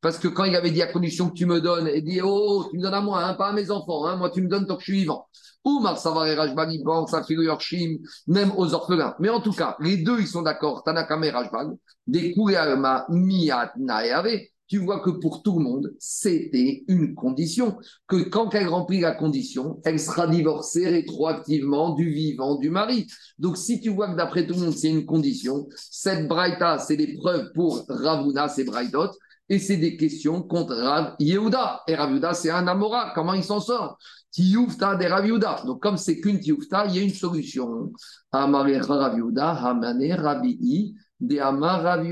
parce 0.01 0.17
que 0.17 0.27
quand 0.27 0.43
il 0.43 0.55
avait 0.55 0.71
dit 0.71 0.81
à 0.81 0.87
condition 0.87 1.29
que 1.29 1.35
tu 1.35 1.45
me 1.45 1.61
donnes, 1.61 1.89
il 1.93 2.03
dit 2.03 2.19
Oh, 2.21 2.65
tu 2.69 2.77
me 2.77 2.81
donnes 2.81 2.95
à 2.95 3.01
moi, 3.01 3.23
hein, 3.23 3.35
pas 3.35 3.49
à 3.49 3.53
mes 3.53 3.69
enfants, 3.69 4.05
hein, 4.05 4.15
moi 4.15 4.31
tu 4.31 4.41
me 4.41 4.49
donnes 4.49 4.65
tant 4.65 4.75
que 4.75 4.81
je 4.81 4.91
suis 4.91 4.99
vivant. 5.01 5.27
Ou 5.63 5.79
Marsavar 5.79 6.25
et 6.27 6.33
Rajbag, 6.33 6.71
ils 6.73 6.83
pensent 6.83 7.13
à 7.13 7.23
Yorshim, 7.27 7.97
même 8.25 8.51
aux 8.57 8.73
orphelins. 8.73 9.15
Mais 9.19 9.29
en 9.29 9.39
tout 9.39 9.51
cas, 9.51 9.77
les 9.79 9.97
deux, 9.97 10.19
ils 10.19 10.27
sont 10.27 10.41
d'accord, 10.41 10.83
Tanakama 10.83 11.27
et 11.27 11.29
Rajbag, 11.29 11.69
des 12.07 12.33
Kouyama 12.33 13.05
Miyat 13.09 13.71
Naeave, 13.77 14.39
tu 14.67 14.79
vois 14.79 14.99
que 14.99 15.09
pour 15.09 15.43
tout 15.43 15.59
le 15.59 15.63
monde, 15.63 15.93
c'était 15.99 16.83
une 16.87 17.15
condition. 17.15 17.77
Que 18.07 18.17
quand 18.17 18.53
elle 18.53 18.67
remplit 18.67 18.99
la 18.99 19.13
condition, 19.13 19.79
elle 19.85 19.99
sera 19.99 20.27
divorcée 20.27 20.87
rétroactivement 20.87 21.95
du 21.95 22.09
vivant 22.09 22.55
du 22.55 22.69
mari. 22.69 23.07
Donc 23.39 23.57
si 23.57 23.79
tu 23.79 23.89
vois 23.89 24.11
que 24.11 24.17
d'après 24.17 24.45
tout 24.45 24.55
le 24.55 24.59
monde, 24.61 24.73
c'est 24.73 24.89
une 24.89 25.05
condition, 25.05 25.67
cette 25.75 26.27
braïta, 26.27 26.79
c'est 26.79 26.97
des 26.97 27.15
preuves 27.15 27.51
pour 27.53 27.85
Ravuna, 27.87 28.49
c'est 28.49 28.65
braïdot, 28.65 29.11
et 29.49 29.59
c'est 29.59 29.77
des 29.77 29.95
questions 29.95 30.41
contre 30.43 30.75
Rav 30.75 31.15
Yehuda. 31.19 31.83
Et 31.87 31.95
Rav 31.95 32.33
c'est 32.33 32.49
un 32.49 32.67
Amora. 32.67 33.13
Comment 33.15 33.33
il 33.33 33.43
s'en 33.43 33.59
sort? 33.59 33.97
Tioufta 34.31 34.95
des 34.95 35.07
Rav. 35.07 35.25
Donc, 35.65 35.81
comme 35.81 35.97
c'est 35.97 36.19
qu'une 36.19 36.39
Tioufta, 36.39 36.85
il 36.87 36.95
y 36.95 36.99
a 36.99 37.01
une 37.01 37.13
solution. 37.13 37.91
Amare 38.31 38.85
Rav 38.85 39.15
Yehuda, 39.15 39.51
Hamane 39.51 40.11
Rabi 40.13 40.95
de 41.19 41.39
Amar 41.39 41.81
Rav 41.81 42.05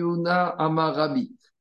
Amar. 0.57 1.09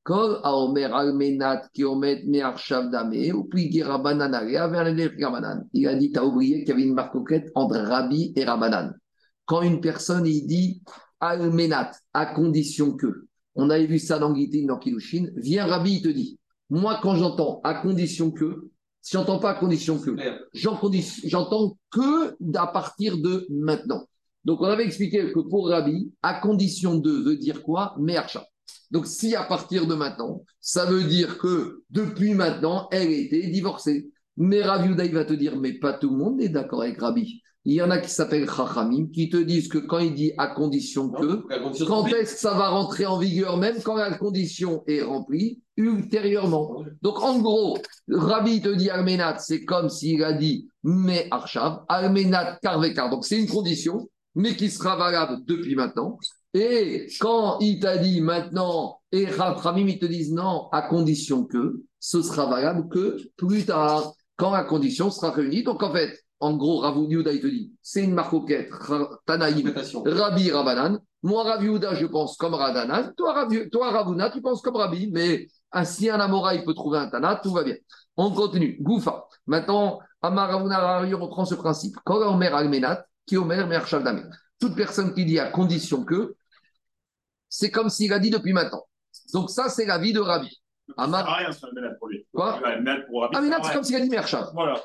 Kol 0.05 0.39
Aomer 0.45 0.93
Almenat 0.93 1.71
Kiomet 1.73 2.25
Mearshav 2.27 2.91
Dame, 2.91 3.33
ou 3.35 3.45
puis 3.45 3.83
Rabanan 3.83 5.67
Il 5.73 5.89
a 5.89 5.95
dit, 5.95 6.13
tu 6.13 6.19
as 6.19 6.25
oublié 6.25 6.59
qu'il 6.61 6.69
y 6.69 6.73
avait 6.73 6.83
une 6.83 6.95
marque 6.95 7.17
entre 7.55 7.79
Rabbi 7.79 8.35
et 8.37 8.45
Rabanan. 8.45 8.93
Quand 9.47 9.63
une 9.63 9.81
personne, 9.81 10.27
il 10.27 10.47
dit 10.47 10.83
Almenat, 11.21 11.93
à 12.13 12.27
condition 12.27 12.93
que, 12.93 13.27
on 13.55 13.71
avait 13.71 13.87
vu 13.87 13.99
ça 13.99 14.19
dans 14.19 14.35
Gitin, 14.35 14.67
dans 14.67 14.79
Kilushin, 14.79 15.31
vient 15.37 15.67
Rabbi, 15.67 15.95
il 15.95 16.03
te 16.03 16.09
dit, 16.09 16.39
moi 16.69 17.01
quand 17.03 17.15
j'entends 17.15 17.63
à 17.65 17.75
condition 17.75 18.31
que, 18.31 18.69
si 19.01 19.13
j'entends 19.13 19.39
pas 19.39 19.53
à 19.53 19.55
condition 19.55 19.99
que, 19.99 20.15
j'entends 20.53 21.79
que 21.91 22.37
à 22.59 22.67
partir 22.67 23.17
de 23.17 23.47
maintenant. 23.49 24.05
Donc 24.45 24.61
on 24.61 24.65
avait 24.65 24.85
expliqué 24.85 25.33
que 25.33 25.41
pour 25.41 25.71
Rabbi, 25.71 26.13
à 26.23 26.41
condition 26.41 26.97
de 26.97 27.11
veut 27.11 27.37
dire 27.37 27.63
quoi? 27.63 27.95
Mearshav. 27.99 28.45
Donc, 28.95 29.09
si 29.09 29.35
à 29.35 29.43
partir 29.43 29.89
de 29.89 29.97
maintenant, 29.97 30.45
ça 30.61 30.87
veut 30.87 31.03
dire 31.03 31.39
que 31.39 31.83
depuis 31.91 32.33
maintenant, 32.33 32.87
elle 32.93 33.11
était 33.11 33.49
divorcée. 33.49 34.09
Mais 34.37 34.63
Rav 34.63 34.87
il 34.87 35.13
va 35.13 35.25
te 35.25 35.33
dire, 35.33 35.57
mais 35.59 35.73
pas 35.73 35.95
tout 35.95 36.11
le 36.11 36.17
monde 36.17 36.41
est 36.41 36.49
d'accord 36.49 36.83
avec 36.83 37.01
Rabbi. 37.01 37.43
Il 37.65 37.75
y 37.75 37.83
en 37.83 37.91
a 37.91 37.99
qui 37.99 38.09
s'appellent 38.09 38.49
Chachamim, 38.49 39.09
qui 39.13 39.29
te 39.29 39.37
disent 39.37 39.67
que 39.67 39.79
quand 39.79 39.99
il 39.99 40.15
dit 40.15 40.33
à 40.39 40.47
condition 40.47 41.11
que, 41.11 41.45
quand 41.87 42.07
est-ce 42.07 42.35
que 42.35 42.41
ça 42.41 42.55
va 42.55 42.69
rentrer 42.69 43.05
en 43.05 43.19
vigueur, 43.19 43.57
même 43.57 43.83
quand 43.83 43.97
la 43.97 44.17
condition 44.17 44.85
est 44.87 45.03
remplie, 45.03 45.61
ultérieurement. 45.77 46.85
Donc 47.03 47.21
en 47.21 47.41
gros, 47.41 47.77
Rabbi 48.09 48.61
te 48.61 48.69
dit 48.69 48.91
Almenat, 48.91 49.39
c'est 49.39 49.65
comme 49.65 49.89
s'il 49.89 50.23
a 50.23 50.35
dit 50.35 50.69
mais 50.85 51.27
Archav, 51.33 51.81
Almenat 51.89 52.61
Karvekar. 52.63 53.11
Donc 53.11 53.25
c'est 53.25 53.41
une 53.41 53.49
condition, 53.49 54.09
mais 54.37 54.55
qui 54.55 54.71
sera 54.71 54.95
valable 54.95 55.45
depuis 55.47 55.75
maintenant. 55.75 56.17
Et 56.55 57.09
quand 57.21 57.59
il 57.59 57.81
t'a 57.81 57.99
dit 57.99 58.21
maintenant, 58.21 59.01
et 59.11 59.27
Ramim, 59.27 59.89
ils 59.89 59.99
te 59.99 60.07
disent 60.07 60.33
non, 60.33 60.69
à 60.71 60.83
condition 60.83 61.45
que 61.45 61.83
ce 61.99 62.23
sera 62.23 62.47
valable 62.47 62.89
que 62.89 63.19
plus 63.37 63.67
tard, 63.67 64.13
quand 64.37 64.53
la 64.53 64.65
condition 64.65 65.11
sera 65.11 65.31
réunie. 65.31 65.65
Donc 65.65 65.83
en 65.83 65.93
fait, 65.93 66.17
en 66.41 66.57
gros, 66.57 66.79
Rav 66.79 66.97
il 67.09 67.25
te 67.25 67.47
dit, 67.47 67.73
c'est 67.83 68.05
une 68.05 68.15
marcoquette, 68.15 68.71
Tanaïm, 69.27 69.73
Rabbi 70.05 70.51
Rabanan. 70.51 71.01
Moi, 71.23 71.43
Rav 71.43 71.63
je 71.63 72.07
pense 72.07 72.37
comme 72.37 72.55
Radanan. 72.55 73.13
Toi, 73.17 73.49
toi, 73.73 73.91
Ravuna, 73.91 74.31
tu 74.31 74.43
penses 74.43 74.61
comme 74.61 74.77
Rabbi. 74.77 75.11
Mais 75.11 75.49
si 75.85 76.11
un 76.11 76.21
Amora, 76.21 76.55
il 76.55 76.65
peut 76.65 76.75
trouver 76.75 76.99
un 76.99 77.09
Tana, 77.09 77.41
tout 77.43 77.53
va 77.53 77.65
bien. 77.65 77.77
On 78.17 78.31
continue. 78.31 78.77
Goufa. 78.81 79.27
Maintenant, 79.47 80.01
Amar 80.21 80.51
Ravuna, 80.51 81.03
on 81.03 81.25
reprend 81.25 81.47
ce 81.47 81.55
principe. 81.55 81.97
Quand 82.05 82.21
Almenat, 82.21 83.07
qui 83.27 83.39
omer 83.39 83.67
Mer 83.67 83.87
Toute 84.61 84.77
personne 84.77 85.15
qui 85.15 85.25
dit 85.25 85.39
à 85.39 85.47
condition 85.47 86.05
que, 86.05 86.37
c'est 87.57 87.71
comme 87.71 87.89
s'il 87.89 88.13
a 88.13 88.19
dit 88.19 88.31
depuis 88.31 88.53
maintenant. 88.53 88.85
Donc 89.33 89.49
ça, 89.49 89.69
c'est 89.69 89.87
la 89.87 89.99
vie 89.99 90.13
de 90.13 90.19
Rabbi. 90.19 90.51
Amar... 90.97 91.25
Ça 91.25 91.35
rien 91.35 91.53
sur 91.53 91.69
le 91.73 91.99
pour 91.99 92.09
lui. 92.09 92.27
Quoi 92.33 92.61
Ah, 92.65 93.41
mais 93.41 93.51
c'est 93.63 93.73
comme 93.73 93.85
s'il 93.85 93.95
a 93.95 94.01
dit 94.01 94.09
Merchav. 94.09 94.51
Voilà. 94.53 94.83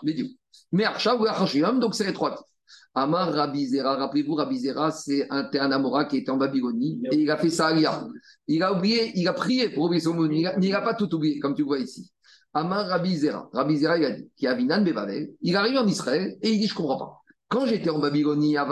Merchav 0.72 1.20
ou 1.20 1.26
Achashuyam, 1.26 1.80
donc 1.80 1.96
c'est 1.96 2.06
rétroactif. 2.06 2.46
Amar 2.94 3.34
Rabbi 3.34 3.66
Zera, 3.66 3.96
rappelez-vous, 3.96 4.36
Rabbi 4.36 4.60
Zera, 4.60 4.92
c'est 4.92 5.26
un, 5.32 5.50
un 5.52 5.72
Amora 5.72 6.06
qui 6.06 6.18
était 6.18 6.30
en 6.30 6.38
Babylonie 6.38 7.02
et 7.12 7.16
il 7.16 7.32
a 7.32 7.38
fait 7.38 7.50
ça 7.50 7.70
à 7.70 8.08
Il 8.48 8.62
a 8.62 8.74
oublié, 8.74 9.14
il 9.16 9.28
a 9.28 9.34
prié 9.34 9.70
pour 9.70 9.86
oublier 9.86 10.02
son 10.02 10.14
mot, 10.14 10.30
il 10.30 10.44
n'a 10.44 10.82
pas 10.82 10.94
tout 10.94 11.14
oublié, 11.16 11.40
comme 11.40 11.56
tu 11.56 11.64
vois 11.64 11.80
ici. 11.80 12.12
Amar 12.54 12.86
Rabbi 12.86 13.16
Zera, 13.18 13.50
Rabbi 13.52 13.78
Zera, 13.78 13.98
il 13.98 14.06
a 14.06 14.12
dit, 14.12 14.30
qui 14.36 14.46
a 14.46 14.54
Vinan 14.54 14.84
Bebavel, 14.84 15.32
il 15.42 15.56
arrive 15.56 15.78
en 15.78 15.88
Israël 15.88 16.38
et 16.44 16.52
il 16.52 16.60
dit, 16.60 16.68
je 16.68 16.74
ne 16.74 16.78
comprends 16.78 16.98
pas. 16.98 17.22
Quand 17.50 17.66
j'étais 17.66 17.90
en 17.90 17.98
Babylonie, 17.98 18.60
en 18.60 18.68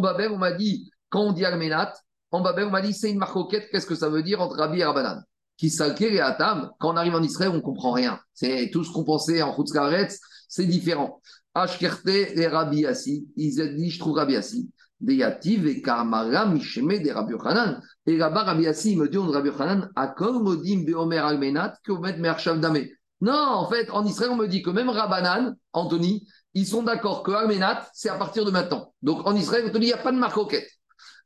Babel, 0.00 0.30
on 0.32 0.38
m'a 0.38 0.52
dit, 0.52 0.90
quand 1.10 1.20
on 1.20 1.32
dit 1.32 1.44
Almenat, 1.44 1.92
en 2.30 2.40
Babel, 2.40 2.64
on 2.64 2.70
m'a 2.70 2.80
dit 2.80 2.94
c'est 2.94 3.10
une 3.10 3.18
marcoquette, 3.18 3.68
qu'est-ce 3.70 3.86
que 3.86 3.94
ça 3.94 4.08
veut 4.08 4.22
dire 4.22 4.40
entre 4.40 4.56
Rabbi 4.56 4.80
et 4.80 4.84
Rabbanan 4.84 5.22
Qui 5.58 5.66
et 6.00 6.20
Atam, 6.20 6.70
quand 6.80 6.94
on 6.94 6.96
arrive 6.96 7.14
en 7.14 7.22
Israël, 7.22 7.52
on 7.54 7.60
comprend 7.60 7.92
rien. 7.92 8.18
C'est 8.32 8.70
tout 8.72 8.82
ce 8.82 8.90
qu'on 8.90 9.04
pensait 9.04 9.42
en 9.42 9.54
Chutzkaretz, 9.54 10.18
c'est 10.48 10.64
différent. 10.64 11.20
Ashkerte 11.52 12.08
et 12.08 12.46
Rabbi 12.46 12.86
Assi, 12.86 13.28
ils 13.36 13.60
ont 13.60 13.74
dit, 13.74 13.90
je 13.90 13.98
trouve 13.98 14.16
Rabbi 14.16 14.36
Assi. 14.36 14.70
Yativ 15.06 15.66
et 15.66 15.82
Kamara 15.82 16.46
Misheme 16.46 16.98
de 16.98 17.10
Rabbi 17.10 17.32
Yochanan. 17.32 17.82
Et 18.06 18.16
là-bas, 18.16 18.44
Rabbi 18.44 18.66
Assi, 18.66 18.96
me 18.96 19.06
dit, 19.06 19.18
on 19.18 19.28
Rabbi 19.28 19.48
Yochanan, 19.48 19.90
Akol 19.94 20.42
Modim 20.42 20.84
Beomer 20.86 21.18
Almenat, 21.18 21.74
Komet 21.84 22.16
Mershav 22.16 22.58
Dame. 22.58 22.86
Non, 23.24 23.32
en 23.32 23.70
fait, 23.70 23.88
en 23.90 24.04
Israël, 24.04 24.30
on 24.32 24.36
me 24.36 24.46
dit 24.46 24.60
que 24.60 24.68
même 24.68 24.90
Rabbanan, 24.90 25.56
Anthony, 25.72 26.28
ils 26.52 26.66
sont 26.66 26.82
d'accord 26.82 27.22
que 27.22 27.32
Almenat, 27.32 27.88
c'est 27.94 28.10
à 28.10 28.16
partir 28.16 28.44
de 28.44 28.50
maintenant. 28.50 28.92
Donc 29.00 29.26
en 29.26 29.34
Israël, 29.34 29.64
on 29.66 29.70
te 29.70 29.78
dit, 29.78 29.86
il 29.86 29.94
n'y 29.94 29.94
a 29.94 29.96
pas 29.96 30.12
de 30.12 30.18
marcoquette. 30.18 30.68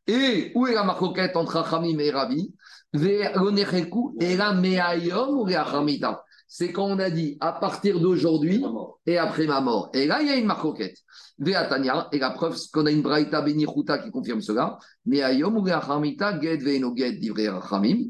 Et 0.07 0.53
où 0.55 0.69
est 0.69 0.75
la 0.75 0.85
marcoquette 0.85 1.35
entre 1.37 1.57
Achamim 1.57 1.99
et 1.99 2.13
Rabbi? 2.13 2.55
C'est 6.49 6.73
quand 6.73 6.87
on 6.87 6.99
a 6.99 7.11
dit 7.11 7.37
à 7.41 7.53
partir 7.53 8.01
d'aujourd'hui 8.01 8.65
et 9.07 9.19
après 9.19 9.47
ma 9.47 9.61
mort. 9.61 9.91
Et 9.93 10.07
là, 10.07 10.23
il 10.23 10.29
y 10.29 10.31
a 10.31 10.37
une 10.37 10.47
marcoquette. 10.47 10.97
Veatania, 11.39 12.09
et 12.11 12.19
la 12.19 12.31
preuve, 12.31 12.57
c'est 12.57 12.71
qu'on 12.73 12.87
a 12.87 12.91
une 12.91 13.03
braïta 13.03 13.43
benichuta 13.43 13.99
qui 13.99 14.11
confirme 14.11 14.41
cela. 14.41 14.79
Mais 15.05 15.21
ayom 15.21 15.65
get 15.65 16.57
veino 16.57 16.97
get 16.97 17.21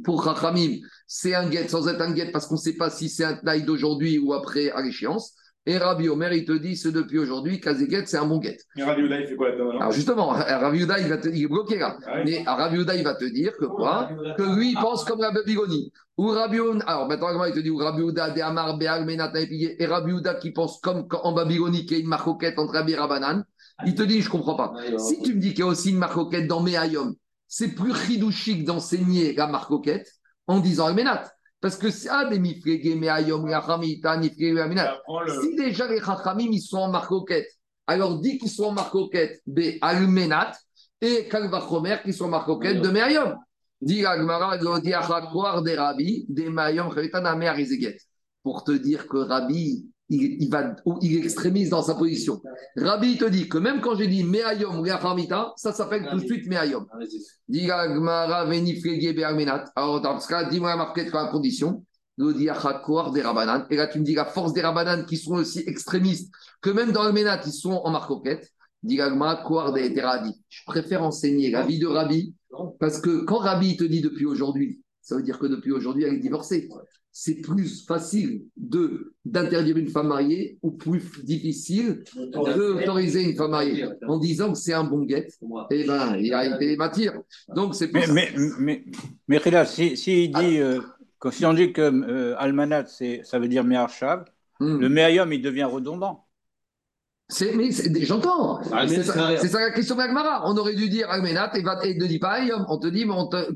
Pour 0.04 0.22
Rachamim, 0.22 0.78
c'est 1.06 1.34
un 1.34 1.50
get 1.50 1.68
sans 1.68 1.88
être 1.88 2.00
un 2.00 2.14
get 2.14 2.30
parce 2.30 2.46
qu'on 2.46 2.54
ne 2.54 2.60
sait 2.60 2.76
pas 2.76 2.90
si 2.90 3.08
c'est 3.08 3.24
un 3.24 3.34
taille 3.34 3.64
d'aujourd'hui 3.64 4.18
ou 4.18 4.32
après 4.32 4.70
à 4.70 4.80
l'échéance. 4.80 5.34
Et 5.66 5.76
Rabbi 5.76 6.08
Omer, 6.08 6.32
il 6.32 6.46
te 6.46 6.52
dit, 6.52 6.76
c'est 6.76 6.92
depuis 6.92 7.18
aujourd'hui, 7.18 7.60
Kazéguet, 7.60 8.06
c'est 8.06 8.16
un 8.16 8.24
bon 8.24 8.38
guet. 8.38 8.56
Mais 8.74 8.84
Rabbi 8.84 9.02
Uda, 9.02 9.20
il 9.20 9.26
fait 9.26 9.36
quoi 9.36 9.50
là-dedans 9.50 9.78
Alors 9.78 9.92
justement, 9.92 10.28
Rabbi 10.28 10.84
Uda, 10.84 10.98
il, 10.98 11.08
va 11.08 11.18
te, 11.18 11.28
il 11.28 11.42
est 11.42 11.46
bloqué 11.46 11.78
là. 11.78 11.98
Ah 12.06 12.22
Mais 12.24 12.42
Rabbi 12.46 12.78
Uda, 12.78 12.94
il 12.94 13.04
va 13.04 13.14
te 13.14 13.26
dire 13.26 13.52
que 13.58 13.66
quoi? 13.66 14.08
Que 14.38 14.56
lui, 14.56 14.70
il 14.70 14.78
pense 14.80 15.04
comme 15.04 15.20
la 15.20 15.30
Babylonie. 15.30 15.92
Ou 16.18 16.30
Rabbi 16.30 16.58
alors 16.86 17.06
maintenant, 17.08 17.44
il 17.44 17.52
te 17.54 17.60
dit, 17.60 17.70
ou 17.70 17.76
Rabbi 17.76 18.02
Uda, 18.02 18.30
de 18.30 18.40
Amar, 18.40 18.76
Menata, 18.76 19.40
et 19.40 19.86
Rabbi 19.86 20.10
Uda 20.12 20.34
qui 20.34 20.50
pense 20.50 20.80
comme 20.80 21.06
en 21.12 21.32
Babylonie, 21.32 21.86
qu'il 21.86 21.96
y 21.96 22.00
a 22.00 22.02
une 22.02 22.08
marcoquette 22.08 22.58
entre 22.58 22.72
Rabbi 22.74 22.92
et 22.92 22.96
Rabanan. 22.96 23.44
Il 23.86 23.94
te 23.94 24.02
dit, 24.02 24.20
je 24.20 24.26
ne 24.26 24.32
comprends 24.32 24.56
pas. 24.56 24.72
Si 24.98 25.22
tu 25.22 25.34
me 25.36 25.40
dis 25.40 25.50
qu'il 25.50 25.60
y 25.60 25.62
a 25.62 25.66
aussi 25.66 25.90
une 25.90 25.98
marcoquette 25.98 26.48
dans 26.48 26.60
Meayom, 26.60 27.14
c'est 27.46 27.68
plus 27.68 27.94
chidouchique 27.94 28.64
d'enseigner 28.64 29.32
la 29.34 29.46
marcoquette 29.46 30.10
en 30.48 30.58
disant 30.58 30.86
Almenat. 30.86 31.30
Parce 31.60 31.76
que 31.76 31.90
c'est 31.90 32.08
ah, 32.10 32.24
des 32.24 32.38
mifrege, 32.38 32.94
meayom, 32.96 33.48
yachamita, 33.48 34.16
le- 34.16 35.40
Si 35.42 35.54
déjà 35.56 35.88
les 35.88 36.00
chachamim, 36.00 36.48
ils 36.50 36.60
sont 36.60 36.78
en 36.78 36.90
marcoquette, 36.90 37.48
alors 37.86 38.18
dis 38.20 38.38
qu'ils 38.38 38.50
sont 38.50 38.64
en 38.64 38.72
marcoquette 38.72 39.40
de 39.46 39.74
almenat 39.80 40.52
et 41.00 41.28
kalvachomer 41.28 41.98
qui 42.04 42.12
sont 42.12 42.26
en 42.26 42.28
marcoquette 42.28 42.80
de 42.80 42.88
meayom. 42.88 43.36
Dit 43.80 44.02
des 44.02 45.76
Rabbi, 45.76 46.26
des. 46.28 47.96
Pour 48.42 48.64
te 48.64 48.72
dire 48.72 49.06
que 49.06 49.18
Rabbi, 49.18 49.86
il, 50.08 50.42
il 50.42 50.50
va, 50.50 50.74
il 51.02 51.16
est 51.16 51.24
extrémiste 51.24 51.70
dans 51.70 51.82
sa 51.82 51.94
position. 51.94 52.40
Rabbi 52.76 53.12
il 53.12 53.18
te 53.18 53.26
dit 53.26 53.48
que 53.48 53.58
même 53.58 53.80
quand 53.80 53.96
j'ai 53.96 54.08
dit 54.08 54.24
meayom, 54.24 54.84
ça 55.56 55.72
s'appelle 55.72 56.08
tout 56.10 56.18
de 56.18 56.24
suite 56.24 56.48
meayom. 56.48 56.86
Dit 57.48 57.70
Agmara, 57.70 58.44
venifrege, 58.46 59.14
be'almenat. 59.14 59.64
Alors, 59.76 60.00
dans 60.00 60.18
ce 60.18 60.28
cas, 60.28 60.44
dis-moi 60.44 60.70
la 60.70 60.76
marquette 60.76 61.10
comme 61.10 61.28
condition. 61.30 61.84
Des 62.16 62.50
Rabanan. 62.50 63.66
Et 63.70 63.76
là, 63.76 63.86
tu 63.86 64.00
me 64.00 64.04
dis 64.04 64.14
la 64.14 64.24
force 64.24 64.52
des 64.52 64.62
Rabanan 64.62 65.04
qui 65.06 65.16
sont 65.16 65.34
aussi 65.34 65.60
extrémistes 65.60 66.32
que 66.60 66.70
même 66.70 66.90
dans 66.90 67.04
le 67.04 67.12
Ménat, 67.12 67.40
ils 67.46 67.52
sont 67.52 67.70
en 67.70 67.90
marcoquette. 67.90 68.50
Dit 68.82 69.00
Agmara, 69.00 69.36
Kouar 69.44 69.72
des 69.72 69.94
Teradi. 69.94 70.32
Je 70.48 70.62
préfère 70.66 71.02
enseigner 71.02 71.50
la 71.50 71.64
vie 71.64 71.78
de 71.78 71.86
Rabbi 71.86 72.34
parce 72.80 73.00
que 73.00 73.24
quand 73.24 73.38
Rabbi 73.38 73.76
te 73.76 73.84
dit 73.84 74.00
depuis 74.00 74.26
aujourd'hui, 74.26 74.80
ça 75.02 75.16
veut 75.16 75.22
dire 75.22 75.38
que 75.38 75.46
depuis 75.46 75.72
aujourd'hui, 75.72 76.04
elle 76.04 76.14
est 76.14 76.18
divorcée. 76.18 76.68
C'est 77.10 77.36
plus 77.40 77.84
facile 77.86 78.44
de 78.56 79.14
d'interdire 79.24 79.76
une 79.76 79.88
femme 79.88 80.08
mariée 80.08 80.58
ou 80.62 80.70
plus 80.70 81.02
difficile 81.24 82.04
d'autoriser 82.14 83.22
une 83.30 83.36
femme 83.36 83.50
mariée 83.52 83.86
en 84.06 84.18
disant 84.18 84.52
que 84.52 84.58
c'est 84.58 84.74
un 84.74 84.84
bon 84.84 85.02
guet. 85.04 85.26
Eh 85.70 85.84
ben, 85.84 86.16
il 86.16 86.32
a 86.34 86.54
été 86.56 86.76
matière. 86.76 87.14
Donc 87.54 87.74
c'est 87.74 87.92
Mais, 87.92 88.02
plus 88.02 88.12
mais, 88.12 88.30
mais, 88.58 88.84
mais 89.26 89.38
Rila, 89.38 89.64
si, 89.64 89.96
si 89.96 90.24
il 90.24 90.32
dit, 90.32 90.58
euh, 90.60 90.80
que, 91.18 91.30
si 91.30 91.44
on 91.46 91.54
dit 91.54 91.72
que 91.72 91.80
euh, 91.82 92.36
Almanat, 92.38 92.86
c'est- 92.86 93.22
ça 93.24 93.38
veut 93.38 93.48
dire 93.48 93.64
Me'arshav, 93.64 94.24
Hmm. 94.60 94.78
le 94.80 94.88
Me'ayom, 94.88 95.30
il 95.30 95.40
devient 95.40 95.64
redondant. 95.64 96.26
C'est, 97.30 97.54
mais 97.54 97.70
c'est- 97.72 97.92
j'entends. 98.06 98.58
Ah, 98.72 98.88
c'est, 98.88 99.02
ça, 99.02 99.36
ça 99.36 99.60
la 99.60 99.70
question 99.70 99.94
de 99.94 100.00
l'Agmara. 100.00 100.48
On 100.50 100.56
aurait 100.56 100.74
dû 100.74 100.88
dire 100.88 101.10
Agmenat 101.10 101.52
et, 101.84 101.94
ne 101.94 102.06
dit 102.06 102.18
pas 102.18 102.40
Ayom. 102.40 102.64
On 102.70 102.78
te 102.78 102.86
dit, 102.86 103.04
mais 103.04 103.12
on 103.12 103.26
te 103.26 103.52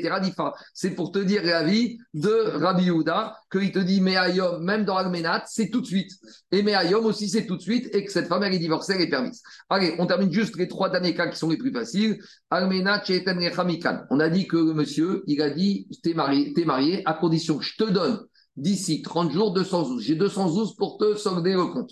teradifa. 0.00 0.54
C'est 0.72 0.92
pour 0.92 1.12
te 1.12 1.18
dire 1.18 1.42
l'avis 1.44 1.98
de 2.14 2.56
Rabbi 2.56 2.84
Yehuda, 2.84 3.36
qu'il 3.52 3.72
te 3.72 3.78
dit, 3.78 4.00
mais 4.00 4.16
Ayom, 4.16 4.62
même 4.64 4.86
dans 4.86 4.96
Agmenat, 4.96 5.44
c'est 5.48 5.68
tout 5.68 5.82
de 5.82 5.86
suite. 5.86 6.12
Et 6.50 6.62
mais 6.62 6.74
Ayom 6.74 7.04
aussi, 7.04 7.28
c'est 7.28 7.44
tout 7.44 7.56
de 7.58 7.62
suite. 7.62 7.94
Et 7.94 8.06
que 8.06 8.10
cette 8.10 8.26
femme, 8.26 8.42
elle 8.42 8.54
est 8.54 8.58
divorcée, 8.58 8.94
elle 8.94 9.02
est 9.02 9.10
permise. 9.10 9.42
Allez, 9.68 9.96
on 9.98 10.06
termine 10.06 10.32
juste 10.32 10.56
les 10.56 10.66
trois 10.66 10.88
derniers 10.88 11.14
cas 11.14 11.26
qui 11.26 11.36
sont 11.38 11.50
les 11.50 11.58
plus 11.58 11.72
faciles. 11.72 12.18
Rechamikan. 12.50 14.00
On 14.08 14.18
a 14.18 14.30
dit 14.30 14.46
que 14.46 14.56
le 14.56 14.72
monsieur, 14.72 15.24
il 15.26 15.42
a 15.42 15.50
dit, 15.50 15.86
t'es 16.02 16.14
marié, 16.14 16.54
t'es 16.54 16.64
marié, 16.64 17.02
à 17.04 17.12
condition 17.12 17.58
que 17.58 17.64
je 17.64 17.76
te 17.76 17.84
donne 17.84 18.20
d'ici 18.56 19.02
30 19.02 19.30
jours 19.30 19.52
212. 19.52 20.02
J'ai 20.02 20.14
212 20.14 20.74
pour 20.76 20.96
te 20.96 21.16
solder 21.16 21.52
le 21.52 21.66
compte. 21.66 21.90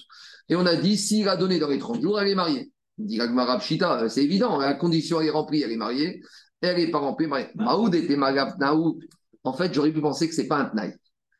Et 0.49 0.57
on 0.57 0.67
a 0.67 0.77
dit, 0.77 0.97
s'il 0.97 1.29
a 1.29 1.37
donné 1.37 1.59
dans 1.59 1.69
les 1.69 1.79
30 1.79 2.01
jours, 2.01 2.21
elle 2.21 2.29
est 2.29 2.35
mariée. 2.35 2.73
Dit 2.97 3.21
Agmara 3.21 3.59
Pshita, 3.59 4.03
euh, 4.03 4.09
c'est 4.09 4.25
évident, 4.25 4.59
la 4.59 4.75
condition 4.75 5.21
est 5.21 5.31
remplie, 5.31 5.63
elle 5.63 5.73
est 5.73 5.77
mariée. 5.77 6.21
Elle 6.61 6.77
n'est 6.77 6.91
pas 6.91 6.99
remplie, 6.99 7.27
mariée. 7.27 7.49
Maoud 7.55 7.95
était 7.95 8.17
Naoud. 8.17 8.99
En 9.45 9.53
fait, 9.53 9.73
j'aurais 9.73 9.93
pu 9.93 10.01
penser 10.01 10.29
que 10.29 10.35
c'est 10.35 10.49
pas 10.49 10.59
un 10.59 10.65
tnaï. 10.67 10.95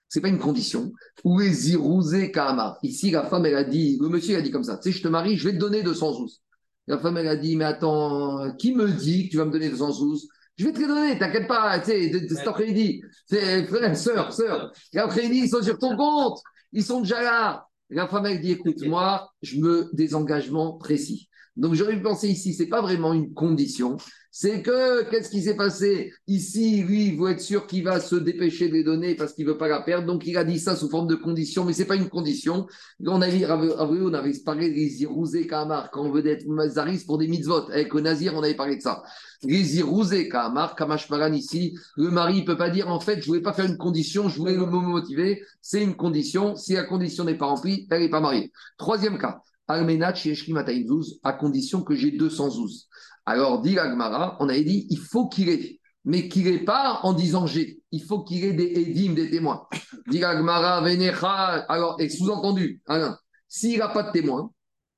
C'est 0.09 0.21
pas 0.21 0.29
une 0.29 0.39
condition. 0.39 0.93
Ou 1.25 1.41
zirouzé 1.43 2.31
Kahama. 2.31 2.79
Ici, 2.83 3.11
la 3.11 3.25
femme, 3.25 3.45
elle 3.47 3.57
a 3.57 3.65
dit, 3.65 3.99
le 4.01 4.09
monsieur, 4.09 4.35
il 4.35 4.39
a 4.39 4.43
dit 4.43 4.51
comme 4.51 4.65
ça, 4.65 4.77
tu 4.79 4.93
sais, 4.93 4.99
je 4.99 5.03
te 5.03 5.09
marie, 5.09 5.37
je 5.37 5.49
vais 5.49 5.55
te 5.55 5.59
donner 5.59 5.83
212. 5.83 6.41
La 6.87 6.99
femme, 6.99 7.17
elle 7.19 7.29
a 7.29 7.37
dit, 7.37 7.57
mais 7.57 7.65
attends, 7.65 8.55
qui 8.57 8.75
me 8.75 8.91
dit 8.91 9.27
que 9.27 9.33
tu 9.33 9.37
vas 9.37 9.45
me 9.45 9.51
donner 9.51 9.69
212 9.69 10.29
je 10.59 10.65
vais 10.65 10.73
te 10.73 10.81
les 10.81 10.89
donner, 10.89 11.17
t'inquiète 11.17 11.47
pas, 11.47 11.79
tu 11.79 11.87
sais, 11.87 12.29
cet 12.29 12.49
après-midi. 12.49 13.01
Frère, 13.29 13.97
sœur, 13.97 14.33
sœur. 14.33 14.73
L'après-midi, 14.93 15.43
ils 15.45 15.49
sont 15.49 15.63
sur 15.63 15.79
ton 15.79 15.97
compte. 15.97 16.41
Ils 16.73 16.85
sont 16.85 17.01
déjà 17.01 17.23
là. 17.23 17.68
La 17.91 18.07
femme, 18.07 18.27
elle 18.27 18.41
dit, 18.41 18.53
écoute, 18.53 18.83
moi, 18.87 19.31
je 19.43 19.59
me 19.61 19.89
des 19.95 20.15
engagements 20.15 20.73
précis. 20.73 21.29
Donc, 21.57 21.75
j'aurais 21.75 21.97
pu 21.97 22.03
penser 22.03 22.29
ici, 22.29 22.55
c'est 22.55 22.67
pas 22.67 22.83
vraiment 22.83 23.13
une 23.13 23.35
condition. 23.35 23.97
C'est 24.31 24.63
que, 24.63 25.11
qu'est-ce 25.11 25.31
qui 25.31 25.43
s'est 25.43 25.57
passé? 25.57 26.13
Ici, 26.29 26.83
lui, 26.83 27.07
il 27.07 27.19
veut 27.19 27.31
être 27.31 27.41
sûr 27.41 27.67
qu'il 27.67 27.83
va 27.83 27.99
se 27.99 28.15
dépêcher 28.15 28.69
de 28.69 28.75
les 28.75 28.85
donner 28.85 29.17
parce 29.17 29.33
qu'il 29.33 29.47
veut 29.47 29.59
pas 29.59 29.67
la 29.67 29.81
perdre. 29.81 30.07
Donc, 30.07 30.27
il 30.27 30.37
a 30.37 30.45
dit 30.45 30.61
ça 30.61 30.77
sous 30.77 30.89
forme 30.89 31.09
de 31.09 31.17
condition, 31.17 31.65
mais 31.65 31.73
c'est 31.73 31.87
pas 31.87 31.97
une 31.97 32.09
condition. 32.09 32.67
On 33.05 33.21
avait, 33.21 33.45
on 33.51 34.15
avait 34.15 34.39
parlé 34.45 34.71
des 34.71 35.03
Irouzé 35.03 35.47
Kamar, 35.47 35.91
quand 35.91 36.05
on 36.05 36.13
veut 36.13 36.25
être 36.27 36.47
Mazaris 36.47 37.05
pour 37.05 37.19
des 37.19 37.27
mitzvot. 37.27 37.71
Avec 37.71 37.93
le 37.93 38.03
Nazir, 38.03 38.35
on 38.37 38.43
avait 38.43 38.55
parlé 38.55 38.77
de 38.77 38.83
ça. 38.83 39.03
Les 39.45 40.29
Kamar, 40.29 40.75
Kamashmaran 40.75 41.33
ici, 41.33 41.79
le 41.97 42.11
mari, 42.11 42.39
il 42.39 42.45
peut 42.45 42.57
pas 42.57 42.71
dire, 42.71 42.89
en 42.89 42.99
fait, 42.99 43.21
je 43.21 43.27
voulais 43.27 43.41
pas 43.41 43.53
faire 43.53 43.67
une 43.67 43.77
condition, 43.77 44.29
je 44.29 44.37
voulais 44.37 44.57
me 44.57 44.65
motiver. 44.65 45.43
C'est 45.61 45.83
une 45.83 45.95
condition. 45.95 46.57
Si 46.57 46.73
la 46.73 46.85
condition 46.85 47.25
n'est 47.25 47.37
pas 47.37 47.47
remplie, 47.47 47.87
elle 47.91 48.03
n'est 48.03 48.11
pas 48.11 48.21
mariée. 48.21 48.51
Troisième 48.79 49.19
cas. 49.19 49.43
À 49.69 51.33
condition 51.35 51.83
que 51.83 51.95
j'ai 51.95 52.11
212. 52.13 52.89
Alors, 53.27 53.61
dit 53.61 53.79
Agmara, 53.79 54.39
on 54.41 54.49
avait 54.49 54.65
dit, 54.65 54.87
il 54.89 54.99
faut 54.99 55.29
qu'il 55.29 55.51
ait, 55.51 55.79
mais 56.05 56.29
qu'il 56.29 56.45
n'ait 56.45 56.65
pas 56.65 57.01
en 57.03 57.13
disant 57.13 57.47
j'ai. 57.47 57.83
Il 57.93 58.03
faut 58.03 58.25
qu'il 58.25 58.45
ait 58.45 58.55
des 58.55 58.65
édimes, 58.65 59.15
des 59.15 59.31
témoins. 59.31 59.67
Dit 60.09 60.25
Agmara, 60.25 60.81
Venecha, 60.81 61.67
alors, 61.69 62.01
et 62.01 62.09
sous-entendu, 62.09 62.81
Alain, 62.87 63.19
s'il 63.47 63.79
n'a 63.79 63.89
pas 63.89 64.05
de 64.05 64.13
témoin, 64.13 64.51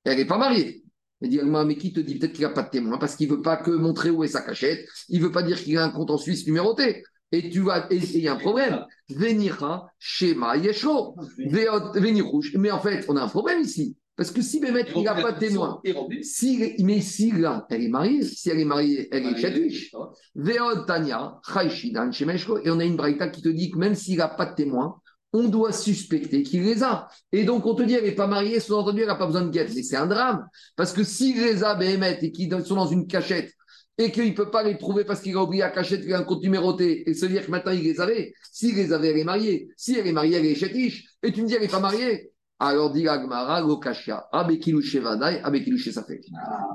elle 0.05 0.17
n'est 0.17 0.25
pas 0.25 0.37
mariée. 0.37 0.83
Mais 1.21 1.75
qui 1.75 1.93
te 1.93 1.99
dit 1.99 2.17
peut-être 2.17 2.33
qu'il 2.33 2.43
n'a 2.43 2.49
pas 2.49 2.63
de 2.63 2.69
témoin 2.69 2.97
parce 2.97 3.15
qu'il 3.15 3.29
ne 3.29 3.35
veut 3.35 3.41
pas 3.41 3.57
que 3.57 3.71
montrer 3.71 4.09
où 4.09 4.23
est 4.23 4.27
sa 4.27 4.41
cachette, 4.41 4.87
il 5.09 5.19
ne 5.19 5.25
veut 5.25 5.31
pas 5.31 5.43
dire 5.43 5.61
qu'il 5.61 5.77
a 5.77 5.83
un 5.83 5.89
compte 5.89 6.09
en 6.09 6.17
Suisse 6.17 6.45
numéroté. 6.47 7.03
Et 7.31 7.49
tu 7.49 7.61
vas, 7.61 7.87
a 7.87 8.31
un 8.31 8.35
problème. 8.35 8.85
Venira, 9.09 9.89
Shema, 9.99 10.57
Yeshlo. 10.57 11.15
Venirouche. 11.37 12.53
Mais 12.55 12.71
en 12.71 12.79
fait, 12.79 13.05
on 13.07 13.15
a 13.15 13.21
un 13.21 13.27
problème 13.29 13.61
ici. 13.61 13.95
Parce 14.17 14.31
que 14.31 14.41
si 14.41 14.59
Bémet, 14.59 14.85
il 14.95 15.03
n'a 15.03 15.15
pas 15.15 15.31
de 15.31 15.39
témoin, 15.39 15.81
si, 16.21 16.75
mais 16.79 16.99
si 16.99 17.31
là, 17.31 17.65
elle 17.69 17.83
est 17.83 17.87
mariée, 17.87 18.23
si 18.23 18.49
elle 18.49 18.59
est 18.59 18.65
mariée, 18.65 19.07
elle 19.11 19.25
est 19.25 19.37
chatouche. 19.37 19.91
Veod 20.35 20.85
Tanya, 20.85 21.39
Chaïchidan, 21.51 22.11
Shemeshko. 22.11 22.59
Et 22.59 22.69
on 22.69 22.79
a 22.79 22.83
une 22.83 22.97
braïta 22.97 23.29
qui 23.29 23.41
te 23.41 23.49
dit 23.49 23.71
que 23.71 23.77
même 23.77 23.95
s'il 23.95 24.17
n'a 24.17 24.27
pas 24.27 24.45
de 24.45 24.55
témoin, 24.55 24.99
on 25.33 25.47
doit 25.47 25.71
suspecter 25.71 26.43
qu'il 26.43 26.63
les 26.63 26.83
a. 26.83 27.07
Et 27.31 27.43
donc, 27.43 27.65
on 27.65 27.75
te 27.75 27.83
dit, 27.83 27.93
elle 27.93 28.03
n'est 28.03 28.11
pas 28.11 28.27
mariée, 28.27 28.59
sous-entendu, 28.59 29.01
elle 29.01 29.07
n'a 29.07 29.15
pas 29.15 29.27
besoin 29.27 29.43
de 29.43 29.49
guette. 29.49 29.73
Mais 29.75 29.83
c'est 29.83 29.95
un 29.95 30.07
drame. 30.07 30.47
Parce 30.75 30.93
que 30.93 31.03
s'il 31.03 31.37
les 31.37 31.63
a, 31.63 31.75
Bémet, 31.75 32.19
et 32.21 32.31
qu'ils 32.31 32.51
sont 32.65 32.75
dans 32.75 32.87
une 32.87 33.07
cachette, 33.07 33.51
et 33.97 34.11
qu'il 34.11 34.25
ne 34.25 34.33
peut 34.33 34.49
pas 34.49 34.63
les 34.63 34.75
prouver 34.75 35.03
parce 35.03 35.21
qu'il 35.21 35.35
a 35.35 35.43
oublié 35.43 35.61
la 35.61 35.69
cachette, 35.69 36.01
qu'il 36.01 36.13
a 36.13 36.19
un 36.19 36.23
compte 36.23 36.41
numéroté, 36.41 37.09
et 37.09 37.13
se 37.13 37.25
dire 37.25 37.45
que 37.45 37.51
maintenant 37.51 37.71
il 37.71 37.83
les 37.83 37.99
avait, 37.99 38.33
s'il 38.51 38.75
les 38.75 38.91
avait, 38.93 39.09
elle 39.09 39.19
est 39.19 39.23
mariée. 39.23 39.69
Si 39.77 39.97
elle 39.97 40.07
est 40.07 40.11
mariée, 40.11 40.37
elle 40.37 40.45
est 40.45 40.55
chétiche. 40.55 41.05
Et 41.23 41.31
tu 41.31 41.43
me 41.43 41.47
dis, 41.47 41.53
elle 41.53 41.61
n'est 41.61 41.67
pas 41.67 41.79
mariée. 41.79 42.31
Alors, 42.59 42.91
dit 42.91 43.07
Agmara, 43.07 43.59
Lokashia, 43.61 44.27
Abekilouche 44.31 44.95
Vadaï, 44.97 45.41
Abekilouche 45.43 45.89
Safek. 45.89 46.21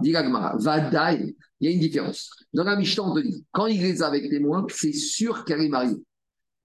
Dit 0.02 0.16
Agmara, 0.16 0.56
Vadaï, 0.58 1.36
il 1.60 1.68
y 1.68 1.72
a 1.72 1.74
une 1.74 1.80
différence. 1.80 2.30
Dans 2.52 2.64
la 2.64 2.74
Mishnah, 2.74 3.04
on 3.04 3.14
te 3.14 3.20
dit, 3.20 3.44
quand 3.52 3.66
il 3.66 3.80
les 3.80 4.02
a 4.02 4.08
avec 4.08 4.28
témoin, 4.28 4.66
c'est 4.68 4.92
sûr 4.92 5.44
qu'elle 5.44 5.60
est 5.60 5.68
mariée. 5.68 6.02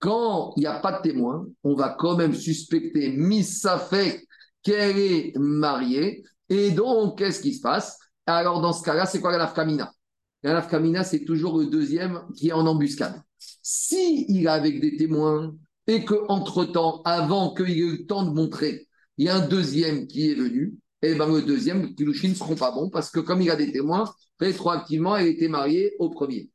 Quand 0.01 0.53
il 0.57 0.61
n'y 0.61 0.65
a 0.65 0.79
pas 0.79 0.93
de 0.93 1.01
témoin, 1.03 1.47
on 1.63 1.75
va 1.75 1.95
quand 1.97 2.17
même 2.17 2.33
suspecter 2.33 3.11
Misafek 3.11 4.27
qu'elle 4.63 4.97
est 4.97 5.37
mariée. 5.37 6.23
Et 6.49 6.71
donc, 6.71 7.19
qu'est-ce 7.19 7.39
qui 7.39 7.53
se 7.53 7.61
passe? 7.61 7.99
Alors, 8.25 8.61
dans 8.61 8.73
ce 8.73 8.83
cas-là, 8.83 9.05
c'est 9.05 9.21
quoi 9.21 9.31
la 9.31 9.37
nafkamina 9.37 9.93
La 10.41 10.53
nafkamina, 10.53 11.03
c'est 11.03 11.23
toujours 11.23 11.59
le 11.59 11.67
deuxième 11.67 12.23
qui 12.35 12.49
est 12.49 12.51
en 12.51 12.65
embuscade. 12.65 13.21
Si 13.61 14.25
il 14.27 14.45
est 14.45 14.49
avec 14.49 14.81
des 14.81 14.97
témoins 14.97 15.55
et 15.85 16.03
qu'entre-temps, 16.03 17.03
avant 17.05 17.53
qu'il 17.53 17.69
ait 17.69 17.77
eu 17.77 17.91
le 17.99 18.05
temps 18.07 18.23
de 18.23 18.31
montrer, 18.31 18.87
il 19.19 19.25
y 19.25 19.29
a 19.29 19.35
un 19.35 19.47
deuxième 19.47 20.07
qui 20.07 20.31
est 20.31 20.35
venu, 20.35 20.73
et 21.03 21.13
bien 21.13 21.27
le 21.27 21.43
deuxième, 21.43 21.93
les 21.95 22.29
ne 22.29 22.33
seront 22.33 22.55
pas 22.55 22.71
bons 22.71 22.89
parce 22.89 23.11
que 23.11 23.19
comme 23.19 23.41
il 23.41 23.51
a 23.51 23.55
des 23.55 23.71
témoins, 23.71 24.11
rétroactivement, 24.39 25.15
elle 25.15 25.27
était 25.27 25.47
mariée 25.47 25.93
au 25.99 26.09
premier. 26.09 26.49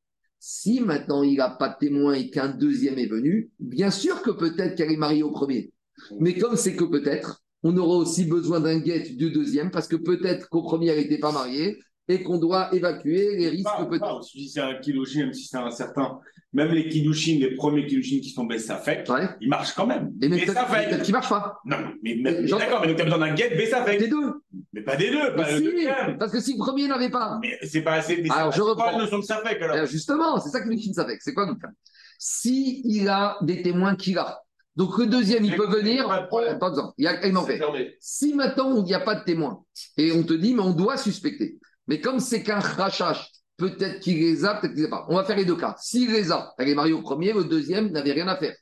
Si 0.49 0.79
maintenant 0.79 1.25
il 1.25 1.39
n'a 1.39 1.51
pas 1.51 1.71
de 1.71 1.75
témoin 1.77 2.13
et 2.13 2.31
qu'un 2.31 2.47
deuxième 2.47 3.01
est 3.01 3.09
venu, 3.09 3.51
bien 3.59 3.91
sûr 3.91 4.23
que 4.23 4.31
peut-être 4.31 4.77
qu'elle 4.77 4.93
est 4.93 4.97
mariée 4.97 5.25
au 5.25 5.33
premier. 5.33 5.73
Mais 6.21 6.39
comme 6.39 6.55
c'est 6.55 6.77
que 6.77 6.85
peut-être, 6.85 7.43
on 7.65 7.77
aura 7.77 7.97
aussi 7.97 8.27
besoin 8.27 8.61
d'un 8.61 8.79
guet 8.79 9.01
du 9.01 9.33
deuxième 9.33 9.73
parce 9.73 9.89
que 9.89 9.97
peut-être 9.97 10.49
qu'au 10.49 10.63
premier 10.63 10.91
elle 10.91 11.01
n'était 11.01 11.19
pas 11.19 11.33
mariée 11.33 11.81
et 12.07 12.23
qu'on 12.23 12.39
doit 12.39 12.73
évacuer 12.73 13.37
les 13.37 13.49
risques 13.49 13.89
peut-être. 13.91 14.23
si 14.23 14.49
c'est 14.49 14.61
un 14.61 14.75
même 15.17 15.33
si 15.33 15.49
c'est 15.49 15.57
un 15.57 15.73
certain. 15.73 16.21
Même 16.53 16.71
les 16.73 16.89
Kiddushin, 16.89 17.39
les 17.41 17.55
premiers 17.55 17.87
Kiddushin 17.87 18.21
qui 18.21 18.31
sont 18.31 18.45
Bessafek, 18.45 19.07
Ouais. 19.11 19.29
ils 19.41 19.49
marchent 19.49 19.75
quand 19.75 19.87
même. 19.87 20.13
Et 20.23 20.29
mais 20.29 20.37
peut-être 20.37 20.55
Bessafek. 20.55 20.89
peut-être 20.89 21.03
qu'il 21.03 21.13
ne 21.13 21.19
marche 21.19 21.29
pas. 21.29 21.59
Non, 21.67 21.77
mais, 22.03 22.17
mais, 22.23 22.47
Genre- 22.47 22.59
d'accord, 22.59 22.81
mais 22.81 22.87
donc 22.87 22.97
tu 22.97 23.03
as 23.03 23.05
besoin 23.05 23.19
d'un 23.19 23.35
Des 23.35 23.49
Bessafek. 23.51 24.09
deux. 24.09 24.33
Mais 24.73 24.83
pas 24.83 24.97
des 24.97 25.11
deux, 25.11 25.35
pas 25.35 25.51
le 25.51 26.17
parce 26.19 26.33
que 26.33 26.41
si 26.41 26.53
le 26.53 26.59
premier 26.59 26.89
n'avait 26.89 27.11
pas. 27.11 27.39
Mais 27.43 27.59
c'est 27.67 27.83
pas 27.83 27.95
assez. 27.95 28.23
mais 28.23 28.31
Alors, 28.31 28.53
je 28.53 28.59
pas- 28.61 28.65
reprends. 28.65 28.91
la 28.93 28.99
notion 28.99 29.19
de 29.19 29.25
Safek 29.25 29.61
alors 29.61 29.77
Euh, 29.77 29.87
justement, 29.87 30.39
c'est 30.41 30.51
ça 30.51 30.61
que 30.63 30.69
Luchin 30.69 30.93
savait. 30.95 31.19
C'est 31.21 31.35
quoi 31.35 31.45
Luchin 31.47 31.73
Si 32.19 32.81
il 32.85 33.09
a 33.09 33.37
des 33.43 33.63
témoins 33.63 33.97
qu'il 33.97 34.17
a. 34.19 34.41
Donc 34.77 34.97
le 34.99 35.07
deuxième, 35.07 35.45
il 35.45 35.57
peut 35.57 35.69
venir. 35.69 36.07
Pas. 36.31 36.55
Pas 36.57 36.69
besoin. 36.71 36.93
Il 36.99 37.05
y 37.05 37.09
a 37.09 37.27
il 37.27 37.33
m'en 37.33 37.45
fait. 37.45 37.61
Si 38.01 38.35
maintenant 38.35 38.77
il 38.77 38.85
n'y 38.85 38.95
a 38.95 39.01
pas 39.01 39.15
de 39.17 39.25
témoin 39.25 39.63
et 39.99 40.13
on 40.13 40.23
te 40.23 40.33
dit, 40.35 40.55
mais 40.55 40.63
on 40.63 40.73
doit 40.75 40.97
suspecter. 40.97 41.59
Mais 41.89 42.01
comme 42.01 42.21
c'est 42.21 42.43
qu'un 42.43 42.61
rachach 42.61 43.31
peut-être 43.57 44.01
qu'il 44.01 44.19
les 44.19 44.45
a, 44.45 44.55
peut-être 44.55 44.75
qu'il 44.75 44.83
les 44.83 44.89
a 44.89 44.91
pas. 44.91 45.07
On 45.09 45.17
va 45.17 45.25
faire 45.25 45.37
les 45.37 45.45
deux 45.45 45.57
cas. 45.57 45.75
S'il 45.81 46.13
les 46.13 46.31
a, 46.33 46.53
elle 46.59 46.69
est 46.69 46.75
mariée 46.75 46.93
au 46.93 47.03
premier, 47.03 47.33
le 47.33 47.45
deuxième 47.45 47.91
n'avait 47.91 48.13
rien 48.13 48.29
à 48.29 48.37
faire. 48.37 48.55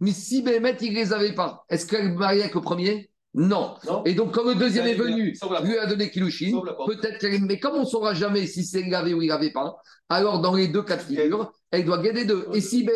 Mais 0.00 0.12
si 0.12 0.42
Béhémet, 0.42 0.76
il 0.80 0.94
les 0.94 1.12
avait 1.12 1.34
pas, 1.34 1.64
est-ce 1.68 1.86
qu'elle 1.86 2.06
est 2.06 2.10
mariée 2.10 2.42
avec 2.42 2.54
le 2.54 2.60
premier? 2.62 3.10
Non. 3.34 3.76
Non. 3.86 4.02
Et 4.04 4.14
donc, 4.14 4.34
quand 4.34 4.44
le 4.44 4.54
deuxième 4.56 4.86
est 4.86 4.94
venu, 4.94 5.36
lui 5.62 5.78
a 5.78 5.86
donné 5.86 6.10
Kilushin, 6.10 6.50
peut-être 6.86 7.18
qu'elle 7.18 7.34
est... 7.34 7.38
Mais 7.38 7.60
comme 7.60 7.74
on 7.76 7.80
ne 7.80 7.84
saura 7.84 8.12
jamais 8.14 8.46
si 8.46 8.64
c'est 8.64 8.80
il 8.80 8.94
avait 8.94 9.12
ou 9.14 9.22
il 9.22 9.30
avait 9.30 9.52
pas, 9.52 9.76
alors 10.08 10.40
dans 10.40 10.54
les 10.56 10.68
deux 10.68 10.82
cas 10.82 10.96
de 10.96 11.02
figure, 11.02 11.52
elle 11.70 11.84
doit 11.84 11.98
gagner 11.98 12.24
deux. 12.24 12.48
Et 12.54 12.60
si 12.60 12.88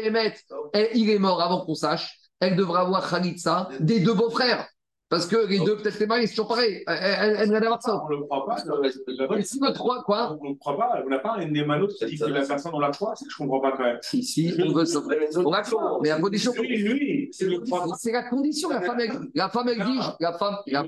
elle- 0.73 0.89
il 0.95 1.11
est 1.11 1.19
mort 1.19 1.41
avant 1.41 1.65
qu'on 1.65 1.75
sache, 1.77 2.19
elle 2.41 2.57
devra 2.57 2.81
avoir 2.81 3.09
Khalitsa 3.09 3.69
des 3.81 4.01
deux 4.01 4.15
beaux-frères. 4.15 4.67
Parce 5.15 5.27
que 5.27 5.47
les 5.47 5.61
deux, 5.61 5.77
peut-être 5.77 6.01
les 6.01 6.07
mariés, 6.07 6.27
c'est 6.27 6.33
toujours 6.35 6.49
pareil. 6.49 6.83
Elle, 6.89 6.99
elle, 7.01 7.37
elle 7.39 7.51
vient 7.51 7.61
d'avoir 7.61 7.81
ça. 7.81 8.03
On 8.05 8.11
ne 8.11 8.17
le 8.17 8.23
croit 8.25 8.47
pas. 8.47 8.57
Si 9.43 9.61
le 9.61 9.73
3, 9.73 10.03
quoi 10.03 10.37
On 10.41 10.51
ne 10.51 10.55
croit 10.55 10.77
pas. 10.77 11.03
On 11.07 11.09
n'a 11.09 11.21
pas 11.21 11.37
un 11.39 11.47
Némano 11.47 11.87
qui 11.87 12.05
dit 12.07 12.19
que 12.19 12.25
la 12.25 12.45
personne, 12.45 12.73
on 12.75 12.81
la 12.81 12.91
croit. 12.91 13.15
C'est 13.15 13.27
que 13.27 13.31
je 13.31 13.41
ne 13.41 13.49
comprends 13.49 13.61
pas 13.71 13.77
quand 13.77 13.85
même. 13.85 13.99
Si, 14.03 14.25
si, 14.25 14.53
on 14.61 14.73
veut 14.73 14.85
ça. 14.85 15.01
On 15.37 15.51
la 15.53 15.63
croit, 15.63 16.01
mais 16.03 16.11
à 16.11 16.19
condition. 16.21 16.53
C'est 17.97 18.13
la 18.13 18.23
condition. 18.25 18.71
La 18.71 18.81
femme, 18.81 18.99
elle, 19.01 19.13
la 19.35 19.49
femme, 19.49 19.69
elle 19.69 19.85
dit, 19.85 19.99
la 20.19 20.33
femme, 20.33 20.57
la- 20.67 20.85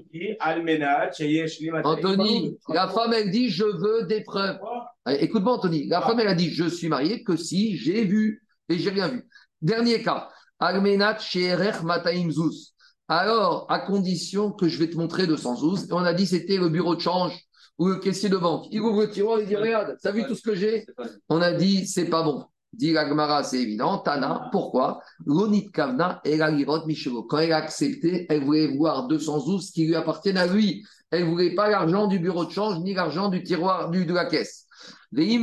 Anthony, 1.85 2.59
la 2.69 2.89
femme, 2.89 3.12
elle 3.12 3.31
dit, 3.31 3.48
je 3.48 3.65
veux 3.65 4.07
des 4.07 4.23
preuves. 4.23 4.59
Écoute-moi, 5.07 5.53
Anthony. 5.53 5.86
La 5.86 6.01
femme, 6.01 6.19
elle 6.19 6.28
a 6.28 6.35
dit 6.35 6.51
Je 6.51 6.65
suis 6.65 6.89
mariée 6.89 7.23
que 7.23 7.36
si 7.36 7.77
j'ai 7.77 8.05
vu 8.05 8.43
et 8.69 8.77
j'ai 8.77 8.90
rien 8.90 9.07
vu. 9.07 9.28
Dernier 9.62 10.03
cas. 10.03 10.28
Almenat 10.59 11.19
Sheerer 11.19 11.85
Mataim 11.85 12.31
Zouz. 12.31 12.76
Alors, 13.09 13.66
à 13.69 13.78
condition 13.78 14.51
que 14.51 14.69
je 14.69 14.78
vais 14.78 14.91
te 14.91 14.97
montrer 14.97 15.27
212, 15.27 15.85
et 15.85 15.93
on 15.93 15.99
a 15.99 16.12
dit 16.12 16.27
c'était 16.27 16.57
le 16.57 16.69
bureau 16.69 16.97
de 16.97 17.01
change 17.01 17.39
ou 17.78 17.89
le 17.89 17.97
caissier 17.97 18.28
de 18.28 18.37
banque. 18.37 18.66
Il 18.70 18.81
ouvre 18.81 19.03
le 19.03 19.11
tiroir, 19.11 19.39
il 19.41 19.47
dit 19.47 19.55
Regarde, 19.55 19.97
t'as 20.03 20.11
vu 20.11 20.24
tout 20.27 20.35
ce 20.35 20.43
que 20.43 20.55
j'ai? 20.55 20.87
On 21.28 21.41
a 21.41 21.53
dit 21.53 21.87
C'est 21.87 22.07
pas 22.07 22.23
bon. 22.23 22.45
Dit 22.73 22.93
la 22.93 23.09
Gemara, 23.09 23.45
c'est 23.45 23.61
évident. 23.61 23.99
Tana, 23.99 24.49
pourquoi? 24.51 25.01
L'onit 25.24 25.70
Kavna 25.70 26.20
et 26.24 26.37
la 26.37 26.51
Michelo. 26.51 27.23
Quand 27.23 27.39
elle 27.39 27.53
a 27.53 27.59
accepté, 27.59 28.27
elle 28.28 28.45
voulait 28.45 28.77
voir 28.77 29.07
212 29.07 29.70
qui 29.70 29.87
lui 29.87 29.95
appartiennent 29.95 30.37
à 30.37 30.47
lui. 30.47 30.85
Elle 31.11 31.24
ne 31.24 31.31
voulait 31.31 31.55
pas 31.55 31.70
l'argent 31.70 32.07
du 32.07 32.19
bureau 32.19 32.45
de 32.45 32.51
change 32.51 32.81
ni 32.81 32.93
l'argent 32.93 33.28
du 33.28 33.43
tiroir 33.43 33.91
du, 33.91 34.05
de 34.05 34.12
la 34.12 34.27
caisse. 34.27 34.66
Et 35.15 35.39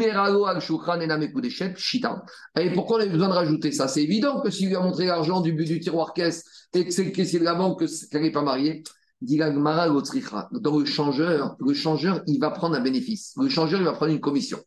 pourquoi 2.74 2.98
on 2.98 3.02
a 3.02 3.06
besoin 3.06 3.28
de 3.28 3.34
rajouter 3.34 3.72
ça? 3.72 3.88
C'est 3.88 4.04
évident 4.04 4.42
que 4.42 4.50
s'il 4.50 4.68
lui 4.68 4.76
a 4.76 4.82
montré 4.82 5.06
l'argent 5.06 5.42
du 5.42 5.54
but 5.54 5.66
du 5.66 5.80
tiroir 5.80 6.14
caisse 6.14 6.44
et 6.74 6.86
que 6.86 6.92
c'est 6.92 7.06
le 7.06 7.12
caissier 7.12 7.40
de 7.40 7.46
la 7.46 7.56
banque, 7.56 7.80
que- 7.80 8.10
qu'elle 8.10 8.24
n'est 8.24 8.32
pas 8.32 8.42
mariée. 8.42 8.84
Dans 9.22 10.80
le 10.80 10.86
changeur, 10.86 11.56
le 11.60 11.74
changeur, 11.74 12.22
il 12.28 12.40
va 12.40 12.52
prendre 12.52 12.76
un 12.76 12.82
bénéfice. 12.82 13.34
Le 13.42 13.48
changeur, 13.48 13.80
il 13.80 13.86
va 13.86 13.94
prendre 13.94 14.12
une 14.12 14.20
commission. 14.20 14.60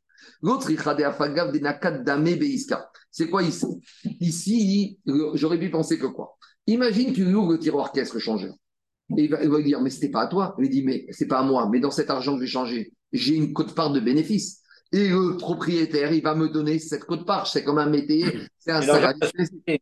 C'est 3.11 3.29
quoi 3.29 3.43
ici? 3.43 3.67
Ici, 4.21 4.99
j'aurais 5.35 5.59
pu 5.59 5.71
penser 5.71 5.99
que 5.99 6.07
quoi? 6.07 6.37
Imagine 6.67 7.13
tu 7.13 7.25
lui 7.25 7.35
ouvres 7.35 7.53
le 7.53 7.59
tiroir 7.59 7.93
caisse, 7.93 8.15
le 8.15 8.21
changeur. 8.21 8.55
Et 9.17 9.25
il 9.25 9.31
va, 9.31 9.45
lui 9.45 9.65
dire, 9.65 9.81
mais 9.81 9.91
c'était 9.91 10.11
pas 10.11 10.23
à 10.23 10.27
toi. 10.27 10.55
Il 10.59 10.63
lui 10.63 10.69
dit, 10.69 10.83
mais 10.83 11.07
c'est 11.11 11.29
pas 11.29 11.39
à 11.39 11.43
moi. 11.43 11.69
Mais 11.71 11.79
dans 11.79 11.93
cet 11.93 12.11
argent 12.11 12.33
que 12.33 12.39
je 12.39 12.45
vais 12.45 12.51
changer, 12.51 12.93
j'ai 13.13 13.37
une 13.37 13.53
cote-part 13.53 13.93
de 13.93 14.01
bénéfice. 14.01 14.63
Et 14.93 15.09
le 15.09 15.37
propriétaire, 15.37 16.13
il 16.13 16.23
va 16.23 16.35
me 16.35 16.49
donner 16.49 16.79
cette 16.79 17.05
cote-part. 17.05 17.47
C'est 17.47 17.65
comme 17.65 17.79
un 17.79 17.87
métayer, 17.87 18.27
c'est 18.59 18.73
un 18.73 18.83
salarié. 18.83 19.21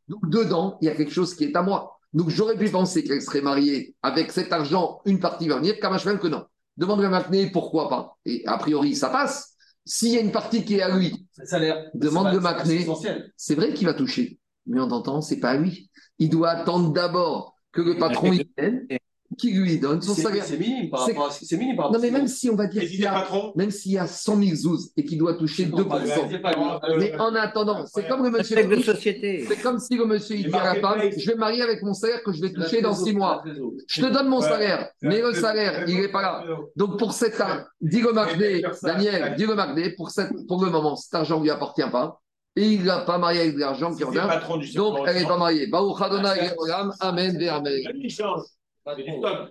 Donc, 0.08 0.28
dedans, 0.30 0.78
il 0.80 0.86
y 0.86 0.88
a 0.88 0.94
quelque 0.94 1.12
chose 1.12 1.34
qui 1.34 1.44
est 1.44 1.56
à 1.56 1.62
moi. 1.62 1.98
Donc, 2.12 2.30
j'aurais 2.30 2.56
pu 2.56 2.70
penser 2.70 3.04
qu'elle 3.04 3.20
serait 3.22 3.40
mariée 3.42 3.94
avec 4.02 4.32
cet 4.32 4.52
argent, 4.52 5.00
une 5.04 5.18
partie 5.20 5.48
va 5.48 5.56
venir, 5.56 5.78
Kamashvel 5.80 6.18
que 6.18 6.28
non. 6.28 6.44
Demande-lui 6.76 7.08
maintenant 7.08 7.48
pourquoi 7.52 7.88
pas? 7.88 8.16
Et 8.24 8.42
a 8.46 8.56
priori, 8.58 8.96
ça 8.96 9.08
passe. 9.08 9.54
S'il 9.84 10.12
y 10.12 10.16
a 10.16 10.20
une 10.20 10.32
partie 10.32 10.64
qui 10.64 10.76
est 10.76 10.82
à 10.82 10.96
lui, 10.96 11.26
salaire. 11.44 11.84
Demande 11.94 12.40
pas- 12.40 12.54
Macné. 12.54 12.86
c'est 13.36 13.54
vrai 13.54 13.74
qu'il 13.74 13.86
va 13.86 13.94
toucher. 13.94 14.38
Mais 14.66 14.80
en 14.80 15.02
temps, 15.02 15.20
c'est 15.20 15.38
pas 15.38 15.50
à 15.50 15.56
lui. 15.56 15.90
Il 16.18 16.30
doit 16.30 16.50
attendre 16.50 16.92
d'abord 16.92 17.54
que 17.70 17.82
le 17.82 17.98
patron 17.98 18.32
il 18.32 18.48
vienne, 18.56 18.86
qui 19.36 19.52
lui 19.52 19.78
donne 19.78 20.00
son 20.02 20.14
salaire. 20.14 20.44
c'est 20.44 20.56
minime 20.58 20.90
par 20.90 21.06
rapport 21.06 21.26
à 21.26 21.30
ce 21.30 21.44
c'est 21.44 21.56
minime 21.56 21.76
par 21.76 21.90
Non, 21.92 21.98
mais 22.00 22.10
même 22.10 22.26
si 22.28 22.48
on 22.50 22.56
va 22.56 22.66
dire 22.66 22.82
qu'il 22.82 23.00
y 23.00 23.06
a, 23.06 23.26
même 23.56 23.70
s'il 23.70 23.92
y 23.92 23.98
a 23.98 24.06
100 24.06 24.36
000 24.42 24.54
zouz 24.56 24.90
et 24.96 25.04
qu'il 25.04 25.18
doit 25.18 25.34
toucher 25.34 25.66
Non, 25.66 25.84
pas- 25.84 25.98
2%. 26.00 26.28
c'est 26.30 26.38
pas 26.38 26.54
grave. 26.54 26.80
Mais 26.98 27.14
en 27.18 27.34
attendant, 27.34 27.84
c'est 27.86 28.06
comme 28.08 28.22
le 28.24 28.30
monsieur. 28.30 28.64
De 28.64 28.80
société. 28.82 29.44
C'est 29.48 29.60
comme 29.62 29.78
si 29.78 29.96
le 29.96 30.06
monsieur 30.06 30.36
il 30.36 30.46
dit 30.48 30.54
à 30.54 30.74
la 30.74 30.80
femme. 30.80 31.00
Je 31.16 31.26
vais 31.26 31.34
me 31.34 31.40
marier 31.40 31.62
avec 31.62 31.82
mon 31.82 31.94
salaire 31.94 32.22
que 32.22 32.32
je 32.32 32.40
vais 32.40 32.52
toucher 32.52 32.80
dans 32.82 32.90
trésor, 32.92 33.06
6 33.06 33.12
mois. 33.14 33.44
Je 33.88 34.00
te 34.02 34.06
donne 34.12 34.28
mon 34.28 34.40
Ouais. 34.40 34.48
salaire, 34.48 34.88
mais 35.02 35.20
le 35.20 35.32
salaire, 35.34 35.84
il 35.88 36.00
n'est 36.00 36.08
pas 36.08 36.22
là. 36.22 36.44
Donc 36.76 36.98
pour 36.98 37.12
cet 37.12 37.40
argent, 37.40 37.64
dis 37.80 38.00
le 38.00 38.12
Magné, 38.12 38.62
Daniel, 38.82 39.34
dis 39.36 39.44
le 39.46 39.54
Magné, 39.54 39.90
pour, 39.90 40.10
cette, 40.10 40.30
pour 40.46 40.64
le 40.64 40.70
moment, 40.70 40.96
cet 40.96 41.14
argent 41.14 41.38
ne 41.38 41.44
lui 41.44 41.50
appartient 41.50 41.88
pas. 41.90 42.20
Et 42.56 42.68
il 42.68 42.84
n'a 42.84 42.98
pas 43.00 43.18
marié 43.18 43.40
avec 43.40 43.54
de 43.54 43.60
l'argent 43.60 43.92
qui 43.94 44.04
revient. 44.04 44.28
Donc 44.76 44.98
elle 45.08 45.16
n'est 45.16 45.24
pas 45.26 45.36
mariée. 45.38 45.66
Baruch 45.66 46.00
Adonai, 46.00 46.28
c'est- 46.56 46.72
Amen, 47.00 47.36
Amen. 47.50 47.74
Il 48.86 48.92
change. 48.92 48.96
C'est 48.96 49.02
du 49.04 49.12
stock. 49.12 49.48